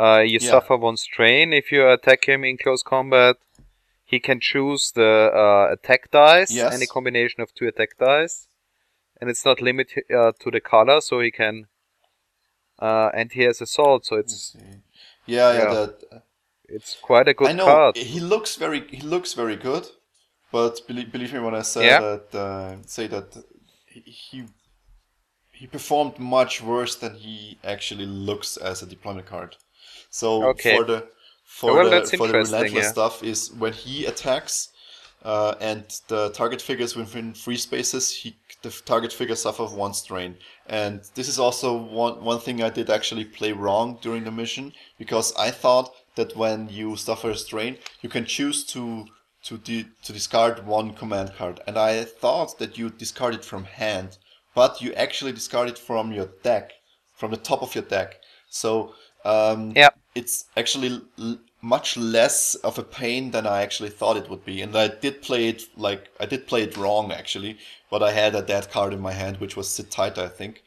uh, 0.02 0.20
you 0.20 0.40
yeah. 0.42 0.50
suffer 0.50 0.78
one 0.78 0.98
strain 0.98 1.54
if 1.54 1.72
you 1.72 1.88
attack 1.88 2.26
him 2.26 2.44
in 2.44 2.58
close 2.58 2.82
combat. 2.82 3.36
He 4.04 4.20
can 4.20 4.40
choose 4.40 4.92
the 4.94 5.32
uh, 5.34 5.74
attack 5.74 6.12
dice, 6.12 6.52
yes. 6.52 6.74
any 6.74 6.86
combination 6.86 7.42
of 7.42 7.54
two 7.54 7.68
attack 7.68 7.98
dice, 7.98 8.48
and 9.20 9.30
it's 9.30 9.46
not 9.46 9.62
limited 9.62 10.04
uh, 10.14 10.32
to 10.42 10.52
the 10.52 10.60
color, 10.60 11.00
so 11.02 11.22
he 11.22 11.32
can. 11.32 11.68
Uh, 12.80 13.10
and 13.14 13.32
he 13.32 13.44
has 13.44 13.62
assault, 13.62 14.06
so 14.06 14.16
it's. 14.18 14.58
Yeah, 15.28 15.54
yeah. 15.54 15.64
yeah 15.64 15.74
that, 15.74 16.24
it's 16.68 16.98
quite 17.02 17.28
a 17.28 17.34
good 17.34 17.50
I 17.50 17.54
know 17.54 17.66
card. 17.66 17.98
he 17.98 18.20
looks 18.20 18.56
very 18.56 18.88
he 18.90 19.02
looks 19.02 19.34
very 19.34 19.56
good, 19.56 19.86
but 20.52 20.82
believe, 20.88 21.12
believe 21.12 21.34
me 21.34 21.40
when 21.40 21.56
I 21.56 21.62
say 21.62 21.86
yeah. 21.86 22.00
that 22.00 22.36
uh, 22.36 22.76
say 22.86 23.08
that 23.08 23.38
he 23.86 24.46
he 25.52 25.68
performed 25.68 26.18
much 26.18 26.62
worse 26.62 26.96
than 26.96 27.16
he 27.16 27.60
actually 27.64 28.06
looks 28.06 28.58
as 28.58 28.82
a 28.82 28.88
deployment 28.88 29.28
card. 29.28 29.58
So 30.12 30.50
okay. 30.50 30.76
for 30.78 30.84
the 30.84 31.08
for 31.46 31.74
well, 31.74 31.90
the 31.90 32.18
for 32.18 32.28
the 32.28 32.34
relentless 32.34 32.74
yeah. 32.74 32.92
stuff 32.92 33.24
is 33.24 33.52
when 33.54 33.74
he 33.74 34.06
attacks 34.06 34.70
uh, 35.24 35.56
and 35.60 35.86
the 36.08 36.30
target 36.30 36.62
figures 36.62 36.96
within 36.96 37.34
free 37.34 37.58
spaces, 37.58 38.12
he 38.12 38.36
the 38.62 38.70
target 38.86 39.12
figure 39.14 39.36
suffer 39.36 39.66
one 39.66 39.94
strain. 39.94 40.38
And 40.68 41.02
this 41.16 41.28
is 41.28 41.40
also 41.40 41.76
one 41.76 42.24
one 42.24 42.40
thing 42.40 42.62
I 42.62 42.70
did 42.70 42.90
actually 42.90 43.26
play 43.26 43.54
wrong 43.54 44.00
during 44.02 44.26
the 44.26 44.32
mission 44.32 44.74
because 44.98 45.34
I 45.36 45.50
thought 45.50 45.94
that 46.16 46.36
when 46.36 46.70
you 46.70 46.98
suffer 46.98 47.30
a 47.32 47.38
strain, 47.38 47.78
you 48.02 48.10
can 48.10 48.26
choose 48.26 48.66
to 48.66 49.06
to 49.44 49.58
de- 49.58 49.88
to 50.04 50.14
discard 50.14 50.68
one 50.68 50.94
command 50.94 51.34
card, 51.38 51.62
and 51.68 51.78
I 51.78 52.04
thought 52.04 52.60
that 52.60 52.78
you 52.78 52.90
discard 52.90 53.34
it 53.34 53.46
from 53.46 53.64
hand, 53.64 54.18
but 54.54 54.82
you 54.82 54.94
actually 54.94 55.32
discard 55.32 55.70
it 55.70 55.78
from 55.78 56.12
your 56.12 56.30
deck, 56.44 56.74
from 57.16 57.32
the 57.32 57.38
top 57.38 57.62
of 57.62 57.74
your 57.76 57.86
deck. 57.86 58.18
So 58.50 58.94
um, 59.24 59.72
yeah 59.76 59.90
it's 60.16 60.46
actually 60.58 61.02
l- 61.20 61.40
much 61.62 61.96
less 61.96 62.56
of 62.56 62.78
a 62.78 62.84
pain 62.84 63.32
than 63.32 63.46
I 63.46 63.62
actually 63.62 63.90
thought 63.90 64.18
it 64.18 64.30
would 64.30 64.44
be. 64.44 64.62
And 64.62 64.76
I 64.76 64.88
did 64.88 65.22
play 65.22 65.48
it 65.50 65.64
like 65.78 66.10
I 66.20 66.26
did 66.26 66.48
play 66.48 66.64
it 66.64 66.78
wrong 66.78 67.12
actually, 67.12 67.58
but 67.90 68.04
I 68.04 68.12
had 68.12 68.36
a 68.36 68.42
dead 68.42 68.72
card 68.72 68.94
in 68.94 69.00
my 69.00 69.14
hand, 69.14 69.38
which 69.38 69.56
was 69.56 69.70
sit 69.70 69.92
tight, 69.92 70.18
I 70.18 70.28
think. 70.28 70.64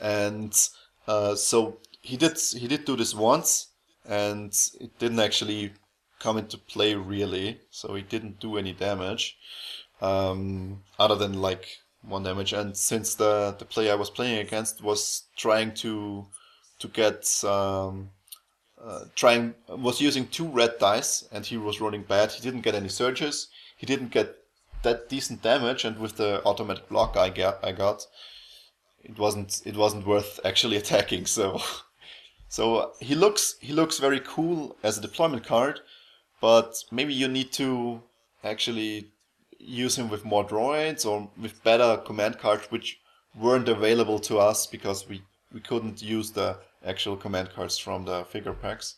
And 0.00 0.54
uh, 1.06 1.34
so 1.34 1.78
he 2.02 2.16
did 2.16 2.38
he 2.38 2.68
did 2.68 2.84
do 2.84 2.96
this 2.96 3.14
once, 3.14 3.68
and 4.04 4.52
it 4.80 4.98
didn't 4.98 5.20
actually 5.20 5.72
come 6.18 6.38
into 6.38 6.58
play 6.58 6.94
really. 6.94 7.60
So 7.70 7.94
he 7.94 8.02
didn't 8.02 8.40
do 8.40 8.58
any 8.58 8.72
damage, 8.72 9.36
um, 10.00 10.82
other 10.98 11.16
than 11.16 11.40
like 11.40 11.78
one 12.02 12.22
damage. 12.22 12.52
And 12.52 12.76
since 12.76 13.14
the 13.14 13.56
the 13.58 13.64
player 13.64 13.92
I 13.92 13.96
was 13.96 14.10
playing 14.10 14.38
against 14.38 14.82
was 14.82 15.24
trying 15.36 15.72
to 15.74 16.26
to 16.80 16.88
get 16.88 17.42
um, 17.44 18.10
uh, 18.84 19.04
trying 19.14 19.54
was 19.68 20.00
using 20.00 20.26
two 20.26 20.46
red 20.46 20.78
dice 20.78 21.26
and 21.32 21.46
he 21.46 21.56
was 21.56 21.80
rolling 21.80 22.02
bad. 22.02 22.32
He 22.32 22.42
didn't 22.42 22.60
get 22.60 22.74
any 22.74 22.88
surges. 22.88 23.48
He 23.76 23.86
didn't 23.86 24.12
get 24.12 24.36
that 24.82 25.08
decent 25.08 25.42
damage, 25.42 25.84
and 25.84 25.98
with 25.98 26.16
the 26.16 26.44
automatic 26.44 26.88
block 26.88 27.16
I 27.16 27.30
got, 27.30 27.64
I 27.64 27.72
got, 27.72 28.06
it 29.02 29.18
wasn't 29.18 29.62
it 29.64 29.76
wasn't 29.76 30.06
worth 30.06 30.38
actually 30.44 30.76
attacking. 30.82 31.26
So, 31.26 31.60
so 32.48 32.92
he 33.00 33.14
looks 33.14 33.56
he 33.60 33.72
looks 33.72 33.98
very 33.98 34.20
cool 34.20 34.76
as 34.82 34.98
a 34.98 35.00
deployment 35.00 35.44
card, 35.44 35.80
but 36.40 36.76
maybe 36.92 37.14
you 37.14 37.28
need 37.28 37.52
to 37.52 38.02
actually 38.44 39.08
use 39.58 39.96
him 39.96 40.10
with 40.10 40.24
more 40.24 40.46
droids 40.46 41.06
or 41.06 41.30
with 41.40 41.64
better 41.64 41.96
command 41.96 42.38
cards, 42.38 42.66
which 42.70 43.00
weren't 43.34 43.68
available 43.68 44.18
to 44.20 44.38
us 44.38 44.66
because 44.66 45.08
we 45.08 45.22
we 45.52 45.60
couldn't 45.60 46.02
use 46.02 46.32
the 46.32 46.58
actual 46.84 47.16
command 47.16 47.50
cards 47.54 47.78
from 47.78 48.04
the 48.04 48.24
figure 48.24 48.52
packs. 48.52 48.96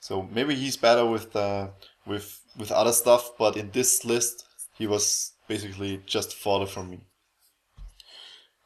So 0.00 0.22
maybe 0.22 0.54
he's 0.54 0.76
better 0.76 1.06
with 1.06 1.34
uh, 1.36 1.68
with 2.06 2.40
with 2.56 2.72
other 2.72 2.92
stuff, 2.92 3.32
but 3.38 3.56
in 3.56 3.70
this 3.70 4.04
list 4.04 4.44
he 4.76 4.86
was 4.86 5.32
basically 5.48 6.02
just 6.06 6.34
fodder 6.34 6.66
for 6.66 6.82
me. 6.82 7.00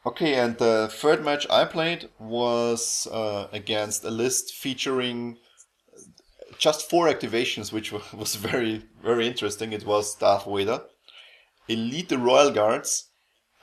Okay, 0.04 0.34
and 0.34 0.56
the 0.56 0.88
third 0.90 1.24
match 1.24 1.46
I 1.50 1.64
played 1.64 2.08
was 2.18 3.08
uh, 3.10 3.48
against 3.52 4.04
a 4.04 4.10
list 4.10 4.54
featuring 4.54 5.38
just 6.58 6.88
four 6.88 7.08
activations, 7.08 7.72
which 7.72 7.92
was 8.12 8.36
very 8.36 8.84
very 9.02 9.26
interesting. 9.26 9.72
It 9.72 9.84
was 9.84 10.14
Darth 10.14 10.46
Vader, 10.46 10.82
Elite 11.68 12.08
the 12.08 12.18
Royal 12.18 12.50
Guards, 12.50 13.05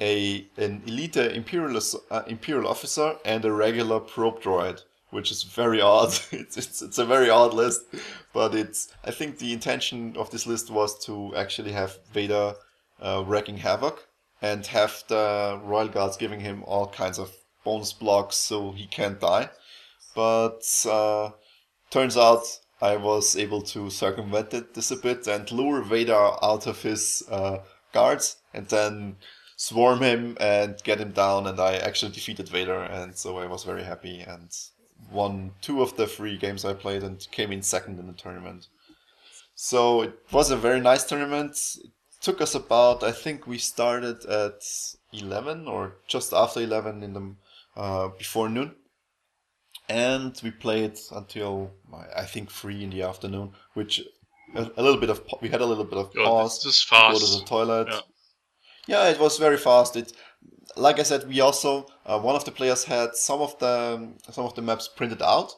a 0.04 0.46
an 0.58 0.82
elite 0.86 1.16
imperial 1.16 1.80
uh, 2.12 2.24
imperial 2.28 2.68
officer 2.68 3.16
and 3.24 3.46
a 3.46 3.52
regular 3.52 4.00
probe 4.02 4.42
droid, 4.42 4.82
which 5.12 5.32
is 5.32 5.44
very 5.44 5.82
odd. 5.82 6.10
it's, 6.32 6.58
it's 6.58 6.82
it's 6.82 6.98
a 6.98 7.06
very 7.06 7.30
odd 7.30 7.54
list, 7.54 7.82
but 8.34 8.54
it's 8.54 8.94
I 9.06 9.12
think 9.12 9.38
the 9.38 9.54
intention 9.54 10.16
of 10.18 10.30
this 10.30 10.46
list 10.46 10.70
was 10.70 10.92
to 11.06 11.34
actually 11.36 11.72
have 11.72 12.00
Vader 12.12 12.56
uh, 13.02 13.24
wreaking 13.26 13.58
havoc 13.58 14.08
and 14.42 14.66
have 14.68 15.04
the 15.08 15.60
royal 15.64 15.88
guards 15.88 16.18
giving 16.18 16.42
him 16.42 16.64
all 16.66 16.88
kinds 16.88 17.18
of 17.18 17.32
bonus 17.64 17.94
blocks 17.94 18.36
so 18.36 18.72
he 18.72 18.86
can't 18.86 19.22
die. 19.22 19.50
But 20.14 20.64
uh, 20.86 21.30
turns 21.90 22.18
out 22.18 22.44
I 22.82 22.98
was 22.98 23.38
able 23.38 23.62
to 23.74 23.90
circumvent 23.90 24.54
it 24.54 24.74
this 24.74 24.92
a 24.92 24.98
bit 24.98 25.28
and 25.28 25.50
lure 25.50 25.82
Vader 25.82 26.32
out 26.44 26.68
of 26.68 26.82
his 26.82 27.24
uh, 27.32 27.60
guards 27.94 28.36
and 28.54 28.68
then 28.68 29.16
swarm 29.68 30.02
him 30.02 30.38
and 30.40 30.82
get 30.84 31.00
him 31.00 31.12
down. 31.12 31.48
And 31.48 31.60
I 31.60 31.76
actually 31.78 32.12
defeated 32.12 32.50
Vader, 32.50 32.82
and 32.98 33.16
so 33.16 33.38
I 33.38 33.48
was 33.48 33.64
very 33.64 33.84
happy 33.84 34.20
and 34.20 34.50
won 35.12 35.52
two 35.62 35.82
of 35.82 35.96
the 35.96 36.08
three 36.08 36.38
games 36.38 36.66
I 36.66 36.74
played 36.74 37.04
and 37.04 37.26
came 37.32 37.52
in 37.52 37.62
second 37.62 38.00
in 38.00 38.08
the 38.08 38.14
tournament. 38.14 38.68
So 39.56 40.02
it 40.02 40.14
was 40.32 40.52
a 40.52 40.58
very 40.58 40.82
nice 40.82 41.04
tournament. 41.06 41.58
It 41.84 41.92
took 42.22 42.42
us 42.42 42.56
about, 42.56 43.04
I 43.04 43.12
think 43.12 43.48
we 43.48 43.58
started 43.58 44.26
at 44.26 44.62
11 45.14 45.68
or 45.68 45.96
just 46.08 46.34
after 46.34 46.60
11 46.62 47.04
in 47.04 47.14
the 47.14 47.36
uh, 47.76 48.08
before 48.18 48.50
noon. 48.50 48.76
and 49.90 50.40
we 50.44 50.52
played 50.52 50.98
until 51.12 51.72
I 52.16 52.26
think 52.26 52.52
three 52.52 52.84
in 52.84 52.90
the 52.90 53.04
afternoon, 53.04 53.52
which 53.74 54.02
a, 54.56 54.72
a 54.78 54.84
little 54.84 55.00
bit 55.00 55.10
of 55.10 55.22
we 55.42 55.50
had 55.50 55.62
a 55.62 55.66
little 55.66 55.84
bit 55.92 56.00
of 56.00 56.14
pause 56.14 56.64
this 56.64 56.78
is 56.78 56.86
to 56.86 56.96
go 56.96 57.20
to 57.20 57.40
the 57.40 57.46
toilet. 57.46 57.88
Yeah. 57.92 58.00
Yeah, 58.88 59.10
it 59.10 59.20
was 59.20 59.38
very 59.38 59.58
fast. 59.58 59.96
It, 59.96 60.14
like 60.76 61.00
I 61.00 61.04
said, 61.04 61.28
we 61.28 61.40
also 61.40 61.88
uh, 62.06 62.20
one 62.20 62.36
of 62.36 62.46
the 62.46 62.52
players 62.52 62.84
had 62.86 63.16
some 63.16 63.42
of 63.42 63.58
the 63.60 64.10
some 64.32 64.46
of 64.46 64.56
the 64.56 64.62
maps 64.62 64.88
printed 64.88 65.22
out, 65.22 65.56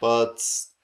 but 0.00 0.36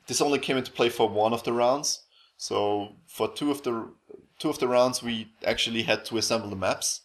this 0.07 0.21
only 0.21 0.39
came 0.39 0.57
into 0.57 0.73
play 0.73 0.89
for 0.89 1.09
one 1.09 1.33
of 1.33 1.45
the 1.45 1.53
rounds. 1.53 2.03
So 2.37 2.93
for 3.07 3.29
two 3.29 3.51
of 3.51 3.63
the 3.63 3.91
two 4.39 4.51
of 4.51 4.59
the 4.59 4.69
rounds, 4.69 5.03
we 5.03 5.29
actually 5.45 5.83
had 5.83 6.05
to 6.07 6.19
assemble 6.19 6.51
the 6.51 6.57
maps, 6.57 7.03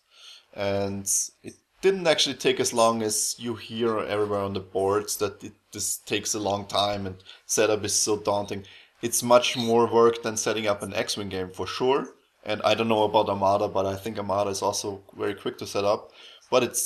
and 0.53 1.09
it 1.43 1.55
didn't 1.81 2.07
actually 2.07 2.35
take 2.35 2.59
as 2.59 2.73
long 2.73 3.01
as 3.01 3.35
you 3.39 3.55
hear 3.55 3.99
everywhere 3.99 4.41
on 4.41 4.53
the 4.53 4.59
boards 4.59 5.17
that 5.17 5.43
it 5.43 5.53
this 5.71 5.97
takes 5.97 6.33
a 6.33 6.39
long 6.39 6.65
time 6.65 7.05
and 7.05 7.23
setup 7.45 7.83
is 7.83 7.93
so 7.93 8.17
daunting. 8.17 8.65
It's 9.01 9.23
much 9.23 9.55
more 9.55 9.85
work 9.87 10.23
than 10.23 10.35
setting 10.35 10.67
up 10.67 10.81
an 10.81 10.93
X-wing 10.93 11.29
game 11.29 11.51
for 11.51 11.67
sure. 11.67 12.07
And 12.49 12.63
I 12.63 12.73
don't 12.73 12.87
know 12.87 13.03
about 13.03 13.29
Armada, 13.29 13.67
but 13.67 13.85
I 13.85 13.95
think 13.95 14.17
Armada 14.17 14.49
is 14.49 14.63
also 14.63 15.03
very 15.15 15.35
quick 15.35 15.59
to 15.59 15.67
set 15.67 15.85
up. 15.85 16.11
But 16.49 16.63
it 16.63 16.79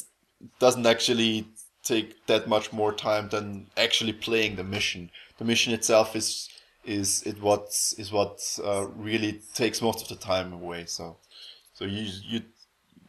doesn't 0.60 0.86
actually 0.86 1.48
take 1.84 2.26
that 2.28 2.50
much 2.50 2.74
more 2.74 2.92
time 2.92 3.30
than 3.30 3.68
actually 3.78 4.12
playing 4.12 4.58
the 4.58 4.66
mission. 4.66 5.10
The 5.38 5.46
mission 5.46 5.74
itself 5.74 6.18
is 6.18 6.50
is 6.84 7.24
it 7.24 7.42
what 7.42 7.68
is 7.98 8.12
what 8.12 8.60
uh, 8.62 8.88
really 8.88 9.40
takes 9.54 9.82
most 9.82 10.02
of 10.02 10.10
the 10.10 10.26
time 10.26 10.52
away. 10.52 10.84
So 10.86 11.16
so 11.74 11.86
you 11.86 12.12
you 12.28 12.42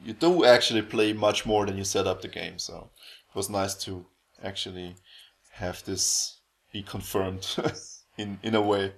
you 0.05 0.13
do 0.13 0.45
actually 0.45 0.83
play 0.83 1.13
much 1.13 1.45
more 1.45 1.67
than 1.67 1.77
you 1.77 1.85
set 1.85 2.07
up 2.07 2.23
the 2.23 2.29
game. 2.29 2.61
So 2.61 2.91
it 3.31 3.37
was 3.37 3.51
nice 3.51 3.75
to 3.87 4.07
actually 4.45 4.95
have 5.51 5.83
this 5.85 6.39
be 6.73 6.85
confirmed 6.85 7.45
in 8.17 8.39
in 8.45 8.55
a 8.55 8.63
way. 8.63 8.93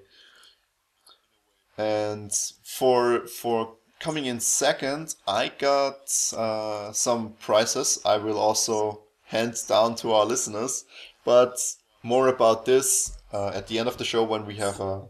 And 1.79 2.33
for 2.63 3.27
for 3.27 3.77
coming 3.99 4.27
in 4.27 4.41
second, 4.41 5.15
I 5.27 5.53
got 5.59 5.99
uh, 6.37 6.93
some 6.93 7.35
prizes. 7.41 7.99
I 8.05 8.17
will 8.19 8.39
also 8.39 9.03
hand 9.25 9.57
down 9.69 9.97
to 9.97 10.13
our 10.13 10.25
listeners, 10.25 10.85
but 11.25 11.59
more 12.03 12.29
about 12.29 12.65
this 12.65 13.19
uh, 13.33 13.49
at 13.49 13.67
the 13.67 13.79
end 13.79 13.89
of 13.89 13.99
the 13.99 14.05
show 14.05 14.23
when 14.23 14.47
we 14.47 14.57
have 14.57 14.81
a 14.81 15.09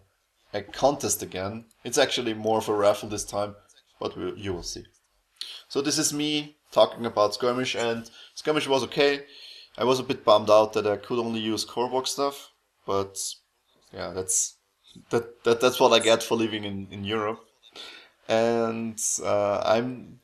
a 0.53 0.63
contest 0.63 1.23
again. 1.23 1.67
It's 1.85 1.99
actually 1.99 2.35
more 2.35 2.59
of 2.59 2.69
a 2.69 2.75
raffle 2.75 3.09
this 3.09 3.25
time, 3.25 3.55
but 4.01 4.17
we, 4.17 4.33
you 4.37 4.55
will 4.55 4.63
see. 4.63 4.85
So 5.69 5.83
this 5.83 5.99
is 5.99 6.13
me 6.13 6.57
talking 6.73 7.07
about 7.07 7.35
skirmish, 7.35 7.75
and 7.75 8.11
skirmish 8.35 8.67
was 8.67 8.83
okay. 8.85 9.25
I 9.79 9.85
was 9.85 10.01
a 10.01 10.05
bit 10.05 10.25
bummed 10.25 10.51
out 10.51 10.73
that 10.73 10.87
I 10.87 10.97
could 10.97 11.19
only 11.19 11.41
use 11.41 11.65
core 11.65 11.91
box 11.91 12.11
stuff, 12.11 12.51
but 12.87 13.19
yeah, 13.93 14.11
that's 14.11 14.56
that, 15.11 15.45
that 15.45 15.61
that's 15.61 15.81
what 15.81 15.93
I 15.93 15.99
get 15.99 16.23
for 16.23 16.37
living 16.37 16.65
in, 16.65 16.89
in 16.91 17.05
Europe. 17.05 17.41
And 18.29 19.01
uh, 19.25 19.63
I'm 19.65 20.19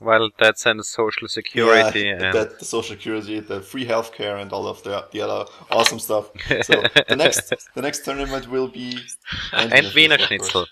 Well, 0.00 0.30
that's 0.38 0.66
in 0.66 0.82
social 0.82 1.28
security 1.28 2.00
yeah, 2.00 2.12
and 2.12 2.34
that 2.34 2.58
the 2.58 2.64
social 2.64 2.96
security, 2.96 3.40
the 3.40 3.60
free 3.60 3.86
healthcare, 3.86 4.40
and 4.40 4.52
all 4.52 4.66
of 4.66 4.82
the 4.82 5.06
the 5.12 5.20
other 5.20 5.50
awesome 5.70 5.98
stuff. 5.98 6.30
So 6.62 6.82
the 7.08 7.16
next 7.16 7.52
the 7.74 7.82
next 7.82 8.04
tournament 8.04 8.48
will 8.48 8.68
be 8.68 8.98
and 9.52 9.72
Wiener 9.72 9.94
Wiener. 9.94 10.18
Schnitzel. 10.18 10.66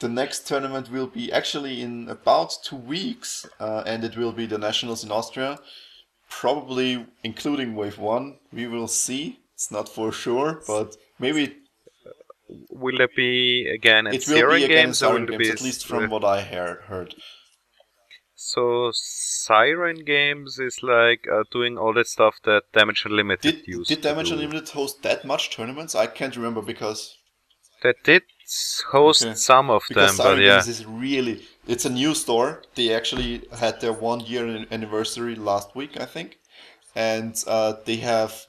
The 0.00 0.08
next 0.08 0.48
tournament 0.48 0.90
will 0.90 1.06
be 1.06 1.32
actually 1.32 1.80
in 1.80 2.08
about 2.08 2.58
two 2.64 2.76
weeks, 2.76 3.46
uh, 3.60 3.84
and 3.86 4.02
it 4.02 4.16
will 4.16 4.32
be 4.32 4.46
the 4.46 4.58
nationals 4.58 5.04
in 5.04 5.12
Austria, 5.12 5.60
probably 6.28 7.06
including 7.22 7.76
Wave 7.76 7.98
One. 7.98 8.38
We 8.52 8.66
will 8.66 8.88
see. 8.88 9.38
It's 9.54 9.70
not 9.70 9.88
for 9.88 10.10
sure, 10.10 10.60
but 10.66 10.96
maybe 11.20 11.61
Will 12.70 13.00
it 13.00 13.10
be 13.16 13.68
again 13.68 14.06
at 14.06 14.14
it 14.14 14.26
will 14.26 14.34
Siren 14.34 14.60
be 14.60 14.68
Games 14.68 14.98
Siren 14.98 15.26
games, 15.26 15.38
be 15.38 15.50
at 15.50 15.60
least 15.62 15.86
from 15.86 16.10
what 16.10 16.24
I 16.24 16.42
heard. 16.42 16.82
heard. 16.82 17.14
So 18.34 18.90
Siren 18.92 20.04
Games 20.04 20.58
is 20.58 20.82
like 20.82 21.26
uh, 21.32 21.44
doing 21.50 21.78
all 21.78 21.94
that 21.94 22.08
stuff 22.08 22.36
that 22.44 22.64
Damage 22.72 23.04
Unlimited 23.06 23.54
Did 23.56 23.66
used 23.68 23.88
did 23.88 24.00
Damage 24.02 24.28
do. 24.28 24.34
Unlimited 24.34 24.68
host 24.70 25.02
that 25.02 25.24
much 25.24 25.50
tournaments? 25.50 25.94
I 25.94 26.06
can't 26.06 26.36
remember 26.36 26.60
because 26.62 27.16
They 27.82 27.94
did 28.04 28.22
host 28.90 29.22
Okay. 29.24 29.34
some 29.34 29.70
of 29.70 29.82
because 29.88 30.16
them, 30.16 30.16
but 30.16 30.24
Siren 30.24 30.42
yeah, 30.42 30.56
Games 30.56 30.68
is 30.68 30.86
really 30.86 31.42
it's 31.66 31.84
a 31.84 31.90
new 31.90 32.14
store. 32.14 32.62
They 32.74 32.92
actually 32.92 33.42
had 33.58 33.80
their 33.80 33.92
one 33.92 34.20
year 34.20 34.66
anniversary 34.70 35.34
last 35.36 35.74
week, 35.74 35.98
I 36.00 36.06
think, 36.06 36.38
and 36.94 37.34
uh, 37.46 37.74
they 37.84 37.96
have 37.96 38.46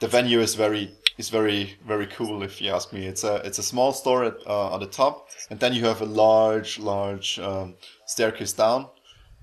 the 0.00 0.08
venue 0.08 0.40
is 0.40 0.54
very 0.54 0.92
is 1.20 1.28
very 1.28 1.76
very 1.86 2.06
cool 2.06 2.42
if 2.42 2.60
you 2.60 2.72
ask 2.72 2.92
me. 2.92 3.06
It's 3.06 3.24
a 3.24 3.36
it's 3.46 3.58
a 3.58 3.62
small 3.72 3.92
store 3.92 4.24
at, 4.24 4.36
uh, 4.46 4.74
on 4.74 4.80
the 4.80 4.92
top, 5.02 5.14
and 5.50 5.60
then 5.60 5.72
you 5.74 5.84
have 5.84 6.00
a 6.00 6.12
large 6.24 6.78
large 6.78 7.38
um, 7.38 7.74
staircase 8.06 8.54
down, 8.54 8.88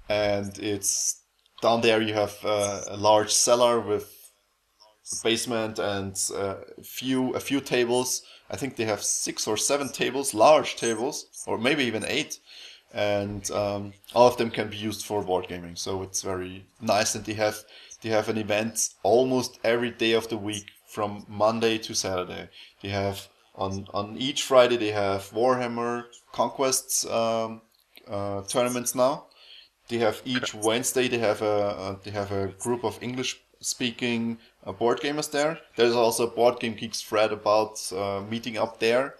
and 0.09 0.57
it's 0.73 1.21
down 1.61 1.81
there 1.81 2.01
you 2.01 2.15
have 2.23 2.35
uh, 2.43 2.81
a 2.87 2.97
large 2.97 3.31
cellar 3.31 3.79
with 3.79 4.07
basement 5.23 5.79
and 5.79 6.15
uh, 6.35 6.55
a 6.77 6.83
few 6.83 7.33
a 7.35 7.39
few 7.39 7.61
tables. 7.61 8.23
I 8.49 8.57
think 8.57 8.75
they 8.75 8.85
have 8.85 9.03
six 9.03 9.47
or 9.47 9.57
seven 9.57 9.89
tables, 9.89 10.33
large 10.33 10.71
tables, 10.75 11.15
or 11.45 11.57
maybe 11.57 11.83
even 11.83 12.03
eight, 12.07 12.39
and 12.93 13.43
um, 13.51 13.93
all 14.15 14.27
of 14.27 14.37
them 14.37 14.49
can 14.49 14.69
be 14.69 14.77
used 14.77 15.05
for 15.05 15.21
board 15.21 15.47
gaming. 15.47 15.75
So 15.75 16.01
it's 16.01 16.21
very 16.23 16.65
nice, 16.81 17.13
and 17.15 17.23
they 17.25 17.37
have 17.45 17.57
they 18.01 18.09
have 18.09 18.29
an 18.29 18.37
event 18.37 18.75
almost 19.03 19.59
every 19.63 19.91
day 19.91 20.13
of 20.13 20.27
the 20.27 20.37
week 20.37 20.67
from 20.97 21.23
Monday 21.27 21.77
to 21.77 21.93
Saturday. 21.93 22.49
They 22.81 22.89
have 22.89 23.17
on 23.53 23.85
on 23.99 24.17
each 24.27 24.41
Friday 24.49 24.77
they 24.77 24.93
have 25.05 25.21
Warhammer 25.39 25.93
Conquests 26.39 27.05
um, 27.05 27.61
uh, 28.15 28.41
tournaments 28.53 28.95
now. 28.95 29.13
They 29.89 29.99
have 29.99 30.17
each 30.25 30.55
Wednesday 30.55 31.07
they 31.07 31.21
have 31.29 31.41
a, 31.43 31.99
they 32.03 32.13
have 32.21 32.31
a 32.31 32.47
group 32.63 32.83
of 32.83 32.97
English 33.07 33.31
speaking 33.59 34.39
uh, 34.65 34.71
board 34.71 34.97
gamers 35.03 35.29
there. 35.29 35.53
There's 35.75 35.97
also 36.03 36.23
a 36.25 36.35
board 36.39 36.59
game 36.61 36.75
geeks 36.79 37.01
thread 37.09 37.31
about 37.31 37.73
uh, 37.93 38.21
meeting 38.31 38.57
up 38.57 38.79
there. 38.79 39.15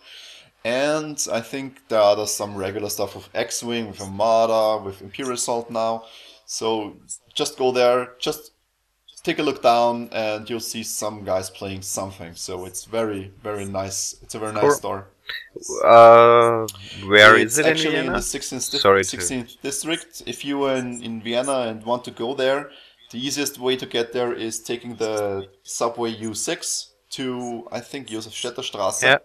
And 0.66 1.18
I 1.40 1.42
think 1.52 1.68
there 1.90 2.02
are 2.02 2.28
some 2.28 2.58
regular 2.58 2.90
stuff 2.90 3.16
with 3.16 3.30
X-Wing, 3.34 3.88
with 3.88 4.02
Armada, 4.02 4.84
with 4.84 5.02
Imperial 5.02 5.36
Assault 5.36 5.70
now. 5.70 5.94
So 6.46 6.68
just 7.40 7.58
go 7.58 7.72
there, 7.72 8.16
just 8.20 8.57
take 9.24 9.40
a 9.40 9.44
look 9.44 9.62
down, 9.62 10.10
and 10.12 10.50
you'll 10.50 10.60
see 10.60 10.84
some 10.84 11.24
guys 11.24 11.50
playing 11.50 11.82
something. 11.82 12.36
So 12.36 12.66
it's 12.66 12.86
very, 12.86 13.32
very 13.44 13.66
nice. 13.66 14.16
It's 14.22 14.36
a 14.36 14.40
very 14.40 14.54
nice 14.54 14.62
Cool. 14.64 14.72
store. 14.72 15.08
uh, 15.84 16.66
where 17.08 17.36
It's 17.36 17.54
is 17.54 17.60
it 17.60 17.66
actually 17.66 17.96
in, 17.96 18.04
Vienna? 18.06 18.18
the 18.20 18.24
16th, 18.24 18.72
di- 18.72 18.78
Sorry 18.78 19.04
to- 19.04 19.18
16th 19.18 19.62
district. 19.62 20.24
If 20.26 20.46
you 20.46 20.64
are 20.64 20.76
in, 20.78 21.02
in 21.04 21.22
Vienna 21.22 21.58
and 21.70 21.84
want 21.86 22.06
to 22.06 22.12
go 22.12 22.34
there, 22.34 22.70
the 23.12 23.20
easiest 23.20 23.60
way 23.60 23.76
to 23.76 23.86
get 23.86 24.14
there 24.14 24.34
is 24.34 24.60
taking 24.62 24.96
the 24.96 25.48
subway 25.64 26.14
U6 26.16 26.88
to, 27.12 27.68
I 27.72 27.80
think, 27.82 28.08
Josef 28.08 28.34
Josefstädter 28.34 28.64
Straße, 28.72 29.04
Yeah. 29.04 29.18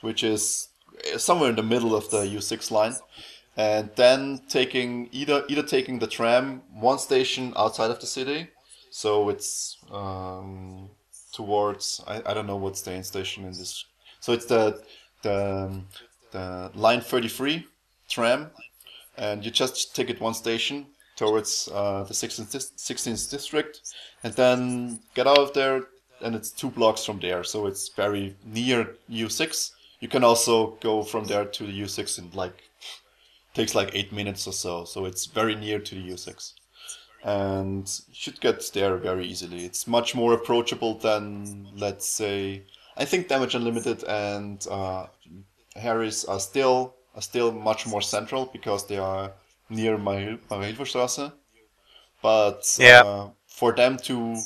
which 0.00 0.22
is 0.24 0.68
uh, 1.14 1.18
somewhere 1.18 1.50
in 1.50 1.56
the 1.56 1.62
middle 1.62 1.94
of 1.94 2.10
the 2.10 2.22
U6 2.38 2.70
line. 2.70 2.94
And 3.56 3.90
then 3.94 4.40
taking 4.48 5.08
either 5.12 5.44
either 5.48 5.62
taking 5.62 6.00
the 6.00 6.08
tram 6.08 6.62
one 6.72 6.98
station 6.98 7.52
outside 7.56 7.90
of 7.92 8.00
the 8.00 8.06
city, 8.06 8.48
so 8.94 9.28
it's 9.28 9.78
um, 9.90 10.88
towards 11.32 12.00
I, 12.06 12.22
I 12.26 12.32
don't 12.32 12.46
know 12.46 12.56
what's 12.56 12.82
the 12.82 12.92
end 12.92 13.04
station 13.04 13.44
in 13.44 13.50
this. 13.50 13.86
So 14.20 14.32
it's 14.32 14.46
the 14.46 14.84
the 15.22 15.82
the 16.30 16.70
line 16.76 17.00
33 17.00 17.66
tram, 18.08 18.50
and 19.18 19.44
you 19.44 19.50
just 19.50 19.96
take 19.96 20.10
it 20.10 20.20
one 20.20 20.34
station 20.34 20.86
towards 21.16 21.68
uh, 21.74 22.04
the 22.04 22.14
16th, 22.14 22.54
16th 22.76 23.30
district, 23.30 23.80
and 24.22 24.32
then 24.34 25.00
get 25.14 25.26
out 25.26 25.38
of 25.38 25.52
there, 25.54 25.82
and 26.22 26.36
it's 26.36 26.52
two 26.52 26.70
blocks 26.70 27.04
from 27.04 27.18
there, 27.18 27.42
so 27.42 27.66
it's 27.66 27.88
very 27.88 28.36
near 28.44 28.94
U6. 29.10 29.72
You 29.98 30.08
can 30.08 30.22
also 30.22 30.76
go 30.80 31.02
from 31.02 31.24
there 31.24 31.46
to 31.46 31.66
the 31.66 31.80
U6 31.82 32.18
in 32.20 32.30
like 32.32 32.62
takes 33.54 33.74
like 33.74 33.90
eight 33.92 34.12
minutes 34.12 34.46
or 34.46 34.52
so, 34.52 34.84
so 34.84 35.04
it's 35.04 35.26
very 35.26 35.56
near 35.56 35.80
to 35.80 35.94
the 35.96 36.10
U6 36.12 36.52
and 37.24 37.88
should 38.12 38.38
get 38.40 38.62
there 38.74 38.96
very 38.98 39.26
easily. 39.26 39.64
It's 39.64 39.86
much 39.86 40.14
more 40.14 40.34
approachable 40.34 40.94
than, 40.98 41.68
let's 41.74 42.06
say, 42.08 42.62
I 42.96 43.04
think 43.06 43.28
Damage 43.28 43.54
Unlimited 43.54 44.04
and 44.04 44.64
uh, 44.70 45.06
Harris 45.74 46.24
are 46.26 46.38
still 46.38 46.94
are 47.16 47.22
still 47.22 47.50
much 47.52 47.86
more 47.86 48.02
central 48.02 48.46
because 48.46 48.86
they 48.86 48.98
are 48.98 49.32
near 49.70 49.96
my 49.96 50.36
Marienhilferstraße. 50.50 51.32
But 52.22 52.76
Yeah. 52.78 53.02
uh, 53.04 53.30
for 53.46 53.72
them 53.72 53.96
to 54.08 54.36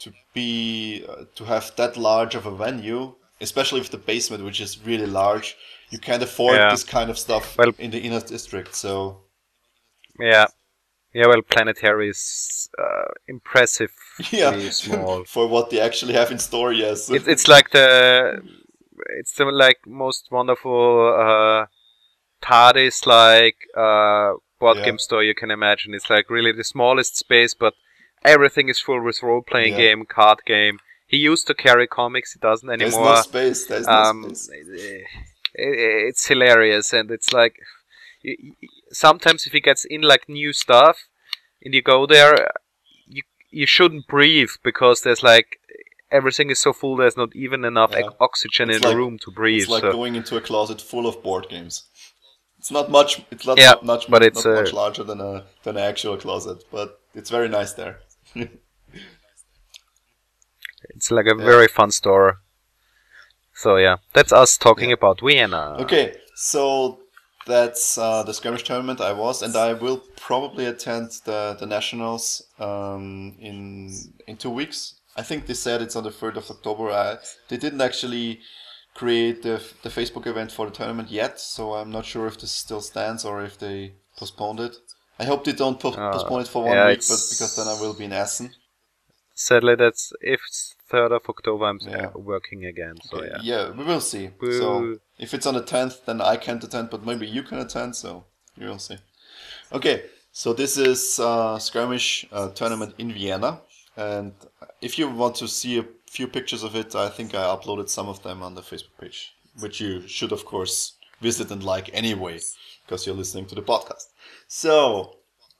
to 0.00 0.12
be 0.34 1.04
uh, 1.08 1.24
to 1.36 1.44
have 1.44 1.74
that 1.76 1.96
large 1.96 2.34
of 2.34 2.46
a 2.46 2.54
venue, 2.54 3.14
especially 3.40 3.80
with 3.80 3.90
the 3.90 3.98
basement, 3.98 4.44
which 4.44 4.60
is 4.60 4.84
really 4.84 5.06
large, 5.06 5.56
you 5.90 5.98
can't 5.98 6.22
afford 6.22 6.56
Yeah. 6.56 6.70
this 6.70 6.84
kind 6.84 7.10
of 7.10 7.18
stuff 7.18 7.56
Well- 7.56 7.72
in 7.78 7.90
the 7.90 7.98
inner 8.00 8.20
district. 8.20 8.74
So 8.74 9.22
Yeah. 10.20 10.46
Yeah, 11.14 11.26
well, 11.26 11.42
Planetary 11.42 12.10
is 12.10 12.68
uh, 12.78 13.12
impressive. 13.26 13.92
yeah, 14.30 14.70
small. 14.70 15.24
for 15.26 15.46
what 15.48 15.70
they 15.70 15.80
actually 15.80 16.14
have 16.14 16.30
in 16.30 16.38
store. 16.38 16.72
Yes, 16.72 17.08
It, 17.10 17.26
it's 17.26 17.48
like 17.48 17.70
the 17.70 18.42
it's 19.18 19.32
the 19.34 19.44
like 19.46 19.78
most 19.86 20.28
wonderful 20.30 21.14
uh, 21.16 21.66
TARDIS 22.42 23.06
like 23.06 23.56
uh, 23.76 24.34
board 24.60 24.78
Yeah. 24.78 24.84
game 24.84 24.98
store 24.98 25.22
you 25.22 25.34
can 25.34 25.50
imagine. 25.50 25.94
It's 25.94 26.10
like 26.10 26.28
really 26.30 26.52
the 26.52 26.64
smallest 26.64 27.16
space, 27.16 27.54
but 27.54 27.74
everything 28.24 28.68
is 28.68 28.80
full 28.80 29.02
with 29.02 29.22
role 29.22 29.42
playing 29.42 29.72
Yeah. 29.72 29.78
game, 29.88 30.04
card 30.04 30.40
game. 30.46 30.78
He 31.06 31.16
used 31.16 31.46
to 31.46 31.54
carry 31.54 31.86
comics, 31.86 32.34
he 32.34 32.38
doesn't 32.38 32.68
anymore. 32.68 33.14
there's 33.14 33.32
no 33.32 33.40
space. 33.40 33.66
There's 33.66 33.86
no 33.86 33.92
um, 33.94 34.34
space. 34.34 34.68
i- 35.58 36.06
it's 36.08 36.26
hilarious, 36.26 36.92
and 36.92 37.10
it's 37.10 37.32
like 37.32 37.54
y- 38.22 38.36
y- 38.42 38.68
sometimes 38.92 39.46
if 39.46 39.52
he 39.52 39.60
gets 39.60 39.84
in 39.84 40.02
like 40.02 40.28
new 40.28 40.52
stuff, 40.52 40.96
and 41.62 41.74
you 41.74 41.82
go 41.82 42.06
there, 42.06 42.48
you 43.06 43.22
you 43.50 43.66
shouldn't 43.66 44.06
breathe 44.06 44.50
because 44.62 45.02
there's 45.02 45.22
like 45.22 45.58
everything 46.10 46.50
is 46.50 46.58
so 46.58 46.72
full. 46.72 46.96
There's 46.96 47.16
not 47.16 47.34
even 47.36 47.64
enough 47.64 47.90
Yeah. 47.92 48.06
ox- 48.06 48.14
oxygen 48.20 48.70
It's 48.70 48.82
in 48.84 48.90
the 48.90 48.96
room 48.96 49.18
to 49.20 49.30
breathe. 49.30 49.62
It's 49.62 49.70
like 49.70 49.82
so 49.82 49.92
going 49.92 50.14
into 50.16 50.36
a 50.36 50.40
closet 50.40 50.80
full 50.80 51.06
of 51.06 51.22
board 51.22 51.48
games. 51.48 51.84
It's 52.58 52.70
not 52.70 52.90
much. 52.90 53.22
It's 53.30 53.46
not, 53.46 53.58
Yeah, 53.58 53.70
not 53.72 53.84
much, 53.84 54.10
but 54.10 54.22
it's, 54.22 54.44
not 54.44 54.52
uh, 54.52 54.62
much 54.62 54.72
larger 54.72 55.04
than 55.04 55.20
a 55.20 55.44
than 55.62 55.76
an 55.76 55.82
actual 55.84 56.16
closet, 56.16 56.64
but 56.72 57.00
it's 57.14 57.30
very 57.30 57.48
nice 57.48 57.72
there. 57.74 58.00
it's 60.94 61.10
like 61.10 61.26
a 61.26 61.34
very 61.34 61.68
fun 61.68 61.90
store. 61.90 62.40
So 63.54 63.76
yeah, 63.76 63.96
that's 64.12 64.32
us 64.32 64.56
talking 64.56 64.90
Yeah. 64.90 64.94
about 64.94 65.20
Vienna. 65.20 65.76
okay, 65.80 66.16
so 66.34 67.00
that's 67.48 67.98
uh, 67.98 68.22
the 68.22 68.34
skirmish 68.34 68.64
tournament 68.64 69.00
I 69.00 69.12
was, 69.12 69.42
and 69.42 69.56
I 69.56 69.72
will 69.72 69.98
probably 70.16 70.66
attend 70.66 71.10
the 71.24 71.56
the 71.58 71.66
nationals 71.66 72.42
um, 72.60 73.36
in 73.40 73.92
in 74.28 74.36
two 74.36 74.50
weeks. 74.50 74.94
I 75.16 75.22
think 75.22 75.46
they 75.46 75.54
said 75.54 75.82
it's 75.82 75.96
on 75.96 76.04
the 76.04 76.12
third 76.20 76.36
of 76.36 76.50
October. 76.50 76.90
I, 76.90 77.16
they 77.48 77.56
didn't 77.56 77.80
actually 77.80 78.40
create 78.94 79.42
the 79.42 79.56
the 79.82 79.90
Facebook 79.90 80.26
event 80.26 80.52
for 80.52 80.66
the 80.66 80.72
tournament 80.76 81.10
yet, 81.10 81.40
so 81.40 81.74
I'm 81.74 81.90
not 81.90 82.06
sure 82.06 82.26
if 82.28 82.38
this 82.38 82.52
still 82.52 82.80
stands 82.80 83.24
or 83.24 83.42
if 83.44 83.58
they 83.58 83.94
postponed 84.18 84.60
it. 84.60 84.76
I 85.18 85.24
hope 85.24 85.42
they 85.44 85.52
don't 85.52 85.80
po- 85.80 85.98
Uh, 85.98 86.12
postpone 86.12 86.42
it 86.42 86.48
for 86.48 86.62
one 86.64 86.76
yeah, 86.76 86.86
week, 86.86 87.00
but 87.08 87.20
because 87.30 87.56
then 87.56 87.66
I 87.68 87.80
will 87.80 87.94
be 87.94 88.04
in 88.04 88.12
Essen. 88.12 88.54
Sadly, 89.34 89.74
that's 89.76 90.12
if 90.20 90.40
third 90.90 91.12
of 91.12 91.22
October, 91.28 91.64
I'm 91.66 91.78
uh, 91.86 91.90
Yeah. 91.90 92.10
working 92.14 92.64
again. 92.64 92.96
So 93.10 93.16
Okay, 93.18 93.28
yeah. 93.30 93.42
yeah, 93.42 93.70
we 93.70 93.84
will 93.84 94.00
see. 94.00 94.30
So 94.50 94.80
Boo. 94.80 95.00
If 95.18 95.34
it's 95.34 95.46
on 95.46 95.54
the 95.54 95.62
tenth, 95.62 96.06
then 96.06 96.20
I 96.20 96.36
can't 96.36 96.62
attend, 96.62 96.90
but 96.90 97.04
maybe 97.04 97.26
you 97.26 97.42
can 97.42 97.58
attend. 97.58 97.96
So 97.96 98.24
you 98.56 98.66
will 98.66 98.78
see. 98.78 98.98
Okay, 99.72 100.04
so 100.32 100.52
this 100.52 100.78
is 100.78 101.18
uh, 101.20 101.58
skirmish 101.58 102.26
uh, 102.32 102.48
tournament 102.50 102.94
in 102.98 103.12
Vienna, 103.12 103.60
and 103.96 104.32
if 104.80 104.98
you 104.98 105.08
want 105.08 105.34
to 105.36 105.48
see 105.48 105.78
a 105.78 105.84
few 106.10 106.26
pictures 106.26 106.62
of 106.62 106.74
it, 106.74 106.94
I 106.94 107.08
think 107.08 107.34
I 107.34 107.44
uploaded 107.44 107.88
some 107.88 108.08
of 108.08 108.22
them 108.22 108.42
on 108.42 108.54
the 108.54 108.62
Facebook 108.62 108.96
page, 109.00 109.34
which 109.60 109.80
you 109.80 110.06
should 110.06 110.32
of 110.32 110.44
course 110.44 110.94
visit 111.20 111.50
and 111.50 111.62
like 111.62 111.90
anyway, 111.92 112.40
because 112.84 113.06
you're 113.06 113.16
listening 113.16 113.46
to 113.46 113.54
the 113.54 113.62
podcast. 113.62 114.06
So 114.46 115.16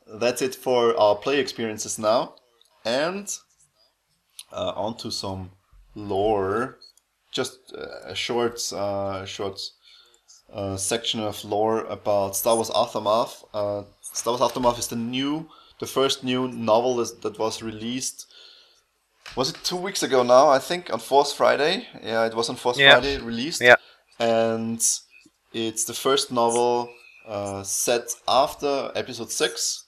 that's 0.06 0.43
it 0.43 0.55
for 0.55 0.98
our 0.98 1.16
play 1.16 1.39
experiences 1.39 1.98
now, 1.98 2.36
and 2.85 3.28
uh, 4.52 4.72
on 4.74 4.97
to 4.98 5.10
some 5.10 5.51
lore. 5.94 6.78
Just 7.30 7.59
uh, 7.76 8.10
a 8.10 8.14
short, 8.14 8.60
uh, 8.72 9.24
short 9.24 9.60
uh, 10.52 10.76
section 10.76 11.20
of 11.20 11.44
lore 11.44 11.84
about 11.84 12.36
Star 12.36 12.55
Wars 12.56 12.70
Aftermath. 12.74 13.44
Uh, 13.52 13.82
Star 14.00 14.32
Wars 14.32 14.42
Aftermath 14.42 14.78
is 14.78 14.88
the 14.88 14.96
new, 14.96 15.48
the 15.78 15.86
first 15.86 16.24
new 16.24 16.48
novel 16.48 16.96
that, 16.96 17.22
that 17.22 17.38
was 17.38 17.62
released. 17.62 18.26
Was 19.36 19.50
it 19.50 19.56
two 19.62 19.76
weeks 19.76 20.02
ago 20.02 20.22
now? 20.22 20.48
I 20.48 20.59
think 20.59 20.90
on 20.92 21.00
Force 21.00 21.32
Friday. 21.32 21.86
Yeah, 22.02 22.24
it 22.26 22.34
was 22.34 22.48
on 22.48 22.56
Force 22.56 22.78
Yeah. 22.78 22.92
Friday 22.94 23.18
released. 23.18 23.60
Yeah. 23.60 23.76
And 24.18 24.82
it's 25.52 25.84
the 25.84 25.94
first 25.94 26.32
novel 26.32 26.90
uh, 27.26 27.62
set 27.62 28.14
after 28.26 28.90
Episode 28.94 29.30
Six, 29.30 29.84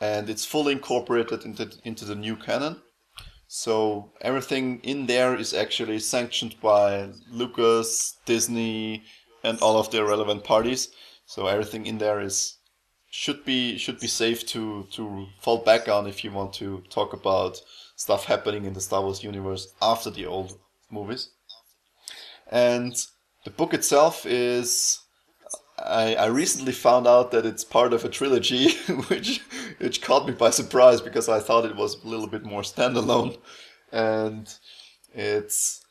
and 0.00 0.30
it's 0.30 0.44
fully 0.44 0.72
incorporated 0.72 1.44
into 1.44 1.68
into 1.84 2.04
the 2.04 2.14
new 2.14 2.36
canon. 2.36 2.80
So 3.48 4.12
everything 4.20 4.80
in 4.82 5.06
there 5.06 5.36
is 5.36 5.54
actually 5.54 6.00
sanctioned 6.00 6.60
by 6.60 7.10
Lucas, 7.30 8.16
Disney, 8.24 9.04
and 9.44 9.58
all 9.60 9.78
of 9.78 9.90
the 9.90 10.04
relevant 10.04 10.44
parties. 10.44 10.88
So 11.26 11.46
everything 11.46 11.86
in 11.86 11.98
there 11.98 12.20
is 12.20 12.56
should 13.10 13.44
be 13.44 13.78
should 13.78 14.00
be 14.00 14.08
safe 14.08 14.46
to 14.46 14.86
to 14.92 15.26
fall 15.40 15.58
back 15.58 15.88
on 15.88 16.06
if 16.06 16.24
you 16.24 16.32
want 16.32 16.52
to 16.54 16.82
talk 16.90 17.12
about 17.12 17.60
stuff 17.94 18.24
happening 18.24 18.64
in 18.64 18.74
the 18.74 18.80
Star 18.80 19.00
Wars 19.00 19.22
universe 19.22 19.68
after 19.80 20.10
the 20.10 20.26
old 20.26 20.58
movies. 20.90 21.30
And 22.50 22.94
the 23.44 23.50
book 23.50 23.72
itself 23.72 24.26
is 24.26 25.00
I, 25.78 26.14
I 26.14 26.26
recently 26.26 26.72
found 26.72 27.06
out 27.06 27.30
that 27.32 27.44
it's 27.44 27.64
part 27.64 27.92
of 27.92 28.04
a 28.04 28.08
trilogy, 28.08 28.70
which 29.08 29.40
which 29.78 30.02
caught 30.02 30.26
me 30.26 30.32
by 30.32 30.50
surprise 30.50 31.00
because 31.00 31.28
I 31.28 31.40
thought 31.40 31.64
it 31.66 31.76
was 31.76 32.02
a 32.02 32.08
little 32.08 32.26
bit 32.26 32.44
more 32.44 32.62
standalone, 32.62 33.38
and 33.92 34.52
it's 35.12 35.84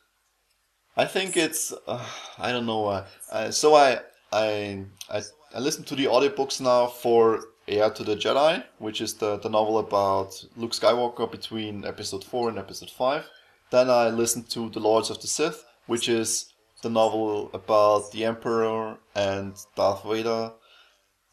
I 0.98 1.06
think 1.06 1.38
it's 1.38 1.74
uh, 1.88 2.06
I 2.38 2.52
don't 2.52 2.66
know 2.66 2.82
why. 2.82 3.06
uh, 3.32 3.52
so 3.52 3.76
I 3.76 4.00
I 4.32 4.86
I 5.10 5.22
I 5.54 5.60
listen 5.60 5.84
to 5.86 5.96
the 5.96 6.06
audiobooks 6.06 6.60
now 6.60 6.88
for 6.88 7.42
Heir 7.68 7.90
to 7.92 8.04
the 8.04 8.16
Jedi, 8.16 8.64
which 8.80 9.02
is 9.02 9.16
the, 9.16 9.38
the 9.38 9.50
novel 9.50 9.80
about 9.80 10.44
Luke 10.56 10.74
Skywalker 10.74 11.32
between 11.32 11.86
episode 11.86 12.24
4 12.24 12.50
and 12.50 12.60
episode 12.60 12.90
5. 12.92 13.26
Then 13.72 13.90
I 13.90 14.10
listened 14.10 14.50
to 14.52 14.70
The 14.70 14.80
Lords 14.80 15.10
of 15.10 15.20
the 15.22 15.28
Sith, 15.28 15.66
which 15.88 16.08
is 16.08 16.54
the 16.86 16.90
novel 16.92 17.50
about 17.52 18.12
the 18.12 18.24
Emperor 18.24 18.98
and 19.16 19.56
Darth 19.76 20.04
Vader, 20.04 20.52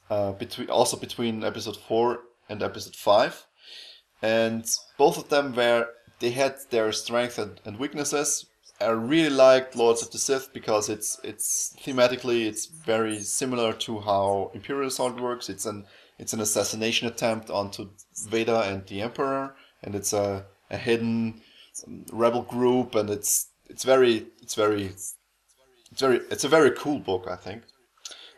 uh, 0.09 0.33
between 0.33 0.70
also 0.70 0.97
between 0.97 1.45
episode 1.45 1.77
4 1.77 2.20
and 2.49 2.62
episode 2.62 2.97
5. 2.97 3.47
And 4.23 4.65
both 4.97 5.19
of 5.19 5.29
them 5.29 5.55
were 5.55 5.89
they 6.20 6.31
had 6.31 6.55
their 6.70 6.91
strengths 6.93 7.37
and, 7.37 7.61
and 7.66 7.79
weaknesses. 7.79 8.47
I 8.81 8.89
really 8.89 9.29
liked 9.29 9.77
Lords 9.77 10.03
of 10.03 10.11
the 10.11 10.19
Sith 10.19 10.55
because 10.55 10.89
it's 10.89 11.20
it's 11.23 11.77
thematically 11.85 12.47
it's 12.47 12.65
very 12.65 13.20
similar 13.20 13.74
to 13.85 14.01
how 14.01 14.51
Imperial 14.55 14.89
Assault 14.89 15.20
works. 15.20 15.51
It's 15.51 15.66
an 15.66 15.85
it's 16.19 16.33
an 16.33 16.41
assassination 16.41 17.09
attempt 17.09 17.51
onto 17.51 17.91
Vader 18.27 18.62
and 18.65 18.87
the 18.87 19.03
Emperor, 19.03 19.55
and 19.83 19.95
it's 19.95 20.15
a, 20.15 20.47
a 20.70 20.79
hidden 20.79 21.43
rebel 22.11 22.43
group, 22.43 22.95
and 22.95 23.11
it's 23.11 23.49
it's 23.69 23.85
very 23.85 24.29
it's 24.41 24.55
very 24.55 24.93
it's 25.93 26.01
very 26.01 26.20
it's 26.31 26.44
a 26.44 26.48
very 26.48 26.70
cool 26.73 26.98
book, 26.98 27.27
I 27.31 27.36
think. 27.36 27.62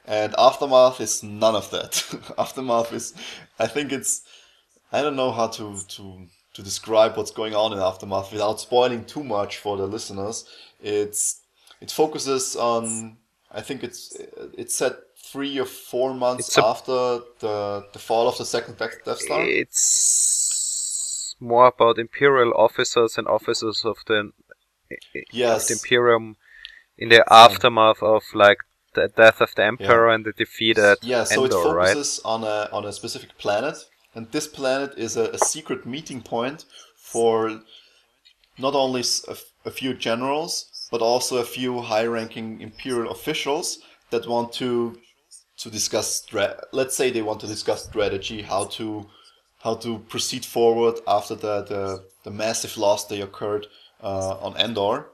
And 0.06 0.34
Aftermath 0.36 1.00
is 1.00 1.22
none 1.22 1.56
of 1.56 1.70
that. 1.70 2.04
Aftermath 2.38 2.92
is, 2.92 3.14
I 3.58 3.66
think 3.66 3.90
it's, 3.90 4.20
I 4.92 5.00
don't 5.00 5.16
know 5.16 5.32
how 5.32 5.46
to 5.48 5.78
to 5.96 6.26
to 6.54 6.62
describe 6.62 7.16
what's 7.16 7.30
going 7.32 7.54
on 7.54 7.72
in 7.72 7.78
Aftermath 7.78 8.30
without 8.32 8.60
spoiling 8.60 9.04
too 9.06 9.24
much 9.24 9.56
for 9.58 9.76
the 9.78 9.86
listeners. 9.86 10.44
It's 10.80 11.40
it 11.80 11.90
focuses 11.90 12.54
on, 12.56 13.16
I 13.50 13.60
think 13.62 13.82
it's 13.82 14.16
it's 14.58 14.74
set 14.74 14.94
three 15.32 15.58
or 15.58 15.64
four 15.66 16.12
months 16.14 16.48
It's 16.48 16.58
a- 16.58 16.64
after 16.66 17.20
the 17.40 17.86
the 17.92 17.98
fall 17.98 18.28
of 18.28 18.36
the 18.36 18.44
second 18.44 18.76
Death 18.78 19.18
Star. 19.20 19.42
It's 19.42 21.34
more 21.40 21.66
about 21.66 21.98
imperial 21.98 22.52
officers 22.56 23.16
and 23.18 23.26
officers 23.26 23.84
of 23.84 23.96
the 24.06 24.18
of 24.18 24.32
Yes. 25.32 25.68
the 25.68 25.74
Imperium 25.74 26.36
in 26.98 27.08
the 27.08 27.24
aftermath 27.32 28.02
of 28.02 28.22
like 28.34 28.58
the 28.94 29.08
death 29.08 29.40
of 29.40 29.54
the 29.56 29.64
Emperor 29.64 30.10
and 30.10 30.24
the 30.24 30.32
defeat 30.32 30.78
at 30.78 30.98
Yeah, 31.02 31.24
so 31.24 31.44
Endor, 31.44 31.44
it 31.44 31.54
right? 31.72 31.98
focuses 31.98 32.20
on 32.24 32.42
a 32.44 32.68
on 32.72 32.84
a 32.84 32.92
specific 32.92 33.38
planet, 33.38 33.76
and 34.14 34.30
this 34.32 34.48
planet 34.48 34.94
is 34.98 35.16
a, 35.16 35.30
a 35.30 35.38
secret 35.38 35.86
meeting 35.86 36.20
point 36.22 36.64
for 36.96 37.60
not 38.58 38.74
only 38.74 39.02
a 39.66 39.70
few 39.70 39.94
generals, 39.94 40.88
but 40.90 41.02
also 41.02 41.38
a 41.38 41.44
few 41.44 41.80
high-ranking 41.80 42.60
imperial 42.60 43.10
officials 43.12 43.78
that 44.10 44.26
want 44.28 44.52
to 44.54 44.98
to 45.58 45.70
discuss. 45.70 46.16
Stra- 46.16 46.62
let's 46.72 46.96
say 46.96 47.10
they 47.10 47.22
want 47.22 47.40
to 47.40 47.46
discuss 47.48 47.84
strategy, 47.84 48.42
how 48.42 48.64
to 48.78 49.08
how 49.62 49.74
to 49.76 49.98
proceed 50.00 50.44
forward 50.44 51.00
after 51.06 51.34
the 51.36 51.62
the, 51.64 52.04
the 52.24 52.30
massive 52.30 52.76
loss 52.78 53.06
that 53.06 53.20
occurred 53.20 53.66
uh, 54.02 54.36
on 54.38 54.56
Endor. 54.56 55.10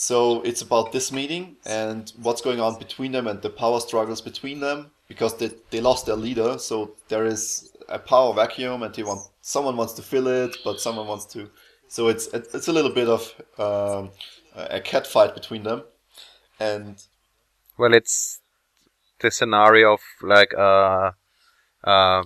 So 0.00 0.42
it's 0.42 0.62
about 0.62 0.92
this 0.92 1.10
meeting 1.10 1.56
and 1.66 2.12
what's 2.22 2.40
going 2.40 2.60
on 2.60 2.78
between 2.78 3.10
them 3.10 3.26
and 3.26 3.42
the 3.42 3.50
power 3.50 3.80
struggles 3.80 4.20
between 4.20 4.60
them 4.60 4.92
because 5.08 5.36
they, 5.38 5.50
they 5.70 5.80
lost 5.80 6.06
their 6.06 6.14
leader. 6.14 6.56
So 6.58 6.94
there 7.08 7.26
is 7.26 7.72
a 7.88 7.98
power 7.98 8.32
vacuum 8.32 8.84
and 8.84 8.94
they 8.94 9.02
want 9.02 9.22
someone 9.40 9.76
wants 9.76 9.94
to 9.94 10.02
fill 10.02 10.28
it, 10.28 10.56
but 10.64 10.78
someone 10.78 11.08
wants 11.08 11.24
to. 11.32 11.50
So 11.88 12.06
it's 12.06 12.28
it's 12.28 12.68
a 12.68 12.72
little 12.72 12.92
bit 12.92 13.08
of 13.08 13.34
um, 13.58 14.10
a 14.54 14.80
cat 14.80 15.04
fight 15.04 15.34
between 15.34 15.64
them, 15.64 15.82
and 16.60 17.02
Well, 17.76 17.92
it's 17.92 18.38
the 19.18 19.32
scenario 19.32 19.94
of 19.94 20.00
like 20.22 20.54
uh, 20.54 21.10
uh, 21.82 22.22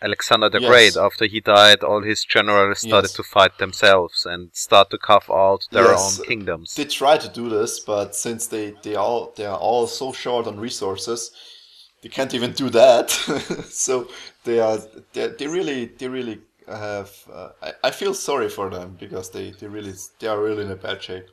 Alexander 0.00 0.48
the 0.48 0.60
Yes. 0.60 0.68
Great, 0.70 0.96
after 0.96 1.26
he 1.26 1.40
died, 1.40 1.82
all 1.82 2.02
his 2.02 2.24
generals 2.24 2.78
started 2.80 3.08
Yes. 3.08 3.16
to 3.16 3.22
fight 3.22 3.58
themselves 3.58 4.24
and 4.24 4.50
start 4.54 4.90
to 4.90 4.98
carve 4.98 5.28
out 5.30 5.66
their 5.72 5.86
Yes. 5.86 6.18
own 6.20 6.24
kingdoms. 6.26 6.74
They 6.74 6.84
try 6.84 7.18
to 7.18 7.28
do 7.28 7.48
this, 7.48 7.80
but 7.80 8.14
since 8.14 8.46
they 8.46 8.74
they 8.82 8.94
all 8.94 9.32
they 9.36 9.46
are 9.46 9.58
all 9.58 9.86
so 9.86 10.12
short 10.12 10.46
on 10.46 10.60
resources, 10.60 11.32
they 12.02 12.08
can't 12.08 12.34
even 12.34 12.52
do 12.52 12.70
that. 12.70 13.10
so 13.70 14.08
they 14.44 14.60
are 14.60 14.78
they, 15.14 15.28
they 15.28 15.46
really 15.48 15.86
they 15.86 16.08
really 16.08 16.40
have. 16.68 17.10
Uh, 17.32 17.50
I, 17.62 17.72
I 17.84 17.90
feel 17.90 18.14
sorry 18.14 18.48
for 18.48 18.70
them 18.70 18.96
because 19.00 19.30
they, 19.30 19.50
they 19.50 19.66
really 19.66 19.94
they 20.20 20.28
are 20.28 20.40
really 20.40 20.62
in 20.64 20.70
a 20.70 20.76
bad 20.76 21.02
shape. 21.02 21.26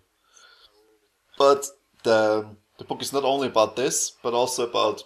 But 1.38 1.68
the 2.04 2.48
the 2.80 2.84
book 2.84 3.02
is 3.02 3.14
not 3.14 3.24
only 3.24 3.48
about 3.48 3.76
this, 3.76 4.12
but 4.24 4.34
also 4.34 4.64
about 4.64 5.04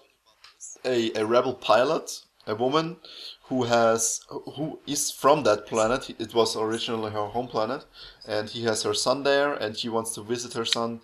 a, 0.85 1.11
a 1.19 1.25
rebel 1.25 1.53
pilot, 1.53 2.21
a 2.47 2.55
woman 2.55 2.97
who 3.49 3.63
has 3.63 4.21
who 4.29 4.79
is 4.85 5.11
from 5.11 5.43
that 5.43 5.65
planet. 5.65 6.09
It 6.19 6.33
was 6.33 6.55
originally 6.55 7.11
her 7.11 7.25
home 7.25 7.47
planet, 7.47 7.85
and 8.27 8.49
he 8.49 8.63
has 8.63 8.83
her 8.83 8.93
son 8.93 9.23
there, 9.23 9.53
and 9.53 9.75
she 9.75 9.89
wants 9.89 10.13
to 10.15 10.21
visit 10.21 10.53
her 10.53 10.65
son, 10.65 11.01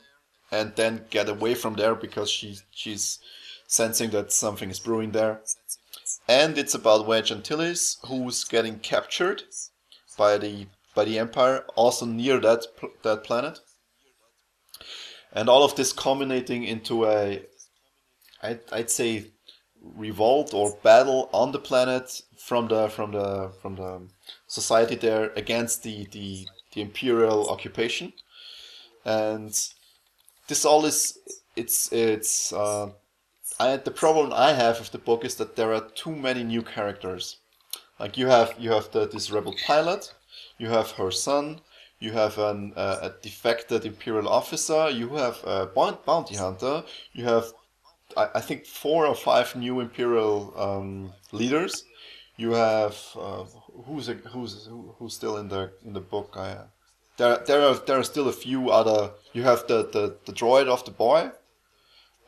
and 0.52 0.76
then 0.76 1.06
get 1.10 1.28
away 1.28 1.56
from 1.56 1.74
there 1.74 1.96
because 1.96 2.30
she 2.30 2.60
she's 2.72 3.20
sensing 3.68 4.12
that 4.12 4.32
something 4.32 4.70
is 4.70 4.80
brewing 4.80 5.12
there. 5.12 5.42
And 6.28 6.58
it's 6.58 6.76
about 6.76 7.08
Wedge 7.08 7.32
Antilles, 7.32 7.98
who's 8.06 8.44
getting 8.44 8.78
captured 8.80 9.44
by 10.18 10.38
the 10.38 10.68
by 10.94 11.06
the 11.06 11.18
Empire, 11.18 11.66
also 11.76 12.06
near 12.06 12.40
that 12.40 12.68
that 13.02 13.24
planet. 13.24 13.60
And 15.34 15.50
all 15.50 15.64
of 15.64 15.76
this 15.76 15.92
culminating 15.92 16.64
into 16.64 17.06
a, 17.06 17.42
I'd, 18.42 18.62
I'd 18.72 18.90
say, 18.90 19.32
revolt 19.95 20.53
or 20.53 20.78
battle 20.84 21.30
on 21.32 21.52
the 21.52 21.60
planet 21.60 22.22
from 22.38 22.68
the 22.68 22.90
from 22.90 23.12
the 23.12 23.52
from 23.62 23.76
the 23.76 24.02
society 24.48 24.95
there 24.95 25.32
against 25.36 25.84
the 25.84 26.07
the, 26.12 26.48
the 26.74 26.82
imperial 26.82 27.49
occupation. 27.49 28.14
And 29.03 29.53
this 30.48 30.66
all 30.66 30.86
is 30.86 31.18
it's 31.56 31.91
it's 31.91 32.52
uh, 32.53 32.90
I, 33.60 33.78
the 33.78 33.91
problem 33.91 34.34
I 34.34 34.53
have 34.53 34.80
with 34.80 34.91
the 34.91 34.98
book 34.98 35.24
is 35.24 35.36
that 35.36 35.56
there 35.56 35.74
are 35.74 35.88
too 35.95 36.16
many 36.16 36.44
new 36.44 36.62
characters. 36.62 37.38
Like 37.99 38.18
you 38.18 38.28
have 38.28 38.56
you 38.60 38.72
have 38.72 38.91
the 38.91 39.07
this 39.07 39.32
rebel 39.32 39.56
pilot 39.66 40.14
you 40.57 40.70
have 40.70 40.91
her 40.91 41.12
son 41.12 41.62
you 41.99 42.12
have 42.12 42.38
an 42.38 42.74
uh, 42.76 42.99
a 43.02 43.10
defected 43.22 43.86
imperial 43.86 44.28
officer 44.28 44.90
you 44.90 45.10
have 45.16 45.44
a 45.44 45.66
bounty 46.06 46.36
hunter 46.36 46.84
you 47.14 47.24
have 47.24 47.53
I, 48.18 48.30
I 48.36 48.42
think 48.42 48.66
four 48.66 49.06
or 49.06 49.16
five 49.16 49.56
new 49.56 49.80
imperial 49.80 50.54
um, 50.58 51.14
leaders. 51.32 51.84
You 52.38 52.52
have 52.52 52.98
uh, 53.16 53.46
who's 53.86 54.10
a, 54.10 54.14
who's 54.16 54.70
who's 55.00 55.14
still 55.14 55.38
in 55.38 55.48
the 55.48 55.72
in 55.86 55.94
the 55.94 56.02
book. 56.02 56.36
I, 56.38 56.58
there 57.18 57.38
there 57.46 57.62
are 57.62 57.76
there 57.76 57.98
are 58.00 58.04
still 58.04 58.28
a 58.28 58.34
few 58.34 58.70
other. 58.70 59.12
You 59.34 59.44
have 59.44 59.68
the, 59.68 59.84
the, 59.92 60.18
the 60.26 60.34
droid 60.34 60.68
of 60.68 60.84
the 60.84 60.92
boy, 60.92 61.32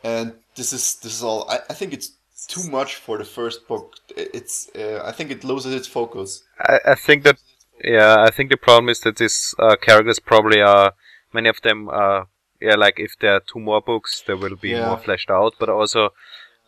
and 0.03 0.33
this 0.55 0.73
is 0.73 0.95
this 0.95 1.13
is 1.13 1.23
all. 1.23 1.49
I, 1.49 1.59
I 1.69 1.73
think 1.73 1.93
it's 1.93 2.11
too 2.47 2.69
much 2.69 2.95
for 2.95 3.17
the 3.17 3.25
first 3.25 3.67
book. 3.67 3.95
It- 4.15 4.31
It's 4.33 4.69
uh, 4.75 5.01
I 5.03 5.11
think 5.11 5.31
it 5.31 5.43
loses 5.43 5.73
its 5.73 5.87
focus. 5.87 6.43
I, 6.59 6.79
I 6.85 6.95
think 6.95 7.23
that 7.23 7.37
yeah, 7.83 8.15
I 8.27 8.31
think 8.31 8.49
the 8.49 8.57
problem 8.57 8.89
is 8.89 8.99
that 9.01 9.17
these 9.17 9.53
uh, 9.59 9.75
characters 9.81 10.19
probably 10.19 10.61
are 10.61 10.93
many 11.33 11.49
of 11.49 11.61
them 11.61 11.89
are 11.89 12.27
yeah 12.59 12.75
like 12.75 12.99
if 12.99 13.13
there 13.19 13.35
are 13.35 13.39
two 13.41 13.59
more 13.59 13.81
books 13.81 14.21
there 14.25 14.37
will 14.37 14.55
be 14.55 14.69
Yeah. 14.71 14.87
more 14.87 14.97
fleshed 14.97 15.29
out, 15.29 15.53
but 15.59 15.69
also 15.69 16.13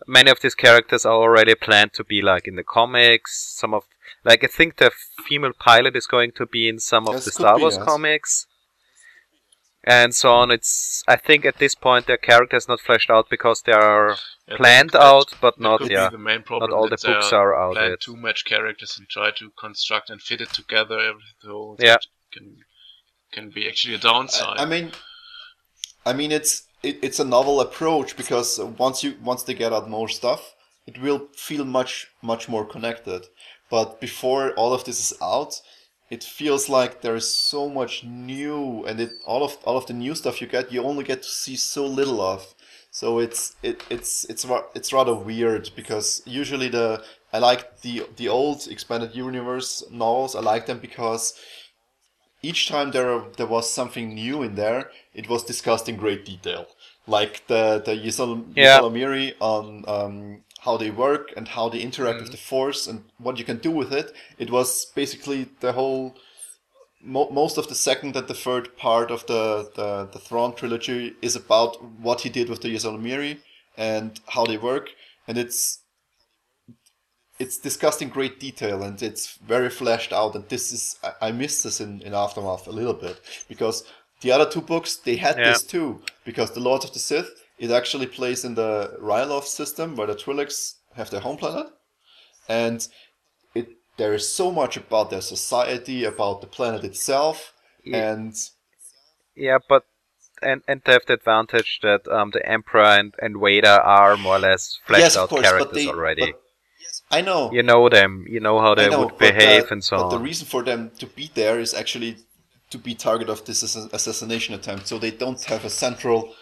many 0.07 0.29
of 0.31 0.39
these 0.41 0.55
characters 0.55 1.05
are 1.05 1.13
already 1.13 1.55
planned 1.55 1.93
to 1.93 2.03
be 2.03 2.21
like 2.21 2.47
in 2.47 2.55
the 2.55 2.63
comics. 2.63 3.31
Some 3.59 3.73
of 3.73 3.83
like 4.23 4.43
I 4.43 4.47
think 4.47 4.77
the 4.77 4.91
female 5.27 5.53
pilot 5.53 5.95
is 5.95 6.07
going 6.07 6.31
to 6.33 6.45
be 6.45 6.67
in 6.69 6.79
some 6.79 7.07
of 7.07 7.13
Yes, 7.15 7.25
the 7.25 7.31
could 7.31 7.41
Star 7.41 7.55
be, 7.57 7.61
Wars 7.61 7.75
yes. 7.77 7.85
comics. 7.85 8.45
And 9.83 10.13
so 10.13 10.33
on. 10.33 10.51
It's 10.51 11.03
I 11.07 11.15
think 11.15 11.45
at 11.45 11.57
this 11.57 11.73
point 11.73 12.05
their 12.05 12.17
characters 12.17 12.67
not 12.67 12.81
fleshed 12.81 13.09
out 13.09 13.27
because 13.29 13.61
they 13.61 13.71
are 13.71 14.17
Yeah, 14.47 14.57
planned 14.57 14.89
that- 14.91 15.01
out, 15.01 15.33
but 15.41 15.55
that 15.55 15.61
not 15.63 15.79
could 15.79 15.91
yeah. 15.91 16.09
be 16.09 16.17
the 16.17 16.23
main 16.23 16.43
problem. 16.43 16.73
all 16.73 16.89
that 16.89 17.01
the 17.01 17.07
books 17.07 17.31
are 17.31 17.55
out 17.59 17.73
plan 17.75 17.91
yet. 17.91 18.01
too 18.01 18.17
much 18.17 18.43
characters 18.45 18.97
and 18.99 19.07
try 19.09 19.31
to 19.31 19.51
construct 19.57 20.09
and 20.09 20.21
fit 20.21 20.41
it 20.41 20.51
together. 20.53 20.99
every- 20.99 21.23
So 21.41 21.75
Yeah. 21.79 21.97
can 22.33 22.57
can 23.31 23.49
be 23.51 23.67
actually 23.69 23.93
a 23.95 23.99
downside. 23.99 24.57
I, 24.59 24.63
I 24.63 24.65
mean, 24.65 24.91
I 26.09 26.13
mean 26.13 26.31
it's 26.31 26.63
it, 26.81 26.97
it's 27.03 27.19
a 27.19 27.31
novel 27.35 27.61
approach 27.61 28.17
because 28.17 28.59
once 28.79 29.03
you 29.03 29.13
once 29.23 29.43
they 29.43 29.53
get 29.53 29.73
out 29.73 29.89
more 29.89 30.09
stuff, 30.09 30.55
it 30.87 30.99
will 30.99 31.27
feel 31.35 31.65
much 31.65 32.07
much 32.21 32.49
more 32.49 32.65
connected. 32.65 33.27
But 33.69 34.01
before 34.01 34.53
all 34.53 34.73
of 34.73 34.83
this 34.85 34.99
is 34.99 35.13
out, 35.21 35.61
it 36.09 36.23
feels 36.23 36.67
like 36.67 37.01
there 37.01 37.15
is 37.15 37.35
so 37.35 37.69
much 37.69 38.03
new, 38.03 38.83
and 38.87 38.99
it 38.99 39.11
all 39.25 39.43
of 39.43 39.57
all 39.65 39.77
of 39.77 39.85
the 39.85 39.93
new 39.93 40.15
stuff 40.15 40.41
you 40.41 40.47
get, 40.47 40.71
you 40.71 40.81
only 40.83 41.03
get 41.03 41.21
to 41.21 41.29
see 41.29 41.55
so 41.55 41.85
little 41.85 42.21
of. 42.21 42.55
So 42.89 43.19
it's 43.19 43.55
it 43.61 43.83
it's 43.91 44.25
it's 44.25 44.47
it's 44.73 44.91
rather 44.91 45.13
weird 45.13 45.69
because 45.75 46.23
usually 46.25 46.69
the 46.69 47.03
I 47.31 47.37
like 47.37 47.81
the 47.81 48.07
the 48.15 48.29
old 48.29 48.67
expanded 48.67 49.15
universe 49.15 49.83
novels. 49.91 50.35
I 50.35 50.39
like 50.39 50.65
them 50.65 50.79
because 50.79 51.35
each 52.41 52.67
time 52.69 52.91
there 52.91 53.21
there 53.37 53.47
was 53.47 53.69
something 53.69 54.13
new 54.13 54.41
in 54.43 54.55
there, 54.55 54.89
it 55.13 55.27
was 55.29 55.43
discussed 55.43 55.89
in 55.89 55.97
great 55.97 56.25
detail. 56.25 56.67
Like 57.07 57.45
the 57.47 57.81
the 57.85 57.93
Yisal- 57.95 58.45
Yeah. 58.55 58.79
On 59.39 59.83
um, 59.87 60.43
how 60.61 60.77
they 60.77 60.91
work 60.91 61.33
and 61.37 61.47
how 61.47 61.69
they 61.69 61.79
interact 61.79 62.19
with 62.21 62.31
the 62.31 62.37
Force 62.37 62.87
and 62.87 63.03
what 63.17 63.37
you 63.39 63.45
can 63.45 63.57
do 63.57 63.71
with 63.71 63.91
it. 63.93 64.13
It 64.37 64.49
was 64.51 64.85
basically 64.95 65.47
the 65.59 65.71
whole. 65.73 66.15
Mo- 67.01 67.29
most 67.31 67.57
of 67.57 67.67
the 67.69 67.75
second 67.75 68.15
and 68.17 68.27
the 68.27 68.33
third 68.33 68.75
part 68.75 69.09
of 69.09 69.25
the, 69.27 69.71
the, 69.75 70.09
the 70.11 70.19
Thrawn 70.19 70.53
trilogy 70.53 71.13
is 71.21 71.33
about 71.35 71.81
what 72.01 72.21
he 72.21 72.29
did 72.29 72.49
with 72.49 72.61
the 72.61 72.75
Ysalamiri 72.75 73.37
and 73.77 74.19
how 74.27 74.45
they 74.45 74.57
work, 74.57 74.89
and 75.25 75.37
it's 75.37 75.79
it's 77.39 77.57
discussed 77.57 78.01
in 78.01 78.09
great 78.09 78.39
detail 78.39 78.83
and 78.83 79.01
it's 79.01 79.37
very 79.37 79.69
fleshed 79.69 80.11
out 80.13 80.35
and 80.35 80.47
this 80.49 80.71
is 80.71 80.97
I, 81.03 81.27
I 81.27 81.31
miss 81.31 81.63
this 81.63 81.79
in, 81.81 82.01
in 82.01 82.13
aftermath 82.13 82.67
a 82.67 82.71
little 82.71 82.93
bit 82.93 83.19
because 83.47 83.83
the 84.21 84.31
other 84.31 84.49
two 84.49 84.61
books 84.61 84.97
they 84.97 85.15
had 85.15 85.37
Yeah. 85.37 85.49
this 85.51 85.63
too 85.63 86.01
because 86.25 86.51
the 86.51 86.59
lords 86.59 86.85
of 86.85 86.93
the 86.93 86.99
sith 86.99 87.29
it 87.57 87.71
actually 87.71 88.07
plays 88.07 88.45
in 88.45 88.55
the 88.55 88.97
ryloth 89.01 89.45
system 89.45 89.95
where 89.95 90.07
the 90.07 90.15
twi'leks 90.15 90.75
have 90.95 91.09
their 91.09 91.21
home 91.21 91.37
planet 91.37 91.67
and 92.49 92.87
it 93.55 93.67
there 93.97 94.13
is 94.13 94.27
so 94.29 94.51
much 94.51 94.77
about 94.77 95.09
their 95.09 95.21
society 95.21 96.03
about 96.05 96.41
the 96.41 96.47
planet 96.47 96.83
itself 96.83 97.53
Yeah. 97.83 98.11
and 98.13 98.33
Yeah, 99.35 99.59
but 99.69 99.83
and 100.41 100.61
and 100.67 100.81
they 100.85 100.93
have 100.93 101.05
the 101.07 101.13
advantage 101.13 101.79
that 101.81 102.01
um 102.07 102.31
the 102.31 102.43
Emperor 102.45 102.91
and, 102.99 103.13
and 103.23 103.33
Vader 103.39 103.77
are 103.99 104.17
more 104.17 104.35
or 104.37 104.39
less 104.39 104.63
fleshed 104.85 105.01
yes 105.03 105.17
out 105.17 105.29
course 105.29 105.43
characters 105.47 105.75
they 105.77 105.87
already. 105.87 106.31
but 106.31 106.41
i 107.11 107.21
know 107.21 107.51
you 107.51 107.63
know 107.63 107.89
them, 107.89 108.25
you 108.27 108.39
know 108.39 108.59
how 108.59 108.75
they 108.75 108.89
know, 108.89 108.99
would 109.05 109.13
uh, 109.13 109.17
behave 109.17 109.63
the- 109.67 109.73
and 109.73 109.83
so 109.83 109.97
but 109.97 110.03
on. 110.05 110.09
the 110.11 110.19
reason 110.19 110.45
for 110.47 110.63
them 110.63 110.91
to 110.99 111.05
be 111.07 111.29
there 111.33 111.59
is 111.59 111.73
actually 111.73 112.17
to 112.69 112.77
be 112.77 112.93
target 112.93 113.29
of 113.29 113.45
this 113.45 113.63
assassination 113.63 114.53
attempt. 114.55 114.87
So 114.87 114.99
they 114.99 115.11
don't 115.11 115.43
have 115.45 115.65
a 115.65 115.69
central. 115.69 116.35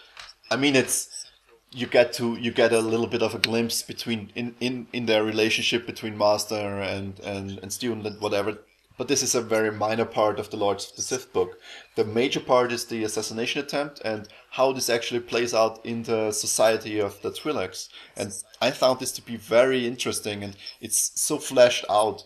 I 0.52 0.56
mean, 0.58 0.76
it's 0.76 1.26
you 1.72 1.88
get 1.88 2.14
to 2.14 2.36
you 2.36 2.52
get 2.52 2.72
a 2.74 2.80
little 2.80 3.08
bit 3.08 3.22
of 3.22 3.34
a 3.36 3.40
glimpse 3.40 3.82
between 3.82 4.32
in 4.36 4.56
in 4.60 4.88
in 4.94 5.06
their 5.06 5.24
relationship 5.24 5.86
between 5.86 6.18
master 6.18 6.80
and 6.82 7.20
and 7.22 7.60
and 7.60 7.72
student 7.72 8.06
and 8.06 8.20
whatever. 8.22 8.60
But 8.98 9.08
this 9.08 9.22
is 9.22 9.36
a 9.36 9.42
very 9.42 9.72
minor 9.72 10.06
part 10.06 10.40
of 10.40 10.50
the 10.50 10.58
Lords 10.58 10.90
of 10.90 10.96
the 10.96 11.04
Sith 11.04 11.32
book. 11.32 11.60
The 11.96 12.04
major 12.04 12.40
part 12.40 12.72
is 12.72 12.86
the 12.86 13.04
assassination 13.04 13.62
attempt 13.62 14.02
and 14.04 14.28
how 14.52 14.72
this 14.72 14.90
actually 14.90 15.20
plays 15.20 15.54
out 15.54 15.86
in 15.86 16.04
the 16.04 16.32
society 16.32 17.00
of 17.00 17.22
the 17.22 17.30
Twi'leks. 17.30 17.90
And 18.16 18.34
I 18.60 18.72
found 18.72 19.00
this 19.00 19.12
to 19.14 19.22
be 19.22 19.38
very 19.38 19.86
interesting, 19.86 20.44
and 20.44 20.56
it's 20.82 21.12
so 21.22 21.38
fleshed 21.38 21.86
out 21.90 22.24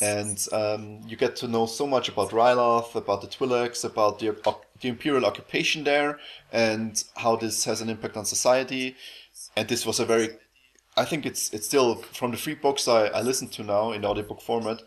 and 0.00 0.46
um, 0.52 1.02
you 1.06 1.16
get 1.16 1.36
to 1.36 1.48
know 1.48 1.66
so 1.66 1.86
much 1.86 2.08
about 2.08 2.30
Ryloth, 2.30 2.94
about 2.94 3.20
the 3.20 3.26
Twi'leks, 3.26 3.84
about 3.84 4.18
the, 4.18 4.34
the 4.80 4.88
Imperial 4.88 5.26
occupation 5.26 5.84
there, 5.84 6.18
and 6.52 7.02
how 7.16 7.36
this 7.36 7.64
has 7.64 7.80
an 7.80 7.90
impact 7.90 8.16
on 8.16 8.24
society. 8.24 8.96
And 9.56 9.68
this 9.68 9.84
was 9.84 10.00
a 10.00 10.06
very, 10.06 10.30
I 10.96 11.04
think 11.04 11.26
it's 11.26 11.52
it's 11.52 11.66
still 11.66 11.96
from 11.96 12.30
the 12.30 12.38
three 12.38 12.54
books 12.54 12.88
I, 12.88 13.06
I 13.06 13.20
listened 13.20 13.52
to 13.52 13.62
now 13.62 13.92
in 13.92 14.04
audiobook 14.04 14.40
format, 14.40 14.82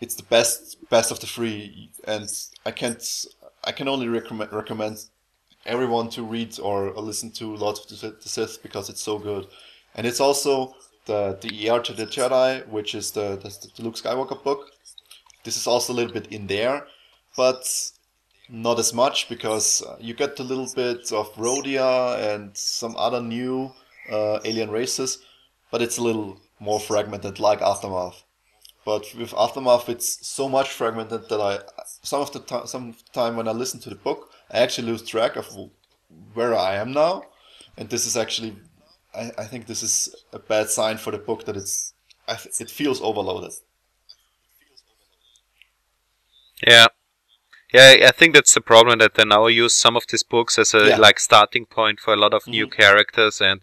it's 0.00 0.14
the 0.14 0.22
best 0.24 0.76
best 0.88 1.10
of 1.10 1.20
the 1.20 1.26
three, 1.26 1.90
and 2.04 2.28
I 2.64 2.70
can't 2.70 3.02
I 3.64 3.72
can 3.72 3.88
only 3.88 4.08
recommend 4.08 4.52
recommend 4.52 5.04
everyone 5.66 6.08
to 6.10 6.22
read 6.22 6.58
or, 6.58 6.92
listen 6.94 7.30
to 7.32 7.54
Lords 7.54 7.80
of 7.80 7.88
the 7.88 8.28
Sith- 8.28 8.62
because 8.62 8.88
it's 8.88 9.02
so 9.02 9.18
good, 9.18 9.46
and 9.94 10.06
it's 10.06 10.20
also 10.20 10.74
the 11.06 11.38
the 11.40 11.68
Heir 11.68 11.80
to 11.80 11.92
the 11.92 12.06
Jedi, 12.06 12.66
which 12.68 12.94
is 12.94 13.10
the, 13.12 13.36
the 13.36 13.50
the 13.76 13.82
Luke 13.82 13.96
Skywalker 13.96 14.42
book. 14.42 14.70
This 15.44 15.56
is 15.56 15.66
also 15.66 15.92
a 15.92 15.96
little 15.96 16.12
bit 16.12 16.26
in 16.32 16.46
there, 16.46 16.86
but 17.36 17.64
not 18.48 18.78
as 18.78 18.92
much 18.92 19.28
because 19.28 19.82
uh, 19.82 19.96
you 20.00 20.12
get 20.14 20.38
a 20.38 20.42
little 20.42 20.68
bit 20.74 21.12
of 21.12 21.32
Rhodia 21.34 22.34
and 22.34 22.56
some 22.56 22.94
other 22.96 23.20
new 23.20 23.72
uh, 24.10 24.40
alien 24.44 24.70
races, 24.70 25.18
but 25.70 25.80
it's 25.80 25.98
a 25.98 26.02
little 26.02 26.40
more 26.58 26.80
fragmented, 26.80 27.38
like 27.38 27.62
Aftermath. 27.62 28.24
But 28.84 29.04
with 29.16 29.34
Aftermath, 29.36 29.88
it's 29.88 30.26
so 30.26 30.48
much 30.48 30.70
fragmented 30.70 31.28
that 31.28 31.40
I 31.40 31.60
some 32.02 32.20
of 32.22 32.32
the 32.32 32.40
time 32.40 32.66
some 32.66 32.94
time 33.12 33.36
when 33.36 33.48
I 33.48 33.52
listen 33.52 33.80
to 33.80 33.90
the 33.90 33.96
book, 33.96 34.30
I 34.50 34.58
actually 34.60 34.88
lose 34.88 35.02
track 35.08 35.36
of 35.36 35.46
where 36.34 36.54
I 36.54 36.76
am 36.76 36.92
now, 36.92 37.24
and 37.76 37.88
this 37.88 38.06
is 38.06 38.16
actually, 38.16 38.56
I, 39.14 39.30
I 39.38 39.44
think 39.44 39.66
this 39.66 39.82
is 39.82 40.14
a 40.32 40.38
bad 40.38 40.70
sign 40.70 40.96
for 40.98 41.10
the 41.10 41.18
book 41.18 41.44
that 41.44 41.56
it's 41.56 41.94
I, 42.28 42.34
it 42.60 42.70
feels 42.70 43.00
overloaded. 43.00 43.52
Yeah. 46.66 46.86
Yeah, 47.72 48.08
I 48.08 48.10
think 48.10 48.34
that's 48.34 48.54
the 48.54 48.60
problem 48.60 48.98
that 48.98 49.14
they 49.14 49.24
now 49.24 49.46
use 49.46 49.74
some 49.76 49.96
of 49.96 50.04
these 50.08 50.24
books 50.24 50.58
as 50.58 50.74
a 50.74 50.88
Yeah. 50.88 50.96
like 50.98 51.20
starting 51.20 51.66
point 51.66 52.00
for 52.00 52.12
a 52.12 52.16
lot 52.16 52.34
of 52.34 52.46
new 52.48 52.66
Mhm. 52.66 52.72
characters 52.76 53.40
and 53.40 53.60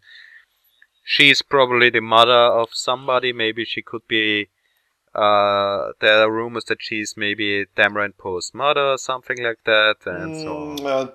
she's 1.04 1.42
probably 1.42 1.90
the 1.90 2.02
mother 2.02 2.32
of 2.62 2.70
somebody, 2.74 3.34
maybe 3.34 3.66
she 3.66 3.82
could 3.82 4.08
be 4.08 4.50
uh 5.18 5.92
there 6.00 6.22
are 6.22 6.32
rumors 6.32 6.66
that 6.66 6.78
she's 6.80 7.16
maybe 7.18 7.66
Dameron 7.76 8.14
Poe's 8.18 8.52
mother 8.54 8.86
or 8.94 8.98
something 8.98 9.38
like 9.44 9.64
that 9.66 9.96
and 10.06 10.36
so 10.36 10.76
Mm, 10.78 10.86
uh, 10.86 11.08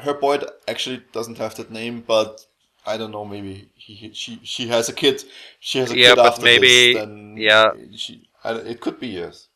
her 0.00 0.14
boy 0.14 0.38
actually 0.66 1.02
doesn't 1.12 1.38
have 1.38 1.54
that 1.56 1.70
name, 1.70 2.04
but 2.06 2.40
I 2.86 2.96
don't 2.98 3.10
know. 3.10 3.24
Maybe 3.24 3.70
he, 3.74 3.94
he- 3.94 4.12
she 4.14 4.40
she 4.44 4.68
has 4.68 4.88
a 4.88 4.92
kid. 4.92 5.24
She 5.58 5.78
has 5.78 5.90
a 5.90 5.96
Yeah, 5.96 6.10
kid 6.10 6.16
but 6.16 6.26
after 6.26 6.44
maybe- 6.44 6.92
this. 6.92 6.96
Then 6.96 7.34
yeah. 7.38 7.70
she, 7.96 8.28
I, 8.44 8.52
it 8.72 8.80
could 8.80 9.00
be 9.00 9.08
yes. 9.08 9.48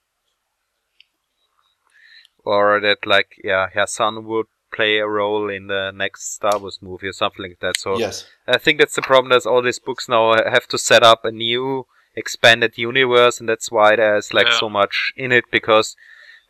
or 2.44 2.80
that 2.80 3.06
like 3.06 3.36
yeah, 3.44 3.68
her 3.74 3.86
son 3.86 4.24
would 4.24 4.46
play 4.74 4.98
a 4.98 5.06
role 5.06 5.48
in 5.50 5.66
the 5.66 5.90
next 5.94 6.34
Star 6.34 6.58
Wars 6.58 6.78
movie 6.82 7.08
or 7.08 7.12
something 7.12 7.42
like 7.42 7.60
that. 7.60 7.76
So 7.76 7.98
Yes. 7.98 8.24
I 8.46 8.58
think 8.58 8.78
that's 8.78 8.94
the 8.96 9.02
problem. 9.02 9.30
That 9.30 9.46
all 9.48 9.62
these 9.62 9.78
books 9.78 10.08
now 10.08 10.32
have 10.50 10.66
to 10.68 10.78
set 10.78 11.02
up 11.02 11.24
a 11.24 11.30
new 11.30 11.86
expanded 12.14 12.76
universe, 12.78 13.40
and 13.40 13.48
that's 13.48 13.70
why 13.70 13.96
there's 13.96 14.32
like 14.34 14.46
Yeah. 14.48 14.58
so 14.58 14.68
much 14.68 15.12
in 15.16 15.32
it 15.32 15.44
because 15.50 15.96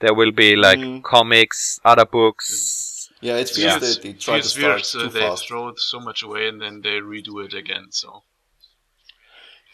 there 0.01 0.15
will 0.15 0.33
be 0.33 0.57
like 0.57 0.79
Mhm. 0.81 1.03
comics, 1.03 1.79
other 1.85 2.05
books. 2.05 3.09
Yeah, 3.21 3.37
it 3.37 3.49
feels 3.51 3.75
Yeah. 3.75 3.79
that 3.79 4.03
they 4.03 4.13
try 4.15 4.41
to 4.41 4.49
start 4.49 4.65
weird, 4.65 4.87
so 4.87 4.99
too 5.03 5.11
they 5.11 5.21
fast. 5.21 5.47
throw 5.47 5.75
so 5.77 6.01
much 6.01 6.23
away 6.25 6.49
and 6.49 6.61
then 6.61 6.81
they 6.83 7.01
redo 7.01 7.45
it 7.45 7.55
again. 7.55 7.87
So 7.91 8.25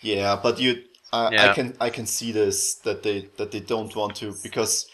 Yeah, 0.01 0.37
but 0.37 0.61
you, 0.61 0.85
I, 1.13 1.51
I 1.51 1.55
can 1.55 1.77
I 1.81 1.91
can 1.91 2.07
see 2.07 2.31
this 2.33 2.75
that 2.85 3.03
they 3.03 3.29
that 3.37 3.51
they 3.51 3.61
don't 3.61 3.95
want 3.97 4.15
to 4.17 4.35
because 4.43 4.87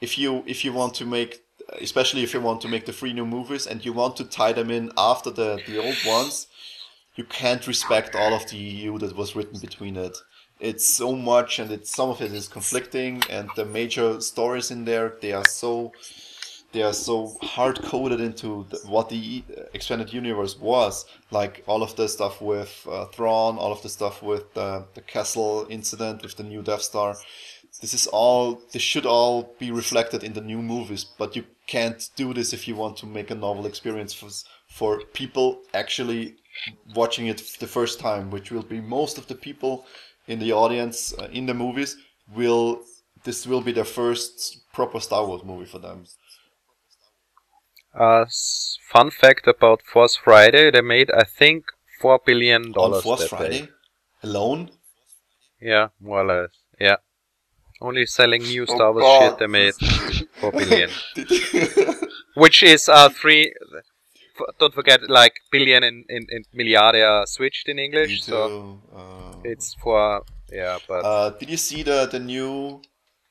if 0.00 0.18
you 0.18 0.42
if 0.46 0.64
you 0.64 0.72
want 0.72 0.94
to 0.94 1.06
make 1.06 1.40
especially 1.80 2.22
if 2.22 2.34
you 2.34 2.40
want 2.40 2.60
to 2.62 2.68
make 2.68 2.84
the 2.86 2.92
three 2.92 3.12
new 3.12 3.26
movies 3.26 3.66
and 3.66 3.84
you 3.84 3.92
want 3.92 4.16
to 4.16 4.24
tie 4.24 4.52
them 4.52 4.70
in 4.70 4.90
after 4.96 5.30
the 5.30 5.62
the 5.66 5.78
old 5.78 5.96
ones, 6.06 6.46
you 7.18 7.24
can't 7.24 7.66
respect 7.66 8.14
all 8.14 8.32
of 8.32 8.48
the 8.48 8.56
EU 8.56 8.96
that 8.98 9.16
was 9.16 9.34
written 9.34 9.58
between 9.58 9.96
it. 9.96 10.16
It's 10.60 10.86
so 10.86 11.16
much 11.16 11.58
and 11.58 11.70
it's 11.72 11.90
some 11.90 12.10
of 12.10 12.22
it 12.22 12.32
is 12.32 12.46
conflicting 12.46 13.22
and 13.28 13.50
the 13.56 13.64
major 13.64 14.20
stories 14.20 14.70
in 14.70 14.84
there 14.84 15.08
they 15.20 15.32
are 15.32 15.44
so 15.44 15.92
they 16.70 16.82
are 16.82 16.92
so 16.92 17.36
hard 17.42 17.82
coded 17.82 18.20
into 18.20 18.66
the, 18.70 18.78
what 18.86 19.08
the 19.08 19.42
expanded 19.74 20.12
universe 20.12 20.56
was. 20.58 21.06
Like 21.30 21.64
all 21.66 21.82
of 21.82 21.96
the 21.96 22.08
stuff 22.08 22.40
with 22.40 22.86
uh, 22.88 23.06
Thrawn, 23.06 23.58
all 23.58 23.72
of 23.72 23.82
the 23.82 23.88
stuff 23.88 24.22
with 24.22 24.56
uh, 24.56 24.82
the 24.94 25.00
Castle 25.00 25.66
incident 25.70 26.22
with 26.22 26.36
the 26.36 26.44
new 26.44 26.62
Death 26.62 26.82
Star. 26.82 27.16
This 27.80 27.94
is 27.94 28.06
all. 28.08 28.60
This 28.72 28.82
should 28.82 29.06
all 29.06 29.54
be 29.58 29.70
reflected 29.70 30.22
in 30.22 30.34
the 30.34 30.40
new 30.40 30.60
movies, 30.60 31.04
but 31.04 31.34
you 31.36 31.44
can't 31.66 32.10
do 32.16 32.34
this 32.34 32.52
if 32.52 32.68
you 32.68 32.76
want 32.76 32.96
to 32.98 33.06
make 33.06 33.30
a 33.30 33.34
novel 33.34 33.66
experience 33.66 34.12
for 34.12 34.30
for 34.68 35.00
people 35.12 35.60
actually 35.72 36.36
watching 36.94 37.26
it 37.26 37.56
the 37.60 37.66
first 37.66 38.00
time, 38.00 38.30
which 38.30 38.50
will 38.50 38.62
be 38.62 38.80
most 38.80 39.18
of 39.18 39.26
the 39.26 39.34
people 39.34 39.86
in 40.26 40.38
the 40.38 40.52
audience 40.52 41.14
uh, 41.18 41.28
in 41.32 41.46
the 41.46 41.54
movies. 41.54 41.96
Will 42.34 42.82
this 43.24 43.46
will 43.46 43.60
be 43.62 43.72
their 43.72 43.84
first 43.84 44.58
proper 44.72 45.00
Star 45.00 45.26
Wars 45.26 45.42
movie 45.44 45.66
for 45.66 45.78
them? 45.78 46.04
Uh, 47.94 48.26
fun 48.92 49.10
fact 49.10 49.46
about 49.46 49.82
Force 49.82 50.16
Friday: 50.16 50.70
they 50.70 50.82
made 50.82 51.10
I 51.10 51.24
think 51.24 51.64
four 52.00 52.20
billion 52.24 52.66
on 52.66 52.72
dollars 52.72 53.02
Force 53.02 53.20
that 53.20 53.30
Friday 53.30 53.60
day. 53.62 53.68
alone. 54.22 54.70
Yeah, 55.60 55.88
more 56.00 56.20
or 56.20 56.26
less. 56.26 56.50
Yeah, 56.78 56.96
only 57.80 58.06
selling 58.06 58.42
new 58.42 58.62
Oh, 58.68 58.74
Star 58.74 58.92
Wars 58.92 59.04
God. 59.04 59.30
shit 59.30 59.38
they 59.38 59.46
made 59.46 59.74
four 60.40 60.52
billion. 60.58 60.90
Which 62.34 62.62
is 62.62 62.88
uh 62.88 63.08
three. 63.08 63.52
Don't 64.58 64.74
forget, 64.74 65.08
like 65.08 65.34
billion 65.50 65.82
in 65.82 66.04
in, 66.08 66.26
in 66.30 66.44
milliarde 66.54 67.02
are 67.02 67.26
switched 67.26 67.68
in 67.68 67.78
English, 67.78 68.22
so 68.22 68.80
uh, 68.94 69.36
it's 69.44 69.74
for 69.74 70.22
yeah. 70.52 70.78
But 70.88 71.04
Uh, 71.04 71.30
did 71.38 71.50
you 71.50 71.56
see 71.56 71.82
the 71.82 72.06
the 72.06 72.18
new? 72.18 72.80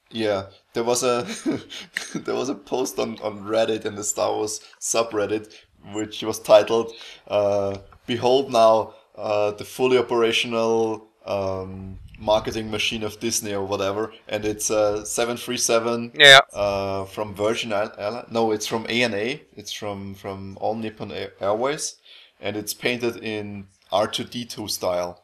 Yeah, 0.10 0.48
there 0.74 0.84
was 0.84 1.04
a 1.04 1.28
there 2.16 2.36
was 2.36 2.50
a 2.50 2.56
post 2.56 2.98
on 3.00 3.20
on 3.22 3.44
Reddit 3.44 3.86
in 3.86 3.96
the 3.96 4.04
Star 4.04 4.32
Wars 4.34 4.62
subreddit, 4.80 5.54
which 5.94 6.24
was 6.24 6.40
titled 6.40 6.94
uh, 7.28 7.78
"Behold 8.06 8.52
now 8.52 8.94
uh, 9.16 9.52
the 9.52 9.66
fully 9.66 9.98
operational 9.98 11.08
um, 11.26 12.00
marketing 12.18 12.72
machine 12.72 13.04
of 13.04 13.20
Disney 13.20 13.54
or 13.54 13.66
whatever," 13.66 14.14
and 14.28 14.46
it's 14.46 14.70
a 14.70 15.06
seven 15.06 15.38
three 15.38 15.58
seven 15.58 16.12
yeah, 16.16 16.40
uh, 16.54 17.06
from 17.06 17.34
Virgin 17.36 17.72
Airlines. 17.74 18.28
No, 18.32 18.52
it's 18.52 18.68
from 18.68 18.86
ANA. 18.90 19.40
It's 19.56 19.72
from 19.72 20.16
from 20.16 20.58
All 20.60 20.76
Nippon 20.76 21.12
Airways, 21.40 21.96
and 22.42 22.56
it's 22.56 22.74
painted 22.74 23.18
in 23.18 23.68
R 23.92 24.08
two 24.08 24.24
D 24.24 24.46
two 24.46 24.68
style. 24.68 25.24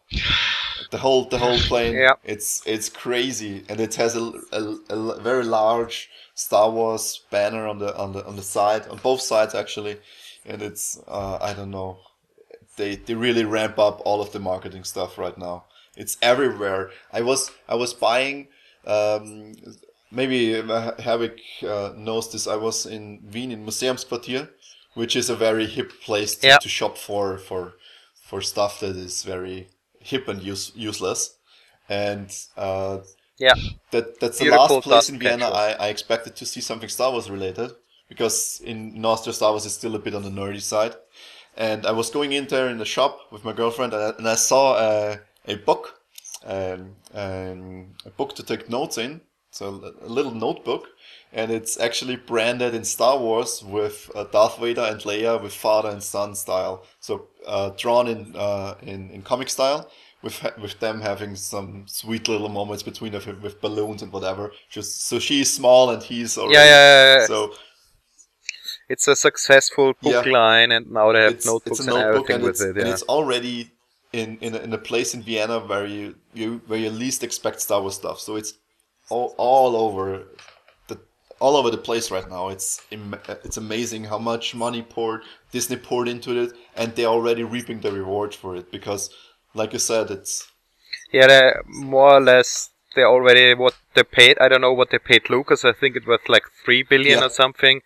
The 0.91 0.98
whole 0.98 1.26
the 1.26 1.40
whole 1.40 1.57
plane. 1.57 1.95
Yeah. 1.95 2.14
It's 2.24 2.61
it's 2.65 2.90
crazy, 2.90 3.64
and 3.70 3.80
it 3.80 3.95
has 3.95 4.15
a, 4.15 4.32
a, 4.52 4.61
a 4.90 5.20
very 5.22 5.44
large 5.44 6.10
Star 6.36 6.70
Wars 6.70 7.22
banner 7.30 7.68
on 7.68 7.80
the 7.80 7.95
on 7.98 8.14
the 8.14 8.26
on 8.26 8.36
the 8.36 8.44
side 8.44 8.88
on 8.88 8.98
both 8.98 9.22
sides 9.22 9.56
actually, 9.56 9.98
and 10.45 10.61
it's 10.61 10.99
uh, 11.07 11.38
I 11.41 11.53
don't 11.53 11.72
know. 11.72 11.99
They 12.78 12.95
they 12.95 13.15
really 13.15 13.45
ramp 13.45 13.78
up 13.80 14.02
all 14.06 14.22
of 14.22 14.32
the 14.32 14.40
marketing 14.40 14.84
stuff 14.84 15.18
right 15.18 15.38
now. 15.38 15.65
It's 15.95 16.18
everywhere. 16.22 16.91
I 17.11 17.22
was 17.22 17.52
I 17.68 17.76
was 17.76 17.94
buying. 17.94 18.48
Um, 18.86 19.53
maybe 20.11 20.53
Herwig 21.06 21.40
uh, 21.64 21.94
knows 21.98 22.32
this. 22.32 22.48
I 22.48 22.56
was 22.56 22.86
in 22.86 23.24
Wien 23.34 23.52
in 23.52 23.65
Museumsquartier, 23.65 24.49
which 24.95 25.15
is 25.15 25.30
a 25.30 25.36
very 25.36 25.65
hip 25.65 25.91
place 26.02 26.36
to, 26.36 26.48
Yeah. 26.48 26.57
to 26.57 26.70
shop 26.70 26.98
for 26.98 27.38
for 27.38 27.74
for 28.22 28.41
stuff 28.41 28.80
that 28.80 28.95
is 28.95 29.24
very 29.24 29.70
hip 29.99 30.28
and 30.28 30.41
use, 30.41 30.72
useless. 30.76 31.36
And 31.90 32.30
uh, 32.57 32.99
yeah. 33.38 33.53
that 33.91 34.20
that's 34.20 34.40
the 34.40 34.45
Beautiful 34.45 34.78
last 34.78 34.88
place 34.88 35.10
in 35.10 35.20
Vienna. 35.20 35.49
I, 35.49 35.72
I 35.74 35.88
expected 35.90 36.36
to 36.38 36.45
see 36.45 36.61
something 36.61 36.90
Star 36.90 37.11
Wars 37.11 37.30
related 37.30 37.72
because 38.10 38.61
in, 38.65 39.03
Austria 39.06 39.34
Star 39.34 39.52
Wars 39.52 39.65
is 39.65 39.74
still 39.74 39.95
a 39.95 39.99
bit 39.99 40.15
on 40.15 40.24
the 40.24 40.30
nerdy 40.30 40.61
side. 40.61 40.95
And 41.56 41.86
I 41.86 41.91
was 41.91 42.10
going 42.10 42.32
in 42.32 42.48
there 42.48 42.70
in 42.70 42.78
the 42.80 42.86
shop 42.86 43.20
with 43.32 43.44
my 43.45 43.53
girlfriend 43.53 43.94
and 43.94 44.02
I, 44.03 44.10
and 44.18 44.28
I 44.28 44.36
saw 44.36 44.76
a, 44.78 45.20
a 45.45 45.56
book, 45.56 45.99
um, 46.45 46.95
um, 47.14 47.95
a 48.06 48.10
book 48.10 48.36
to 48.36 48.44
take 48.44 48.70
notes 48.70 48.98
in. 48.98 49.22
So 49.52 49.94
a, 50.02 50.07
little 50.07 50.34
notebook, 50.34 50.88
and 51.32 51.52
it's 51.52 51.80
actually 51.80 52.15
branded 52.15 52.74
in 52.74 52.84
Star 52.84 53.20
Wars 53.20 53.64
with 53.64 54.10
uh, 54.15 54.24
Darth 54.24 54.57
Vader 54.57 54.82
and 54.82 54.99
Leia 55.02 55.40
with 55.40 55.53
father 55.53 55.90
and 55.90 56.02
son 56.02 56.34
style. 56.34 56.88
So 56.99 57.28
uh, 57.45 57.70
drawn 57.78 58.07
in, 58.07 58.36
uh, 58.36 58.76
in 58.82 59.11
in 59.11 59.22
comic 59.22 59.49
style, 59.49 59.91
with 60.24 60.40
ha- 60.40 60.53
with 60.60 60.80
them 60.80 61.02
having 61.02 61.36
some 61.36 61.84
sweet 61.86 62.28
little 62.28 62.49
moments 62.49 62.82
between 62.82 63.11
them 63.11 63.41
with 63.41 63.61
balloons 63.61 64.02
and 64.02 64.11
whatever. 64.11 64.52
Just 64.70 65.03
so 65.03 65.20
she's 65.20 65.53
small 65.53 65.91
and 65.91 66.02
he's 66.02 66.38
already 66.38 66.56
Yeah, 66.56 66.65
yeah, 66.65 67.20
yeah, 67.20 67.26
so 67.28 67.53
It's 68.90 69.07
a 69.07 69.15
successful 69.15 69.94
book 70.02 70.26
line, 70.26 70.72
and 70.72 70.90
now 70.91 71.11
they 71.11 71.22
have 71.22 71.34
it's, 71.34 71.45
notebooks 71.45 71.80
it's 71.80 71.88
and 71.88 71.98
everything 71.98 72.36
and 72.36 72.44
with 72.44 72.61
it. 72.61 72.78
and 72.78 72.88
it's 72.88 73.03
already 73.03 73.73
in, 74.14 74.38
in, 74.41 74.56
a, 74.56 74.60
in 74.60 74.73
a 74.73 74.77
place 74.77 75.14
in 75.15 75.23
Vienna 75.23 75.60
where 75.60 75.85
you, 75.85 76.15
you 76.34 76.61
where 76.68 76.80
you 76.80 76.90
least 76.91 77.23
expect 77.23 77.61
Star 77.61 77.81
Wars 77.81 77.95
stuff. 77.95 78.19
So 78.19 78.35
it's 78.38 78.53
all, 79.10 79.35
all 79.38 79.76
over 79.76 80.26
the 80.88 80.99
all 81.40 81.57
over 81.57 81.72
the 81.72 81.77
place 81.77 82.11
right 82.11 82.30
now. 82.30 82.49
It's 82.49 82.81
im- 82.91 83.19
it's 83.44 83.57
amazing 83.57 84.06
how 84.06 84.19
much 84.19 84.56
money 84.56 84.81
poured 84.84 85.23
Disney 85.52 85.77
poured 85.77 86.07
into 86.10 86.40
it, 86.41 86.53
and 86.76 86.95
they're 86.95 87.07
already 87.07 87.44
reaping 87.44 87.81
the 87.81 87.91
reward 87.91 88.35
for 88.35 88.56
it 88.56 88.72
because, 88.72 89.10
like 89.53 89.73
you 89.73 89.80
said, 89.80 90.11
it's 90.11 90.48
Yeah, 91.14 91.53
more 91.65 92.15
or 92.15 92.19
less 92.19 92.72
they 92.94 93.03
already 93.03 93.53
what 93.53 93.76
they 93.94 94.03
paid. 94.03 94.38
I 94.40 94.49
don't 94.49 94.60
know 94.61 94.73
what 94.73 94.90
they 94.90 94.99
paid 94.99 95.30
Lucas. 95.30 95.64
I 95.64 95.72
think 95.72 95.95
it 95.95 96.06
was 96.06 96.19
like 96.27 96.44
three 96.65 96.84
billion 96.84 97.22
Yeah. 97.22 97.23
or 97.23 97.30
something. 97.30 97.81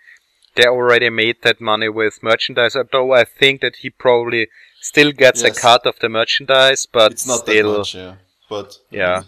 They 0.56 0.66
already 0.66 1.10
made 1.10 1.42
that 1.44 1.62
money 1.62 1.90
with 1.90 2.24
merchandise. 2.24 2.76
Although 2.76 3.14
I 3.14 3.26
think 3.26 3.62
that 3.62 3.78
he 3.78 3.90
probably 3.92 4.50
still 4.82 5.12
gets 5.12 5.44
Yes. 5.44 5.58
a 5.58 5.62
cut 5.62 5.86
of 5.86 5.96
the 6.00 6.10
merchandise, 6.10 6.86
but 6.92 7.12
it's 7.12 7.28
not 7.28 7.40
still, 7.40 7.72
that 7.72 7.78
much, 7.80 7.96
yeah. 7.96 8.16
But 8.50 8.78
Yeah. 8.92 9.24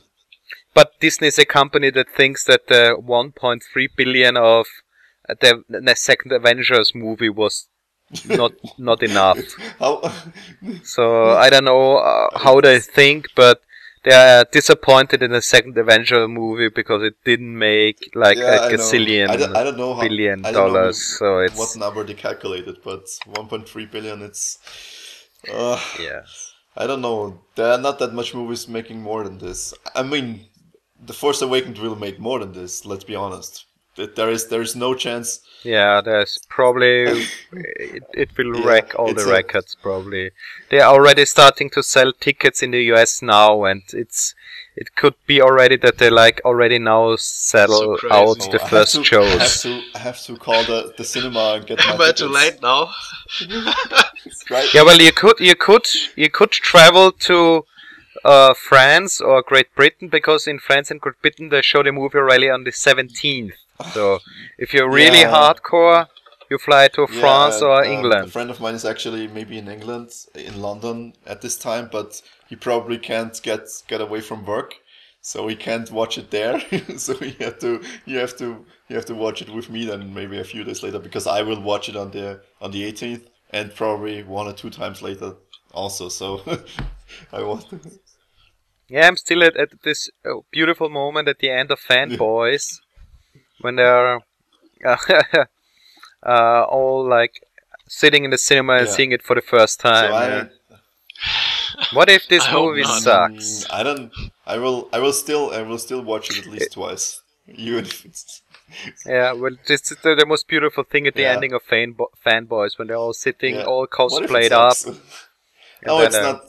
But 0.73 0.99
Disney 0.99 1.27
is 1.27 1.39
a 1.39 1.45
company 1.45 1.89
that 1.91 2.09
thinks 2.15 2.43
that 2.45 2.67
the 2.67 2.95
1.3 2.99 3.87
billion 3.97 4.37
of 4.37 4.65
the, 5.27 5.63
the 5.67 5.95
second 5.95 6.31
Avengers 6.31 6.93
movie 6.95 7.29
was 7.29 7.67
not 8.25 8.53
not 8.77 9.03
enough. 9.03 9.37
So 10.83 11.31
I 11.31 11.49
don't 11.49 11.65
know 11.65 11.97
uh, 11.97 12.39
how 12.39 12.61
they 12.61 12.79
think, 12.79 13.29
but 13.35 13.61
they 14.03 14.13
are 14.13 14.45
disappointed 14.51 15.21
in 15.21 15.31
the 15.31 15.41
second 15.41 15.77
Avenger 15.77 16.27
movie 16.27 16.69
because 16.69 17.03
it 17.03 17.15
didn't 17.25 17.57
make 17.57 18.11
like 18.15 18.37
Yeah, 18.37 18.65
a 18.67 18.71
gazillion 18.71 19.29
I 19.29 19.35
don't, 19.37 19.55
I 19.57 19.63
don't 19.63 19.77
know 19.77 19.93
how, 19.93 20.01
billion 20.01 20.41
don't 20.41 20.53
know 20.53 20.59
dollars. 20.67 21.17
So 21.17 21.35
what 21.35 21.45
it's 21.51 21.75
number 21.75 22.03
they 22.03 22.13
calculated, 22.13 22.77
but 22.83 23.05
1.3 23.27 23.91
billion. 23.91 24.21
It's. 24.21 24.57
Uh, 25.47 25.79
yeah. 25.99 26.23
I 26.75 26.87
don't 26.87 27.01
know. 27.01 27.41
There 27.55 27.71
are 27.71 27.77
not 27.77 27.99
that 27.99 28.13
much 28.13 28.33
movies 28.33 28.67
making 28.67 29.01
more 29.01 29.23
than 29.23 29.37
this. 29.37 29.73
I 29.95 30.03
mean, 30.03 30.47
The 31.05 31.13
Force 31.13 31.41
Awakens 31.41 31.79
will 31.79 31.95
make 31.95 32.19
more 32.19 32.39
than 32.39 32.53
this. 32.53 32.85
Let's 32.85 33.03
be 33.03 33.15
honest. 33.15 33.65
There 33.95 34.29
is 34.29 34.47
there 34.47 34.61
is 34.61 34.75
no 34.75 34.93
chance. 34.95 35.41
Yeah, 35.63 35.99
there's 36.01 36.39
probably 36.47 37.03
it, 37.51 38.03
it 38.13 38.37
will 38.37 38.55
Yeah, 38.55 38.65
wreck 38.65 38.95
all 38.97 39.13
the 39.13 39.25
records 39.25 39.75
probably. 39.75 40.31
They 40.69 40.79
are 40.79 40.93
already 40.93 41.25
starting 41.25 41.69
to 41.71 41.83
sell 41.83 42.13
tickets 42.13 42.63
in 42.63 42.71
the 42.71 42.83
US 42.93 43.21
now 43.21 43.65
and 43.65 43.83
it's 43.93 44.35
it 44.81 44.95
could 44.95 45.15
be 45.27 45.41
already 45.41 45.77
that 45.77 45.97
they 45.99 46.09
like 46.09 46.41
already 46.45 46.79
now 46.79 47.15
sell 47.17 47.73
So 47.73 47.95
out 48.11 48.39
Oh, 48.39 48.51
the 48.51 48.59
I 48.63 48.67
have 48.67 48.71
first 48.71 48.93
to, 48.93 49.03
I 49.15 49.25
have 49.43 49.57
to 49.63 49.71
I 49.95 49.99
have 49.99 50.19
to 50.27 50.37
call 50.37 50.63
the, 50.63 50.93
the 50.97 51.03
cinema 51.03 51.45
and 51.55 51.67
get 51.67 51.79
my 51.85 51.93
Am 51.95 52.01
I 52.01 52.11
too 52.11 52.27
late 52.27 52.61
now? 52.61 52.89
Right? 54.49 54.69
Yeah, 54.73 54.83
well 54.83 54.99
you 55.01 55.11
could 55.11 55.39
you 55.39 55.55
could 55.55 55.85
you 56.15 56.29
could 56.29 56.51
travel 56.51 57.11
to 57.29 57.65
uh, 58.25 58.53
France 58.53 59.21
or 59.21 59.41
Great 59.43 59.73
Britain 59.75 60.09
because 60.09 60.47
in 60.47 60.59
France 60.59 60.91
and 60.91 61.01
Great 61.01 61.21
Britain 61.21 61.49
they 61.49 61.61
show 61.61 61.83
the 61.83 61.91
movie 61.91 62.17
already 62.19 62.49
on 62.49 62.63
the 62.63 62.71
17th. 62.71 63.55
So 63.93 64.19
if 64.57 64.73
you're 64.73 64.91
really 64.91 65.23
Yeah. 65.23 65.33
hardcore, 65.35 66.07
you 66.49 66.57
fly 66.57 66.87
to 66.89 67.07
Yeah, 67.07 67.19
France 67.19 67.61
or 67.61 67.83
uh, 67.83 68.11
A 68.21 68.27
friend 68.27 68.49
of 68.51 68.59
mine 68.59 68.75
is 68.75 68.85
actually 68.85 69.27
maybe 69.27 69.57
in 69.57 69.67
England, 69.67 70.11
in 70.35 70.61
London 70.61 71.13
at 71.25 71.41
this 71.41 71.57
time, 71.57 71.89
but 71.91 72.21
he 72.49 72.55
probably 72.55 72.97
can't 72.97 73.39
get 73.43 73.67
get 73.87 74.01
away 74.01 74.21
from 74.21 74.45
work, 74.45 74.75
so 75.21 75.47
he 75.47 75.55
can't 75.55 75.91
watch 75.91 76.17
it 76.17 76.31
there. 76.31 76.59
so 76.97 77.13
you 77.21 77.35
have 77.39 77.59
to 77.59 77.81
you 78.05 78.17
have 78.17 78.35
to 78.37 78.65
you 78.87 78.95
have 78.95 79.05
to 79.05 79.15
watch 79.15 79.41
it 79.41 79.49
with 79.49 79.69
me 79.69 79.85
then 79.85 80.13
maybe 80.13 80.39
a 80.39 80.43
few 80.43 80.63
days 80.63 80.83
later 80.83 80.99
because 80.99 81.27
I 81.27 81.41
will 81.43 81.61
watch 81.61 81.89
it 81.89 81.95
on 81.95 82.11
the 82.11 82.41
on 82.61 82.71
the 82.71 82.91
18th 82.91 83.25
and 83.51 83.73
probably 83.75 84.23
one 84.23 84.47
or 84.47 84.53
two 84.53 84.69
times 84.69 85.01
later 85.01 85.35
also. 85.73 86.09
So 86.09 86.41
I 87.31 87.43
want. 87.43 87.69
To... 87.69 87.79
Yeah, 88.91 89.07
I'm 89.07 89.17
still 89.17 89.43
at, 89.43 89.55
at 89.55 89.69
this 89.83 90.09
uh, 90.25 90.39
beautiful 90.51 90.89
moment 90.89 91.27
at 91.27 91.37
the 91.37 91.51
end 91.51 91.69
of 91.69 91.79
Fanboys 91.79 92.79
when 93.61 93.75
they're 93.75 94.19
uh, 94.83 94.97
uh, 96.25 96.63
all 96.63 97.07
like 97.07 97.39
sitting 97.87 98.23
in 98.23 98.31
the 98.31 98.37
cinema 98.37 98.77
and 98.77 98.87
Yeah. 98.87 98.93
seeing 98.93 99.11
it 99.11 99.21
for 99.21 99.35
the 99.35 99.43
first 99.43 99.79
time. 99.79 100.09
so 100.09 100.15
I, 100.15 100.27
yeah. 100.27 100.47
What 101.93 102.09
if 102.09 102.27
this 102.27 102.43
I 102.47 102.53
movie 102.53 102.81
not. 102.81 103.01
sucks? 103.01 103.65
Mm, 103.65 103.73
I 103.73 103.83
don't. 103.83 104.11
I 104.45 104.57
will. 104.57 104.89
I 104.93 104.99
will 104.99 105.13
still. 105.13 105.51
I 105.51 105.61
will 105.61 105.77
still 105.79 106.01
watch 106.01 106.29
it 106.29 106.39
at 106.39 106.47
least 106.47 106.73
twice. 106.73 107.21
Even 107.47 107.85
if 107.85 108.05
it's. 108.05 108.41
Yeah, 109.05 109.31
well, 109.33 109.55
this 109.67 109.91
is 109.91 109.97
the, 110.03 110.13
the 110.13 110.25
most 110.25 110.47
beautiful 110.47 110.83
thing 110.83 111.07
at 111.07 111.15
the 111.15 111.23
Yeah. 111.23 111.33
ending 111.33 111.53
of 111.53 111.63
Fanbo- 111.65 112.11
Fanboys 112.23 112.77
when 112.77 112.87
they're 112.87 112.97
all 112.97 113.13
sitting, 113.13 113.55
Yeah. 113.55 113.63
all 113.63 113.87
What 113.89 114.23
if 114.23 114.29
cosplayed 114.29 114.51
up. 114.51 114.73
sucks? 114.75 114.85
and 115.81 115.87
no, 115.87 115.97
then, 115.97 116.07
it's 116.07 116.15
uh, 116.15 116.21
not. 116.21 116.41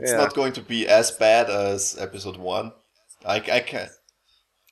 It's 0.00 0.10
yeah. 0.12 0.16
not 0.16 0.34
going 0.34 0.52
to 0.54 0.62
be 0.62 0.88
as 0.88 1.12
bad 1.12 1.48
as 1.50 1.96
episode 2.00 2.36
one. 2.38 2.72
I, 3.24 3.36
I 3.36 3.60
can 3.60 3.88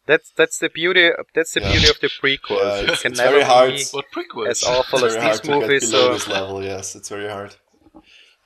That's 0.06 0.32
that's 0.36 0.58
the 0.58 0.70
beauty. 0.70 1.10
That's 1.34 1.52
the 1.52 1.60
Yeah. 1.60 1.70
beauty 1.72 1.88
of 1.90 2.00
the 2.00 2.08
prequels. 2.08 2.62
Yeah, 2.62 2.76
it 2.78 2.84
it's- 2.84 3.02
can 3.02 3.12
it's 3.12 3.18
never 3.20 3.32
very 3.32 3.44
hard. 3.44 3.74
be 3.74 3.84
What 3.92 4.06
prequels? 4.16 4.48
as 4.48 4.64
awful 4.64 5.04
It's 5.04 5.14
as 5.14 5.22
very 5.22 5.30
these 5.30 5.48
movies. 5.48 5.90
So 5.90 6.12
this 6.14 6.26
level. 6.26 6.64
Yes, 6.64 6.96
it's 6.96 7.10
very 7.10 7.28
hard. 7.28 7.54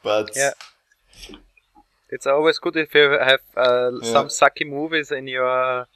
But 0.03 0.31
Yeah. 0.37 0.51
It's 2.15 2.27
always 2.27 2.59
good 2.65 2.77
if 2.77 2.91
you 2.95 3.07
have 3.31 3.41
uh, 3.57 3.91
Yeah. 4.01 4.13
some 4.15 4.29
sucky 4.39 4.67
movies 4.79 5.09
in 5.11 5.27
your 5.37 5.87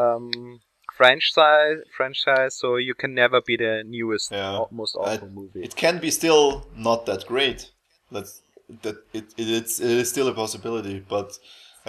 um, 0.00 0.60
franchise 0.96 1.78
franchise, 1.96 2.52
so 2.60 2.76
you 2.88 2.94
can 3.02 3.12
never 3.22 3.40
be 3.50 3.56
the 3.56 3.82
newest, 3.96 4.30
Yeah. 4.32 4.64
most 4.70 4.96
I- 4.96 5.16
awful 5.16 5.28
movie. 5.40 5.62
it 5.68 5.74
can 5.76 5.98
be 5.98 6.10
still 6.10 6.66
not 6.88 7.06
that 7.06 7.26
great. 7.26 7.70
Let's 8.10 8.32
that 8.82 8.96
it, 9.18 9.24
it 9.36 9.48
it's 9.58 9.74
it 9.80 9.90
is 10.02 10.08
still 10.14 10.28
a 10.28 10.34
possibility, 10.34 10.98
but 11.16 11.28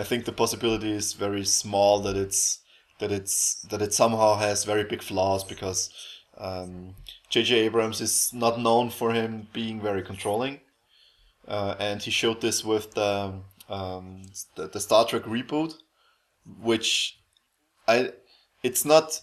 I 0.01 0.03
think 0.03 0.25
the 0.25 0.31
possibility 0.43 0.91
is 0.91 1.13
very 1.13 1.45
small 1.45 1.93
that 2.05 2.15
it's 2.25 2.59
that 2.99 3.11
it's 3.11 3.35
that 3.69 3.81
it 3.81 3.93
somehow 3.93 4.35
has 4.47 4.65
very 4.65 4.83
big 4.83 5.01
flaws 5.01 5.43
because 5.43 5.89
um, 6.37 6.95
J.J. 7.29 7.49
Abrams 7.67 7.99
is 8.01 8.31
not 8.33 8.59
known 8.59 8.89
for 8.91 9.11
him 9.13 9.47
being 9.53 9.81
very 9.81 10.03
controlling, 10.03 10.55
uh, 11.47 11.73
and 11.79 12.01
he 12.03 12.11
showed 12.11 12.41
this 12.41 12.63
with 12.63 12.93
the, 12.93 13.33
um, 13.69 14.23
the 14.55 14.67
the 14.67 14.79
Star 14.79 15.05
Trek 15.05 15.23
reboot, 15.23 15.73
which 16.61 17.19
I 17.87 18.13
it's 18.63 18.85
not 18.85 19.21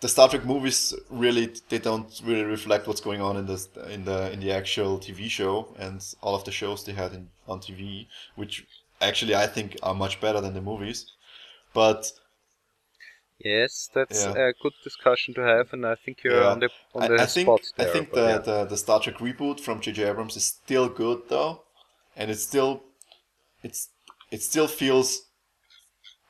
the 0.00 0.08
Star 0.08 0.28
Trek 0.28 0.44
movies 0.44 0.94
really 1.08 1.54
they 1.68 1.78
don't 1.78 2.20
really 2.24 2.44
reflect 2.44 2.86
what's 2.86 3.00
going 3.00 3.20
on 3.20 3.36
in 3.36 3.46
the 3.46 3.58
in 3.90 4.04
the 4.04 4.32
in 4.32 4.40
the 4.40 4.52
actual 4.52 4.98
TV 4.98 5.28
show 5.30 5.74
and 5.78 6.02
all 6.20 6.34
of 6.34 6.44
the 6.44 6.52
shows 6.52 6.84
they 6.84 6.92
had 6.92 7.12
in, 7.14 7.30
on 7.48 7.60
TV, 7.60 8.06
which 8.36 8.66
actually 9.00 9.34
I 9.34 9.46
think 9.46 9.76
are 9.82 9.94
much 9.94 10.20
better 10.20 10.40
than 10.40 10.54
the 10.54 10.60
movies. 10.60 11.06
But 11.74 12.12
yes, 13.38 13.88
that's 13.94 14.24
Yeah. 14.24 14.32
a 14.34 14.52
good 14.62 14.72
discussion 14.82 15.34
to 15.34 15.42
have, 15.42 15.72
and 15.72 15.86
I 15.86 15.94
think 15.94 16.22
you're 16.24 16.42
Yeah. 16.42 16.50
on 16.50 16.60
the 16.60 16.70
on 16.94 17.04
I, 17.04 17.08
the 17.08 17.18
I 17.18 17.26
think 17.26 17.46
spot 17.46 17.60
I 17.78 17.84
there. 17.84 17.92
think 17.92 18.10
but 18.10 18.20
the, 18.20 18.26
yeah. 18.26 18.38
the 18.38 18.64
the 18.66 18.76
Star 18.76 19.00
Trek 19.00 19.16
reboot 19.18 19.60
from 19.60 19.80
J.J. 19.80 20.04
Abrams 20.10 20.36
is 20.36 20.44
still 20.44 20.88
good 20.88 21.28
though, 21.28 21.62
and 22.16 22.30
it's 22.30 22.42
still 22.42 22.82
it's 23.64 23.88
it 24.30 24.42
still 24.42 24.68
feels 24.68 25.30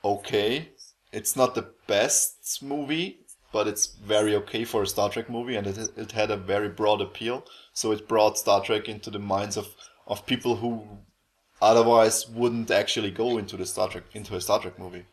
okay. 0.03 0.69
It's 1.11 1.35
not 1.35 1.53
the 1.53 1.69
best 1.87 2.63
movie, 2.63 3.19
but 3.53 3.67
it's 3.67 3.87
very 3.87 4.35
okay 4.35 4.65
for 4.65 4.83
a 4.83 4.87
Star 4.87 5.09
Trek 5.09 5.29
movie, 5.29 5.55
and 5.55 5.67
it 5.67 5.77
it 5.97 6.11
had 6.13 6.31
a 6.31 6.37
very 6.37 6.69
broad 6.69 7.01
appeal. 7.01 7.45
So 7.73 7.91
it 7.91 8.07
brought 8.07 8.37
Star 8.37 8.63
Trek 8.63 8.89
into 8.89 9.11
the 9.11 9.19
minds 9.19 9.57
of 9.57 9.67
of 10.07 10.25
people 10.25 10.55
who 10.55 10.87
otherwise 11.61 12.27
wouldn't 12.29 12.71
actually 12.71 13.11
go 13.11 13.37
into 13.37 13.57
the 13.57 13.65
Star 13.65 13.89
Trek 13.89 14.03
into 14.13 14.35
a 14.35 14.41
Star 14.41 14.59
Trek 14.59 14.79
movie. 14.79 15.05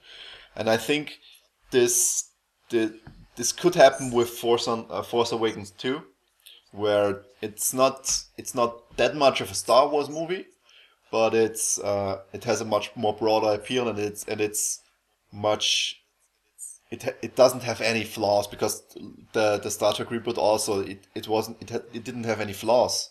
And 0.57 0.71
I 0.71 0.77
think 0.77 1.19
this 1.71 2.31
the, 2.71 2.99
this 3.37 3.53
could 3.53 3.75
happen 3.75 4.11
with 4.13 4.31
Force 4.31 4.69
on 4.69 4.87
uh, 4.91 5.03
Force 5.03 5.33
Awakens 5.33 5.71
2 5.73 6.03
where 6.73 7.23
it's 7.43 7.75
not 7.75 8.25
it's 8.39 8.55
not 8.55 8.97
that 8.97 9.15
much 9.15 9.41
of 9.41 9.51
a 9.51 9.55
Star 9.55 9.89
Wars 9.89 10.09
movie 10.09 10.47
but 11.13 11.35
it's 11.35 11.79
uh, 11.79 12.23
it 12.33 12.43
has 12.45 12.61
a 12.61 12.65
much 12.65 12.91
more 12.97 13.15
broader 13.15 13.53
appeal 13.53 13.87
and 13.87 13.99
it's 13.99 14.25
and 14.25 14.41
it's 14.41 14.81
much 15.31 16.03
it 16.91 17.17
it 17.23 17.37
doesn't 17.37 17.63
have 17.63 17.81
any 17.81 18.03
flaws 18.03 18.49
because 18.49 18.83
the 19.35 19.59
the 19.59 19.71
Star 19.71 19.93
Trek 19.93 20.09
reboot 20.09 20.39
also 20.39 20.81
it, 20.81 21.07
it 21.15 21.29
wasn't 21.29 21.61
it 21.61 21.71
had, 21.71 21.85
it 21.93 22.03
didn't 22.03 22.25
have 22.25 22.41
any 22.41 22.55
flaws. 22.55 23.11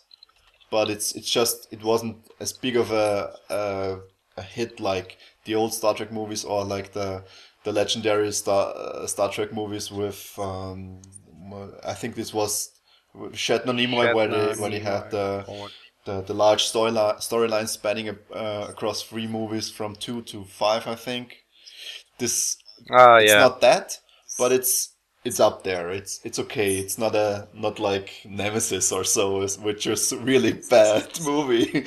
But 0.70 0.90
it's 0.90 1.14
it's 1.14 1.30
just 1.30 1.72
it 1.72 1.82
wasn't 1.84 2.16
as 2.40 2.52
big 2.52 2.76
of 2.76 2.90
a, 2.90 3.36
a 3.48 3.98
a 4.36 4.42
hit 4.42 4.80
like 4.80 5.18
the 5.44 5.54
old 5.54 5.72
Star 5.72 5.94
Trek 5.94 6.10
movies 6.12 6.44
or 6.44 6.64
like 6.64 6.92
the 6.92 7.24
the 7.64 7.72
legendary 7.72 8.32
Star 8.32 8.74
uh, 8.76 9.06
Star 9.06 9.30
Trek 9.30 9.52
movies 9.52 9.92
with 9.92 10.32
um, 10.38 11.00
I 11.84 11.94
think 11.94 12.16
this 12.16 12.34
was 12.34 12.70
Shatner 13.14 13.74
Nimoy 13.74 14.14
where 14.14 14.26
they 14.26 14.36
Shatner, 14.36 14.60
where 14.60 14.70
they 14.70 14.78
had 14.80 15.10
the 15.10 15.44
the, 16.04 16.20
the 16.22 16.34
large 16.34 16.64
storyline 16.64 17.16
storyline 17.18 17.68
spanning 17.68 18.08
uh, 18.34 18.66
across 18.68 19.02
three 19.02 19.26
movies 19.26 19.70
from 19.70 19.94
two 19.96 20.22
to 20.22 20.44
five 20.44 20.86
I 20.86 20.94
think 20.94 21.38
this 22.18 22.56
ah 22.90 23.16
it's 23.16 23.32
yeah. 23.32 23.40
not 23.40 23.60
that 23.60 23.98
but 24.38 24.52
it's 24.52 24.90
it's 25.24 25.38
up 25.40 25.62
there 25.62 25.90
it's 25.90 26.20
it's 26.24 26.38
okay 26.38 26.76
it's 26.78 26.98
not 26.98 27.14
a 27.14 27.48
not 27.54 27.78
like 27.78 28.22
Nemesis 28.24 28.90
or 28.92 29.04
so 29.04 29.46
which 29.62 29.86
is 29.86 30.12
a 30.12 30.18
really 30.18 30.52
bad 30.70 31.20
movie 31.24 31.86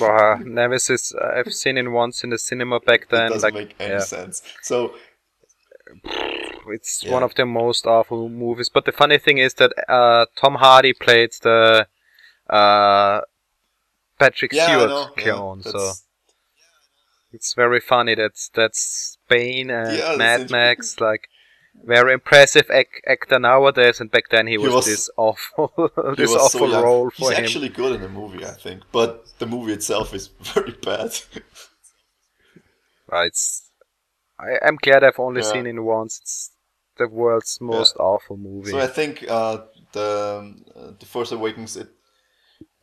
Wow, 0.00 0.38
Nemesis, 0.42 1.12
uh, 1.14 1.32
I've 1.36 1.52
seen 1.52 1.76
it 1.76 1.88
once 1.90 2.24
in 2.24 2.30
the 2.30 2.38
cinema 2.38 2.80
back 2.80 3.08
it 3.10 3.10
then. 3.10 3.30
doesn't 3.30 3.52
Like, 3.54 3.54
make 3.54 3.74
any 3.80 3.94
yeah. 3.94 3.98
sense 3.98 4.42
so 4.62 4.94
It's 6.68 7.02
Yeah. 7.02 7.12
one 7.12 7.22
of 7.22 7.34
the 7.34 7.44
most 7.44 7.86
awful 7.86 8.28
movies. 8.28 8.68
But 8.68 8.84
the 8.84 8.92
funny 8.92 9.18
thing 9.18 9.38
is 9.38 9.54
that 9.54 9.72
uh, 9.88 10.26
Tom 10.36 10.54
Hardy 10.56 10.92
played 10.92 11.30
the 11.42 11.86
uh, 12.52 13.20
Patrick 14.18 14.52
yeah 14.52 14.66
Stewart 14.66 14.88
know, 14.90 15.10
yeah, 15.16 15.22
clone, 15.22 15.62
so 15.62 15.92
it's 17.32 17.54
very 17.54 17.80
funny. 17.80 18.14
That's 18.14 18.50
that's 18.54 19.18
Bane 19.28 19.70
and 19.70 19.98
Yeah, 19.98 20.16
Mad. 20.16 20.50
Max, 20.50 21.00
like 21.00 21.28
very 21.84 22.12
impressive 22.12 22.70
ac- 22.70 23.02
actor 23.06 23.38
nowadays, 23.38 24.00
and 24.00 24.10
back 24.10 24.28
then 24.30 24.46
he 24.46 24.58
was, 24.58 24.74
was- 24.74 24.86
this 24.86 25.10
awful, 25.16 25.72
this 26.16 26.30
so 26.30 26.38
awful 26.40 26.68
young. 26.68 26.84
role 26.84 27.10
he's 27.16 27.26
for 27.28 27.32
him. 27.32 27.44
actually 27.44 27.68
good 27.70 27.94
in 27.94 28.02
the 28.02 28.08
movie 28.08 28.44
I 28.44 28.50
think 28.52 28.82
but 28.92 29.26
the 29.38 29.46
movie 29.46 29.72
itself 29.72 30.12
is 30.14 30.28
very 30.40 30.72
bad 30.72 31.18
It's 33.12 33.70
I, 34.38 34.58
I'm 34.66 34.76
glad 34.76 35.04
I've 35.04 35.18
only 35.18 35.42
Yeah. 35.42 35.52
seen 35.52 35.66
it 35.66 35.80
once. 35.80 36.18
It's 36.22 36.50
the 36.98 37.08
world's 37.08 37.58
most 37.60 37.96
awful 37.96 38.36
movie. 38.36 38.72
So 38.72 38.78
I 38.78 38.86
think 38.86 39.24
uh, 39.28 39.58
the 39.92 40.38
um, 40.40 40.64
uh, 40.74 40.92
the 40.98 41.06
Force 41.06 41.32
Awakens 41.32 41.76
it 41.76 41.88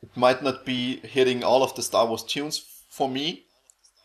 it 0.01 0.15
might 0.15 0.41
not 0.43 0.65
be 0.65 0.97
hitting 1.01 1.43
all 1.43 1.61
of 1.63 1.75
the 1.75 1.81
Star 1.83 2.05
Wars 2.07 2.23
tunes 2.23 2.65
for 2.89 3.09
me, 3.09 3.43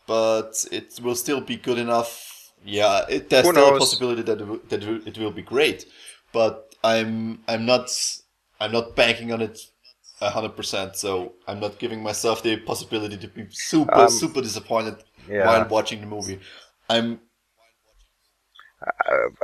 but 0.07 0.65
it 0.71 0.99
will 1.01 1.15
still 1.15 1.41
be 1.41 1.55
good 1.57 1.77
enough. 1.77 2.51
Yeah, 2.63 3.05
it, 3.09 3.29
there's 3.29 3.45
Who 3.45 3.53
still 3.53 3.75
a 3.75 3.79
possibility 3.79 4.21
that 4.23 4.41
it, 4.41 4.47
will- 4.47 4.61
that 4.69 4.83
it 4.83 4.87
will- 4.89 5.07
it 5.07 5.17
will 5.17 5.31
be 5.31 5.41
great, 5.43 5.85
but 6.33 6.73
I'm 6.83 7.39
I'm 7.47 7.65
not 7.65 7.89
I'm 8.59 8.71
not 8.71 8.95
banking 8.95 9.31
on 9.31 9.41
it 9.41 9.59
hundred 10.21 10.55
percent. 10.55 10.95
So 10.95 11.33
I'm 11.47 11.59
not 11.59 11.77
giving 11.77 12.01
myself 12.01 12.41
the 12.41 12.57
possibility 12.57 13.17
to 13.17 13.27
be 13.27 13.45
super 13.51 13.93
Um, 13.93 14.09
super 14.09 14.41
disappointed 14.41 14.95
Yeah. 15.29 15.45
while 15.45 15.67
watching 15.67 16.01
the 16.01 16.07
movie. 16.07 16.39
I'm 16.89 17.19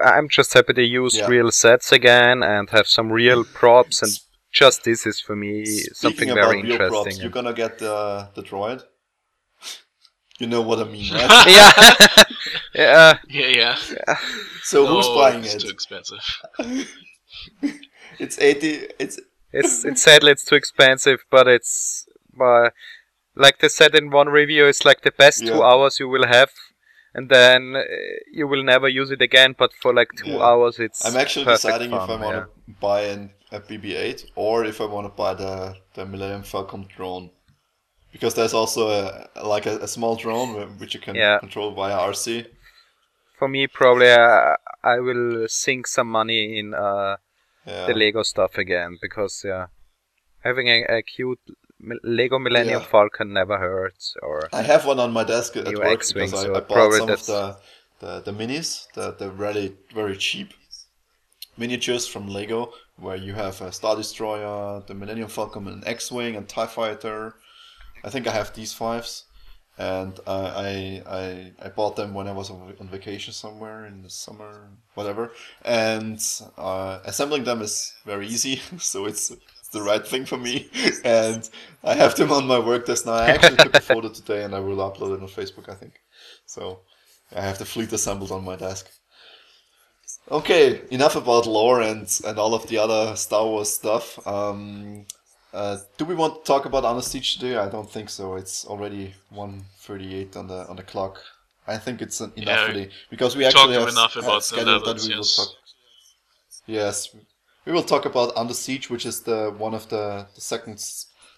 I'm 0.03 0.27
just 0.29 0.53
happy 0.53 0.73
they 0.73 0.83
use 0.83 1.15
Yeah. 1.17 1.27
real 1.27 1.51
sets 1.51 1.91
again 1.91 2.43
and 2.43 2.69
have 2.71 2.87
some 2.87 3.11
real 3.11 3.43
props, 3.43 4.01
and 4.01 4.11
just 4.51 4.83
this 4.83 5.05
is 5.05 5.19
for 5.19 5.35
me 5.35 5.65
something 5.93 6.29
very 6.33 6.59
about 6.59 6.69
interesting. 6.71 6.89
props. 6.89 7.19
You're 7.21 7.29
gonna 7.31 7.53
get 7.53 7.77
the 7.79 8.29
the 8.35 8.41
droid. 8.43 8.83
You 10.39 10.47
know 10.47 10.61
what 10.61 10.79
I 10.79 10.85
mean, 10.85 11.13
right? 11.13 11.43
yeah, 11.47 12.25
yeah. 12.73 13.17
Yeah, 13.29 13.47
yeah. 13.47 14.15
so 14.63 14.87
who's 14.87 15.07
buying 15.09 15.43
it's 15.43 15.55
it? 15.55 15.61
too 15.61 15.69
expensive. 15.69 16.19
It's 18.19 18.37
eighty. 18.39 18.87
It's 18.99 19.19
It's 19.53 19.85
it's 19.85 20.01
sadly 20.01 20.31
it's 20.31 20.45
too 20.45 20.55
expensive, 20.55 21.19
but 21.29 21.47
it's 21.47 22.05
uh, 22.39 22.69
like 23.35 23.59
they 23.59 23.67
said 23.69 23.95
in 23.95 24.09
one 24.09 24.29
review, 24.29 24.65
it's 24.65 24.85
like 24.85 25.01
the 25.01 25.11
best 25.11 25.45
two 25.45 25.61
hours 25.63 25.99
you 25.99 26.07
will 26.09 26.27
have, 26.27 26.51
and 27.13 27.29
then 27.29 27.75
uh, 27.75 27.83
you 28.31 28.47
will 28.47 28.63
never 28.63 28.87
use 28.87 29.11
it 29.11 29.21
again. 29.21 29.55
But 29.57 29.71
for 29.81 29.93
like 29.93 30.09
two 30.17 30.31
Yeah. 30.31 30.43
hours, 30.47 30.79
it's 30.79 31.05
I'm 31.05 31.17
actually 31.17 31.45
perfect 31.45 31.63
deciding 31.63 31.93
if 31.93 32.01
I 32.09 32.15
want 32.15 32.35
yeah. 32.35 32.41
to 32.41 32.47
buy 32.79 33.01
an, 33.13 33.31
a 33.51 33.59
BB-8 33.59 34.25
or 34.35 34.65
if 34.65 34.79
I 34.81 34.85
want 34.85 35.05
to 35.07 35.13
buy 35.23 35.33
the 35.33 35.75
the 35.93 36.05
Millennium 36.05 36.43
Falcon 36.43 36.87
drone, 36.95 37.29
because 38.13 38.33
there's 38.35 38.53
also 38.53 38.89
a 38.89 39.27
like 39.43 39.65
a, 39.65 39.77
a 39.79 39.87
small 39.87 40.15
drone 40.15 40.77
which 40.79 40.93
you 40.95 40.99
can 41.01 41.15
Yeah. 41.15 41.39
control 41.39 41.71
via 41.73 41.97
RC. 41.97 42.47
For 43.37 43.47
me, 43.47 43.67
probably 43.67 44.11
uh, 44.11 44.55
I 44.83 44.99
will 44.99 45.47
sink 45.47 45.87
some 45.87 46.07
money 46.07 46.59
in 46.59 46.73
uh, 46.73 47.17
Yeah. 47.65 47.85
the 47.87 47.93
Lego 47.93 48.23
stuff 48.23 48.57
again 48.57 48.97
because 49.01 49.43
yeah, 49.45 49.65
having 50.43 50.67
a, 50.67 50.83
a 50.97 51.01
cute 51.01 51.39
Lego 52.03 52.37
Millennium 52.39 52.81
Yeah. 52.81 52.87
Falcon 52.87 53.33
never 53.33 53.57
hurts. 53.57 54.15
Or 54.21 54.49
I 54.53 54.61
have 54.61 54.85
one 54.85 54.99
on 54.99 55.11
my 55.11 55.23
desk 55.23 55.57
at 55.57 55.65
work 55.65 55.85
X-Wing, 56.01 56.29
because 56.29 56.45
I, 56.45 56.53
I 56.53 56.59
bought 56.59 56.93
some 56.93 57.09
of 57.09 57.25
the, 57.25 57.57
the 57.99 58.11
the 58.21 58.31
minis, 58.31 58.87
the 58.93 59.11
the 59.11 59.29
really 59.31 59.75
very 59.93 60.15
cheap 60.17 60.53
miniatures 61.57 62.07
from 62.07 62.27
Lego, 62.27 62.73
where 63.01 63.15
you 63.17 63.33
have 63.33 63.61
a 63.61 63.71
Star 63.71 63.95
Destroyer, 63.95 64.83
the 64.87 64.93
Millennium 64.93 65.27
Falcon, 65.27 65.67
an 65.67 65.83
X-wing, 65.85 66.35
and 66.35 66.47
Tie 66.47 66.67
Fighter. 66.67 67.35
I 68.03 68.09
think 68.09 68.27
I 68.27 68.31
have 68.31 68.53
these 68.53 68.73
fives, 68.73 69.25
and 69.77 70.19
uh, 70.25 70.53
I 70.55 71.03
I 71.07 71.51
I 71.65 71.69
bought 71.69 71.95
them 71.95 72.13
when 72.13 72.27
I 72.27 72.31
was 72.31 72.49
on 72.49 72.73
on 72.79 72.87
vacation 72.89 73.33
somewhere 73.33 73.85
in 73.85 74.03
the 74.03 74.09
summer, 74.09 74.69
whatever. 74.93 75.31
And 75.65 76.19
uh, 76.57 76.99
assembling 77.05 77.43
them 77.43 77.61
is 77.61 77.93
very 78.05 78.27
easy, 78.27 78.61
so 78.77 79.05
it's. 79.05 79.31
it's 79.31 79.39
The 79.71 79.81
right 79.93 80.05
thing 80.05 80.25
for 80.27 80.37
me, 80.37 80.55
and 81.05 81.49
I 81.91 81.93
have 81.95 82.13
them 82.15 82.29
on 82.31 82.45
my 82.45 82.59
work 82.59 82.83
desk 82.85 83.05
now. 83.05 83.13
I 83.13 83.29
actually 83.31 83.55
took 83.63 83.75
a 83.77 83.87
photo 83.91 84.09
today, 84.09 84.43
and 84.43 84.53
I 84.53 84.59
will 84.59 84.83
upload 84.87 85.15
it 85.15 85.23
on 85.23 85.29
Facebook. 85.29 85.69
I 85.69 85.75
think 85.81 85.93
so. 86.45 86.63
I 87.33 87.41
have 87.41 87.57
the 87.57 87.65
fleet 87.65 87.93
assembled 87.93 88.31
on 88.31 88.43
my 88.43 88.57
desk. 88.57 88.85
Okay, 90.31 90.81
enough 90.91 91.17
about 91.17 91.45
lore 91.45 91.81
and 91.81 92.07
and 92.25 92.39
all 92.39 92.53
of 92.53 92.65
the 92.67 92.77
other 92.77 93.17
Star 93.17 93.45
Wars 93.45 93.69
stuff. 93.69 94.25
Um, 94.25 95.05
uh, 95.53 95.77
do 95.97 96.05
we 96.05 96.15
want 96.15 96.33
to 96.35 96.47
talk 96.47 96.63
about 96.65 96.85
Under 96.85 97.01
Siege 97.01 97.37
today? 97.37 97.57
I 97.57 97.67
don't 97.67 97.91
think 97.91 98.09
so. 98.09 98.35
It's 98.35 98.65
already 98.65 99.13
1.38 99.33 100.37
on 100.37 100.47
the 100.47 100.65
on 100.69 100.77
the 100.77 100.83
clock. 100.83 101.21
I 101.67 101.77
think 101.77 102.01
it's 102.01 102.21
en- 102.21 102.31
enough 102.37 102.59
Yeah, 102.59 102.67
today 102.67 102.89
because 103.09 103.35
we 103.35 103.43
actually 103.43 103.73
have, 103.73 103.89
enough 103.89 104.15
about 104.15 104.25
levels, 104.25 104.49
that 104.49 105.09
we 105.09 105.15
will 105.15 105.23
talk. 105.25 105.49
Yes, 106.65 107.13
we 107.65 107.73
will 107.73 107.83
talk 107.83 108.05
about 108.05 108.31
Under 108.37 108.53
Siege, 108.53 108.89
which 108.89 109.05
is 109.05 109.19
the 109.23 109.53
one 109.57 109.73
of 109.73 109.89
the, 109.89 110.27
the 110.33 110.41
second 110.41 110.79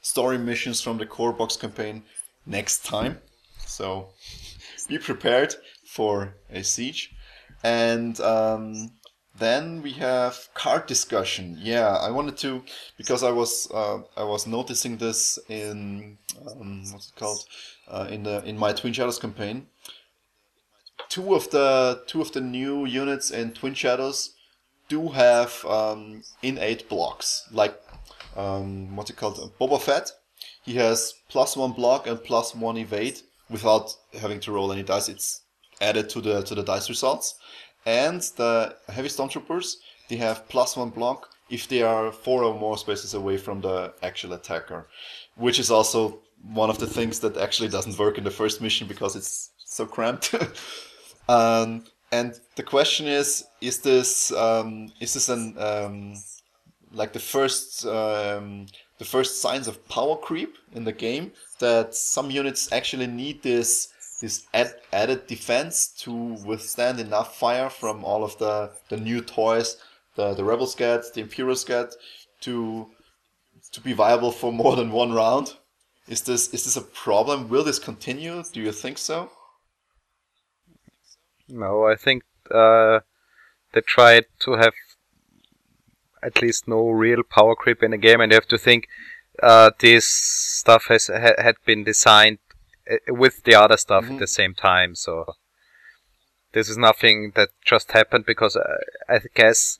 story 0.02 0.38
missions 0.38 0.82
from 0.82 1.00
the 1.00 1.08
core 1.08 1.34
box 1.34 1.58
campaign 1.58 2.04
next 2.46 2.86
time. 2.86 3.18
So 3.66 4.10
be 4.88 5.00
prepared 5.00 5.56
for 5.84 6.36
a 6.52 6.64
siege. 6.64 7.10
And 7.64 8.20
um, 8.20 8.92
then 9.38 9.82
we 9.82 9.94
have 9.94 10.50
card 10.54 10.86
discussion. 10.86 11.58
Yeah, 11.60 11.96
I 11.96 12.12
wanted 12.12 12.38
to 12.38 12.64
because 12.98 13.24
I 13.24 13.32
was 13.32 13.70
uh, 13.74 14.00
I 14.16 14.24
was 14.24 14.46
noticing 14.46 14.98
this 14.98 15.40
in 15.50 16.18
um, 16.46 16.84
what's 16.92 17.10
it 17.10 17.16
called 17.16 17.46
uh, 17.88 18.08
in 18.10 18.24
the 18.24 18.44
in 18.44 18.58
my 18.58 18.74
Twin 18.74 18.94
Shadows 18.94 19.20
campaign. 19.20 19.68
Two 21.10 21.34
of 21.34 21.50
the 21.52 22.04
two 22.08 22.22
of 22.22 22.32
the 22.32 22.42
new 22.42 22.86
units 22.86 23.32
in 23.32 23.54
Twin 23.54 23.74
Shadows 23.74 24.36
do 24.90 25.10
have 25.10 25.66
um, 25.66 26.24
innate 26.42 26.88
blocks, 26.90 27.48
like 27.52 27.80
um, 28.36 28.96
what's 28.96 29.10
it 29.10 29.18
called, 29.18 29.52
Boba 29.60 29.82
Fett. 29.82 30.12
He 30.64 30.76
has 30.76 31.14
plus 31.30 31.58
one 31.58 31.72
block 31.72 32.08
and 32.08 32.24
plus 32.24 32.56
one 32.56 32.78
evade 32.78 33.22
without 33.50 33.96
having 34.20 34.40
to 34.42 34.52
roll 34.52 34.72
any 34.72 34.84
dice. 34.84 35.10
It's 35.10 35.42
added 35.82 36.10
to 36.10 36.22
the 36.22 36.44
to 36.44 36.56
the 36.56 36.64
dice 36.64 36.90
results. 36.90 37.36
And 37.86 38.22
the 38.38 38.76
heavy 38.90 39.10
stormtroopers, 39.10 39.78
they 40.10 40.16
have 40.18 40.48
plus 40.50 40.78
one 40.78 40.90
block 40.90 41.30
if 41.50 41.68
they 41.68 41.82
are 41.82 42.12
four 42.12 42.44
or 42.44 42.58
more 42.58 42.78
spaces 42.78 43.14
away 43.14 43.38
from 43.38 43.62
the 43.62 43.94
actual 44.02 44.34
attacker, 44.34 44.88
which 45.36 45.60
is 45.60 45.70
also 45.70 46.20
one 46.54 46.70
of 46.70 46.80
the 46.80 46.88
things 46.88 47.20
that 47.20 47.38
actually 47.38 47.70
doesn't 47.70 47.98
work 47.98 48.18
in 48.18 48.24
the 48.24 48.32
first 48.32 48.62
mission 48.62 48.88
because 48.88 49.16
it's 49.16 49.52
so 49.66 49.86
cramped. 49.86 50.34
um, 51.30 51.84
and 52.12 52.40
the 52.56 52.64
question 52.64 53.08
is: 53.08 53.46
Is 53.62 53.80
this 53.80 54.32
um, 54.32 54.92
is 55.00 55.14
this 55.14 55.30
an 55.30 55.56
um, 55.58 56.16
like 56.92 57.14
the 57.14 57.20
first 57.20 57.86
um, 57.86 58.68
the 58.98 59.06
first 59.06 59.42
signs 59.42 59.68
of 59.68 59.88
power 59.90 60.16
creep 60.16 60.58
in 60.74 60.84
the 60.84 60.92
game 60.92 61.32
that 61.60 61.96
some 61.96 62.30
units 62.30 62.72
actually 62.72 63.08
need 63.08 63.42
this 63.42 63.93
this 64.24 64.48
add, 64.54 64.74
added 64.94 65.28
defense 65.28 65.88
to 66.04 66.14
withstand 66.46 66.98
enough 66.98 67.38
fire 67.38 67.70
from 67.70 68.06
all 68.06 68.24
of 68.24 68.38
the 68.38 68.72
the 68.88 68.96
new 68.96 69.20
toys 69.22 69.76
the 70.16 70.34
the 70.34 70.44
rebels 70.44 70.76
get 70.76 71.02
the 71.14 71.20
imperials 71.20 71.66
get 71.66 71.94
to 72.40 72.88
to 73.74 73.82
be 73.82 73.92
viable 73.92 74.32
for 74.32 74.54
more 74.54 74.76
than 74.78 74.92
one 74.92 75.12
round? 75.12 75.56
Is 76.08 76.22
this 76.22 76.54
is 76.54 76.64
this 76.64 76.78
a 76.78 76.82
problem? 76.82 77.50
Will 77.50 77.64
this 77.64 77.80
continue? 77.80 78.44
Do 78.54 78.62
you 78.62 78.72
think 78.72 78.98
so? 78.98 79.30
No, 81.50 81.86
I 81.86 81.96
think 81.96 82.24
uh, 82.50 83.00
they 83.74 83.82
tried 83.82 84.26
to 84.40 84.54
have 84.54 84.74
at 86.22 86.42
least 86.42 86.68
no 86.68 86.90
real 86.90 87.24
power 87.24 87.56
creep 87.56 87.84
in 87.84 87.92
the 87.92 87.98
game, 87.98 88.22
and 88.22 88.32
you 88.32 88.36
have 88.36 88.48
to 88.48 88.58
think 88.58 88.88
uh, 89.42 89.72
this 89.80 90.08
stuff 90.08 90.86
has 90.88 91.08
ha- 91.08 91.42
had 91.42 91.56
been 91.66 91.84
designed 91.84 92.40
with 93.08 93.44
the 93.44 93.56
other 93.56 93.78
stuff 93.78 94.06
Mhm. 94.06 94.14
at 94.14 94.20
the 94.20 94.28
same 94.28 94.54
time. 94.54 94.96
So 94.96 95.36
this 96.52 96.70
is 96.70 96.78
nothing 96.78 97.32
that 97.36 97.50
just 97.66 97.92
happened 97.92 98.26
because 98.26 98.56
uh, 98.56 98.78
I 99.10 99.20
guess 99.34 99.80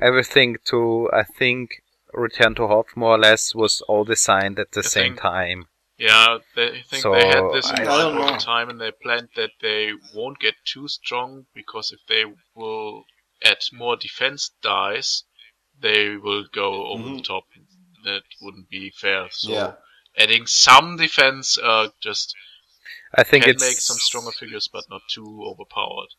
everything 0.00 0.56
to 0.66 1.08
I 1.12 1.22
think 1.22 1.82
Return 2.12 2.54
to 2.56 2.66
Hoth 2.66 2.96
more 2.96 3.14
or 3.14 3.18
less 3.18 3.54
was 3.54 3.80
all 3.82 4.04
designed 4.04 4.58
at 4.58 4.72
the 4.72 4.80
I 4.80 4.82
same 4.82 5.12
think- 5.12 5.20
time. 5.20 5.66
Yeah, 5.96 6.38
they 6.56 6.78
I 6.78 6.82
think 6.82 7.04
they 7.04 7.26
had 7.26 7.50
this 7.52 7.70
in 7.70 7.76
I- 7.80 7.82
I 7.82 7.86
mind 7.86 8.00
don't 8.16 8.18
all 8.22 8.32
the 8.32 8.38
time, 8.38 8.70
and 8.70 8.80
they 8.80 8.90
planned 8.90 9.28
that 9.36 9.50
they 9.60 9.92
won't 10.14 10.40
get 10.40 10.54
too 10.64 10.88
strong 10.88 11.46
because 11.54 11.92
if 11.92 12.00
they 12.08 12.24
will 12.54 13.04
add 13.44 13.58
more 13.72 13.96
defense 13.96 14.50
dice, 14.62 15.24
they 15.78 16.16
will 16.16 16.44
go 16.52 16.86
over 16.86 17.04
Mhm. 17.04 17.16
the 17.18 17.22
top. 17.22 17.44
That 18.04 18.22
wouldn't 18.40 18.70
be 18.70 18.90
fair. 18.90 19.28
So 19.30 19.52
Yeah. 19.52 19.72
Adding 20.22 20.46
some 20.46 20.96
defense 20.96 21.58
uh, 21.58 21.88
just 22.00 22.34
I 23.14 23.24
think 23.24 23.44
can 23.44 23.54
it's 23.54 23.62
make 23.68 23.80
some 23.80 23.98
stronger 23.98 24.32
figures, 24.32 24.68
but 24.72 24.84
not 24.90 25.02
too 25.08 25.42
overpowered. 25.50 26.10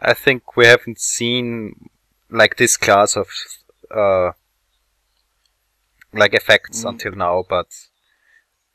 I 0.00 0.14
think 0.14 0.56
we 0.56 0.66
haven't 0.66 1.00
seen 1.00 1.90
like 2.30 2.56
this 2.56 2.76
class 2.76 3.16
of 3.16 3.28
uh, 3.90 4.32
like 6.12 6.34
effects 6.34 6.84
Mhm. 6.84 6.88
until 6.90 7.12
now, 7.12 7.44
but 7.48 7.66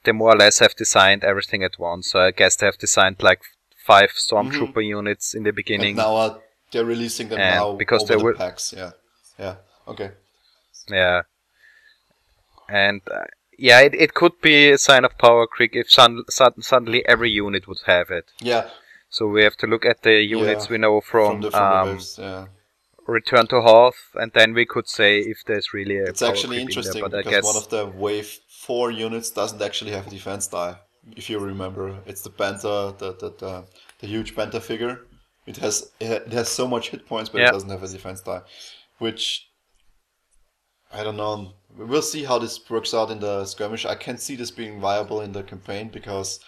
they 0.03 0.11
more 0.11 0.33
or 0.33 0.37
less 0.37 0.59
have 0.59 0.75
designed 0.75 1.23
everything 1.23 1.63
at 1.63 1.79
once. 1.79 2.11
So 2.11 2.19
I 2.19 2.31
guess 2.31 2.55
they 2.57 2.65
have 2.65 2.77
designed 2.77 3.21
like 3.23 3.41
five 3.85 4.11
stormtrooper 4.11 4.85
units 4.85 5.33
in 5.33 5.43
the 5.43 5.49
and 5.49 5.55
beginning. 5.55 5.95
now 5.95 6.15
uh, 6.15 6.39
they're 6.71 6.85
releasing 6.85 7.29
them 7.29 7.39
And 7.39 7.55
now 7.55 7.73
because 7.77 8.03
over 8.03 8.13
they 8.13 8.17
the 8.17 8.23
will- 8.23 8.37
packs 8.37 8.73
yeah 8.75 8.91
yeah 9.39 9.55
okay 9.87 10.11
Yeah, 10.89 11.21
and 12.81 13.01
uh, 13.11 13.25
yeah, 13.57 13.79
it, 13.81 13.93
it 13.95 14.13
could 14.13 14.41
be 14.41 14.71
a 14.71 14.77
sign 14.77 15.05
of 15.05 15.17
power 15.17 15.45
creep 15.47 15.75
if 15.75 15.91
sun, 15.91 16.23
sun, 16.29 16.53
suddenly 16.61 17.07
every 17.07 17.29
unit 17.29 17.67
would 17.67 17.81
have 17.85 18.09
it. 18.09 18.25
yeah 18.41 18.69
So 19.09 19.27
we 19.27 19.43
have 19.43 19.57
to 19.57 19.67
look 19.67 19.85
at 19.85 20.01
the 20.03 20.15
units 20.37 20.65
Yeah, 20.65 20.71
we 20.71 20.77
know 20.79 21.01
from, 21.01 21.49
from 21.51 21.71
um, 21.71 21.99
yeah 22.17 22.45
Return 23.07 23.47
to 23.47 23.61
Hoth, 23.61 23.99
and 24.15 24.31
then 24.33 24.53
we 24.53 24.65
could 24.65 24.87
say 24.87 25.19
if 25.19 25.43
there's 25.45 25.73
really 25.73 25.97
a 25.99 26.09
It's 26.09 26.21
power 26.21 26.29
actually 26.29 26.55
there, 26.57 26.61
interesting 26.67 27.01
but 27.01 27.13
I 27.13 27.17
because 27.17 27.31
guess 27.31 27.43
one 27.43 27.57
of 27.63 27.69
the 27.69 27.85
wave 27.85 28.39
four 28.49 28.91
units 28.91 29.29
doesn't 29.31 29.61
actually 29.61 29.91
have 29.91 30.07
a 30.07 30.09
defense 30.09 30.47
die, 30.47 30.75
if 31.15 31.29
you 31.29 31.39
remember, 31.39 31.99
it's 32.05 32.21
the 32.21 32.29
Bantha, 32.29 32.97
the 32.97 33.13
the, 33.13 33.29
the, 33.41 33.65
the 33.99 34.07
huge 34.07 34.35
Bantha 34.35 34.61
figure. 34.61 34.95
It 35.45 35.57
has 35.57 35.91
it 35.99 36.31
has 36.33 36.47
so 36.49 36.67
much 36.67 36.89
hit 36.89 37.05
points, 37.05 37.29
but 37.29 37.41
Yeah. 37.41 37.49
it 37.49 37.51
doesn't 37.51 37.69
have 37.69 37.83
a 37.83 37.87
defense 37.87 38.21
die, 38.21 38.41
which 38.99 39.49
I 40.91 41.03
don't 41.03 41.17
know. 41.17 41.53
We'll 41.77 42.01
see 42.01 42.23
how 42.23 42.39
this 42.39 42.69
works 42.69 42.93
out 42.93 43.09
in 43.09 43.19
the 43.19 43.45
skirmish. 43.45 43.85
I 43.85 43.95
can't 43.95 44.19
see 44.19 44.35
this 44.35 44.51
being 44.51 44.79
viable 44.79 45.21
in 45.21 45.31
the 45.31 45.43
campaign 45.43 45.89
because 45.89 46.39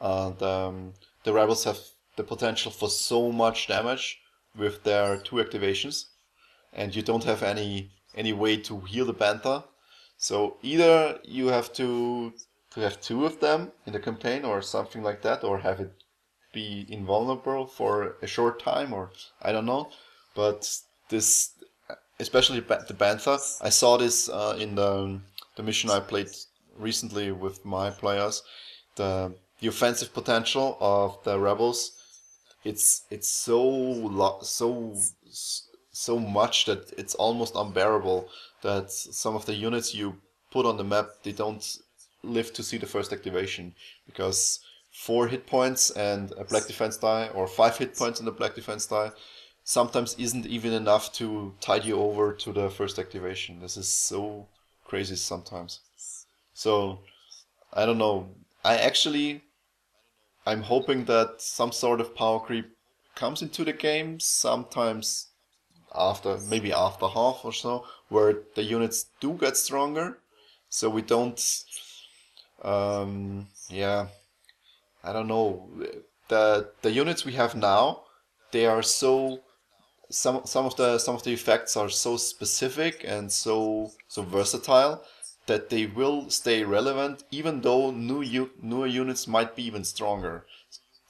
uh, 0.00 0.30
the 0.30 0.48
um, 0.48 0.92
the 1.24 1.32
rebels 1.32 1.64
have 1.64 1.78
the 2.16 2.24
potential 2.24 2.70
for 2.70 2.90
so 2.90 3.32
much 3.32 3.66
damage 3.66 4.20
with 4.56 4.84
their 4.84 5.16
two 5.16 5.36
activations, 5.36 6.06
and 6.72 6.94
you 6.94 7.02
don't 7.02 7.24
have 7.24 7.42
any 7.42 7.90
any 8.14 8.32
way 8.32 8.56
to 8.58 8.80
heal 8.80 9.06
the 9.06 9.14
Bantha. 9.14 9.64
So 10.16 10.58
either 10.62 11.18
you 11.24 11.48
have 11.48 11.72
to 11.74 12.32
to 12.72 12.80
have 12.80 13.00
two 13.00 13.24
of 13.24 13.40
them 13.40 13.72
in 13.86 13.92
the 13.92 14.00
campaign 14.00 14.44
or 14.44 14.60
something 14.60 15.02
like 15.02 15.22
that, 15.22 15.44
or 15.44 15.58
have 15.58 15.80
it 15.80 15.92
be 16.52 16.86
invulnerable 16.88 17.66
for 17.66 18.16
a 18.22 18.26
short 18.26 18.60
time, 18.60 18.92
or 18.92 19.10
I 19.40 19.52
don't 19.52 19.66
know. 19.66 19.90
But 20.34 20.68
this, 21.08 21.52
especially 22.18 22.60
the 22.60 22.94
Bantha, 22.94 23.38
I 23.60 23.70
saw 23.70 23.96
this 23.96 24.28
uh, 24.28 24.56
in 24.58 24.74
the 24.74 25.20
the 25.56 25.62
mission 25.62 25.90
I 25.90 26.00
played 26.00 26.30
recently 26.76 27.32
with 27.32 27.64
my 27.64 27.90
players. 27.90 28.42
The 28.96 29.34
the 29.60 29.68
offensive 29.68 30.12
potential 30.12 30.76
of 30.80 31.22
the 31.24 31.38
rebels, 31.38 31.92
it's 32.64 33.02
it's 33.10 33.28
so 33.28 33.62
lo- 33.62 34.40
so 34.42 34.96
so 35.92 36.18
much 36.18 36.64
that 36.66 36.92
it's 36.98 37.14
almost 37.14 37.54
unbearable 37.54 38.28
that 38.62 38.90
some 38.90 39.36
of 39.36 39.46
the 39.46 39.54
units 39.54 39.94
you 39.94 40.16
put 40.50 40.66
on 40.66 40.76
the 40.76 40.84
map 40.84 41.06
they 41.22 41.32
don't 41.32 41.78
live 42.22 42.52
to 42.52 42.62
see 42.62 42.78
the 42.78 42.86
first 42.86 43.12
activation 43.12 43.74
because 44.06 44.60
four 44.92 45.28
hit 45.28 45.46
points 45.46 45.90
and 45.90 46.32
a 46.38 46.44
black 46.44 46.66
defense 46.66 46.96
die 46.96 47.28
or 47.34 47.46
five 47.46 47.76
hit 47.76 47.96
points 47.96 48.18
and 48.18 48.28
a 48.28 48.32
black 48.32 48.54
defense 48.54 48.86
die 48.86 49.10
sometimes 49.64 50.14
isn't 50.18 50.46
even 50.46 50.72
enough 50.72 51.12
to 51.14 51.54
tide 51.60 51.84
you 51.84 51.98
over 51.98 52.32
to 52.34 52.52
the 52.52 52.68
first 52.70 52.98
activation. 52.98 53.60
This 53.60 53.76
is 53.76 53.88
so 53.88 54.46
crazy 54.84 55.16
sometimes. 55.16 55.80
So 56.52 57.00
i 57.72 57.84
don't 57.86 57.98
know. 57.98 58.28
I 58.64 58.76
actually 58.76 59.42
i'm 60.46 60.62
hoping 60.62 61.06
that 61.06 61.40
some 61.40 61.72
sort 61.72 62.00
of 62.00 62.14
power 62.14 62.40
creep 62.40 62.66
comes 63.14 63.42
into 63.42 63.64
the 63.64 63.72
game 63.72 64.20
sometimes 64.20 65.28
after 65.94 66.36
maybe 66.50 66.72
after 66.72 67.06
half 67.06 67.44
or 67.44 67.52
so 67.52 67.86
where 68.08 68.34
the 68.54 68.62
units 68.62 69.06
do 69.20 69.32
get 69.34 69.56
stronger. 69.56 70.18
So 70.68 70.90
we 70.90 71.02
don't 71.02 71.40
um 72.62 73.46
yeah 73.68 74.06
i 75.02 75.12
don't 75.12 75.28
know. 75.28 75.68
The 76.28 76.70
the 76.82 76.92
units 76.92 77.24
we 77.24 77.32
have 77.34 77.54
now 77.54 78.02
they 78.52 78.66
are 78.66 78.82
so 78.82 79.40
some 80.14 80.46
some 80.46 80.64
of 80.64 80.76
the 80.76 80.98
some 80.98 81.16
of 81.16 81.24
the 81.24 81.32
effects 81.32 81.76
are 81.76 81.88
so 81.88 82.16
specific 82.16 83.04
and 83.06 83.30
so 83.32 83.90
so 84.08 84.22
versatile 84.22 85.02
that 85.46 85.68
they 85.70 85.86
will 85.86 86.30
stay 86.30 86.62
relevant 86.62 87.24
even 87.30 87.60
though 87.60 87.90
new 87.90 88.22
u- 88.22 88.50
newer 88.62 88.86
units 88.86 89.26
might 89.26 89.56
be 89.56 89.64
even 89.64 89.84
stronger. 89.84 90.46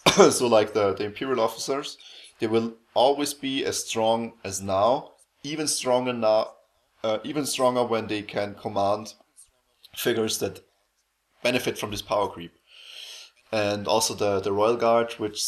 So 0.31 0.47
like 0.47 0.73
the, 0.73 0.95
the 0.95 1.05
imperial 1.05 1.41
officers 1.41 1.99
they 2.39 2.47
will 2.47 2.75
always 2.95 3.35
be 3.35 3.65
as 3.65 3.85
strong 3.87 4.33
as 4.45 4.63
now 4.63 5.13
even 5.43 5.69
stronger 5.69 6.13
now 6.13 6.53
uh, 7.03 7.19
even 7.25 7.45
stronger 7.45 7.85
when 7.85 8.07
they 8.07 8.23
can 8.23 8.55
command 8.55 9.15
figures 9.95 10.39
that 10.39 10.61
benefit 11.43 11.79
from 11.79 11.91
this 11.91 12.03
power 12.03 12.29
creep. 12.29 12.55
And 13.53 13.87
also 13.87 14.15
the 14.15 14.41
the 14.41 14.53
royal 14.53 14.77
guard 14.77 15.13
which 15.19 15.39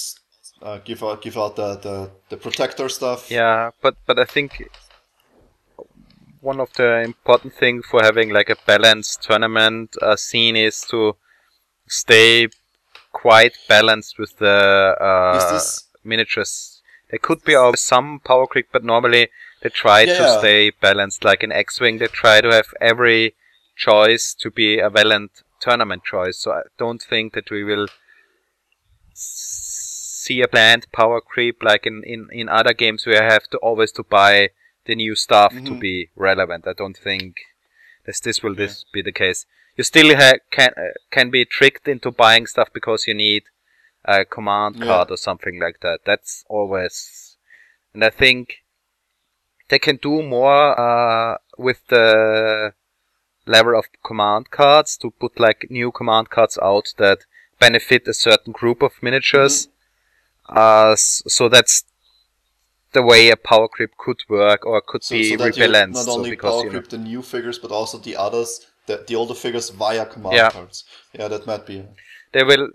uh, 0.62 0.78
give 0.84 1.02
out 1.02 1.22
give 1.22 1.36
out 1.36 1.56
the, 1.56 1.76
the 1.76 2.10
the 2.30 2.36
protector 2.36 2.88
stuff 2.88 3.30
Yeah, 3.30 3.70
but 3.82 3.96
but 4.06 4.18
I 4.18 4.24
think 4.24 4.68
one 6.40 6.60
of 6.60 6.72
the 6.74 7.02
important 7.02 7.54
things 7.54 7.84
for 7.86 8.02
having 8.02 8.30
like 8.30 8.50
a 8.50 8.56
balanced 8.66 9.22
tournament 9.22 9.96
uh, 10.00 10.16
scene 10.16 10.56
is 10.56 10.80
to 10.82 11.16
stay 11.88 12.48
quite 13.12 13.52
balanced 13.68 14.18
with 14.18 14.36
the 14.38 14.96
uh, 15.00 15.52
this- 15.52 15.84
miniatures. 16.04 16.82
There 17.10 17.18
could 17.20 17.44
be 17.44 17.54
always 17.54 17.80
some 17.80 18.20
power 18.20 18.46
creep, 18.46 18.68
but 18.72 18.84
normally 18.84 19.28
they 19.62 19.68
try 19.70 20.06
to 20.06 20.12
Yeah. 20.12 20.38
stay 20.38 20.70
balanced. 20.70 21.24
Like 21.24 21.42
in 21.42 21.52
X-wing, 21.52 21.98
they 21.98 22.08
try 22.08 22.40
to 22.40 22.50
have 22.52 22.74
every 22.80 23.34
choice 23.76 24.34
to 24.40 24.50
be 24.50 24.78
a 24.80 24.90
valent 24.90 25.30
tournament 25.60 26.02
choice. 26.04 26.38
So 26.38 26.52
I 26.52 26.62
don't 26.78 27.02
think 27.02 27.34
that 27.34 27.50
we 27.50 27.62
will 27.64 27.86
see 30.26 30.38
a 30.42 30.48
planned 30.54 30.84
power 31.00 31.20
creep 31.32 31.56
like 31.70 31.84
in, 31.90 31.96
in, 32.14 32.20
in 32.40 32.48
other 32.58 32.74
games 32.84 33.06
where 33.06 33.22
I 33.22 33.32
have 33.32 33.46
to 33.52 33.58
always 33.58 33.92
to 33.92 34.02
buy 34.18 34.50
the 34.86 34.94
new 35.02 35.14
stuff 35.26 35.52
to 35.68 35.72
Mhm. 35.74 35.80
be 35.88 35.96
relevant. 36.28 36.66
I 36.66 36.74
don't 36.82 36.98
think 37.08 37.30
this 38.06 38.20
this 38.26 38.42
will 38.42 38.54
this 38.62 38.74
be 38.94 39.02
the 39.02 39.18
case. 39.24 39.40
You 39.76 39.84
still 39.84 40.10
ha- 40.22 40.40
can 40.56 40.70
uh, 40.84 40.94
can 41.16 41.30
be 41.36 41.44
tricked 41.58 41.86
into 41.94 42.10
buying 42.24 42.46
stuff 42.46 42.68
because 42.78 43.00
you 43.08 43.14
need 43.26 43.42
a 44.04 44.24
command 44.36 44.76
Yeah. 44.76 44.86
card 44.86 45.08
or 45.10 45.18
something 45.28 45.56
like 45.64 45.78
that. 45.80 45.98
That's 46.08 46.44
always, 46.48 46.94
and 47.94 48.02
I 48.04 48.10
think 48.22 48.42
they 49.68 49.78
can 49.86 49.96
do 49.96 50.22
more 50.22 50.78
uh, 50.86 51.38
with 51.58 51.80
the 51.88 52.72
level 53.46 53.74
of 53.78 53.86
command 54.08 54.50
cards 54.50 54.96
to 54.98 55.10
put 55.10 55.40
like 55.46 55.66
new 55.70 55.90
command 55.92 56.30
cards 56.30 56.58
out 56.62 56.94
that 56.96 57.18
benefit 57.58 58.08
a 58.08 58.14
certain 58.14 58.52
group 58.52 58.82
of 58.82 58.92
miniatures. 59.02 59.68
Uh, 60.48 60.94
so 60.96 61.48
that's 61.48 61.84
the 62.92 63.02
way 63.02 63.30
a 63.30 63.36
power 63.36 63.68
creep 63.68 63.90
could 63.98 64.20
work 64.28 64.64
or 64.64 64.80
could 64.80 65.02
so, 65.04 65.14
be 65.14 65.36
so 65.36 65.36
rebalanced. 65.36 65.92
not 65.94 66.04
so 66.04 66.12
only 66.12 66.30
because, 66.30 66.52
power 66.54 66.60
you 66.64 66.66
know- 66.66 66.78
creep 66.80 66.88
the 66.88 66.98
new 66.98 67.22
figures 67.22 67.58
but 67.58 67.70
also 67.70 67.98
the 67.98 68.16
others 68.16 68.66
the, 68.86 69.04
the 69.08 69.14
older 69.16 69.34
figures 69.34 69.70
via 69.70 70.06
command 70.06 70.36
Yeah. 70.36 70.50
cards 70.50 70.84
yeah 71.12 71.28
that 71.28 71.46
might 71.46 71.66
be 71.66 71.84
they 72.32 72.44
will 72.44 72.68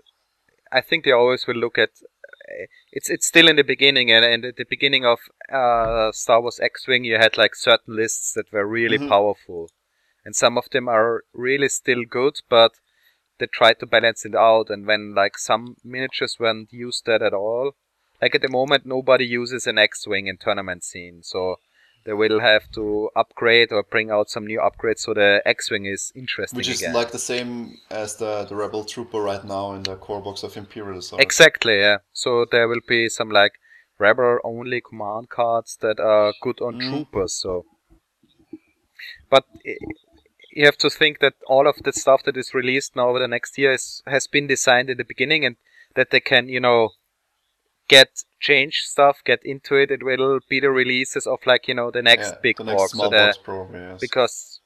i 0.70 0.80
think 0.80 1.04
they 1.04 1.12
always 1.12 1.46
will 1.46 1.56
look 1.56 1.78
at 1.78 1.90
it's 2.92 3.08
it's 3.08 3.26
still 3.26 3.48
in 3.48 3.56
the 3.56 3.64
beginning 3.64 4.12
and, 4.12 4.24
and 4.24 4.44
at 4.44 4.56
the 4.56 4.66
beginning 4.68 5.04
of 5.06 5.18
uh, 5.50 6.12
star 6.12 6.40
wars 6.42 6.60
x-wing 6.62 7.04
you 7.04 7.16
had 7.16 7.36
like 7.38 7.54
certain 7.54 7.96
lists 7.96 8.32
that 8.34 8.52
were 8.52 8.66
really 8.66 8.98
Mhm. 8.98 9.08
powerful 9.08 9.70
and 10.24 10.36
some 10.36 10.58
of 10.58 10.68
them 10.70 10.88
are 10.88 11.24
really 11.32 11.68
still 11.68 12.04
good 12.04 12.34
but 12.48 12.72
they 13.38 13.46
tried 13.46 13.78
to 13.78 13.86
balance 13.86 14.24
it 14.24 14.34
out 14.34 14.70
and 14.70 14.86
when 14.86 15.14
like 15.14 15.38
some 15.38 15.76
miniatures 15.84 16.36
weren't 16.38 16.72
used 16.72 17.04
that 17.06 17.22
at 17.22 17.34
all 17.34 17.72
like 18.20 18.34
at 18.34 18.42
the 18.42 18.48
moment 18.48 18.86
nobody 18.86 19.24
uses 19.24 19.66
an 19.66 19.78
x-wing 19.78 20.26
in 20.26 20.36
tournament 20.36 20.84
scene 20.84 21.22
so 21.22 21.56
they 22.04 22.12
will 22.12 22.40
have 22.40 22.68
to 22.72 23.08
upgrade 23.14 23.70
or 23.70 23.82
bring 23.82 24.10
out 24.10 24.28
some 24.28 24.46
new 24.46 24.60
upgrades 24.60 25.00
so 25.00 25.14
the 25.14 25.40
x-wing 25.46 25.86
is 25.86 26.12
interesting 26.14 26.56
which 26.56 26.68
is 26.68 26.80
again 26.80 26.94
like 26.94 27.12
the 27.12 27.18
same 27.18 27.78
as 27.90 28.16
the, 28.16 28.44
the 28.48 28.54
rebel 28.56 28.84
trooper 28.84 29.20
right 29.20 29.44
now 29.44 29.72
in 29.72 29.82
the 29.84 29.96
core 29.96 30.20
box 30.20 30.42
of 30.42 30.56
imperial 30.56 30.98
Assault. 30.98 31.22
Exactly, 31.22 31.78
yeah. 31.78 31.98
So 32.12 32.44
there 32.50 32.66
will 32.68 32.80
be 32.86 33.08
some 33.08 33.30
like 33.30 33.52
rebel 33.98 34.38
only 34.44 34.80
command 34.80 35.28
cards 35.28 35.78
that 35.80 36.00
are 36.00 36.34
good 36.42 36.60
on 36.60 36.74
Mm. 36.74 36.90
troopers. 36.90 37.34
So, 37.36 37.64
but 39.30 39.44
you 40.52 40.64
have 40.66 40.76
to 40.78 40.90
think 40.90 41.18
that 41.20 41.34
all 41.46 41.66
of 41.66 41.82
the 41.82 41.92
stuff 41.92 42.22
that 42.24 42.36
is 42.36 42.54
released 42.54 42.94
now 42.94 43.08
over 43.08 43.18
the 43.18 43.28
next 43.28 43.58
year 43.58 43.72
is, 43.72 44.02
has 44.06 44.26
been 44.26 44.46
designed 44.46 44.90
in 44.90 44.98
the 44.98 45.04
beginning, 45.04 45.44
and 45.44 45.56
that 45.94 46.10
they 46.10 46.20
can, 46.20 46.48
you 46.48 46.60
know, 46.60 46.90
get 47.88 48.24
change 48.40 48.82
stuff, 48.84 49.22
get 49.24 49.44
into 49.44 49.74
it. 49.76 49.90
It 49.90 50.02
will 50.02 50.40
be 50.48 50.60
the 50.60 50.70
releases 50.70 51.26
of 51.26 51.40
like 51.46 51.68
you 51.68 51.74
know 51.74 51.90
the 51.90 52.02
next 52.02 52.30
Yeah, 52.30 52.38
big 52.42 52.56
the 52.56 52.64
next 52.64 52.80
box. 52.80 52.92
small 52.92 53.06
so 53.06 53.10
the, 53.10 53.16
box 53.16 53.38
probably 53.38 53.80
yes. 53.80 54.00
because 54.00 54.60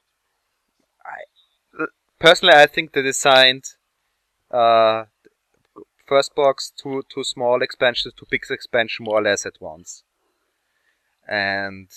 I 1.05 1.85
personally 2.19 2.55
I 2.55 2.67
think 2.67 2.93
they 2.93 3.03
designed 3.03 3.65
uh, 4.51 5.05
first 6.07 6.35
box 6.35 6.73
two 6.77 7.03
two 7.13 7.25
small 7.25 7.63
expansions, 7.63 8.15
two 8.15 8.27
big 8.31 8.43
expansion 8.51 9.05
more 9.05 9.19
or 9.19 9.23
less 9.23 9.45
at 9.47 9.61
once, 9.61 10.03
and 11.29 11.89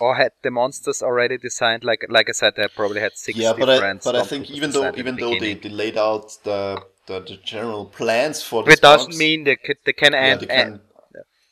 or 0.00 0.16
had 0.16 0.32
the 0.42 0.50
monsters 0.50 1.02
already 1.02 1.38
designed 1.38 1.84
like 1.84 2.04
like 2.08 2.28
I 2.28 2.32
said 2.32 2.54
they 2.56 2.66
probably 2.68 3.00
had 3.00 3.16
six 3.16 3.38
yeah 3.38 3.52
but 3.58 3.68
I, 3.68 3.94
but 4.04 4.16
I 4.16 4.22
think 4.22 4.50
even 4.50 4.70
though 4.70 4.92
even 4.96 5.16
the 5.16 5.20
though 5.22 5.30
they, 5.30 5.54
beginning. 5.54 5.60
they 5.62 5.68
laid 5.68 5.96
out 5.98 6.36
the, 6.44 6.82
the 7.06 7.20
the 7.20 7.36
general 7.44 7.86
plans 7.86 8.42
for 8.42 8.62
this 8.64 8.74
it 8.78 8.82
doesn't 8.82 9.16
mean 9.16 9.44
they 9.44 9.56
can, 9.56 9.76
they 9.84 9.92
can 9.92 10.12
yeah, 10.12 10.20
end, 10.20 10.50
end- 10.50 10.80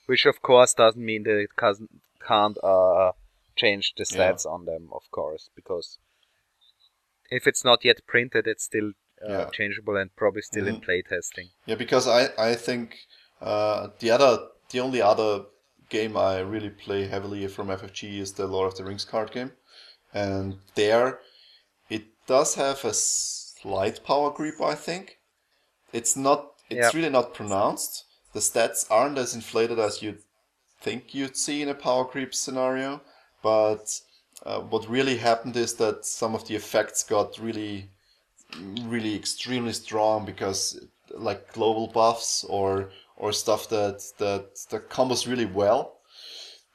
which 0.07 0.27
of 0.27 0.43
course 0.43 0.75
doesn't 0.75 1.05
mean 1.05 1.23
they 1.23 1.47
can't 1.57 1.89
can't 2.27 2.59
uh, 2.63 3.13
change 3.57 3.95
the 3.97 4.05
Yeah. 4.09 4.33
stats 4.33 4.47
on 4.47 4.65
them, 4.65 4.89
of 4.93 5.03
course, 5.11 5.51
because 5.55 5.99
if 7.31 7.47
it's 7.47 7.65
not 7.65 7.85
yet 7.85 8.07
printed, 8.07 8.47
it's 8.47 8.65
still 8.65 8.93
uh, 9.27 9.29
Yeah. 9.31 9.51
changeable 9.53 9.97
and 9.97 10.15
probably 10.17 10.43
still 10.43 10.67
in 10.67 10.77
Mhm. 10.77 10.85
playtesting. 10.87 11.51
Yeah, 11.67 11.77
because 11.77 12.07
I 12.09 12.23
I 12.51 12.55
think 12.55 12.99
uh, 13.41 13.89
the 14.01 14.11
other 14.11 14.49
the 14.71 14.81
only 14.81 15.01
other 15.01 15.45
game 15.93 16.17
I 16.17 16.41
really 16.41 16.71
play 16.71 17.07
heavily 17.07 17.47
from 17.49 17.69
FFG 17.71 18.19
is 18.19 18.33
the 18.33 18.47
Lord 18.49 18.69
of 18.73 18.77
the 18.79 18.85
Rings 18.85 19.05
card 19.05 19.31
game, 19.33 19.53
and 20.15 20.59
there 20.75 21.21
it 21.89 22.05
does 22.27 22.55
have 22.57 22.85
a 22.85 22.95
slight 22.95 24.03
power 24.05 24.31
creep. 24.33 24.61
I 24.61 24.75
think 24.75 25.19
it's 25.93 26.17
not. 26.17 26.41
It's 26.71 26.79
Yeah. 26.95 26.99
really 26.99 27.11
not 27.19 27.35
pronounced. 27.35 28.05
The 28.33 28.41
stats 28.41 28.87
aren't 28.91 29.19
as 29.19 29.35
inflated 29.35 29.79
as 29.79 30.03
you'd 30.03 30.23
think 30.81 31.15
you'd 31.15 31.37
see 31.37 31.63
in 31.63 31.69
a 31.69 31.75
power 31.75 32.05
creep 32.13 32.35
scenario. 32.35 33.03
But 33.43 34.01
uh, 34.47 34.61
what 34.73 34.89
really 34.89 35.19
happened 35.19 35.57
is 35.57 35.75
that 35.83 36.05
some 36.07 36.35
of 36.35 36.47
the 36.49 36.57
effects 36.57 37.03
got 37.05 37.39
really, 37.39 37.91
really 38.83 39.15
extremely 39.15 39.73
strong 39.73 40.25
because 40.25 40.81
like 41.11 41.53
global 41.53 41.87
buffs 41.89 42.45
or 42.45 42.91
or 43.23 43.33
stuff 43.33 43.69
that 43.69 44.03
that 44.19 44.45
that 44.71 44.91
combos 44.91 45.29
really 45.29 45.47
well. 45.47 46.01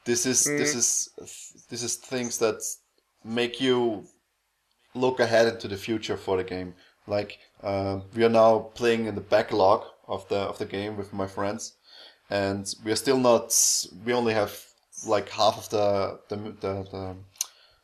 This 0.05 0.25
is 0.25 0.45
this 0.45 0.73
is 0.73 0.87
this 1.69 1.83
is 1.83 1.97
things 1.97 2.37
that 2.37 2.59
make 3.23 3.59
you 3.59 4.05
look 4.95 5.19
ahead 5.19 5.47
into 5.53 5.67
the 5.67 5.75
future 5.75 6.15
for 6.15 6.37
the 6.37 6.45
game. 6.45 6.73
Like 7.05 7.39
uh, 7.61 7.99
we 8.15 8.23
are 8.23 8.35
now 8.43 8.59
playing 8.79 9.07
in 9.07 9.15
the 9.15 9.29
backlog 9.35 9.83
of 10.07 10.27
the 10.29 10.39
of 10.51 10.57
the 10.57 10.65
game 10.65 10.95
with 10.95 11.11
my 11.11 11.27
friends, 11.27 11.73
and 12.29 12.65
we 12.85 12.91
are 12.93 13.01
still 13.03 13.19
not. 13.19 13.53
We 14.05 14.13
only 14.13 14.33
have 14.33 14.53
like 15.05 15.27
half 15.29 15.57
of 15.57 15.69
the 15.69 16.19
the 16.29 16.37
the, 16.37 16.73
the, 16.93 17.15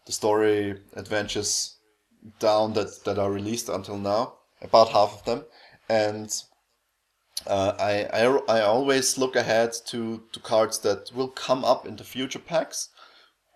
the 0.05 0.11
story 0.13 0.79
adventures 0.93 1.75
down 2.39 2.73
that 2.73 3.03
that 3.03 3.19
are 3.19 3.31
released 3.31 3.67
until 3.67 3.97
now. 3.97 4.35
About 4.61 4.87
half 4.87 5.11
of 5.13 5.25
them, 5.25 5.43
and 5.89 6.31
uh, 7.47 7.73
I, 7.79 8.03
I 8.13 8.57
I 8.57 8.61
always 8.61 9.17
look 9.17 9.35
ahead 9.35 9.73
to 9.87 10.23
to 10.31 10.39
cards 10.39 10.79
that 10.79 11.11
will 11.13 11.29
come 11.29 11.65
up 11.65 11.85
in 11.85 11.95
the 11.95 12.03
future 12.03 12.39
packs 12.39 12.89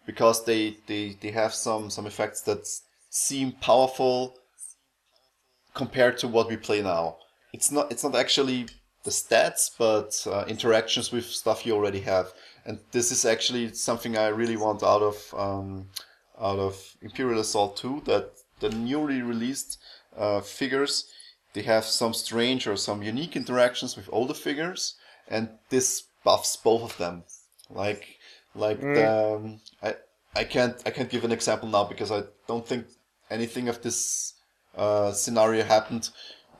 because 0.07 0.45
they, 0.45 0.77
they, 0.87 1.17
they 1.21 1.29
have 1.31 1.53
some, 1.53 1.91
some 1.91 2.07
effects 2.07 2.41
that 2.41 2.65
seem 3.09 3.51
powerful 3.51 4.37
compared 5.75 6.17
to 6.17 6.27
what 6.27 6.49
we 6.49 6.57
play 6.57 6.81
now. 6.81 7.17
It's 7.53 7.71
not 7.71 7.91
it's 7.91 8.03
not 8.03 8.15
actually 8.15 8.67
the 9.03 9.11
stats, 9.11 9.69
but 9.77 10.25
uh, 10.31 10.45
interactions 10.47 11.11
with 11.11 11.25
stuff 11.25 11.65
you 11.65 11.73
already 11.73 12.01
have. 12.01 12.33
And 12.65 12.79
this 12.91 13.11
is 13.11 13.25
actually 13.25 13.73
something 13.73 14.17
I 14.17 14.27
really 14.27 14.57
want 14.57 14.83
out 14.83 15.01
of 15.01 15.33
um, 15.37 15.87
out 16.39 16.59
of 16.59 16.95
Imperial 17.01 17.39
Assault 17.39 17.77
2. 17.77 18.03
That 18.05 18.31
the 18.59 18.69
newly 18.69 19.21
released 19.21 19.79
uh, 20.17 20.41
figures 20.41 21.05
they 21.53 21.63
have 21.63 21.85
some 21.85 22.13
strange 22.13 22.67
or 22.67 22.77
some 22.77 23.03
unique 23.03 23.35
interactions 23.35 23.95
with 23.95 24.09
older 24.11 24.33
figures, 24.33 24.95
and 25.27 25.49
this 25.69 26.03
buffs 26.23 26.55
both 26.57 26.83
of 26.83 26.97
them. 26.97 27.23
Like 27.69 28.17
like 28.55 28.93
the, 28.93 29.05
um, 29.35 29.59
I 29.83 29.95
I 30.35 30.43
can't 30.43 30.81
I 30.85 30.91
can't 30.91 31.09
give 31.09 31.23
an 31.25 31.31
example 31.31 31.67
now 31.69 31.83
because 31.85 32.11
I 32.11 32.23
don't 32.47 32.67
think 32.67 32.87
anything 33.29 33.67
of 33.69 33.81
this 33.81 34.33
uh, 34.75 35.11
scenario 35.11 35.63
happened 35.63 36.09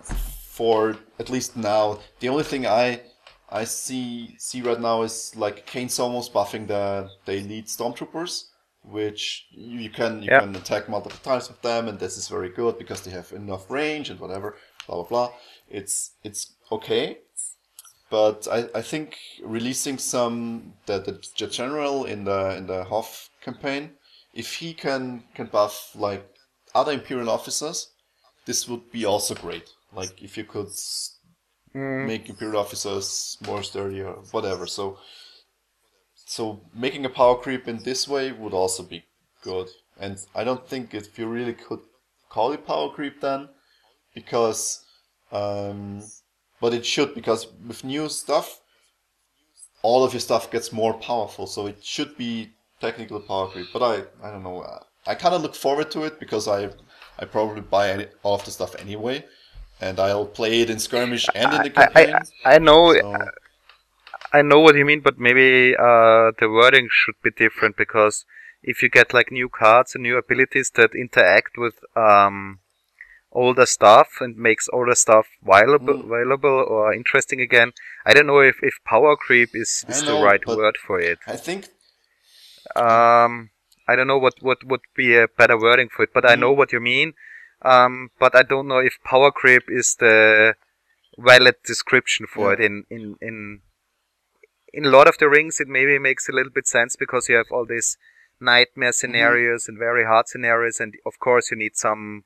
for 0.01 0.97
at 1.19 1.29
least 1.29 1.55
now. 1.55 1.99
The 2.19 2.29
only 2.29 2.43
thing 2.43 2.65
I 2.65 3.01
I 3.49 3.63
see 3.65 4.35
see 4.39 4.61
right 4.61 4.79
now 4.79 5.03
is 5.03 5.35
like 5.35 5.65
Kayn 5.67 5.87
Somos 5.87 6.31
buffing 6.31 6.67
the 6.67 7.09
the 7.25 7.33
elite 7.37 7.67
stormtroopers, 7.67 8.45
which 8.83 9.47
you, 9.51 9.79
you 9.79 9.89
can 9.89 10.23
you 10.23 10.29
Yeah. 10.29 10.41
can 10.41 10.55
attack 10.55 10.89
multiple 10.89 11.19
times 11.23 11.47
with 11.47 11.61
them, 11.61 11.87
and 11.87 11.99
this 11.99 12.17
is 12.17 12.27
very 12.27 12.49
good 12.49 12.77
because 12.77 13.01
they 13.01 13.11
have 13.11 13.31
enough 13.31 13.69
range 13.69 14.09
and 14.09 14.19
whatever. 14.19 14.55
Blah 14.87 15.03
blah 15.03 15.09
blah. 15.09 15.31
It's 15.69 16.11
it's 16.23 16.53
okay, 16.71 17.17
but 18.09 18.47
I, 18.49 18.69
I 18.73 18.81
think 18.81 19.17
releasing 19.43 19.97
some 19.97 20.73
the, 20.85 20.99
the 20.99 21.47
general 21.47 22.05
in 22.05 22.23
the 22.23 22.55
in 22.55 22.67
the 22.67 22.85
Hoth 22.85 23.29
campaign, 23.41 23.91
if 24.33 24.55
he 24.55 24.73
can 24.73 25.23
can 25.35 25.47
buff 25.47 25.91
like 25.95 26.25
other 26.73 26.93
Imperial 26.93 27.29
officers, 27.29 27.91
this 28.45 28.67
would 28.67 28.91
be 28.91 29.05
also 29.05 29.35
great. 29.35 29.69
Like 29.93 30.21
if 30.23 30.37
you 30.37 30.45
could 30.45 30.67
s- 30.67 31.17
mm. 31.75 32.07
make 32.07 32.29
Imperial 32.29 32.61
officers 32.61 33.37
more 33.45 33.63
sturdy 33.63 34.01
or 34.01 34.23
whatever. 34.31 34.67
So 34.67 34.97
so 36.25 36.61
making 36.73 37.05
a 37.05 37.09
power 37.09 37.35
creep 37.35 37.67
in 37.67 37.83
this 37.83 38.07
way 38.07 38.31
would 38.31 38.53
also 38.53 38.83
be 38.83 39.03
good. 39.43 39.69
And 39.99 40.17
I 40.35 40.43
don't 40.43 40.67
think 40.67 40.93
if 40.93 41.17
you 41.17 41.27
really 41.27 41.53
could 41.53 41.79
call 42.29 42.51
it 42.51 42.67
power 42.67 42.89
creep 42.89 43.21
then, 43.21 43.49
because 44.19 44.83
um, 45.31 46.01
but 46.59 46.73
it 46.73 46.85
should 46.85 47.13
because 47.13 47.47
with 47.67 47.83
new 47.83 48.09
stuff, 48.09 48.61
all 49.83 50.03
of 50.03 50.11
your 50.13 50.19
stuff 50.19 50.49
gets 50.49 50.73
more 50.73 50.93
powerful. 51.09 51.45
So 51.45 51.67
it 51.67 51.83
should 51.83 52.17
be 52.17 52.31
technical 52.81 53.19
power 53.19 53.47
creep. 53.47 53.67
But 53.71 53.83
I 53.83 53.95
I 54.25 54.31
don't 54.31 54.43
know. 54.43 54.65
I 55.05 55.13
kind 55.15 55.35
of 55.35 55.41
look 55.43 55.55
forward 55.55 55.91
to 55.91 56.03
it 56.03 56.19
because 56.19 56.47
I 56.47 56.69
I 57.19 57.25
probably 57.25 57.61
buy 57.61 57.91
any, 57.91 58.07
all 58.23 58.35
of 58.35 58.45
the 58.45 58.51
stuff 58.51 58.75
anyway, 58.85 59.25
and 59.79 59.99
I'll 59.99 60.31
play 60.39 60.61
it 60.61 60.69
in 60.69 60.79
skirmish 60.79 61.25
and 61.35 61.53
in 61.53 61.61
the 61.73 61.79
I. 61.79 62.21
I, 62.43 62.55
I 62.55 62.57
know 62.57 62.81
so, 62.93 63.27
I 64.33 64.41
know 64.41 64.59
what 64.59 64.75
you 64.75 64.85
mean, 64.85 65.01
but 65.01 65.19
maybe 65.19 65.75
uh, 65.75 66.31
the 66.39 66.49
wording 66.49 66.87
should 66.91 67.19
be 67.23 67.31
different 67.45 67.77
because 67.77 68.25
if 68.63 68.81
you 68.81 68.89
get 68.89 69.13
like 69.13 69.31
new 69.31 69.47
cards 69.47 69.93
and 69.93 70.03
new 70.03 70.17
abilities 70.17 70.71
that 70.75 70.91
interact 70.95 71.57
with 71.57 71.75
um, 71.95 72.59
older 73.43 73.67
stuff 73.67 74.07
and 74.19 74.35
makes 74.35 74.67
older 74.73 74.95
stuff 74.95 75.27
viable, 75.43 75.97
Mm. 76.01 76.09
viable 76.09 76.59
or 76.75 76.93
interesting 76.93 77.39
again, 77.39 77.71
I 78.05 78.13
don't 78.13 78.25
know 78.31 78.39
if, 78.39 78.57
if 78.63 78.75
power 78.93 79.15
creep 79.15 79.51
is, 79.53 79.85
is 79.87 80.01
know, 80.01 80.07
the 80.07 80.17
right 80.27 80.45
word 80.47 80.75
for 80.85 80.99
it. 80.99 81.19
I 81.27 81.37
think 81.37 81.69
Um, 82.75 83.51
I 83.87 83.95
don't 83.95 84.07
know 84.07 84.17
what, 84.17 84.35
what 84.41 84.63
would 84.63 84.85
be 84.95 85.15
a 85.15 85.27
better 85.27 85.57
wording 85.57 85.89
for 85.89 86.03
it, 86.03 86.13
but 86.13 86.25
I 86.25 86.35
know 86.35 86.53
Mm. 86.53 86.57
what 86.57 86.73
you 86.73 86.79
mean. 86.79 87.13
Um, 87.61 88.09
but 88.19 88.35
I 88.35 88.43
don't 88.43 88.67
know 88.67 88.79
if 88.79 88.97
power 89.03 89.31
creep 89.31 89.63
is 89.67 89.95
the 89.99 90.55
valid 91.17 91.55
description 91.63 92.25
for 92.27 92.45
Yeah. 92.49 92.53
it. 92.53 92.65
In, 92.67 92.83
in, 92.89 93.15
in, 93.21 93.61
in 94.73 94.91
Lord 94.91 95.07
of 95.07 95.17
the 95.17 95.29
Rings, 95.29 95.59
it 95.59 95.67
maybe 95.67 95.97
makes 95.99 96.27
a 96.27 96.33
little 96.37 96.51
bit 96.51 96.67
sense 96.67 96.95
because 96.95 97.29
you 97.29 97.35
have 97.35 97.51
all 97.51 97.65
these 97.65 97.97
nightmare 98.39 98.91
scenarios 98.91 99.67
and 99.67 99.77
very 99.77 100.05
hard 100.05 100.27
scenarios, 100.27 100.79
and 100.79 100.93
of 101.05 101.19
course 101.19 101.51
you 101.51 101.57
need 101.57 101.75
some 101.75 102.23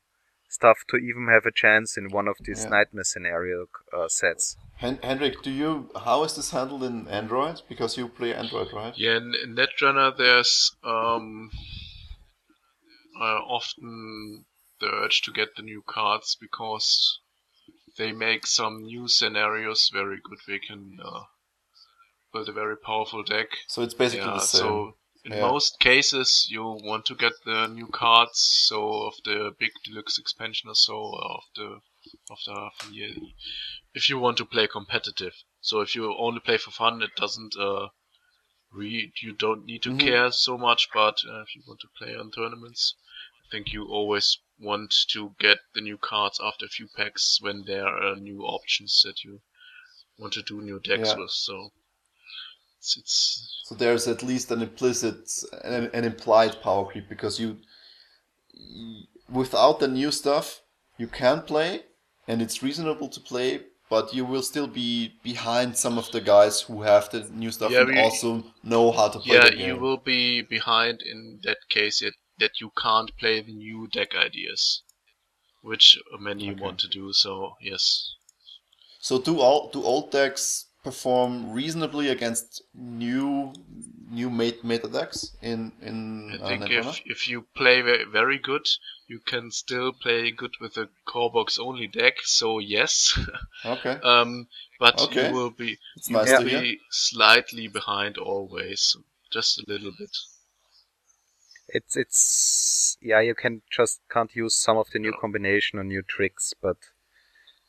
stuff 0.51 0.79
to 0.89 0.97
even 0.97 1.27
have 1.31 1.45
a 1.45 1.51
chance 1.51 1.97
in 1.97 2.09
one 2.09 2.27
of 2.27 2.35
these 2.45 2.59
Yeah. 2.59 2.69
nightmare 2.69 3.05
scenario 3.05 3.67
uh, 3.97 4.07
sets. 4.07 4.57
Hen- 4.77 4.99
Hendrik, 5.01 5.41
do 5.41 5.49
you 5.51 5.89
how 5.95 6.23
is 6.23 6.35
this 6.35 6.51
handled 6.51 6.83
in 6.83 7.07
Android? 7.07 7.61
Because 7.69 7.97
you 7.97 8.07
play 8.09 8.33
Android, 8.33 8.73
right? 8.73 8.93
Yeah, 8.97 9.17
in, 9.17 9.33
in 9.43 9.55
Netrunner 9.55 10.15
there's 10.17 10.75
um, 10.83 11.51
uh, 13.19 13.39
often 13.57 14.45
the 14.79 14.87
urge 14.87 15.21
to 15.21 15.31
get 15.31 15.55
the 15.55 15.61
new 15.61 15.83
cards 15.87 16.35
because 16.39 17.19
they 17.97 18.11
make 18.11 18.47
some 18.47 18.83
new 18.83 19.07
scenarios 19.07 19.89
very 19.93 20.19
good. 20.23 20.39
We 20.47 20.59
can 20.59 20.97
uh, 21.03 21.23
build 22.33 22.49
a 22.49 22.53
very 22.53 22.75
powerful 22.77 23.23
deck. 23.23 23.47
So 23.67 23.81
it's 23.83 23.93
basically 23.93 24.25
yeah, 24.31 24.33
the 24.33 24.39
same. 24.41 24.61
so 24.61 24.93
in 25.25 25.33
Yeah. 25.33 25.39
most 25.39 25.79
cases 25.79 26.47
you 26.49 26.63
want 26.63 27.05
to 27.07 27.15
get 27.15 27.33
the 27.45 27.67
new 27.67 27.87
cards, 27.87 28.39
so 28.39 29.07
of 29.07 29.15
the 29.25 29.55
big 29.59 29.71
deluxe 29.83 30.17
expansion 30.19 30.69
or 30.69 30.75
so 30.75 31.13
of 31.15 31.43
the 31.55 31.79
of 32.29 32.39
the 32.45 32.53
half 32.53 32.83
year, 32.91 33.13
if 33.93 34.09
you 34.09 34.19
want 34.19 34.37
to 34.37 34.45
play 34.45 34.67
competitive. 34.67 35.35
So 35.61 35.81
if 35.81 35.95
you 35.95 36.15
only 36.17 36.39
play 36.39 36.57
for 36.57 36.71
fun, 36.71 37.01
it 37.01 37.15
doesn't. 37.15 37.55
Uh, 37.57 37.89
re- 38.71 39.13
you 39.21 39.33
don't 39.33 39.65
need 39.65 39.83
to 39.83 39.91
Mhm. 39.91 39.97
care 39.97 40.31
so 40.31 40.57
much, 40.57 40.89
but 40.93 41.17
uh, 41.27 41.41
if 41.41 41.55
you 41.55 41.61
want 41.67 41.79
to 41.81 41.87
play 41.97 42.15
on 42.15 42.31
tournaments, 42.31 42.95
I 43.45 43.49
think 43.51 43.71
you 43.73 43.85
always 43.85 44.39
want 44.59 44.93
to 45.09 45.35
get 45.39 45.59
the 45.73 45.81
new 45.81 45.97
cards 45.97 46.39
after 46.43 46.65
a 46.65 46.69
few 46.69 46.87
packs 46.95 47.39
when 47.41 47.63
there 47.65 47.87
are 47.87 48.15
new 48.15 48.41
options 48.41 49.01
that 49.03 49.23
you 49.23 49.41
want 50.17 50.33
to 50.33 50.43
do 50.43 50.61
new 50.61 50.79
decks 50.79 51.09
Yeah. 51.09 51.15
with. 51.15 51.31
So 51.31 51.71
it's, 52.81 52.97
it's 52.97 53.61
So 53.65 53.75
there's 53.75 54.07
at 54.07 54.23
least 54.23 54.51
an 54.51 54.61
implicit, 54.61 55.29
an, 55.63 55.89
an 55.93 56.03
implied 56.03 56.61
power 56.61 56.85
creep 56.91 57.07
because 57.07 57.39
you, 57.39 57.59
without 59.29 59.79
the 59.79 59.87
new 59.87 60.11
stuff, 60.11 60.61
you 60.97 61.07
can 61.07 61.41
play, 61.41 61.83
and 62.27 62.41
it's 62.41 62.61
reasonable 62.63 63.09
to 63.09 63.19
play, 63.19 63.61
but 63.89 64.13
you 64.13 64.25
will 64.25 64.43
still 64.43 64.67
be 64.67 65.13
behind 65.23 65.77
some 65.77 65.97
of 65.97 66.11
the 66.11 66.21
guys 66.21 66.61
who 66.61 66.81
have 66.81 67.09
the 67.09 67.21
new 67.29 67.51
stuff 67.51 67.71
Yeah, 67.71 67.79
and 67.79 67.87
we- 67.87 67.97
also 67.97 68.43
know 68.63 68.91
how 68.91 69.09
to 69.09 69.19
play 69.19 69.37
yeah, 69.37 69.45
the 69.49 69.51
game. 69.51 69.75
you 69.75 69.77
will 69.77 69.97
be 69.97 70.41
behind 70.41 71.01
in 71.01 71.39
that 71.43 71.57
case 71.69 72.01
yet 72.01 72.13
that 72.39 72.59
you 72.59 72.71
can't 72.77 73.15
play 73.17 73.41
the 73.41 73.53
new 73.53 73.87
deck 73.87 74.15
ideas, 74.15 74.83
which 75.61 75.97
many 76.19 76.51
Okay. 76.51 76.61
want 76.61 76.79
to 76.81 76.87
do. 76.87 77.13
So 77.13 77.55
yes, 77.61 78.15
So 79.01 79.19
do 79.19 79.39
all 79.41 79.69
do 79.69 79.83
old 79.83 80.11
decks 80.11 80.67
perform 80.83 81.51
reasonably 81.51 82.09
against 82.09 82.61
new 82.73 83.53
new 84.09 84.29
meta, 84.29 84.65
meta 84.65 84.87
decks 84.87 85.31
in 85.41 85.71
in 85.81 86.33
I 86.33 86.37
uh, 86.41 86.47
think 86.47 86.63
Netrunner? 86.63 86.89
if 86.89 87.01
if 87.05 87.27
you 87.27 87.45
play 87.55 87.81
very 87.81 88.37
good, 88.37 88.67
you 89.07 89.19
can 89.19 89.51
still 89.51 89.93
play 89.93 90.31
good 90.31 90.55
with 90.59 90.77
a 90.77 90.89
core 91.05 91.31
box 91.31 91.59
only 91.59 91.87
deck. 91.87 92.15
So 92.23 92.59
yes, 92.59 93.17
Okay, 93.65 93.99
um, 94.03 94.47
but 94.79 94.97
Okay. 94.99 95.27
you 95.27 95.33
will 95.33 95.49
be 95.51 95.77
it's 95.95 96.09
you 96.09 96.15
nice 96.15 96.31
will 96.31 96.45
be 96.45 96.79
slightly 96.89 97.67
behind 97.67 98.17
always, 98.17 98.95
just 99.31 99.59
a 99.59 99.65
little 99.67 99.91
bit. 99.97 100.17
It's 101.69 101.95
it's 101.95 102.97
yeah, 103.01 103.21
you 103.21 103.33
can 103.33 103.61
just 103.71 104.01
can't 104.09 104.35
use 104.35 104.55
some 104.55 104.77
of 104.77 104.89
the 104.91 104.99
new 104.99 105.13
combination 105.13 105.79
or 105.79 105.83
new 105.83 106.01
tricks, 106.01 106.53
but 106.61 106.77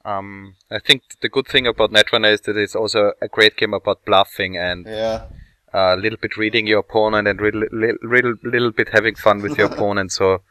Um, 0.05 0.57
I 0.71 0.79
think 0.81 1.03
the 1.21 1.29
good 1.29 1.47
thing 1.47 1.67
about 1.67 1.93
Netrunner 1.93 2.33
is 2.33 2.41
that 2.43 2.57
it's 2.57 2.75
also 2.75 3.13
a 3.21 3.29
great 3.29 3.57
game 3.57 3.75
about 3.75 4.05
bluffing 4.05 4.57
and 4.57 4.87
Yeah. 4.87 5.27
a 5.73 5.97
little 5.97 6.19
bit 6.21 6.37
reading 6.37 6.67
your 6.67 6.81
opponent 6.81 7.29
and 7.29 7.41
little, 7.41 7.65
little, 7.73 8.35
little 8.43 8.73
bit 8.73 8.89
having 8.93 9.15
fun 9.15 9.41
with 9.43 9.57
your 9.57 9.67
opponent. 9.73 10.13
So 10.13 10.43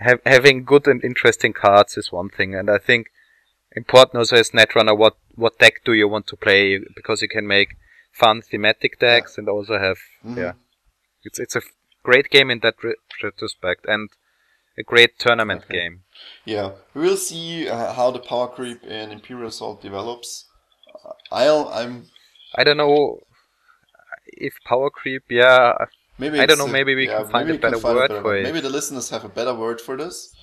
ha- 0.00 0.18
having 0.26 0.64
good 0.64 0.86
and 0.88 1.02
interesting 1.04 1.52
cards 1.52 1.96
is 1.96 2.10
one 2.12 2.28
thing, 2.30 2.54
and 2.54 2.68
I 2.70 2.78
think 2.78 3.10
important 3.76 4.16
also 4.18 4.36
is 4.36 4.50
Netrunner, 4.50 4.96
what 4.96 5.16
what 5.34 5.58
deck 5.58 5.80
do 5.84 5.92
you 5.94 6.08
want 6.08 6.26
to 6.26 6.36
play? 6.36 6.78
Because 6.94 7.22
you 7.22 7.28
can 7.28 7.46
make 7.46 7.76
fun 8.12 8.42
thematic 8.42 8.98
decks 8.98 9.38
and 9.38 9.48
also 9.48 9.78
have 9.78 9.98
Mhm. 10.24 10.36
yeah, 10.36 10.52
it's 11.24 11.38
it's 11.38 11.56
a 11.56 11.62
great 12.02 12.28
game 12.28 12.50
in 12.50 12.58
that 12.60 12.74
re- 12.82 12.96
retrospect 13.22 13.86
and 13.86 14.10
a 14.78 14.82
great 14.82 15.18
tournament 15.18 15.64
Okay. 15.64 15.78
game. 15.78 16.00
Yeah, 16.44 16.72
we 16.94 17.02
will 17.02 17.16
see 17.16 17.68
uh, 17.68 17.92
how 17.92 18.10
the 18.10 18.18
power 18.18 18.48
creep 18.48 18.82
in 18.84 19.10
Imperial 19.10 19.48
Assault 19.48 19.80
develops. 19.82 20.46
Uh, 21.04 21.12
I'll, 21.30 21.68
I'm 21.72 22.06
I 22.54 22.64
don't 22.64 22.76
know 22.76 23.20
if 24.26 24.54
power 24.64 24.90
creep. 24.90 25.24
Yeah, 25.30 25.74
maybe 26.18 26.40
I 26.40 26.46
don't 26.46 26.58
know, 26.58 26.66
maybe 26.66 26.94
we 26.94 27.06
can 27.06 27.24
find 27.26 27.50
a 27.50 27.54
better 27.54 27.78
find 27.78 27.96
word 27.96 28.08
better 28.08 28.22
for 28.22 28.36
it. 28.36 28.44
Maybe 28.44 28.60
the 28.60 28.70
listeners 28.70 29.10
have 29.10 29.24
a 29.24 29.28
better 29.28 29.54
word 29.54 29.80
for 29.80 29.96
this. 29.96 30.34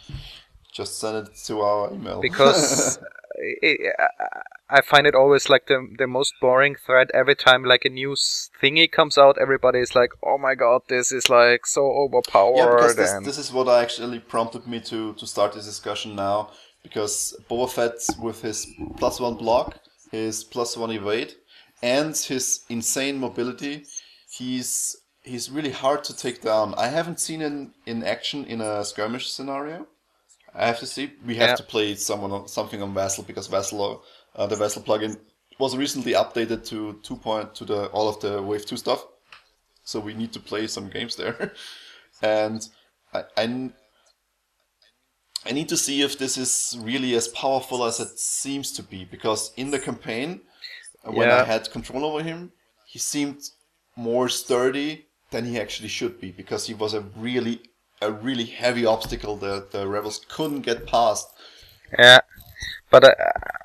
Just 0.73 0.99
send 0.99 1.27
it 1.27 1.35
to 1.45 1.61
our 1.61 1.93
email. 1.93 2.21
because 2.21 2.99
I, 3.63 3.77
I 4.69 4.81
find 4.81 5.07
it 5.07 5.15
always 5.15 5.49
like 5.49 5.65
the 5.67 5.87
the 5.97 6.07
most 6.07 6.33
boring 6.39 6.75
thread. 6.75 7.09
Every 7.13 7.35
time 7.35 7.63
like 7.63 7.85
a 7.85 7.89
new 7.89 8.15
thingy 8.61 8.91
comes 8.91 9.17
out, 9.17 9.37
everybody 9.41 9.79
is 9.79 9.95
like, 9.95 10.11
"Oh 10.23 10.37
my 10.37 10.55
god, 10.55 10.81
this 10.87 11.11
is 11.11 11.29
like 11.29 11.65
so 11.65 11.81
overpowered." 12.03 12.57
yeah, 12.57 12.75
because 12.75 12.95
this, 12.95 13.11
and 13.11 13.25
this 13.25 13.37
is 13.37 13.51
what 13.51 13.67
actually 13.67 14.19
prompted 14.19 14.67
me 14.67 14.79
to 14.81 15.13
to 15.13 15.25
start 15.25 15.53
this 15.53 15.65
discussion 15.65 16.15
now. 16.15 16.51
Because 16.83 17.35
Boba 17.49 17.69
Fett 17.69 17.99
with 18.21 18.41
his 18.41 18.65
plus 18.97 19.19
one 19.19 19.35
block, 19.35 19.79
his 20.11 20.43
plus 20.43 20.77
one 20.77 20.91
evade, 20.91 21.33
and 21.81 22.15
his 22.15 22.61
insane 22.69 23.17
mobility, 23.19 23.85
he's 24.29 24.95
he's 25.23 25.49
really 25.51 25.71
hard 25.71 26.03
to 26.05 26.15
take 26.15 26.41
down. 26.41 26.73
I 26.77 26.87
haven't 26.87 27.19
seen 27.19 27.39
him 27.41 27.73
in 27.85 28.03
action 28.03 28.45
in 28.45 28.61
a 28.61 28.85
skirmish 28.85 29.31
scenario. 29.31 29.87
I 30.53 30.65
have 30.67 30.79
to 30.79 30.85
see. 30.87 31.11
We 31.25 31.35
have 31.35 31.49
Yeah. 31.49 31.55
to 31.55 31.63
play 31.63 31.95
someone 31.95 32.31
on, 32.31 32.47
something 32.47 32.81
on 32.81 32.93
Vassal 32.93 33.23
because 33.23 33.47
Vassal, 33.47 34.03
uh, 34.35 34.47
the 34.47 34.55
Vassal 34.55 34.83
plugin 34.83 35.17
was 35.59 35.75
recently 35.75 36.13
updated 36.13 36.65
to 36.69 36.99
two 37.03 37.17
point 37.17 37.53
to 37.55 37.65
the 37.65 37.87
all 37.87 38.07
of 38.07 38.19
the 38.21 38.41
Wave 38.41 38.65
two 38.65 38.77
stuff. 38.77 39.05
So 39.83 39.99
we 39.99 40.13
need 40.13 40.31
to 40.33 40.39
play 40.39 40.67
some 40.67 40.89
games 40.89 41.15
there, 41.15 41.53
and 42.21 42.67
I, 43.13 43.23
I 43.37 43.71
I 45.45 45.51
need 45.51 45.69
to 45.69 45.77
see 45.77 46.01
if 46.01 46.17
this 46.17 46.37
is 46.37 46.77
really 46.81 47.15
as 47.15 47.27
powerful 47.29 47.83
as 47.85 47.99
it 47.99 48.19
seems 48.19 48.71
to 48.73 48.83
be 48.83 49.05
because 49.05 49.51
in 49.55 49.71
the 49.71 49.79
campaign 49.79 50.41
uh, 51.05 51.11
when 51.11 51.29
I 51.29 51.43
had 51.43 51.71
control 51.71 52.05
over 52.05 52.21
him, 52.21 52.51
he 52.85 52.99
seemed 52.99 53.49
more 53.95 54.29
sturdy 54.29 55.07
than 55.31 55.45
he 55.45 55.59
actually 55.59 55.87
should 55.89 56.19
be 56.19 56.31
because 56.31 56.67
he 56.67 56.73
was 56.73 56.93
a 56.93 57.01
really 57.17 57.61
a 58.01 58.11
really 58.11 58.45
heavy 58.45 58.85
obstacle 58.85 59.35
that 59.37 59.71
the 59.71 59.87
rebels 59.87 60.25
couldn't 60.29 60.61
get 60.61 60.87
past. 60.87 61.27
yeah, 61.97 62.19
but 62.91 63.03
I, 63.05 63.13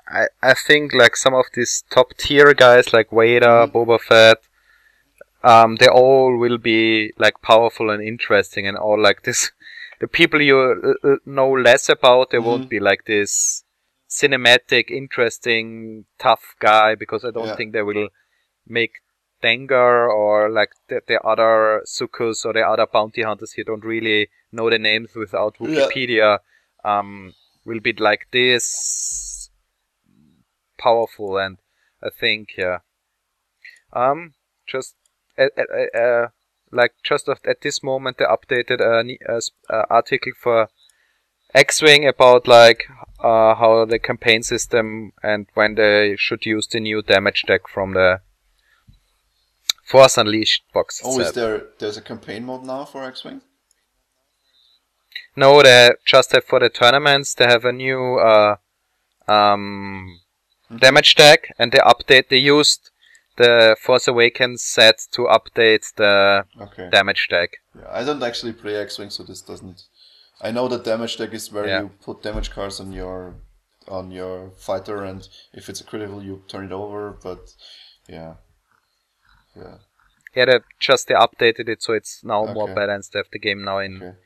I 0.08 0.26
I 0.50 0.54
think 0.54 0.92
like 0.92 1.16
some 1.16 1.34
of 1.34 1.46
these 1.54 1.84
top 1.90 2.14
tier 2.16 2.54
guys 2.54 2.92
like 2.92 3.10
Vader, 3.10 3.66
Mhm. 3.66 3.72
Boba 3.72 3.98
Fett, 4.00 4.38
um, 5.42 5.76
they 5.76 5.88
all 5.88 6.36
will 6.38 6.58
be 6.58 7.12
like 7.18 7.40
powerful 7.42 7.90
and 7.90 8.02
interesting, 8.02 8.66
and 8.66 8.76
all 8.76 9.00
like 9.00 9.22
this. 9.22 9.50
The 10.00 10.08
people 10.08 10.42
you 10.42 10.58
uh, 10.58 11.08
uh, 11.08 11.16
know 11.24 11.50
less 11.52 11.88
about, 11.88 12.30
they 12.30 12.38
Mhm. 12.38 12.44
won't 12.44 12.68
be 12.68 12.80
like 12.80 13.04
this 13.04 13.64
cinematic, 14.08 14.90
interesting, 14.90 16.04
tough 16.18 16.56
guy 16.58 16.94
because 16.96 17.24
I 17.24 17.30
don't 17.30 17.46
Yeah. 17.48 17.56
think 17.56 17.72
they 17.72 17.82
will 17.82 18.08
make 18.66 18.92
Dengar 19.42 20.08
or 20.08 20.50
like 20.50 20.72
the, 20.88 21.00
the 21.06 21.20
other 21.22 21.82
Zuckuss 21.86 22.44
or 22.44 22.52
the 22.52 22.62
other 22.66 22.86
bounty 22.86 23.22
hunters 23.22 23.54
you 23.56 23.64
don't 23.64 23.84
really 23.84 24.30
know 24.52 24.68
the 24.70 24.78
names 24.78 25.14
without 25.14 25.54
Yeah. 25.60 25.66
Wikipedia 25.66 26.38
um, 26.84 27.34
will 27.64 27.80
be 27.80 27.92
like 27.92 28.26
this 28.32 29.50
powerful 30.78 31.38
and 31.38 31.58
I 32.02 32.08
think 32.10 32.50
yeah 32.58 32.78
um 33.92 34.34
just 34.66 34.94
uh, 35.38 35.48
uh, 35.56 35.98
uh, 35.98 36.28
like 36.70 36.94
just 37.02 37.28
at, 37.28 37.44
at 37.46 37.60
this 37.62 37.82
moment 37.82 38.18
they 38.18 38.24
updated 38.24 38.80
an 38.80 39.16
article 39.90 40.32
for 40.40 40.68
X-Wing 41.54 42.06
about 42.06 42.48
like 42.48 42.84
uh, 43.20 43.54
how 43.54 43.84
the 43.84 43.98
campaign 43.98 44.42
system 44.42 45.12
and 45.22 45.46
when 45.54 45.76
they 45.76 46.16
should 46.18 46.44
use 46.44 46.66
the 46.66 46.80
new 46.80 47.02
damage 47.02 47.44
deck 47.46 47.68
from 47.72 47.94
the 47.94 48.20
Force 49.84 50.18
Unleashed 50.18 50.64
box 50.72 51.00
Oh, 51.04 51.20
is 51.20 51.32
there 51.32 51.66
there's 51.78 51.96
a 51.96 52.02
campaign 52.02 52.44
mode 52.44 52.64
now 52.64 52.84
for 52.84 53.04
X-wing? 53.04 53.42
No, 55.36 55.62
they 55.62 55.92
just 56.04 56.32
have 56.32 56.44
for 56.44 56.60
the 56.60 56.68
tournaments. 56.68 57.34
They 57.34 57.46
have 57.46 57.64
a 57.64 57.72
new 57.72 58.16
uh, 58.18 58.56
um, 59.28 60.20
damage 60.78 61.14
deck, 61.14 61.48
and 61.58 61.72
they 61.72 61.78
update. 61.78 62.28
They 62.28 62.38
used 62.38 62.90
the 63.36 63.76
Force 63.80 64.06
Awakens 64.08 64.62
set 64.62 64.96
to 65.12 65.22
update 65.22 65.94
the 65.96 66.44
Okay. 66.60 66.88
damage 66.90 67.28
deck. 67.28 67.50
Yeah, 67.76 67.88
I 67.90 68.04
don't 68.04 68.22
actually 68.22 68.52
play 68.52 68.76
X-wing, 68.76 69.10
so 69.10 69.22
this 69.24 69.42
doesn't. 69.42 69.82
I 70.40 70.50
know 70.50 70.68
that 70.68 70.84
damage 70.84 71.16
deck 71.16 71.32
is 71.34 71.50
where 71.50 71.66
Yeah. 71.66 71.80
you 71.80 71.90
put 72.02 72.22
damage 72.22 72.50
cards 72.50 72.80
on 72.80 72.92
your 72.92 73.34
on 73.86 74.10
your 74.10 74.50
fighter, 74.56 75.04
and 75.04 75.28
if 75.52 75.68
it's 75.68 75.80
a 75.80 75.84
critical, 75.84 76.22
you 76.22 76.42
turn 76.48 76.64
it 76.64 76.72
over. 76.72 77.10
But 77.22 77.52
yeah, 78.08 78.34
yeah, 79.56 79.78
Yeah, 80.34 80.44
they 80.46 80.58
just 80.80 81.08
they 81.08 81.14
updated 81.14 81.68
it 81.68 81.82
so 81.82 81.92
it's 81.92 82.22
now 82.24 82.44
more 82.46 82.68
balanced. 82.74 83.12
They 83.12 83.18
have 83.18 83.30
the 83.32 83.38
game 83.38 83.62
now 83.64 83.78
in 83.78 83.96
okay. 83.96 84.16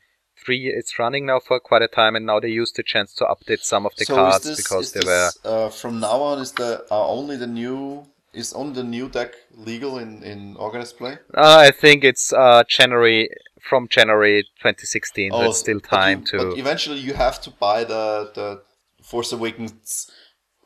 Three. 0.45 0.67
It's 0.69 0.99
running 0.99 1.27
now 1.27 1.41
for 1.41 1.61
quite 1.61 1.83
a 1.83 1.89
time, 1.89 2.17
and 2.17 2.25
now 2.27 2.41
they 2.41 2.49
used 2.49 2.77
the 2.77 2.83
chance 2.83 3.15
to 3.15 3.25
update 3.25 3.63
some 3.65 3.87
of 3.87 3.93
the 3.97 4.05
so 4.05 4.15
cards 4.15 4.45
this, 4.45 4.57
because 4.57 4.93
they 4.93 5.05
were. 5.05 5.31
uh, 5.45 5.69
from 5.71 6.01
now 6.01 6.21
on 6.23 6.39
is 6.41 6.53
the 6.53 6.85
are 6.91 7.09
only 7.09 7.37
the 7.37 7.47
new 7.47 8.07
is 8.33 8.53
only 8.53 8.75
the 8.75 8.85
new 8.85 9.09
deck 9.09 9.35
legal 9.57 9.99
in 9.99 10.23
in 10.23 10.57
organized 10.57 10.97
play? 10.99 11.15
Uh, 11.35 11.57
I 11.69 11.71
think 11.71 12.05
it's 12.05 12.33
uh, 12.33 12.63
January 12.69 13.29
from 13.61 13.89
January 13.89 14.43
2016. 14.63 15.33
so 15.33 15.43
it's 15.43 15.59
still 15.59 15.81
Oh, 15.83 15.97
time 15.99 16.21
you- 16.21 16.27
to. 16.27 16.39
But 16.51 16.59
eventually, 16.59 17.01
you 17.01 17.15
have 17.15 17.41
to 17.43 17.51
buy 17.51 17.85
the 17.85 18.31
the 18.35 18.63
Force 19.03 19.33
Awakens 19.33 20.11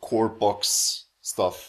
core 0.01 0.29
box 0.29 1.05
stuff. 1.21 1.69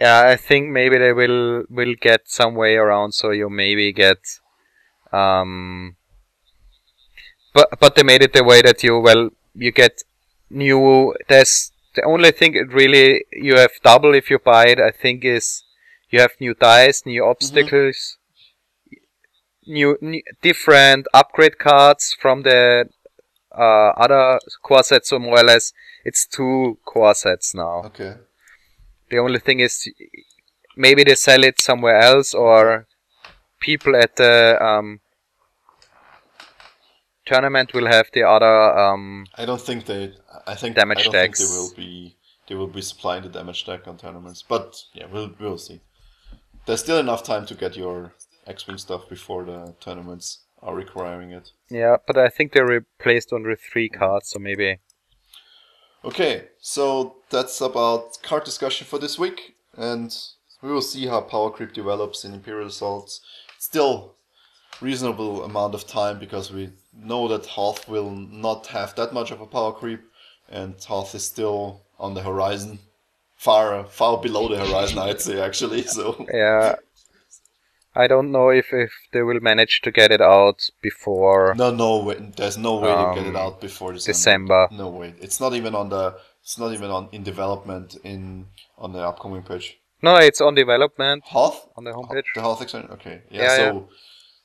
Yeah, 0.00 0.22
I 0.26 0.36
think 0.36 0.70
maybe 0.70 0.98
they 0.98 1.12
will 1.12 1.64
will 1.70 1.94
get 2.00 2.20
some 2.26 2.54
way 2.56 2.74
around, 2.76 3.12
so 3.12 3.30
you 3.30 3.48
maybe 3.48 3.92
get, 3.92 4.18
um, 5.12 5.96
but 7.54 7.68
but 7.80 7.94
they 7.94 8.02
made 8.02 8.22
it 8.22 8.32
the 8.32 8.44
way 8.44 8.60
that 8.60 8.82
you 8.82 8.98
well 8.98 9.30
you 9.54 9.72
get 9.72 10.02
new. 10.50 11.14
There's 11.28 11.72
the 11.94 12.04
only 12.04 12.32
thing 12.32 12.54
it 12.54 12.72
really 12.72 13.24
you 13.32 13.56
have 13.56 13.70
double 13.82 14.14
if 14.14 14.30
you 14.30 14.38
buy 14.38 14.66
it. 14.66 14.80
I 14.80 14.90
think 14.90 15.24
is 15.24 15.64
you 16.10 16.20
have 16.20 16.32
new 16.40 16.54
dice, 16.54 17.06
new 17.06 17.24
obstacles, 17.24 18.18
new, 19.66 19.96
new 20.00 20.22
different 20.42 21.06
upgrade 21.14 21.58
cards 21.58 22.16
from 22.20 22.42
the 22.42 22.88
uh, 23.56 23.90
other 23.96 24.38
core 24.62 24.82
sets. 24.82 25.10
So 25.10 25.18
more 25.18 25.40
or 25.40 25.44
less, 25.44 25.72
it's 26.04 26.26
two 26.26 26.78
core 26.84 27.14
sets 27.14 27.54
now. 27.54 27.84
Okay. 27.86 28.14
The 29.10 29.18
only 29.18 29.38
thing 29.38 29.60
is 29.60 29.88
maybe 30.76 31.04
they 31.04 31.14
sell 31.14 31.44
it 31.44 31.60
somewhere 31.60 31.98
else 32.00 32.34
or 32.34 32.86
people 33.60 33.96
at 33.96 34.16
the 34.16 34.62
um, 34.62 35.00
tournament 37.26 37.72
will 37.74 37.86
have 37.86 38.08
the 38.12 38.22
other 38.22 38.78
um, 38.78 39.26
I 39.36 39.44
don't 39.44 39.60
think 39.60 39.86
they. 39.86 40.12
I 40.46 40.54
think 40.54 40.76
Damage 40.76 41.00
I 41.00 41.02
don't 41.04 41.12
decks. 41.12 41.38
think 41.38 41.50
they 41.50 41.56
will 41.56 41.74
be. 41.76 42.16
They 42.46 42.54
will 42.54 42.66
be 42.66 42.82
supplying 42.82 43.22
the 43.22 43.28
damage 43.30 43.64
deck 43.64 43.86
on 43.88 43.96
tournaments, 43.96 44.42
but 44.46 44.82
yeah, 44.92 45.06
we'll 45.10 45.32
we'll 45.40 45.58
see. 45.58 45.80
There's 46.66 46.80
still 46.80 46.98
enough 46.98 47.22
time 47.22 47.46
to 47.46 47.54
get 47.54 47.76
your 47.76 48.12
X-wing 48.46 48.78
stuff 48.78 49.08
before 49.08 49.44
the 49.44 49.74
tournaments 49.80 50.40
are 50.62 50.74
requiring 50.74 51.30
it. 51.30 51.52
yeah 51.70 51.96
but 52.06 52.16
I 52.16 52.28
think 52.30 52.52
they 52.52 52.62
replaced 52.62 53.32
only 53.34 53.54
three 53.54 53.88
cards 53.90 54.30
so 54.30 54.38
maybe 54.38 54.78
Okay, 56.04 56.48
so 56.60 57.16
that's 57.30 57.60
about 57.60 58.22
card 58.22 58.44
discussion 58.44 58.86
for 58.86 58.98
this 58.98 59.18
week, 59.18 59.54
and 59.76 60.14
we 60.62 60.70
will 60.70 60.82
see 60.82 61.06
how 61.06 61.20
power 61.22 61.50
creep 61.50 61.72
develops 61.72 62.24
in 62.24 62.34
Imperial 62.34 62.68
Assaults. 62.68 63.20
Still 63.58 64.14
reasonable 64.80 65.44
amount 65.44 65.74
of 65.74 65.86
time 65.86 66.18
because 66.18 66.52
we 66.52 66.70
know 66.96 67.28
that 67.28 67.46
Hoth 67.46 67.88
will 67.88 68.10
not 68.10 68.68
have 68.68 68.94
that 68.96 69.12
much 69.12 69.30
of 69.30 69.40
a 69.40 69.46
power 69.46 69.72
creep, 69.72 70.00
and 70.48 70.74
Hoth 70.84 71.14
is 71.14 71.24
still 71.24 71.82
on 71.98 72.14
the 72.14 72.22
horizon, 72.22 72.78
far 73.36 73.84
far 73.84 74.18
below 74.20 74.48
the 74.48 74.58
horizon, 74.64 74.98
I'd 74.98 75.20
say 75.20 75.40
actually. 75.40 75.82
So 75.84 76.26
yeah 76.34 76.76
I 77.96 78.06
don't 78.08 78.32
know 78.32 78.48
if, 78.50 78.72
if 78.72 78.92
they 79.12 79.22
will 79.22 79.40
manage 79.40 79.80
to 79.82 79.90
get 79.92 80.10
it 80.10 80.20
out 80.20 80.68
before 80.82 81.54
no, 81.56 81.70
no, 81.70 81.98
way, 82.02 82.16
there's 82.36 82.58
no 82.58 82.76
way 82.80 82.90
to 82.90 83.12
get 83.14 83.26
it 83.26 83.36
Um, 83.36 83.36
out 83.36 83.60
before 83.60 83.92
December. 83.92 84.12
December. 84.12 84.68
No 84.72 84.88
way. 84.88 85.14
It's 85.20 85.40
not 85.40 85.54
even 85.54 85.74
on 85.74 85.88
the 85.90 86.18
It's 86.42 86.58
not 86.58 86.72
even 86.72 86.90
on 86.90 87.08
in 87.12 87.22
development 87.22 87.96
in 88.02 88.46
on 88.76 88.92
the 88.92 89.00
upcoming 89.10 89.42
page. 89.42 89.78
No, 90.02 90.16
it's 90.16 90.40
on 90.40 90.54
development 90.54 91.22
Hoth 91.26 91.68
on 91.76 91.84
the 91.84 91.92
homepage. 91.92 92.24
the 92.34 92.40
health 92.40 92.60
extension. 92.62 92.90
Okay, 92.92 93.22
yeah. 93.30 93.42
Yeah, 93.42 93.56
so 93.56 93.62
yeah. 93.62 93.80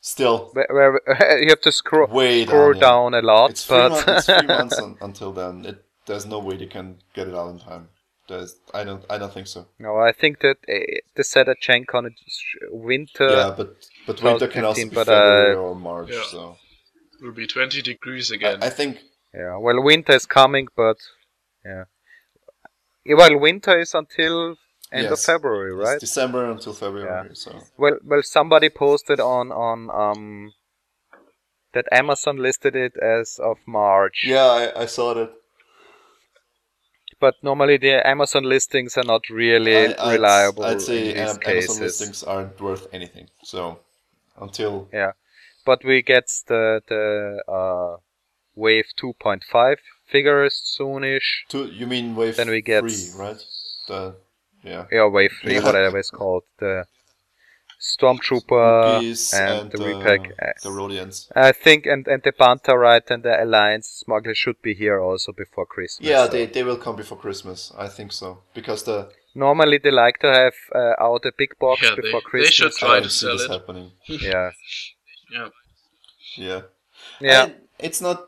Still 0.01 0.49
Where, 0.53 0.67
where 0.69 1.39
you 1.43 1.49
have 1.49 1.61
to 1.61 1.71
scroll 1.71 2.07
way 2.07 2.45
scroll 2.45 2.73
down. 2.73 2.81
yeah. 2.81 2.87
down 2.87 3.13
a 3.13 3.21
lot, 3.21 3.49
It's 3.51 3.65
three, 3.65 3.77
but 3.77 3.89
months, 3.91 4.07
it's 4.07 4.25
three 4.25 4.47
months 4.47 4.77
un, 4.79 4.97
until 5.01 5.31
then. 5.33 5.65
It 5.65 5.85
there's 6.05 6.25
no 6.25 6.39
way 6.39 6.57
they 6.57 6.65
can 6.65 6.97
get 7.13 7.27
it 7.27 7.35
out 7.35 7.49
in 7.51 7.59
time. 7.59 7.89
There's 8.27 8.55
I 8.73 8.83
don't 8.83 9.03
I 9.09 9.17
don't 9.17 9.33
think 9.33 9.47
so. 9.47 9.67
no, 9.79 9.97
I 9.97 10.11
think 10.11 10.39
that 10.41 10.57
uh, 10.67 10.99
they 11.15 11.23
said 11.23 11.47
a 11.49 11.55
Gen 11.61 11.85
Con 11.85 12.05
is 12.07 12.41
winter. 12.71 13.29
yeah, 13.29 13.53
but 13.55 13.75
but 14.07 14.21
winter 14.21 14.47
can 14.47 14.65
also 14.65 14.81
2015, 14.83 14.89
be 14.89 14.95
but, 14.95 15.07
February 15.07 15.55
uh, 15.55 15.59
or 15.59 15.75
March. 15.75 16.09
Yeah. 16.11 16.23
So 16.29 16.57
it 17.19 17.25
Will 17.25 17.33
be 17.33 17.47
20 17.47 17.81
degrees 17.81 18.31
again. 18.31 18.59
I, 18.63 18.67
I 18.67 18.69
think 18.69 18.99
Yeah, 19.33 19.57
well, 19.57 19.81
winter 19.83 20.13
is 20.13 20.25
coming, 20.25 20.67
but 20.75 20.97
yeah. 21.65 21.83
Yeah, 23.05 23.15
Well, 23.15 23.37
winter 23.39 23.77
is 23.79 23.93
until 23.93 24.55
end 24.91 25.05
of 25.05 25.11
Yes. 25.11 25.25
February, 25.25 25.71
it's 25.73 25.89
right? 25.89 25.99
December 25.99 26.49
until 26.51 26.73
February. 26.73 27.35
So 27.35 27.51
Well, 27.77 27.97
well, 28.03 28.21
somebody 28.23 28.69
posted 28.69 29.19
on 29.19 29.51
on 29.51 29.89
um 29.91 30.53
that 31.73 31.85
Amazon 31.91 32.37
listed 32.37 32.75
it 32.75 32.93
as 32.97 33.39
of 33.39 33.57
March. 33.67 34.23
yeah, 34.25 34.45
I, 34.45 34.81
I 34.83 34.85
saw 34.87 35.13
that. 35.13 35.31
But 37.19 37.35
normally 37.43 37.77
the 37.77 38.05
Amazon 38.07 38.43
listings 38.43 38.97
are 38.97 39.03
not 39.03 39.29
really 39.29 39.75
I, 39.87 39.95
I'd, 39.99 40.13
reliable 40.13 40.65
I'd 40.65 40.81
say 40.81 41.13
Amazon 41.13 41.39
cases. 41.41 41.79
listings 41.79 42.23
aren't 42.23 42.59
worth 42.61 42.87
anything. 42.93 43.27
So 43.43 43.79
until 44.39 44.87
Yeah, 44.93 45.11
but 45.65 45.83
we 45.83 46.01
get 46.01 46.25
the 46.47 46.81
the 46.87 47.43
uh, 47.47 47.97
Wave 48.55 48.85
2.5 49.01 49.75
figures 50.07 50.75
soonish. 50.79 51.45
two, 51.49 51.65
you 51.65 51.85
mean 51.87 52.15
wave 52.15 52.35
Then 52.37 52.49
we 52.49 52.61
get- 52.61 52.81
three, 52.89 53.11
right? 53.15 53.41
The 53.87 54.15
yeah. 54.63 54.85
Yeah, 54.91 55.07
Wave 55.07 55.31
3, 55.41 55.53
Yeah. 55.53 55.63
whatever 55.63 55.97
it's 55.99 56.11
called. 56.11 56.43
The 56.59 56.85
Stormtrooper 57.79 58.99
Geese 58.99 59.33
and, 59.33 59.71
the 59.71 59.81
uh, 59.83 59.87
repack. 59.87 60.35
the 60.63 60.69
Rodians. 60.69 61.31
I 61.35 61.51
think, 61.53 61.85
and, 61.85 62.05
and 62.07 62.21
the 62.23 62.33
Bantha 62.33 62.75
Ride 62.77 63.09
and 63.09 63.23
the 63.23 63.41
Alliance 63.41 63.87
smuggler 63.87 64.35
should 64.35 64.61
be 64.61 64.73
here 64.73 64.99
also 64.99 65.31
before 65.31 65.65
Christmas. 65.65 66.07
Yeah, 66.07 66.25
so- 66.25 66.31
they, 66.31 66.45
they 66.45 66.63
will 66.63 66.77
come 66.77 66.95
before 66.97 67.17
Christmas. 67.17 67.71
I 67.77 67.87
think 67.87 68.11
so 68.11 68.39
because 68.53 68.83
the 68.83 69.09
Normally 69.35 69.77
they 69.77 69.91
like 69.91 70.17
to 70.19 70.27
have 70.27 70.53
uh, 70.75 70.93
out 70.99 71.23
a 71.23 71.31
big 71.37 71.57
box 71.59 71.81
Yeah, 71.83 71.91
they- 71.95 72.01
before 72.01 72.19
they 72.21 72.25
Christmas. 72.25 72.53
should 72.55 72.73
I 72.73 72.79
try 72.79 72.93
don't 72.95 73.03
to 73.03 73.09
see 73.09 73.25
sell 73.27 73.37
this 73.37 73.45
it. 73.45 73.51
happening. 73.51 73.91
Yeah, 74.07 74.51
yeah. 75.31 75.47
Yeah. 76.37 76.61
yeah. 77.21 77.43
And 77.43 77.55
it's 77.77 78.01
not. 78.01 78.25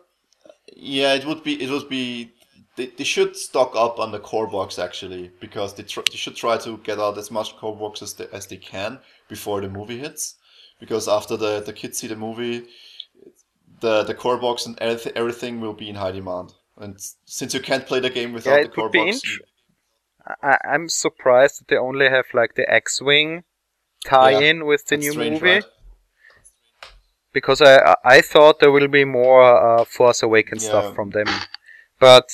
Yeah, 0.75 1.13
it 1.15 1.25
would 1.25 1.43
be. 1.43 1.61
It 1.61 1.69
would 1.69 1.89
be. 1.89 2.31
They, 2.77 2.87
they 2.87 3.03
should 3.03 3.35
stock 3.35 3.73
up 3.75 3.99
on 3.99 4.11
the 4.11 4.19
core 4.19 4.47
box 4.47 4.79
actually 4.79 5.31
because 5.39 5.73
they, 5.73 5.83
tr- 5.83 6.01
they 6.09 6.15
should 6.17 6.35
try 6.35 6.57
to 6.59 6.77
get 6.77 6.99
out 6.99 7.17
as 7.17 7.29
much 7.29 7.57
core 7.57 7.75
box 7.75 8.01
as 8.01 8.13
they, 8.13 8.27
as 8.31 8.47
they 8.47 8.57
can 8.57 8.99
before 9.27 9.61
the 9.61 9.69
movie 9.69 9.99
hits. 9.99 10.35
Because 10.79 11.07
after 11.07 11.37
the, 11.37 11.59
the 11.61 11.73
kids 11.73 11.99
see 11.99 12.07
the 12.07 12.15
movie, 12.15 12.65
the 13.81 14.03
the 14.03 14.13
core 14.13 14.37
box 14.37 14.65
and 14.65 14.77
everything, 14.79 15.13
everything 15.15 15.59
will 15.61 15.73
be 15.73 15.89
in 15.89 15.95
high 15.95 16.11
demand. 16.11 16.53
And 16.77 16.95
since 17.25 17.53
you 17.53 17.59
can't 17.59 17.85
play 17.85 17.99
the 17.99 18.09
game 18.09 18.33
without 18.33 18.57
Yeah, 18.57 18.63
the 18.63 18.69
core 18.69 18.89
box, 18.89 19.21
int- 19.23 19.41
I, 20.41 20.57
I'm 20.63 20.87
surprised 20.89 21.59
that 21.59 21.67
they 21.67 21.77
only 21.77 22.09
have 22.09 22.25
like 22.33 22.55
the 22.55 22.71
X-wing 22.71 23.43
tie-in 24.05 24.65
with 24.65 24.87
the 24.87 24.97
new 24.97 25.11
strange, 25.11 25.41
movie 25.41 25.55
right? 25.55 25.65
because 27.33 27.61
I 27.61 27.95
I 28.03 28.21
thought 28.21 28.59
there 28.59 28.71
will 28.71 28.87
be 28.87 29.05
more 29.05 29.41
uh, 29.43 29.85
Force 29.85 30.23
Awakens 30.23 30.63
Yeah. 30.63 30.69
stuff 30.69 30.95
from 30.95 31.11
them, 31.11 31.27
but 31.99 32.29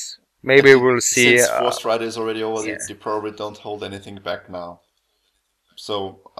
maybe 0.52 0.72
we'll 0.84 1.02
see. 1.02 1.38
Since 1.38 1.50
uh, 1.50 1.60
Force 1.62 1.80
Friday 1.86 2.06
is 2.12 2.18
already 2.18 2.44
over, 2.48 2.62
they- 2.64 2.70
yeah. 2.72 2.88
they 2.88 2.94
probably 3.08 3.32
don't 3.42 3.58
hold 3.66 3.84
anything 3.84 4.16
back 4.30 4.50
now. 4.50 4.70
So 5.88 5.94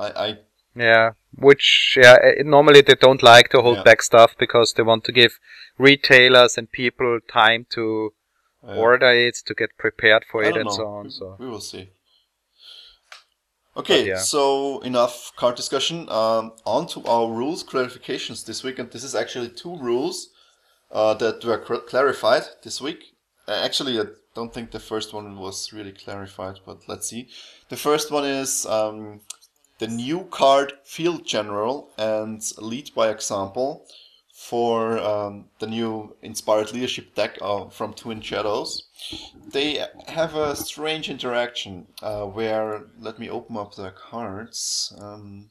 I, 0.06 0.08
I 0.28 0.30
Yeah, 0.76 1.08
which 1.48 1.68
yeah, 2.04 2.18
eh, 2.28 2.44
normally 2.56 2.82
they 2.88 2.96
don't 3.06 3.24
like 3.34 3.48
to 3.54 3.62
hold 3.66 3.78
Yeah. 3.78 3.84
back 3.90 4.02
stuff 4.02 4.32
because 4.44 4.74
they 4.74 4.84
want 4.92 5.04
to 5.06 5.12
give 5.22 5.34
retailers 5.78 6.58
and 6.58 6.72
people 6.82 7.20
time 7.42 7.62
to 7.76 7.86
uh, 8.68 8.76
order 8.86 9.12
it, 9.28 9.36
to 9.48 9.54
get 9.62 9.78
prepared 9.86 10.24
for 10.32 10.44
I 10.44 10.48
it, 10.50 10.56
and 10.62 10.66
know. 10.66 10.78
so 10.80 10.86
on. 11.00 11.06
So 11.12 11.36
We 11.40 11.48
will 11.54 11.62
see. 11.74 11.84
Okay, 13.76 14.08
yeah. 14.08 14.18
so 14.18 14.80
enough 14.80 15.32
card 15.36 15.56
discussion. 15.56 16.10
Um, 16.10 16.54
on 16.66 16.88
to 16.88 17.06
our 17.06 17.28
rules 17.32 17.64
clarifications 17.64 18.44
this 18.46 18.64
week, 18.64 18.80
and 18.80 18.90
this 18.92 19.04
is 19.04 19.14
actually 19.14 19.50
two 19.50 19.76
rules 19.78 20.30
uh, 20.92 21.14
that 21.16 21.46
were 21.46 21.64
cl- 21.68 21.82
clarified 21.82 22.44
this 22.64 22.82
week. 22.82 23.02
Uh, 23.48 23.62
actually, 23.64 24.00
I 24.00 24.06
don't 24.36 24.54
think 24.54 24.72
the 24.72 24.80
first 24.80 25.14
one 25.14 25.38
was 25.38 25.72
really 25.72 25.94
clarified, 25.94 26.60
but 26.66 26.88
let's 26.88 27.10
see. 27.10 27.30
The 27.70 27.78
first 27.78 28.12
one 28.12 28.26
is 28.26 28.66
um, 28.66 29.22
the 29.80 29.88
new 29.88 30.26
card 30.26 30.74
Field 30.84 31.26
General 31.26 31.90
and 31.98 32.42
Lead 32.58 32.94
by 32.94 33.10
Example 33.10 33.88
for 34.34 35.00
um, 35.00 35.46
the 35.60 35.68
new 35.68 36.16
Inspired 36.22 36.74
Leadership 36.74 37.16
deck 37.16 37.38
uh, 37.42 37.70
from 37.70 37.94
Twin 37.94 38.22
Shadows. 38.22 38.84
They 39.52 39.84
have 40.08 40.36
a 40.36 40.56
strange 40.56 41.10
interaction 41.10 41.88
uh, 42.02 42.26
where 42.26 42.88
let 43.00 43.18
me 43.18 43.30
open 43.30 43.58
up 43.58 43.76
the 43.76 43.92
cards 43.92 44.94
um, 45.00 45.50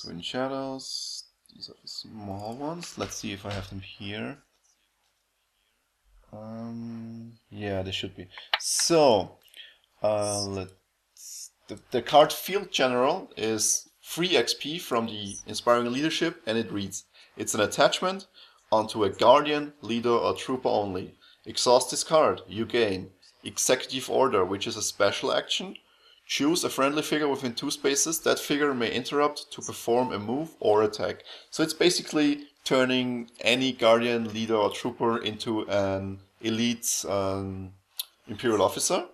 twin 0.00 0.22
shadows 0.22 1.24
these 1.54 1.68
are 1.68 1.74
the 1.82 1.88
small 1.88 2.54
ones. 2.54 2.96
Let's 2.96 3.16
see 3.16 3.32
if 3.32 3.44
i 3.44 3.50
have 3.52 3.68
them 3.68 3.80
here 3.80 4.38
um, 6.32 7.32
yeah 7.50 7.82
they 7.82 7.92
should 7.92 8.16
be 8.16 8.26
so 8.58 9.36
uh, 10.02 10.40
let's 10.42 11.50
the, 11.68 11.78
the 11.90 12.02
card 12.02 12.32
field 12.32 12.70
general 12.72 13.30
is 13.36 13.88
free 14.00 14.30
xp 14.30 14.80
from 14.80 15.06
the 15.06 15.36
inspiring 15.46 15.92
leadership 15.92 16.42
and 16.46 16.58
it 16.58 16.70
reads 16.72 17.04
it's 17.36 17.54
an 17.54 17.60
attachment 17.60 18.26
onto 18.72 19.04
a 19.04 19.10
guardian 19.10 19.72
leader 19.82 20.10
or 20.10 20.34
trooper 20.34 20.68
only 20.68 21.14
Exhaust 21.46 21.90
this 21.90 22.04
card. 22.04 22.42
You 22.46 22.66
gain 22.66 23.12
Executive 23.42 24.10
Order, 24.10 24.44
which 24.44 24.66
is 24.66 24.76
a 24.76 24.82
special 24.82 25.32
action. 25.32 25.76
Choose 26.26 26.62
a 26.62 26.68
friendly 26.68 27.02
figure 27.02 27.28
within 27.28 27.54
two 27.54 27.70
spaces. 27.70 28.20
That 28.20 28.38
figure 28.38 28.74
may 28.74 28.92
interrupt 28.92 29.50
to 29.52 29.62
perform 29.62 30.12
a 30.12 30.18
move 30.18 30.50
or 30.60 30.82
attack. 30.82 31.24
So 31.50 31.62
it's 31.62 31.72
basically 31.72 32.49
turning 32.64 33.30
any 33.40 33.72
Guardian, 33.72 34.32
Leader, 34.32 34.56
or 34.56 34.70
Trooper 34.70 35.18
into 35.18 35.68
an 35.68 36.18
elite 36.40 37.04
um, 37.08 37.72
Imperial 38.28 38.62
Officer. 38.62 39.06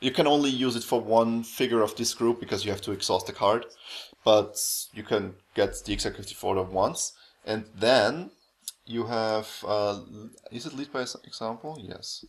You 0.00 0.10
can 0.10 0.26
only 0.26 0.50
use 0.50 0.76
it 0.76 0.84
for 0.84 1.00
one 1.00 1.42
figure 1.42 1.82
of 1.82 1.94
this 1.96 2.14
group 2.14 2.40
because 2.40 2.64
you 2.64 2.70
have 2.70 2.80
to 2.82 2.92
exhaust 2.92 3.26
the 3.26 3.32
card, 3.32 3.66
but 4.24 4.56
you 4.94 5.02
can 5.02 5.34
get 5.54 5.84
the 5.84 5.92
Executive 5.92 6.42
Order 6.42 6.62
once. 6.62 7.12
And 7.44 7.64
then 7.74 8.30
you 8.90 9.06
have 9.06 9.64
uh, 9.66 10.00
is 10.50 10.66
it 10.66 10.74
lead 10.74 10.92
by 10.92 11.02
example 11.02 11.80
yes 11.82 12.24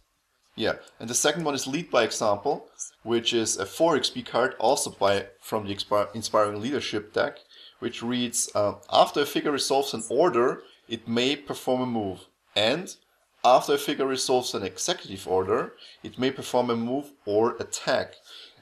yeah 0.55 0.73
and 0.99 1.09
the 1.09 1.15
second 1.15 1.43
one 1.43 1.55
is 1.55 1.65
lead 1.65 1.89
by 1.89 2.03
example 2.03 2.67
which 3.03 3.33
is 3.33 3.57
a 3.57 3.65
4 3.65 3.97
xp 3.99 4.25
card 4.25 4.55
also 4.59 4.91
by 4.91 5.27
from 5.39 5.65
the 5.65 6.07
inspiring 6.13 6.61
leadership 6.61 7.13
deck 7.13 7.39
which 7.81 8.03
reads 8.03 8.49
uh, 8.53 8.73
after 8.91 9.21
a 9.21 9.25
figure 9.25 9.51
resolves 9.51 9.93
an 9.93 10.03
order 10.09 10.61
it 10.87 11.07
may 11.07 11.35
perform 11.35 11.81
a 11.81 11.85
move. 11.85 12.19
And 12.55 12.95
after 13.43 13.73
a 13.73 13.77
figure 13.77 14.05
resolves 14.05 14.53
an 14.53 14.63
executive 14.63 15.27
order 15.27 15.73
it 16.03 16.19
may 16.19 16.31
perform 16.31 16.69
a 16.69 16.75
move 16.75 17.11
or 17.25 17.55
attack. 17.57 18.13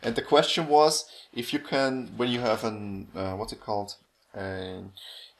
And 0.01 0.15
the 0.15 0.21
question 0.21 0.67
was 0.67 1.05
if 1.33 1.53
you 1.53 1.59
can 1.59 2.13
when 2.15 2.29
you 2.29 2.39
have 2.39 2.63
an 2.63 3.09
uh, 3.15 3.33
what's 3.33 3.53
it 3.53 3.61
called? 3.61 3.95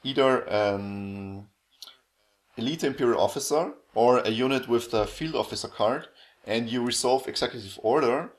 Either 0.02 0.40
an 0.48 1.46
elite 2.56 2.84
imperial 2.84 3.20
officer 3.20 3.72
or 3.94 4.18
a 4.18 4.30
unit 4.30 4.68
with 4.68 4.90
the 4.90 5.06
field 5.06 5.34
officer 5.34 5.68
card 5.68 6.08
and 6.46 6.68
you 6.70 6.84
resolve 6.84 7.26
executive 7.26 7.78
order 7.82 8.30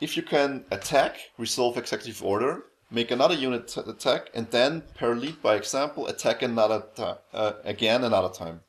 if 0.00 0.16
you 0.16 0.22
can 0.22 0.64
attack 0.70 1.12
resolve 1.38 1.76
executive 1.78 2.22
order 2.24 2.64
make 2.90 3.10
another 3.10 3.34
unit 3.34 3.68
t- 3.68 3.80
attack 3.86 4.30
and 4.34 4.50
then 4.50 4.82
per 4.94 5.14
lead 5.14 5.42
by 5.42 5.56
example 5.56 6.06
attack 6.06 6.42
another 6.42 6.84
uh, 7.32 7.52
again 7.64 8.04
another 8.04 8.32
time. 8.32 8.60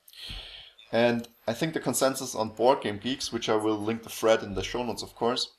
And 0.91 1.27
i 1.47 1.53
think 1.53 1.73
the 1.73 1.79
consensus 1.79 2.35
on 2.35 2.49
board 2.49 2.81
game 2.81 2.97
geeks 2.97 3.31
which 3.31 3.49
i 3.49 3.55
will 3.55 3.77
link 3.77 4.03
the 4.03 4.09
thread 4.09 4.43
in 4.43 4.53
the 4.53 4.63
show 4.63 4.83
notes 4.83 5.01
of 5.01 5.15
course 5.15 5.51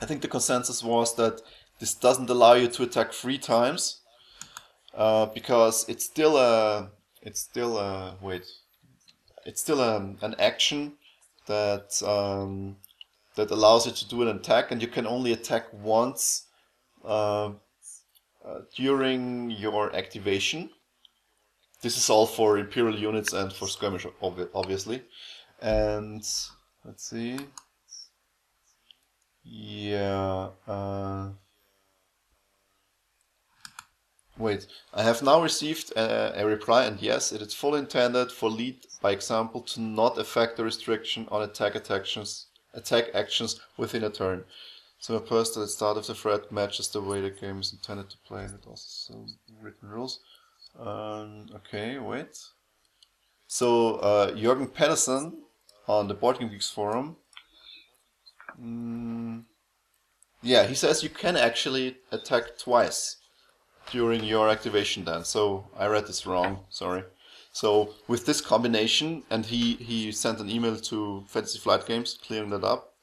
i 0.00 0.06
think 0.06 0.22
the 0.22 0.28
consensus 0.28 0.82
was 0.82 1.14
that 1.16 1.40
this 1.78 1.94
doesn't 1.94 2.30
allow 2.30 2.54
you 2.54 2.68
to 2.68 2.82
attack 2.82 3.12
three 3.12 3.38
times 3.38 4.00
uh, 4.94 5.26
because 5.26 5.88
it's 5.88 6.04
still 6.04 6.36
a 6.36 6.90
it's 7.22 7.40
still 7.40 7.78
a 7.78 8.16
wait 8.20 8.46
it's 9.44 9.60
still 9.60 9.80
a, 9.80 9.96
an 10.22 10.34
action 10.38 10.94
that 11.46 12.02
um, 12.02 12.76
that 13.36 13.50
allows 13.50 13.86
you 13.86 13.92
to 13.92 14.08
do 14.08 14.22
an 14.22 14.28
attack 14.28 14.70
and 14.70 14.80
you 14.80 14.88
can 14.88 15.06
only 15.06 15.32
attack 15.32 15.64
once 15.72 16.46
uh, 17.04 17.50
uh, 18.46 18.60
during 18.76 19.50
your 19.50 19.94
activation 19.94 20.70
this 21.82 21.96
is 21.96 22.08
all 22.10 22.26
for 22.26 22.58
imperial 22.58 22.98
units 22.98 23.32
and 23.32 23.52
for 23.52 23.68
skirmish 23.68 24.06
obvi- 24.22 24.48
obviously 24.54 25.02
and 25.60 26.22
let's 26.84 27.08
see 27.08 27.38
Yeah. 29.44 30.50
Uh, 30.66 31.30
wait, 34.38 34.66
I 34.92 35.02
have 35.02 35.22
now 35.22 35.42
received 35.42 35.92
a, 35.96 36.40
a 36.42 36.46
reply, 36.46 36.84
and 36.84 37.00
yes, 37.00 37.30
it 37.32 37.42
is 37.42 37.54
fully 37.54 37.80
intended 37.80 38.32
for 38.32 38.50
lead 38.50 38.86
by 39.02 39.12
example 39.12 39.60
to 39.62 39.80
not 39.80 40.18
affect 40.18 40.56
the 40.56 40.64
restriction 40.64 41.28
on 41.30 41.42
attack 41.42 41.76
actions, 41.90 42.46
attack 42.72 43.10
actions 43.14 43.60
within 43.76 44.04
a 44.04 44.10
turn. 44.10 44.44
So 45.04 45.20
person 45.20 45.60
at 45.60 45.66
the 45.66 45.70
start 45.70 45.98
of 45.98 46.06
the 46.06 46.14
thread 46.14 46.50
matches 46.50 46.88
the 46.88 47.02
way 47.02 47.20
the 47.20 47.28
game 47.28 47.60
is 47.60 47.74
intended 47.74 48.08
to 48.08 48.16
play. 48.26 48.44
It 48.44 48.66
also 48.66 49.26
written 49.60 49.90
rules. 49.90 50.20
Um, 50.80 51.44
okay, 51.56 51.98
wait. 51.98 52.38
So 53.46 53.96
uh, 53.96 54.30
Jürgen 54.30 54.72
Pedersen 54.72 55.42
on 55.86 56.08
the 56.08 56.14
Board 56.14 56.38
Game 56.38 56.48
Geeks 56.48 56.70
forum. 56.70 57.16
Mm, 58.58 59.42
yeah, 60.42 60.64
he 60.64 60.74
says 60.74 61.02
you 61.02 61.10
can 61.10 61.36
actually 61.36 61.98
attack 62.10 62.56
twice 62.56 63.18
during 63.90 64.24
your 64.24 64.48
activation 64.48 65.04
then. 65.04 65.24
So 65.24 65.66
I 65.78 65.84
read 65.84 66.06
this 66.06 66.24
wrong, 66.24 66.60
sorry. 66.70 67.02
So 67.52 67.92
with 68.08 68.24
this 68.24 68.40
combination, 68.40 69.24
and 69.28 69.44
he, 69.44 69.74
he 69.74 70.12
sent 70.12 70.40
an 70.40 70.48
email 70.48 70.76
to 70.76 71.24
Fantasy 71.28 71.58
Flight 71.58 71.84
Games 71.84 72.18
clearing 72.26 72.48
that 72.50 72.64
up. 72.64 72.93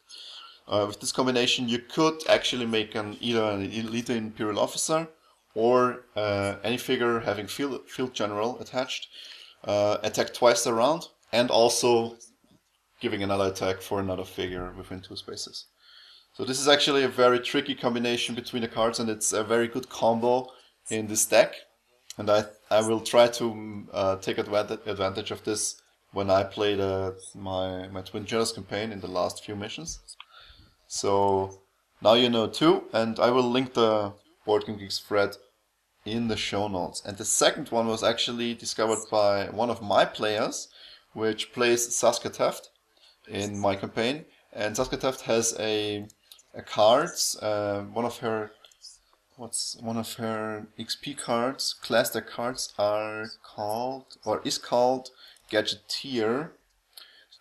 Uh, 0.71 0.85
with 0.87 1.01
this 1.01 1.11
combination, 1.11 1.67
you 1.67 1.79
could 1.79 2.17
actually 2.29 2.65
make 2.65 2.95
an 2.95 3.17
either 3.19 3.43
an 3.43 3.61
elite 3.71 4.09
imperial 4.09 4.57
officer 4.57 5.05
or 5.53 6.05
uh, 6.15 6.55
any 6.63 6.77
figure 6.77 7.19
having 7.19 7.45
field, 7.45 7.81
field 7.89 8.13
general 8.13 8.57
attached 8.61 9.09
uh, 9.65 9.97
attack 10.01 10.33
twice 10.33 10.65
around, 10.65 11.09
and 11.33 11.51
also 11.51 12.15
giving 13.01 13.21
another 13.21 13.47
attack 13.47 13.81
for 13.81 13.99
another 13.99 14.23
figure 14.23 14.73
within 14.77 15.01
two 15.01 15.17
spaces. 15.17 15.65
So 16.33 16.45
this 16.45 16.61
is 16.61 16.69
actually 16.69 17.03
a 17.03 17.09
very 17.09 17.39
tricky 17.39 17.75
combination 17.75 18.33
between 18.33 18.61
the 18.61 18.69
cards, 18.69 18.99
and 18.99 19.09
it's 19.09 19.33
a 19.33 19.43
very 19.43 19.67
good 19.67 19.89
combo 19.89 20.47
in 20.89 21.07
this 21.07 21.25
deck. 21.25 21.53
And 22.17 22.29
I 22.29 22.45
I 22.69 22.79
will 22.87 23.01
try 23.01 23.27
to 23.27 23.87
uh, 23.91 24.15
take 24.17 24.37
advantage 24.37 24.79
advantage 24.85 25.31
of 25.31 25.43
this 25.43 25.81
when 26.13 26.29
I 26.29 26.43
play 26.43 26.75
the, 26.75 27.17
my 27.35 27.89
my 27.89 28.01
Twin 28.01 28.25
Generals 28.25 28.53
campaign 28.53 28.93
in 28.93 29.01
the 29.01 29.11
last 29.19 29.43
few 29.43 29.55
missions. 29.55 29.99
So 30.93 31.61
now 32.01 32.15
you 32.15 32.29
know 32.29 32.47
too, 32.47 32.83
and 32.91 33.17
I 33.17 33.29
will 33.31 33.49
link 33.49 33.75
the 33.75 34.11
Board 34.45 34.65
Game 34.65 34.77
Geeks 34.77 34.99
thread 34.99 35.37
in 36.03 36.27
the 36.27 36.35
show 36.35 36.67
notes. 36.67 37.01
And 37.05 37.17
the 37.17 37.23
second 37.23 37.69
one 37.69 37.87
was 37.87 38.03
actually 38.03 38.55
discovered 38.55 38.99
by 39.09 39.45
one 39.45 39.69
of 39.69 39.81
my 39.81 40.03
players, 40.03 40.67
which 41.13 41.53
plays 41.53 41.87
Saska 41.87 42.29
Teft 42.29 42.67
in 43.25 43.57
my 43.57 43.77
campaign. 43.77 44.25
And 44.51 44.75
Saska 44.75 44.97
Teft 44.99 45.21
has 45.21 45.55
a 45.57 46.07
a 46.53 46.61
cards, 46.61 47.37
uh, 47.41 47.83
one 47.93 48.03
of 48.03 48.17
her 48.17 48.51
what's 49.37 49.77
one 49.79 49.95
of 49.95 50.15
her 50.15 50.67
XP 50.77 51.17
cards, 51.17 51.75
deck 51.87 52.27
cards 52.27 52.73
are 52.77 53.27
called 53.43 54.17
or 54.25 54.41
is 54.43 54.57
called 54.57 55.11
Gadgeteer. 55.49 56.49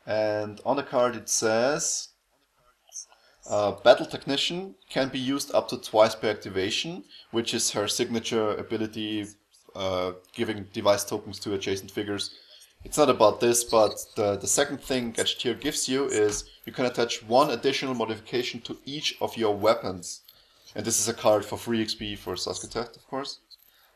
And 0.07 0.61
on 0.65 0.77
the 0.77 0.85
card 0.85 1.17
it 1.17 1.29
says 1.29 2.10
uh, 3.49 3.73
Battle 3.73 4.07
Technician 4.07 4.75
can 4.89 5.09
be 5.09 5.19
used 5.19 5.55
up 5.55 5.69
to 5.69 5.79
twice 5.79 6.15
per 6.15 6.29
activation, 6.29 7.05
which 7.31 7.55
is 7.55 7.71
her 7.71 7.89
signature 7.89 8.51
ability, 8.57 9.27
uh, 9.75 10.13
giving 10.35 10.65
device 10.73 11.05
tokens 11.05 11.39
to 11.41 11.55
adjacent 11.55 11.91
figures. 11.91 12.35
It's 12.85 12.99
not 12.99 13.11
about 13.11 13.41
this, 13.41 13.65
but 13.65 13.93
the, 14.17 14.37
the 14.37 14.47
second 14.47 14.81
thing 14.81 15.13
Gadgeteer 15.13 15.61
gives 15.61 15.89
you 15.89 16.07
is 16.07 16.45
you 16.65 16.73
can 16.73 16.87
attach 16.87 17.23
one 17.23 17.51
additional 17.51 17.95
modification 17.95 18.61
to 18.63 18.79
each 18.85 19.17
of 19.21 19.37
your 19.37 19.55
weapons. 19.55 20.23
And 20.75 20.85
this 20.85 21.01
is 21.01 21.09
a 21.09 21.15
card 21.15 21.45
for 21.45 21.57
free 21.59 21.85
XP 21.85 22.19
for 22.19 22.35
Saska 22.35 22.69
Teft, 22.69 22.97
of 22.97 23.07
course. 23.07 23.41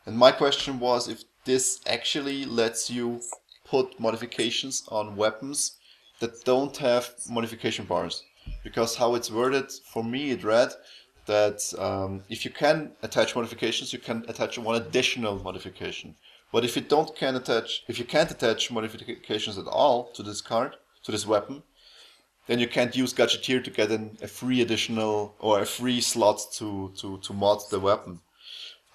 And 0.07 0.19
my 0.19 0.33
question 0.33 0.79
was 0.81 1.09
if 1.09 1.25
this 1.45 1.81
actually 1.87 2.45
lets 2.45 2.91
you 2.91 3.21
put 3.65 3.99
modifications 4.01 4.85
on 4.89 5.17
weapons 5.17 5.79
that 6.21 6.45
don't 6.45 6.77
have 6.79 7.15
modification 7.29 7.85
bars 7.85 8.23
because 8.63 8.97
how 8.97 9.15
it's 9.15 9.31
worded 9.31 9.71
for 9.93 10.03
me 10.03 10.31
it 10.31 10.45
read 10.45 10.73
that 11.27 11.61
um, 11.79 12.23
if 12.29 12.45
you 12.45 12.51
can 12.51 12.93
attach 13.03 13.35
modifications 13.35 13.93
you 13.93 13.99
can 13.99 14.25
attach 14.29 14.59
one 14.59 14.77
additional 14.77 15.43
modification. 15.43 16.15
But 16.53 16.65
if 16.65 16.77
you 16.77 16.83
don't 16.83 17.15
can 17.17 17.35
attach 17.37 17.85
if 17.89 17.99
you 17.99 18.05
can't 18.05 18.31
attach 18.31 18.71
modifications 18.71 19.59
at 19.59 19.67
all 19.67 20.11
to 20.13 20.23
this 20.23 20.41
card 20.41 20.77
to 21.05 21.13
this 21.13 21.27
weapon 21.27 21.63
then 22.47 22.59
you 22.59 22.69
can't 22.69 22.97
use 22.97 23.15
gadgeteer 23.15 23.63
to 23.65 23.71
get 23.71 23.91
an, 23.91 24.19
a 24.21 24.29
free 24.29 24.61
additional 24.61 25.35
or 25.39 25.61
a 25.61 25.67
free 25.67 26.01
slot 26.01 26.41
to, 26.53 26.93
to, 26.99 27.19
to 27.19 27.33
mod 27.33 27.61
the 27.71 27.81
weapon. 27.81 28.21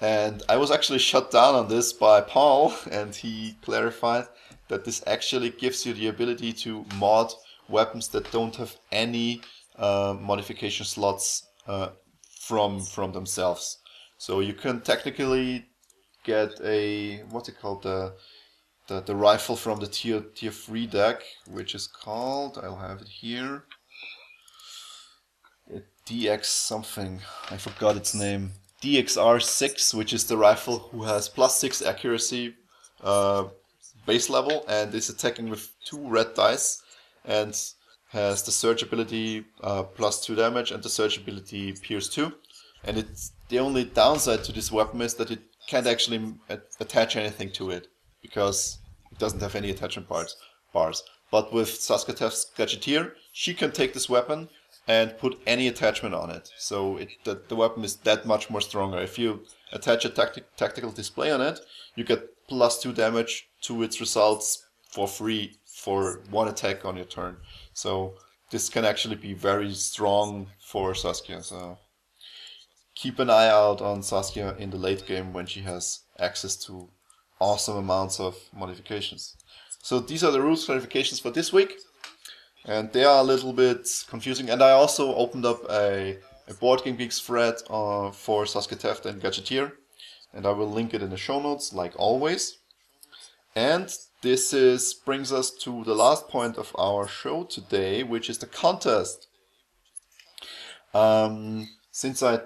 And 0.01 0.43
I 0.47 0.57
was 0.57 0.71
actually 0.71 0.99
shut 0.99 1.31
down 1.31 1.55
on 1.55 1.67
this 1.67 1.91
by 1.91 2.21
Paul, 2.21 2.73
and 2.91 3.13
he 3.13 3.57
clarified 3.61 4.27
that 4.67 4.85
this 4.85 5.03
actually 5.07 5.49
gives 5.49 5.85
you 5.85 5.93
the 5.93 6.07
ability 6.07 6.53
to 6.53 6.85
mod 6.95 7.33
weapons 7.69 8.07
that 8.09 8.31
don't 8.31 8.55
have 8.55 8.75
any 8.91 9.41
uh, 9.77 10.15
modification 10.19 10.85
slots 10.85 11.47
uh, 11.67 11.89
from 12.41 12.81
from 12.81 13.11
themselves. 13.13 13.77
So 14.17 14.39
you 14.39 14.53
can 14.53 14.81
technically 14.81 15.65
get 16.23 16.59
a 16.63 17.23
what's 17.29 17.49
it 17.49 17.59
called 17.59 17.83
the 17.83 18.15
the, 18.87 19.01
the 19.01 19.15
rifle 19.15 19.55
from 19.55 19.79
the 19.79 19.87
tier 19.87 20.21
tier 20.35 20.51
three 20.51 20.87
deck, 20.87 21.21
which 21.47 21.75
is 21.75 21.87
called 21.87 22.59
I'll 22.61 22.75
have 22.77 23.01
it 23.01 23.07
here. 23.07 23.63
DX 26.05 26.45
something 26.45 27.21
I 27.51 27.57
forgot 27.57 27.95
its 27.95 28.15
name. 28.15 28.53
DXR6, 28.81 29.93
which 29.93 30.13
is 30.13 30.25
the 30.25 30.37
rifle 30.37 30.79
who 30.91 31.03
has 31.03 31.29
plus 31.29 31.59
six 31.59 31.81
accuracy 31.81 32.55
uh, 33.03 33.43
base 34.07 34.29
level 34.29 34.65
and 34.67 34.95
is 34.95 35.09
attacking 35.09 35.49
with 35.49 35.69
two 35.85 36.09
red 36.09 36.33
dice 36.33 36.81
and 37.25 37.55
has 38.09 38.43
the 38.43 38.51
surge 38.51 38.81
ability 38.81 39.45
uh, 39.61 39.83
plus 39.83 40.25
2 40.25 40.35
damage 40.35 40.71
and 40.71 40.81
the 40.81 40.89
surge 40.89 41.17
ability 41.17 41.73
pierce 41.73 42.09
2. 42.09 42.31
And 42.83 42.97
it's 42.97 43.33
the 43.49 43.59
only 43.59 43.83
downside 43.83 44.43
to 44.45 44.51
this 44.51 44.71
weapon 44.71 45.01
is 45.01 45.13
that 45.15 45.31
it 45.31 45.39
can't 45.67 45.87
actually 45.87 46.33
attach 46.79 47.15
anything 47.15 47.51
to 47.51 47.69
it 47.69 47.87
because 48.21 48.79
it 49.11 49.19
doesn't 49.19 49.41
have 49.41 49.55
any 49.55 49.69
attachment 49.69 50.09
parts 50.09 50.35
bars. 50.73 51.03
But 51.31 51.53
with 51.53 51.69
Saska 51.69 52.15
Teft's 52.15 52.47
Gadgeteer, 52.57 53.13
she 53.31 53.53
can 53.53 53.71
take 53.71 53.93
this 53.93 54.09
weapon 54.09 54.49
and 54.87 55.17
put 55.19 55.39
any 55.45 55.67
attachment 55.67 56.15
on 56.15 56.31
it. 56.31 56.49
So 56.57 56.97
it, 56.97 57.09
the, 57.23 57.41
the 57.47 57.55
weapon 57.55 57.83
is 57.83 57.97
that 57.97 58.25
much 58.25 58.49
more 58.49 58.61
stronger. 58.61 58.97
If 58.97 59.19
you 59.19 59.45
attach 59.71 60.05
a 60.05 60.09
tactic, 60.09 60.55
tactical 60.55 60.91
display 60.91 61.31
on 61.31 61.41
it, 61.41 61.59
you 61.95 62.03
get 62.03 62.47
plus 62.47 62.81
2 62.81 62.93
damage 62.93 63.47
to 63.61 63.83
its 63.83 63.99
results 63.99 64.65
for 64.89 65.07
free 65.07 65.57
for 65.79 66.21
one 66.29 66.47
attack 66.47 66.83
on 66.83 66.97
your 66.97 67.05
turn. 67.05 67.37
So 67.73 68.15
this 68.51 68.69
can 68.69 68.83
actually 68.85 69.15
be 69.15 69.33
very 69.33 69.73
strong 69.73 70.47
for 70.59 70.93
Saska. 70.93 71.43
So 71.43 71.77
keep 72.95 73.19
an 73.19 73.29
eye 73.29 73.47
out 73.47 73.81
on 73.81 74.01
Saska 74.01 74.57
in 74.59 74.71
the 74.71 74.77
late 74.77 75.05
game 75.05 75.31
when 75.31 75.45
she 75.45 75.61
has 75.61 76.01
access 76.19 76.57
to 76.65 76.89
awesome 77.39 77.77
amounts 77.77 78.19
of 78.19 78.35
modifications. 78.53 79.37
So 79.81 79.99
these 79.99 80.23
are 80.23 80.31
the 80.31 80.41
rules 80.41 80.67
clarifications 80.67 81.21
for 81.21 81.31
this 81.31 81.53
week. 81.53 81.73
And 82.65 82.91
they 82.91 83.05
are 83.05 83.19
a 83.19 83.23
little 83.33 83.53
bit 83.53 83.87
confusing. 84.09 84.49
And 84.49 84.61
I 84.61 84.71
also 84.71 85.15
opened 85.15 85.45
up 85.45 85.63
a, 85.69 86.17
a 86.49 86.53
Board 86.55 86.83
Game 86.83 86.97
Geeks 86.97 87.21
thread 87.21 87.55
uh, 87.69 88.11
for 88.11 88.43
Saska 88.43 88.75
Teft 88.75 89.05
and 89.05 89.21
Gadgeteer. 89.21 89.71
And 90.33 90.45
I 90.45 90.51
will 90.51 90.69
link 90.69 90.93
it 90.93 91.01
in 91.01 91.09
the 91.09 91.17
show 91.17 91.39
notes, 91.39 91.73
like 91.73 91.93
always. 91.95 92.57
And 93.55 93.89
this 94.21 94.53
is 94.53 94.93
brings 94.93 95.31
us 95.31 95.51
to 95.51 95.83
the 95.83 95.95
last 95.95 96.27
point 96.27 96.57
of 96.57 96.75
our 96.77 97.07
show 97.07 97.43
today, 97.43 98.03
which 98.03 98.29
is 98.29 98.37
the 98.37 98.45
contest. 98.45 99.27
Um, 100.93 101.69
since 101.91 102.21
I 102.23 102.41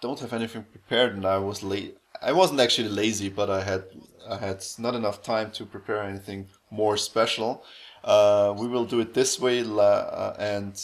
don't 0.00 0.20
have 0.20 0.32
anything 0.32 0.64
prepared 0.64 1.14
and 1.14 1.26
I 1.26 1.38
was 1.38 1.62
late, 1.62 1.98
I 2.22 2.32
wasn't 2.32 2.60
actually 2.60 2.88
lazy, 2.88 3.28
but 3.28 3.50
I 3.50 3.62
had 3.62 3.84
I 4.28 4.36
had 4.36 4.64
not 4.78 4.94
enough 4.94 5.22
time 5.22 5.50
to 5.52 5.66
prepare 5.66 6.02
anything 6.02 6.48
more 6.70 6.96
special. 6.96 7.64
Uh, 8.04 8.54
we 8.56 8.66
will 8.66 8.84
do 8.84 9.00
it 9.00 9.14
this 9.14 9.38
way, 9.40 9.62
uh, 9.62 10.34
and 10.38 10.82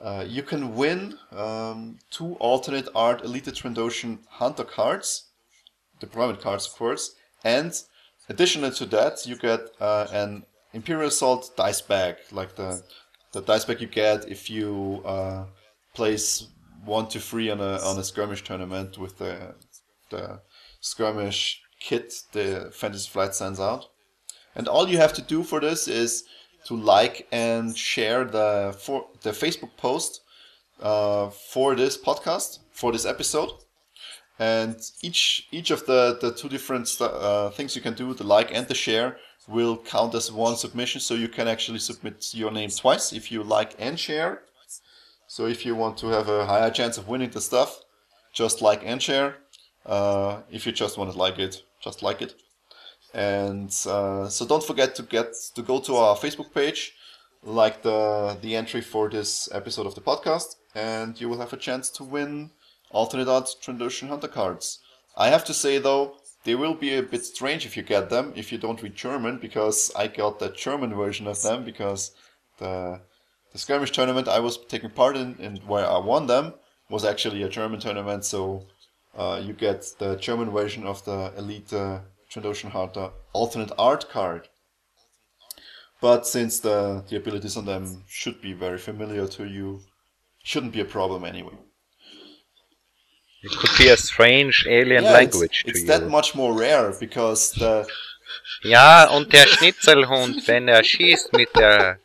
uh, 0.00 0.24
you 0.26 0.42
can 0.42 0.74
win 0.74 1.18
um, 1.32 1.98
two 2.10 2.34
alternate 2.34 2.88
art 2.94 3.24
Elite 3.24 3.44
Trandoshan 3.46 4.18
Hunter 4.28 4.64
cards, 4.64 5.26
deployment 6.00 6.40
cards, 6.40 6.66
of 6.66 6.72
course, 6.72 7.14
and 7.44 7.72
Additionally 8.28 8.70
to 8.72 8.86
that, 8.86 9.26
you 9.26 9.36
get 9.36 9.60
uh, 9.80 10.06
an 10.12 10.44
Imperial 10.72 11.08
Assault 11.08 11.56
dice 11.56 11.80
bag, 11.80 12.16
like 12.30 12.54
the 12.56 12.82
the 13.32 13.42
dice 13.42 13.64
bag 13.64 13.80
you 13.80 13.86
get 13.86 14.28
if 14.28 14.50
you 14.50 15.02
uh, 15.04 15.44
place 15.94 16.48
one 16.84 17.08
to 17.08 17.20
three 17.20 17.50
on 17.50 17.60
a 17.60 17.78
on 17.82 17.98
a 17.98 18.04
skirmish 18.04 18.44
tournament 18.44 18.98
with 18.98 19.18
the 19.18 19.54
the 20.10 20.40
skirmish 20.80 21.62
kit 21.80 22.12
the 22.32 22.70
Fantasy 22.72 23.08
Flight 23.08 23.34
sends 23.34 23.60
out. 23.60 23.86
And 24.54 24.68
all 24.68 24.88
you 24.88 24.98
have 24.98 25.12
to 25.14 25.22
do 25.22 25.42
for 25.42 25.60
this 25.60 25.88
is 25.88 26.24
to 26.66 26.74
like 26.74 27.26
and 27.32 27.76
share 27.76 28.24
the 28.24 28.76
for 28.78 29.06
the 29.22 29.30
Facebook 29.30 29.76
post 29.76 30.20
uh, 30.80 31.30
for 31.30 31.74
this 31.74 31.96
podcast, 31.96 32.58
for 32.72 32.92
this 32.92 33.06
episode. 33.06 33.50
And 34.38 34.76
each 35.02 35.48
each 35.50 35.70
of 35.70 35.84
the, 35.86 36.16
the 36.20 36.32
two 36.32 36.48
different 36.48 36.96
uh, 37.00 37.50
things 37.50 37.74
you 37.74 37.82
can 37.82 37.94
do, 37.94 38.14
the 38.14 38.24
like 38.24 38.54
and 38.54 38.68
the 38.68 38.74
share, 38.74 39.16
will 39.48 39.76
count 39.76 40.14
as 40.14 40.30
one 40.30 40.56
submission. 40.56 41.00
So 41.00 41.14
you 41.14 41.28
can 41.28 41.48
actually 41.48 41.80
submit 41.80 42.34
your 42.34 42.52
name 42.52 42.70
twice 42.70 43.12
if 43.12 43.32
you 43.32 43.42
like 43.42 43.74
and 43.78 43.98
share. 43.98 44.42
So 45.26 45.46
if 45.46 45.66
you 45.66 45.74
want 45.74 45.98
to 45.98 46.06
have 46.08 46.28
a 46.28 46.46
higher 46.46 46.70
chance 46.70 46.98
of 46.98 47.08
winning 47.08 47.30
the 47.30 47.40
stuff, 47.40 47.80
just 48.32 48.62
like 48.62 48.82
and 48.84 49.02
share. 49.02 49.36
Uh, 49.84 50.42
if 50.50 50.66
you 50.66 50.72
just 50.72 50.98
want 50.98 51.10
to 51.10 51.18
like 51.18 51.38
it, 51.38 51.62
just 51.80 52.02
like 52.02 52.22
it. 52.22 52.34
And 53.14 53.74
uh, 53.86 54.28
so 54.28 54.46
don't 54.46 54.62
forget 54.62 54.94
to 54.96 55.02
get 55.02 55.34
to 55.54 55.62
go 55.62 55.80
to 55.80 55.96
our 55.96 56.16
Facebook 56.16 56.52
page, 56.54 56.94
like 57.42 57.82
the 57.82 58.36
the 58.40 58.54
entry 58.54 58.82
for 58.82 59.08
this 59.08 59.48
episode 59.52 59.86
of 59.86 59.94
the 59.94 60.00
podcast, 60.00 60.56
and 60.74 61.18
you 61.20 61.28
will 61.28 61.38
have 61.38 61.52
a 61.52 61.56
chance 61.56 61.88
to 61.90 62.04
win 62.04 62.50
alternate 62.90 63.26
Trandoshan 63.26 64.08
Hunter 64.08 64.28
cards. 64.28 64.80
I 65.16 65.28
have 65.28 65.44
to 65.46 65.54
say 65.54 65.78
though, 65.78 66.16
they 66.44 66.54
will 66.54 66.74
be 66.74 66.94
a 66.94 67.02
bit 67.02 67.24
strange 67.24 67.66
if 67.66 67.76
you 67.76 67.82
get 67.82 68.10
them 68.10 68.32
if 68.36 68.52
you 68.52 68.58
don't 68.58 68.82
read 68.82 68.94
German, 68.94 69.38
because 69.38 69.90
I 69.96 70.06
got 70.06 70.38
the 70.38 70.50
German 70.50 70.94
version 70.94 71.26
of 71.26 71.42
them 71.42 71.64
because 71.64 72.12
the 72.58 73.00
the 73.52 73.58
skirmish 73.58 73.92
tournament 73.92 74.28
I 74.28 74.40
was 74.40 74.58
taking 74.68 74.90
part 74.90 75.16
in 75.16 75.36
and 75.40 75.58
where 75.66 75.86
I 75.86 75.98
won 75.98 76.26
them 76.26 76.54
was 76.90 77.04
actually 77.04 77.42
a 77.42 77.48
German 77.48 77.80
tournament, 77.80 78.24
so 78.24 78.66
uh, 79.16 79.40
you 79.42 79.52
get 79.52 79.86
the 79.98 80.16
German 80.16 80.50
version 80.50 80.86
of 80.86 81.04
the 81.04 81.32
Elite 81.36 81.72
uh, 81.72 82.00
Trandoshan 82.30 82.70
Hunter 82.70 83.10
alternate 83.32 83.72
art 83.78 84.08
card. 84.10 84.48
But 86.00 86.26
since 86.26 86.60
the, 86.60 87.04
the 87.08 87.16
abilities 87.16 87.56
on 87.56 87.64
them 87.64 88.04
should 88.06 88.40
be 88.40 88.52
very 88.52 88.78
familiar 88.78 89.26
to 89.28 89.44
you, 89.44 89.80
shouldn't 90.44 90.72
be 90.72 90.80
a 90.80 90.84
problem 90.84 91.24
anyway. 91.24 91.58
It 93.42 93.52
could 93.56 93.70
be 93.78 93.88
a 93.88 93.96
strange 93.96 94.66
alien 94.68 95.04
Yeah, 95.04 95.12
language 95.12 95.50
it's, 95.50 95.62
to 95.64 95.70
it's 95.70 95.80
you. 95.82 95.86
that 95.86 96.08
much 96.08 96.34
more 96.34 96.52
rare 96.58 96.92
because 96.98 97.52
the 97.58 97.86
Ja, 98.64 99.04
und 99.10 99.32
der 99.32 99.46
Schnitzelhund, 99.46 100.42
wenn 100.48 100.66
er 100.68 100.82
schießt 100.82 101.32
mit 101.32 101.48
der, 101.54 101.98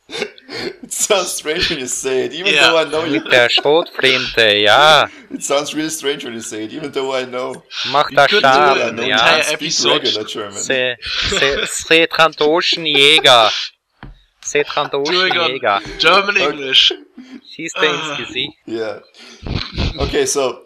it 0.84 0.92
sounds 0.94 1.40
strange 1.40 1.68
when 1.72 1.80
you 1.80 1.88
say 1.88 2.26
it, 2.26 2.34
even 2.34 2.54
Yeah. 2.54 2.70
though 2.70 2.78
I 2.80 2.86
know 2.86 3.06
you. 3.06 3.12
mit 3.14 3.32
der 3.32 3.50
Schrotflinte, 3.50 4.58
ja, 4.58 5.10
It 5.32 5.44
sounds 5.44 5.74
really 5.74 5.90
strange 5.90 6.24
when 6.26 6.34
you 6.36 6.42
say 6.42 6.66
it, 6.66 6.72
even 6.74 6.92
though 6.94 7.12
I 7.18 7.26
know. 7.26 7.64
macht 7.92 8.14
er 8.16 8.26
it. 8.32 8.42
Schaden, 8.42 8.98
ja. 9.04 9.18
entire 9.18 9.54
episode. 9.54 10.26
German. 10.26 10.54
Se, 10.54 10.96
se, 11.30 11.66
Setrandoschenjäger. 11.66 13.52
Setrandoschenjäger. 14.42 15.82
German 16.00 16.36
Okay. 16.38 16.50
English. 16.50 16.94
Schießt 17.56 17.78
er 17.78 17.90
Ah. 17.90 17.94
ins 18.20 18.28
Gesicht. 18.28 18.58
Yeah. 18.68 19.02
Okay, 19.98 20.26
so 20.26 20.60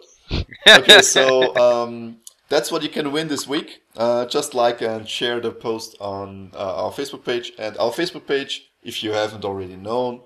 okay, 0.68 1.02
so 1.16 1.54
um, 1.56 2.18
that's 2.48 2.70
what 2.72 2.82
you 2.82 2.88
can 2.88 3.12
win 3.12 3.28
this 3.28 3.46
week. 3.46 3.82
Uh, 3.96 4.26
just 4.26 4.54
like 4.54 4.80
and 4.80 5.08
share 5.08 5.40
the 5.40 5.50
post 5.50 5.96
on 6.00 6.50
uh, 6.54 6.84
our 6.84 6.92
Facebook 6.92 7.24
page. 7.24 7.52
And 7.58 7.76
our 7.78 7.90
Facebook 7.90 8.26
page, 8.26 8.70
if 8.82 9.02
you 9.02 9.12
haven't 9.12 9.44
already 9.44 9.76
known, 9.76 10.22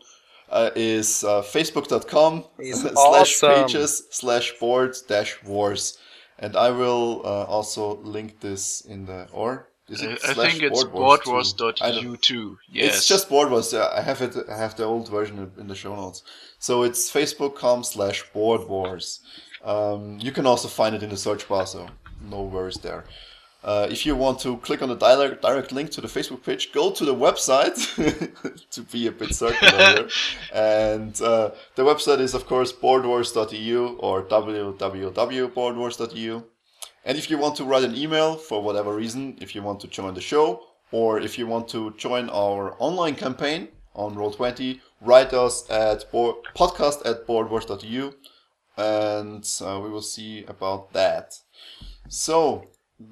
uh, 0.51 0.70
is 0.77 1.24
uh, 1.24 1.43
facebook.com 1.43 2.45
Is 2.59 2.81
slash 2.83 2.97
awesome. 3.43 3.55
pages 3.65 4.03
slash 4.11 4.53
board 4.59 4.97
dash 5.09 5.43
wars. 5.43 5.99
And 6.39 6.57
I 6.57 6.70
will 6.70 7.23
uh, 7.24 7.45
also 7.45 7.97
link 7.99 8.41
this 8.41 8.81
in 8.83 9.07
the 9.07 9.29
or 9.33 9.69
is 9.89 10.03
I, 10.03 10.07
it 10.12 10.20
I 10.29 10.35
think 10.35 10.62
it's 10.62 10.85
board 10.85 11.20
wars 11.27 11.53
too? 11.53 11.73
I 11.81 11.91
don't- 11.93 12.20
too. 12.20 12.59
Yes. 12.70 12.97
it's 12.99 13.07
just 13.09 13.29
board 13.29 13.51
wars. 13.51 13.73
I 13.74 14.01
have 14.01 14.20
it. 14.23 14.37
I 14.49 14.57
have 14.57 14.77
the 14.77 14.85
old 14.85 15.09
version 15.09 15.39
in- 15.39 15.53
in 15.61 15.66
the 15.69 15.74
show 15.74 15.95
notes. 15.95 16.23
So 16.59 16.83
it's 16.83 17.11
facebook.com 17.11 17.85
slash 17.85 18.23
board 18.33 18.69
wars. 18.69 19.20
Um, 19.65 20.19
you 20.21 20.33
can 20.33 20.47
also 20.47 20.69
find 20.69 20.95
it 20.95 21.03
in 21.03 21.11
the 21.11 21.17
search 21.17 21.49
bar, 21.49 21.67
so 21.67 21.89
no 22.31 22.43
worries 22.43 22.79
there. 22.79 23.05
Uh, 23.65 23.87
if 23.89 24.05
you 24.05 24.17
want 24.17 24.41
to 24.41 24.57
click 24.57 24.83
on 24.83 24.89
the 24.89 24.97
direct, 24.97 25.41
direct 25.41 25.71
link 25.71 25.89
to 25.91 26.01
the 26.01 26.09
Facebook 26.09 26.43
page, 26.43 26.73
go 26.73 26.91
to 26.91 27.05
the 27.05 27.15
website 27.15 27.77
to 28.71 28.83
be 28.83 29.07
a 29.07 29.13
bit 29.13 29.33
circular 29.35 29.79
here. 29.79 30.09
And 30.53 31.23
uh, 31.23 31.53
the 31.77 31.85
website 31.85 32.19
is, 32.19 32.35
of 32.35 32.47
course, 32.47 32.73
boardwars.eu 32.73 33.97
or 34.01 34.25
www.boardwars.eu. 34.25 36.43
And 37.05 37.19
if 37.19 37.29
you 37.31 37.39
want 37.39 37.57
to 37.57 37.65
write 37.65 37.83
an 37.85 37.97
email 37.97 38.37
for 38.37 38.63
whatever 38.63 38.97
reason, 38.97 39.37
if 39.41 39.55
you 39.55 39.63
want 39.63 39.79
to 39.81 39.87
join 39.87 40.15
the 40.15 40.21
show, 40.21 40.65
or 40.91 41.21
if 41.21 41.39
you 41.39 41.47
want 41.47 41.69
to 41.69 41.95
join 41.97 42.29
our 42.31 42.75
online 42.81 43.15
campaign 43.15 43.69
on 43.95 44.17
Roll20, 44.17 44.81
write 45.01 45.33
us 45.33 45.71
at 45.71 46.11
board, 46.11 46.35
podcast 46.57 47.07
at 47.07 47.29
boardwars.eu 47.29 48.13
and 48.77 49.49
uh, 49.61 49.81
we 49.82 49.90
will 49.90 50.03
see 50.03 50.44
about 50.44 50.93
that. 50.93 51.35
So, 52.09 52.66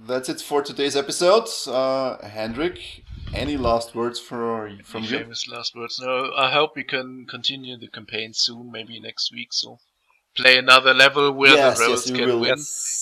that's 0.07 0.29
it 0.29 0.41
for 0.41 0.63
today's 0.63 0.97
episode. 0.97 1.49
Uh, 1.67 2.19
Hendrik, 2.27 3.05
any 3.35 3.57
last 3.57 3.95
words 3.95 4.19
for, 4.19 4.71
from 4.85 5.03
you? 5.05 5.19
famous 5.19 5.49
last 5.49 5.75
words. 5.75 6.01
No, 6.01 6.33
I 6.37 6.51
hope 6.51 6.77
we 6.77 6.85
can 6.85 7.27
continue 7.29 7.77
the 7.77 7.89
campaign 7.89 8.33
soon, 8.35 8.71
maybe 8.71 9.01
next 9.01 9.33
week. 9.33 9.53
So 9.53 9.79
play 10.37 10.59
another 10.59 10.95
level 10.95 11.33
where 11.33 11.55
Yes, 11.55 11.79
the 11.79 11.85
rebels 11.85 12.07
yes, 12.07 12.13
we 12.13 12.19
can 12.19 12.29
will. 12.29 12.41
win. 12.41 12.49
Yes. 12.51 12.97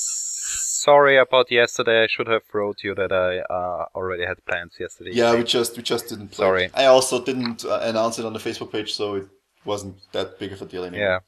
Sorry 0.81 1.19
about 1.19 1.51
yesterday. 1.51 2.05
I 2.05 2.07
should 2.07 2.29
have 2.29 2.43
wrote 2.53 2.79
you 2.83 2.95
that 2.95 3.13
I 3.13 3.41
uh, 3.53 3.87
already 3.95 4.25
had 4.25 4.45
plans 4.47 4.75
yesterday. 4.79 5.11
Yeah, 5.13 5.35
we 5.35 5.45
just 5.45 5.77
we 5.77 5.83
just 5.83 6.09
didn't 6.09 6.29
play. 6.29 6.45
Sorry. 6.45 6.71
I 6.75 6.87
also 6.87 7.23
didn't 7.23 7.65
uh, 7.65 7.81
announce 7.83 8.19
it 8.19 8.25
on 8.25 8.33
the 8.33 8.39
Facebook 8.39 8.73
page, 8.73 8.95
so 8.95 9.17
it 9.17 9.27
wasn't 9.65 9.97
that 10.13 10.39
big 10.39 10.53
of 10.53 10.63
a 10.63 10.65
deal 10.67 10.85
anymore. 10.85 11.07
Yeah. 11.07 11.19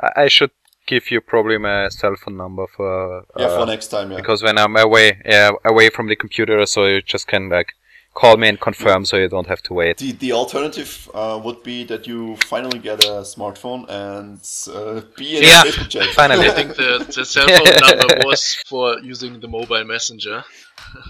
I, 0.00 0.22
I 0.24 0.28
should 0.28 0.50
give 0.86 1.10
you 1.10 1.20
probably 1.20 1.58
my 1.58 1.88
cell 1.88 2.16
phone 2.16 2.36
number 2.36 2.66
for. 2.66 3.18
Uh, 3.18 3.22
Yeah, 3.38 3.48
for 3.58 3.66
next 3.66 3.88
time. 3.88 4.10
Yeah. 4.10 4.16
because 4.16 4.42
when 4.42 4.58
I'm 4.58 4.76
away, 4.76 5.20
yeah, 5.24 5.50
away 5.64 5.90
from 5.90 6.08
the 6.08 6.16
computer, 6.16 6.64
so 6.66 6.86
you 6.86 7.02
just 7.02 7.26
can 7.26 7.48
like 7.50 7.72
call 8.14 8.36
me 8.36 8.48
and 8.48 8.58
confirm, 8.58 9.04
so 9.04 9.16
you 9.16 9.28
don't 9.28 9.46
have 9.46 9.62
to 9.62 9.74
wait. 9.74 9.98
The, 9.98 10.12
the 10.12 10.32
alternative 10.32 11.08
uh, 11.14 11.38
would 11.44 11.62
be 11.62 11.84
that 11.84 12.06
you 12.06 12.36
finally 12.36 12.78
get 12.80 13.04
a 13.04 13.22
smartphone 13.22 13.84
and 13.88 14.40
uh, 14.74 15.02
be 15.16 15.36
in 15.36 15.44
Yeah, 15.44 15.62
a 15.62 15.66
Facebook 15.66 15.88
chat. 15.90 16.08
finally. 16.14 16.48
I 16.48 16.50
think 16.52 16.74
the, 16.74 17.04
the 17.14 17.24
cell 17.24 17.46
phone 17.46 17.80
number 17.98 18.26
was 18.26 18.56
for 18.66 18.98
using 19.00 19.38
the 19.40 19.46
mobile 19.48 19.84
messenger, 19.84 20.42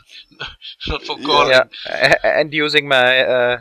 not 0.89 1.02
for 1.05 1.16
calling. 1.19 1.51
Yeah, 1.51 1.65
a- 1.86 2.27
and 2.39 2.52
using 2.52 2.89
my 2.89 3.20
uh, 3.20 3.59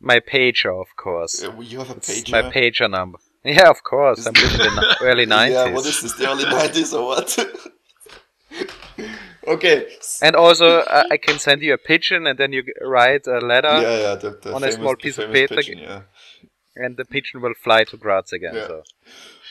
my 0.00 0.20
pager, 0.20 0.80
of 0.80 0.88
course. 0.96 1.42
Uh, 1.44 1.60
you 1.60 1.78
have 1.78 1.90
a 1.90 1.94
page. 2.00 2.30
My 2.30 2.42
pager 2.42 2.90
number. 2.90 3.18
Yeah, 3.44 3.70
of 3.70 3.82
course. 3.82 4.26
I'm 4.26 4.34
living 4.34 4.60
in 4.60 4.74
the 4.76 4.96
early 5.02 5.24
Yeah, 5.26 5.70
what 5.72 5.84
90s. 5.84 5.88
is 5.88 6.02
this? 6.02 6.12
The 6.14 6.28
early 6.28 6.44
90s 6.60 6.92
or 6.92 7.06
what? 7.06 7.38
okay. 9.46 9.86
And 10.22 10.36
also, 10.36 10.80
uh, 10.80 11.04
I 11.10 11.16
can 11.16 11.38
send 11.38 11.62
you 11.62 11.72
a 11.72 11.78
pigeon, 11.78 12.26
and 12.26 12.38
then 12.38 12.52
you 12.52 12.64
write 12.82 13.26
a 13.26 13.38
letter, 13.38 13.80
yeah, 13.80 13.98
yeah. 13.98 14.14
The, 14.16 14.38
the 14.42 14.54
on 14.54 14.64
a 14.64 14.72
small 14.72 14.94
piece 14.94 15.16
of 15.18 15.32
paper. 15.32 15.56
pigeon, 15.56 15.78
yeah. 15.78 16.02
and 16.76 16.96
the 16.96 17.04
pigeon 17.06 17.40
will 17.40 17.54
fly 17.54 17.84
to 17.84 17.96
Graz 17.96 18.32
again. 18.32 18.54
Yeah. 18.54 18.66
So 18.66 18.82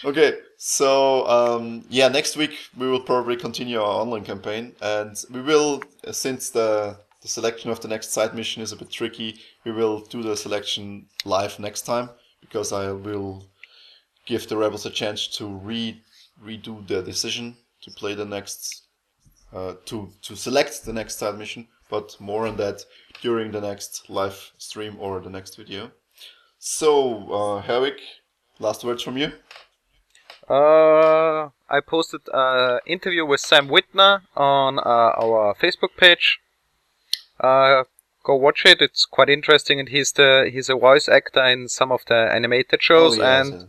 Okay, 0.06 0.40
so 0.58 1.28
um, 1.28 1.84
yeah, 1.90 2.08
next 2.08 2.38
week 2.38 2.58
we 2.78 2.88
will 2.88 3.02
probably 3.02 3.36
continue 3.36 3.82
our 3.82 4.02
online 4.02 4.24
campaign, 4.24 4.74
and 4.82 5.22
we 5.30 5.42
will, 5.42 5.84
uh, 6.08 6.14
since 6.14 6.52
the 6.52 6.98
the 7.22 7.28
selection 7.28 7.70
of 7.70 7.82
the 7.82 7.90
next 7.90 8.14
side 8.14 8.34
mission 8.34 8.64
is 8.64 8.72
a 8.72 8.78
bit 8.78 8.90
tricky, 8.90 9.40
we 9.66 9.74
will 9.74 10.00
do 10.00 10.24
the 10.24 10.38
selection 10.38 11.08
live 11.26 11.60
next 11.60 11.82
time 11.82 12.10
because 12.40 12.72
I 12.72 12.92
will 12.94 13.46
give 14.30 14.48
the 14.48 14.56
rebels 14.56 14.86
a 14.86 14.92
chance 15.02 15.28
to 15.38 15.46
re 15.70 15.84
redo 16.48 16.88
their 16.88 17.02
decision 17.02 17.58
to 17.84 17.90
play 18.00 18.14
the 18.16 18.30
next 18.36 18.84
uh, 19.54 19.74
to 19.90 20.10
to 20.22 20.36
select 20.36 20.86
the 20.86 20.94
next 20.94 21.18
side 21.20 21.38
mission. 21.38 21.68
But 21.90 22.16
more 22.20 22.48
on 22.48 22.56
that 22.58 22.86
during 23.22 23.52
the 23.52 23.62
next 23.70 24.10
live 24.10 24.40
stream 24.58 24.94
or 25.00 25.20
the 25.20 25.30
next 25.38 25.56
video. 25.56 25.92
So, 26.60 26.92
uh, 27.40 27.62
Herwig, 27.64 27.98
last 28.60 28.84
words 28.84 29.02
from 29.02 29.18
you. 29.18 29.32
Uh, 30.48 31.50
I 31.70 31.80
posted 31.88 32.22
an 32.32 32.80
interview 32.86 33.26
with 33.26 33.40
Sam 33.40 33.70
Witwer 33.70 34.22
on 34.36 34.80
uh, 34.80 34.82
our 35.24 35.56
Facebook 35.56 35.96
page. 35.98 36.40
Uh, 37.40 37.84
go 38.24 38.36
watch 38.36 38.66
it; 38.66 38.82
it's 38.82 39.06
quite 39.06 39.30
interesting, 39.30 39.80
and 39.80 39.90
he's 39.90 40.12
the 40.12 40.50
he's 40.54 40.70
a 40.70 40.76
voice 40.76 41.08
actor 41.10 41.46
in 41.46 41.68
some 41.70 41.92
of 41.92 42.02
the 42.08 42.20
animated 42.38 42.82
shows, 42.84 43.18
Oh, 43.18 43.22
yes, 43.22 43.48
and 43.48 43.68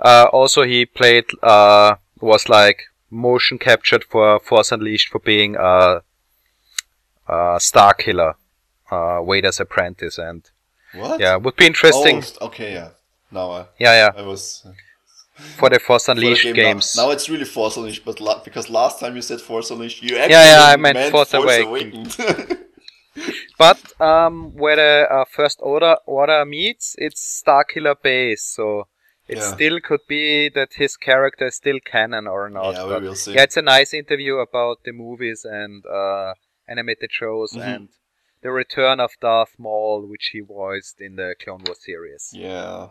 uh, 0.00 0.26
also 0.32 0.62
he 0.64 0.86
played 0.86 1.24
uh, 1.42 1.96
was 2.20 2.48
like 2.48 2.84
motion 3.10 3.58
captured 3.58 4.04
for 4.04 4.40
Force 4.40 4.72
Unleashed 4.72 5.08
for 5.08 5.18
being 5.18 5.56
a, 5.56 6.02
a 7.28 7.56
Star 7.60 7.94
Killer, 7.94 8.34
uh, 8.90 9.22
Vader's 9.22 9.60
apprentice, 9.60 10.18
and 10.18 10.42
What? 10.94 11.20
yeah, 11.20 11.36
would 11.36 11.56
be 11.56 11.66
interesting. 11.66 12.22
Oh, 12.40 12.46
okay, 12.46 12.72
yeah. 12.74 12.90
Now 13.30 13.50
I, 13.50 13.66
Yeah, 13.78 13.92
yeah, 13.92 14.22
I 14.22 14.22
was 14.26 14.66
for 15.38 15.68
the 15.70 15.78
Force 15.78 16.06
for 16.06 16.14
the 16.14 16.20
Unleashed 16.20 16.44
game 16.44 16.54
games. 16.54 16.96
Now, 16.96 17.06
now 17.06 17.10
it's 17.10 17.28
really 17.28 17.44
Force 17.44 17.76
Unleashed, 17.76 18.04
but 18.04 18.20
la- 18.20 18.42
because 18.42 18.68
last 18.70 19.00
time 19.00 19.16
you 19.16 19.22
said 19.22 19.40
Force 19.40 19.70
Unleashed, 19.70 20.02
you 20.02 20.16
actually 20.16 20.32
yeah, 20.32 20.64
I 20.64 20.76
meant 20.76 21.10
Force 21.10 21.34
Awakened. 21.34 22.16
But 23.58 23.78
um, 24.00 24.54
where 24.54 24.76
the 24.76 25.12
uh, 25.12 25.24
first 25.28 25.58
order 25.60 25.96
order 26.06 26.44
meets, 26.44 26.94
it's 26.98 27.20
Star 27.20 27.64
Killer 27.64 27.96
base. 28.00 28.44
So 28.44 28.86
It 29.28 29.36
Yeah. 29.38 29.54
still 29.54 29.78
could 29.80 30.00
be 30.08 30.48
that 30.50 30.74
his 30.74 30.96
character 30.96 31.46
is 31.48 31.56
still 31.56 31.80
canon 31.84 32.26
or 32.26 32.48
not. 32.48 32.74
yeah, 32.74 32.86
we 32.86 33.06
will 33.06 33.14
see. 33.14 33.34
yeah, 33.34 33.42
it's 33.42 33.56
a 33.58 33.62
nice 33.62 33.92
interview 33.92 34.36
about 34.38 34.84
the 34.84 34.92
movies 34.92 35.44
and 35.44 35.84
uh, 35.86 36.32
animated 36.66 37.10
shows 37.12 37.52
Mhm. 37.52 37.62
and 37.74 37.88
the 38.40 38.50
return 38.50 39.00
of 39.00 39.10
Darth 39.20 39.54
Maul, 39.58 40.06
which 40.06 40.30
he 40.32 40.40
voiced 40.40 41.00
in 41.00 41.16
the 41.16 41.34
Clone 41.42 41.62
Wars 41.66 41.82
series. 41.84 42.30
Yeah, 42.32 42.88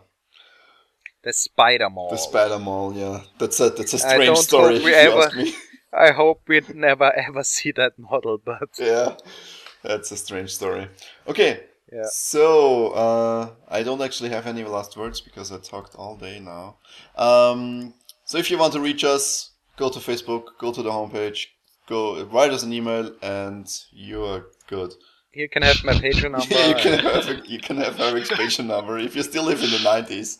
The 1.22 1.32
Spider 1.32 1.90
Maul. 1.90 2.10
the 2.10 2.18
Spider 2.18 2.58
Maul, 2.58 2.94
Yeah, 2.94 3.22
that's 3.38 3.58
a 3.60 3.70
that's 3.70 3.94
a 3.94 3.98
strange 3.98 4.38
story. 4.38 4.78
hope 4.78 4.92
ever-. 5.06 5.32
I 5.92 6.10
hope 6.12 6.42
we 6.46 6.60
never 6.74 7.10
ever 7.26 7.42
see 7.42 7.72
that 7.72 7.98
model, 7.98 8.38
but 8.38 8.68
yeah, 8.78 9.16
that's 9.82 10.12
a 10.12 10.16
strange 10.16 10.54
story. 10.54 10.86
Okay. 11.26 11.64
Yeah. 11.92 12.02
So 12.10 12.88
uh, 12.88 13.50
I 13.68 13.82
don't 13.82 14.02
actually 14.02 14.30
have 14.30 14.46
any 14.46 14.64
last 14.64 14.96
words 14.96 15.20
because 15.20 15.50
I 15.52 15.58
talked 15.58 15.94
all 15.96 16.16
day 16.16 16.38
now. 16.40 16.76
Um, 17.16 17.94
so 18.24 18.36
if 18.38 18.50
you 18.50 18.58
want 18.58 18.72
to 18.74 18.80
reach 18.80 19.04
us, 19.04 19.50
go 19.76 19.88
to 19.88 19.98
Facebook, 19.98 20.44
go 20.58 20.72
to 20.72 20.82
the 20.82 20.90
homepage, 20.90 21.46
go 21.88 22.22
write 22.24 22.50
us 22.50 22.62
an 22.62 22.72
email, 22.72 23.12
and 23.22 23.66
you 23.92 24.24
are 24.24 24.46
good. 24.66 24.92
you 25.32 25.48
can 25.48 25.62
have 25.62 25.82
my 25.84 25.92
Patreon 26.04 26.32
number. 26.32 26.46
Yeah, 26.54 26.68
you 26.68 26.74
can 26.74 26.98
have 26.98 27.28
a, 27.28 27.36
you 27.48 27.58
can 27.60 27.76
have 27.78 27.98
Eric's 28.00 28.30
patient 28.30 28.68
number 28.68 28.98
if 28.98 29.16
you 29.16 29.22
still 29.22 29.44
live 29.44 29.62
in 29.62 29.70
the 29.70 29.80
nineties. 29.82 30.38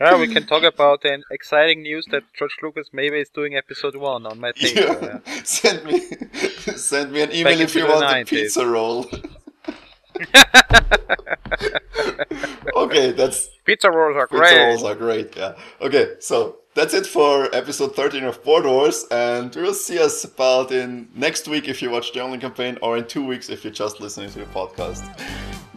Yeah, 0.00 0.18
we 0.18 0.28
can 0.32 0.46
talk 0.46 0.62
about 0.62 1.02
the 1.02 1.22
exciting 1.30 1.82
news 1.82 2.06
that 2.10 2.22
George 2.38 2.56
Lucas 2.62 2.88
maybe 2.92 3.18
is 3.20 3.28
doing 3.28 3.54
episode 3.56 3.96
one 3.96 4.24
on 4.26 4.40
my 4.40 4.52
Patreon. 4.60 5.02
Yeah. 5.26 5.42
send 5.44 5.84
me 5.84 6.00
send 6.90 7.12
me 7.12 7.20
an 7.22 7.32
email 7.34 7.60
if 7.60 7.74
you 7.74 7.86
want 7.86 8.02
a 8.04 8.06
90s. 8.24 8.28
pizza 8.28 8.66
roll. 8.66 9.06
okay, 12.76 13.12
that's 13.12 13.48
Pizza 13.64 13.90
rolls 13.90 14.16
are 14.16 14.26
pizza 14.26 14.38
great. 14.38 14.50
Pizza 14.50 14.66
rolls 14.66 14.84
are 14.84 14.94
great. 14.94 15.36
Yeah. 15.36 15.54
Okay, 15.80 16.14
so 16.20 16.56
that's 16.74 16.94
it 16.94 17.06
for 17.06 17.54
episode 17.54 17.94
thirteen 17.94 18.24
of 18.24 18.42
Board 18.44 18.64
Wars, 18.64 19.06
and 19.10 19.54
we 19.54 19.62
will 19.62 19.74
see 19.74 19.98
us 19.98 20.24
about 20.24 20.72
in 20.72 21.08
next 21.14 21.48
week 21.48 21.68
if 21.68 21.82
you 21.82 21.90
watch 21.90 22.12
the 22.12 22.20
only 22.20 22.38
campaign, 22.38 22.78
or 22.82 22.96
in 22.96 23.06
two 23.06 23.24
weeks 23.24 23.50
if 23.50 23.64
you're 23.64 23.72
just 23.72 24.00
listening 24.00 24.30
to 24.30 24.40
the 24.40 24.46
podcast. 24.46 25.04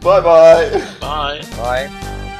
Bye 0.00 0.20
bye. 0.20 0.96
Bye. 1.00 1.42
Bye. 1.56 2.30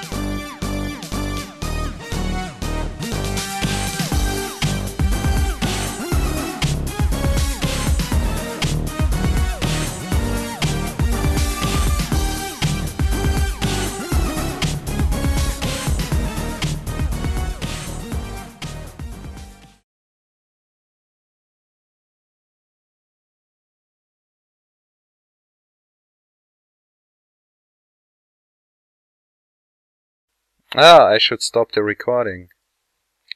Ah, 30.77 31.07
I 31.07 31.19
should 31.19 31.41
stop 31.41 31.71
the 31.71 31.85
recording. 31.85 32.49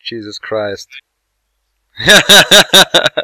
Jesus 0.02 0.38
Christ. 0.38 0.88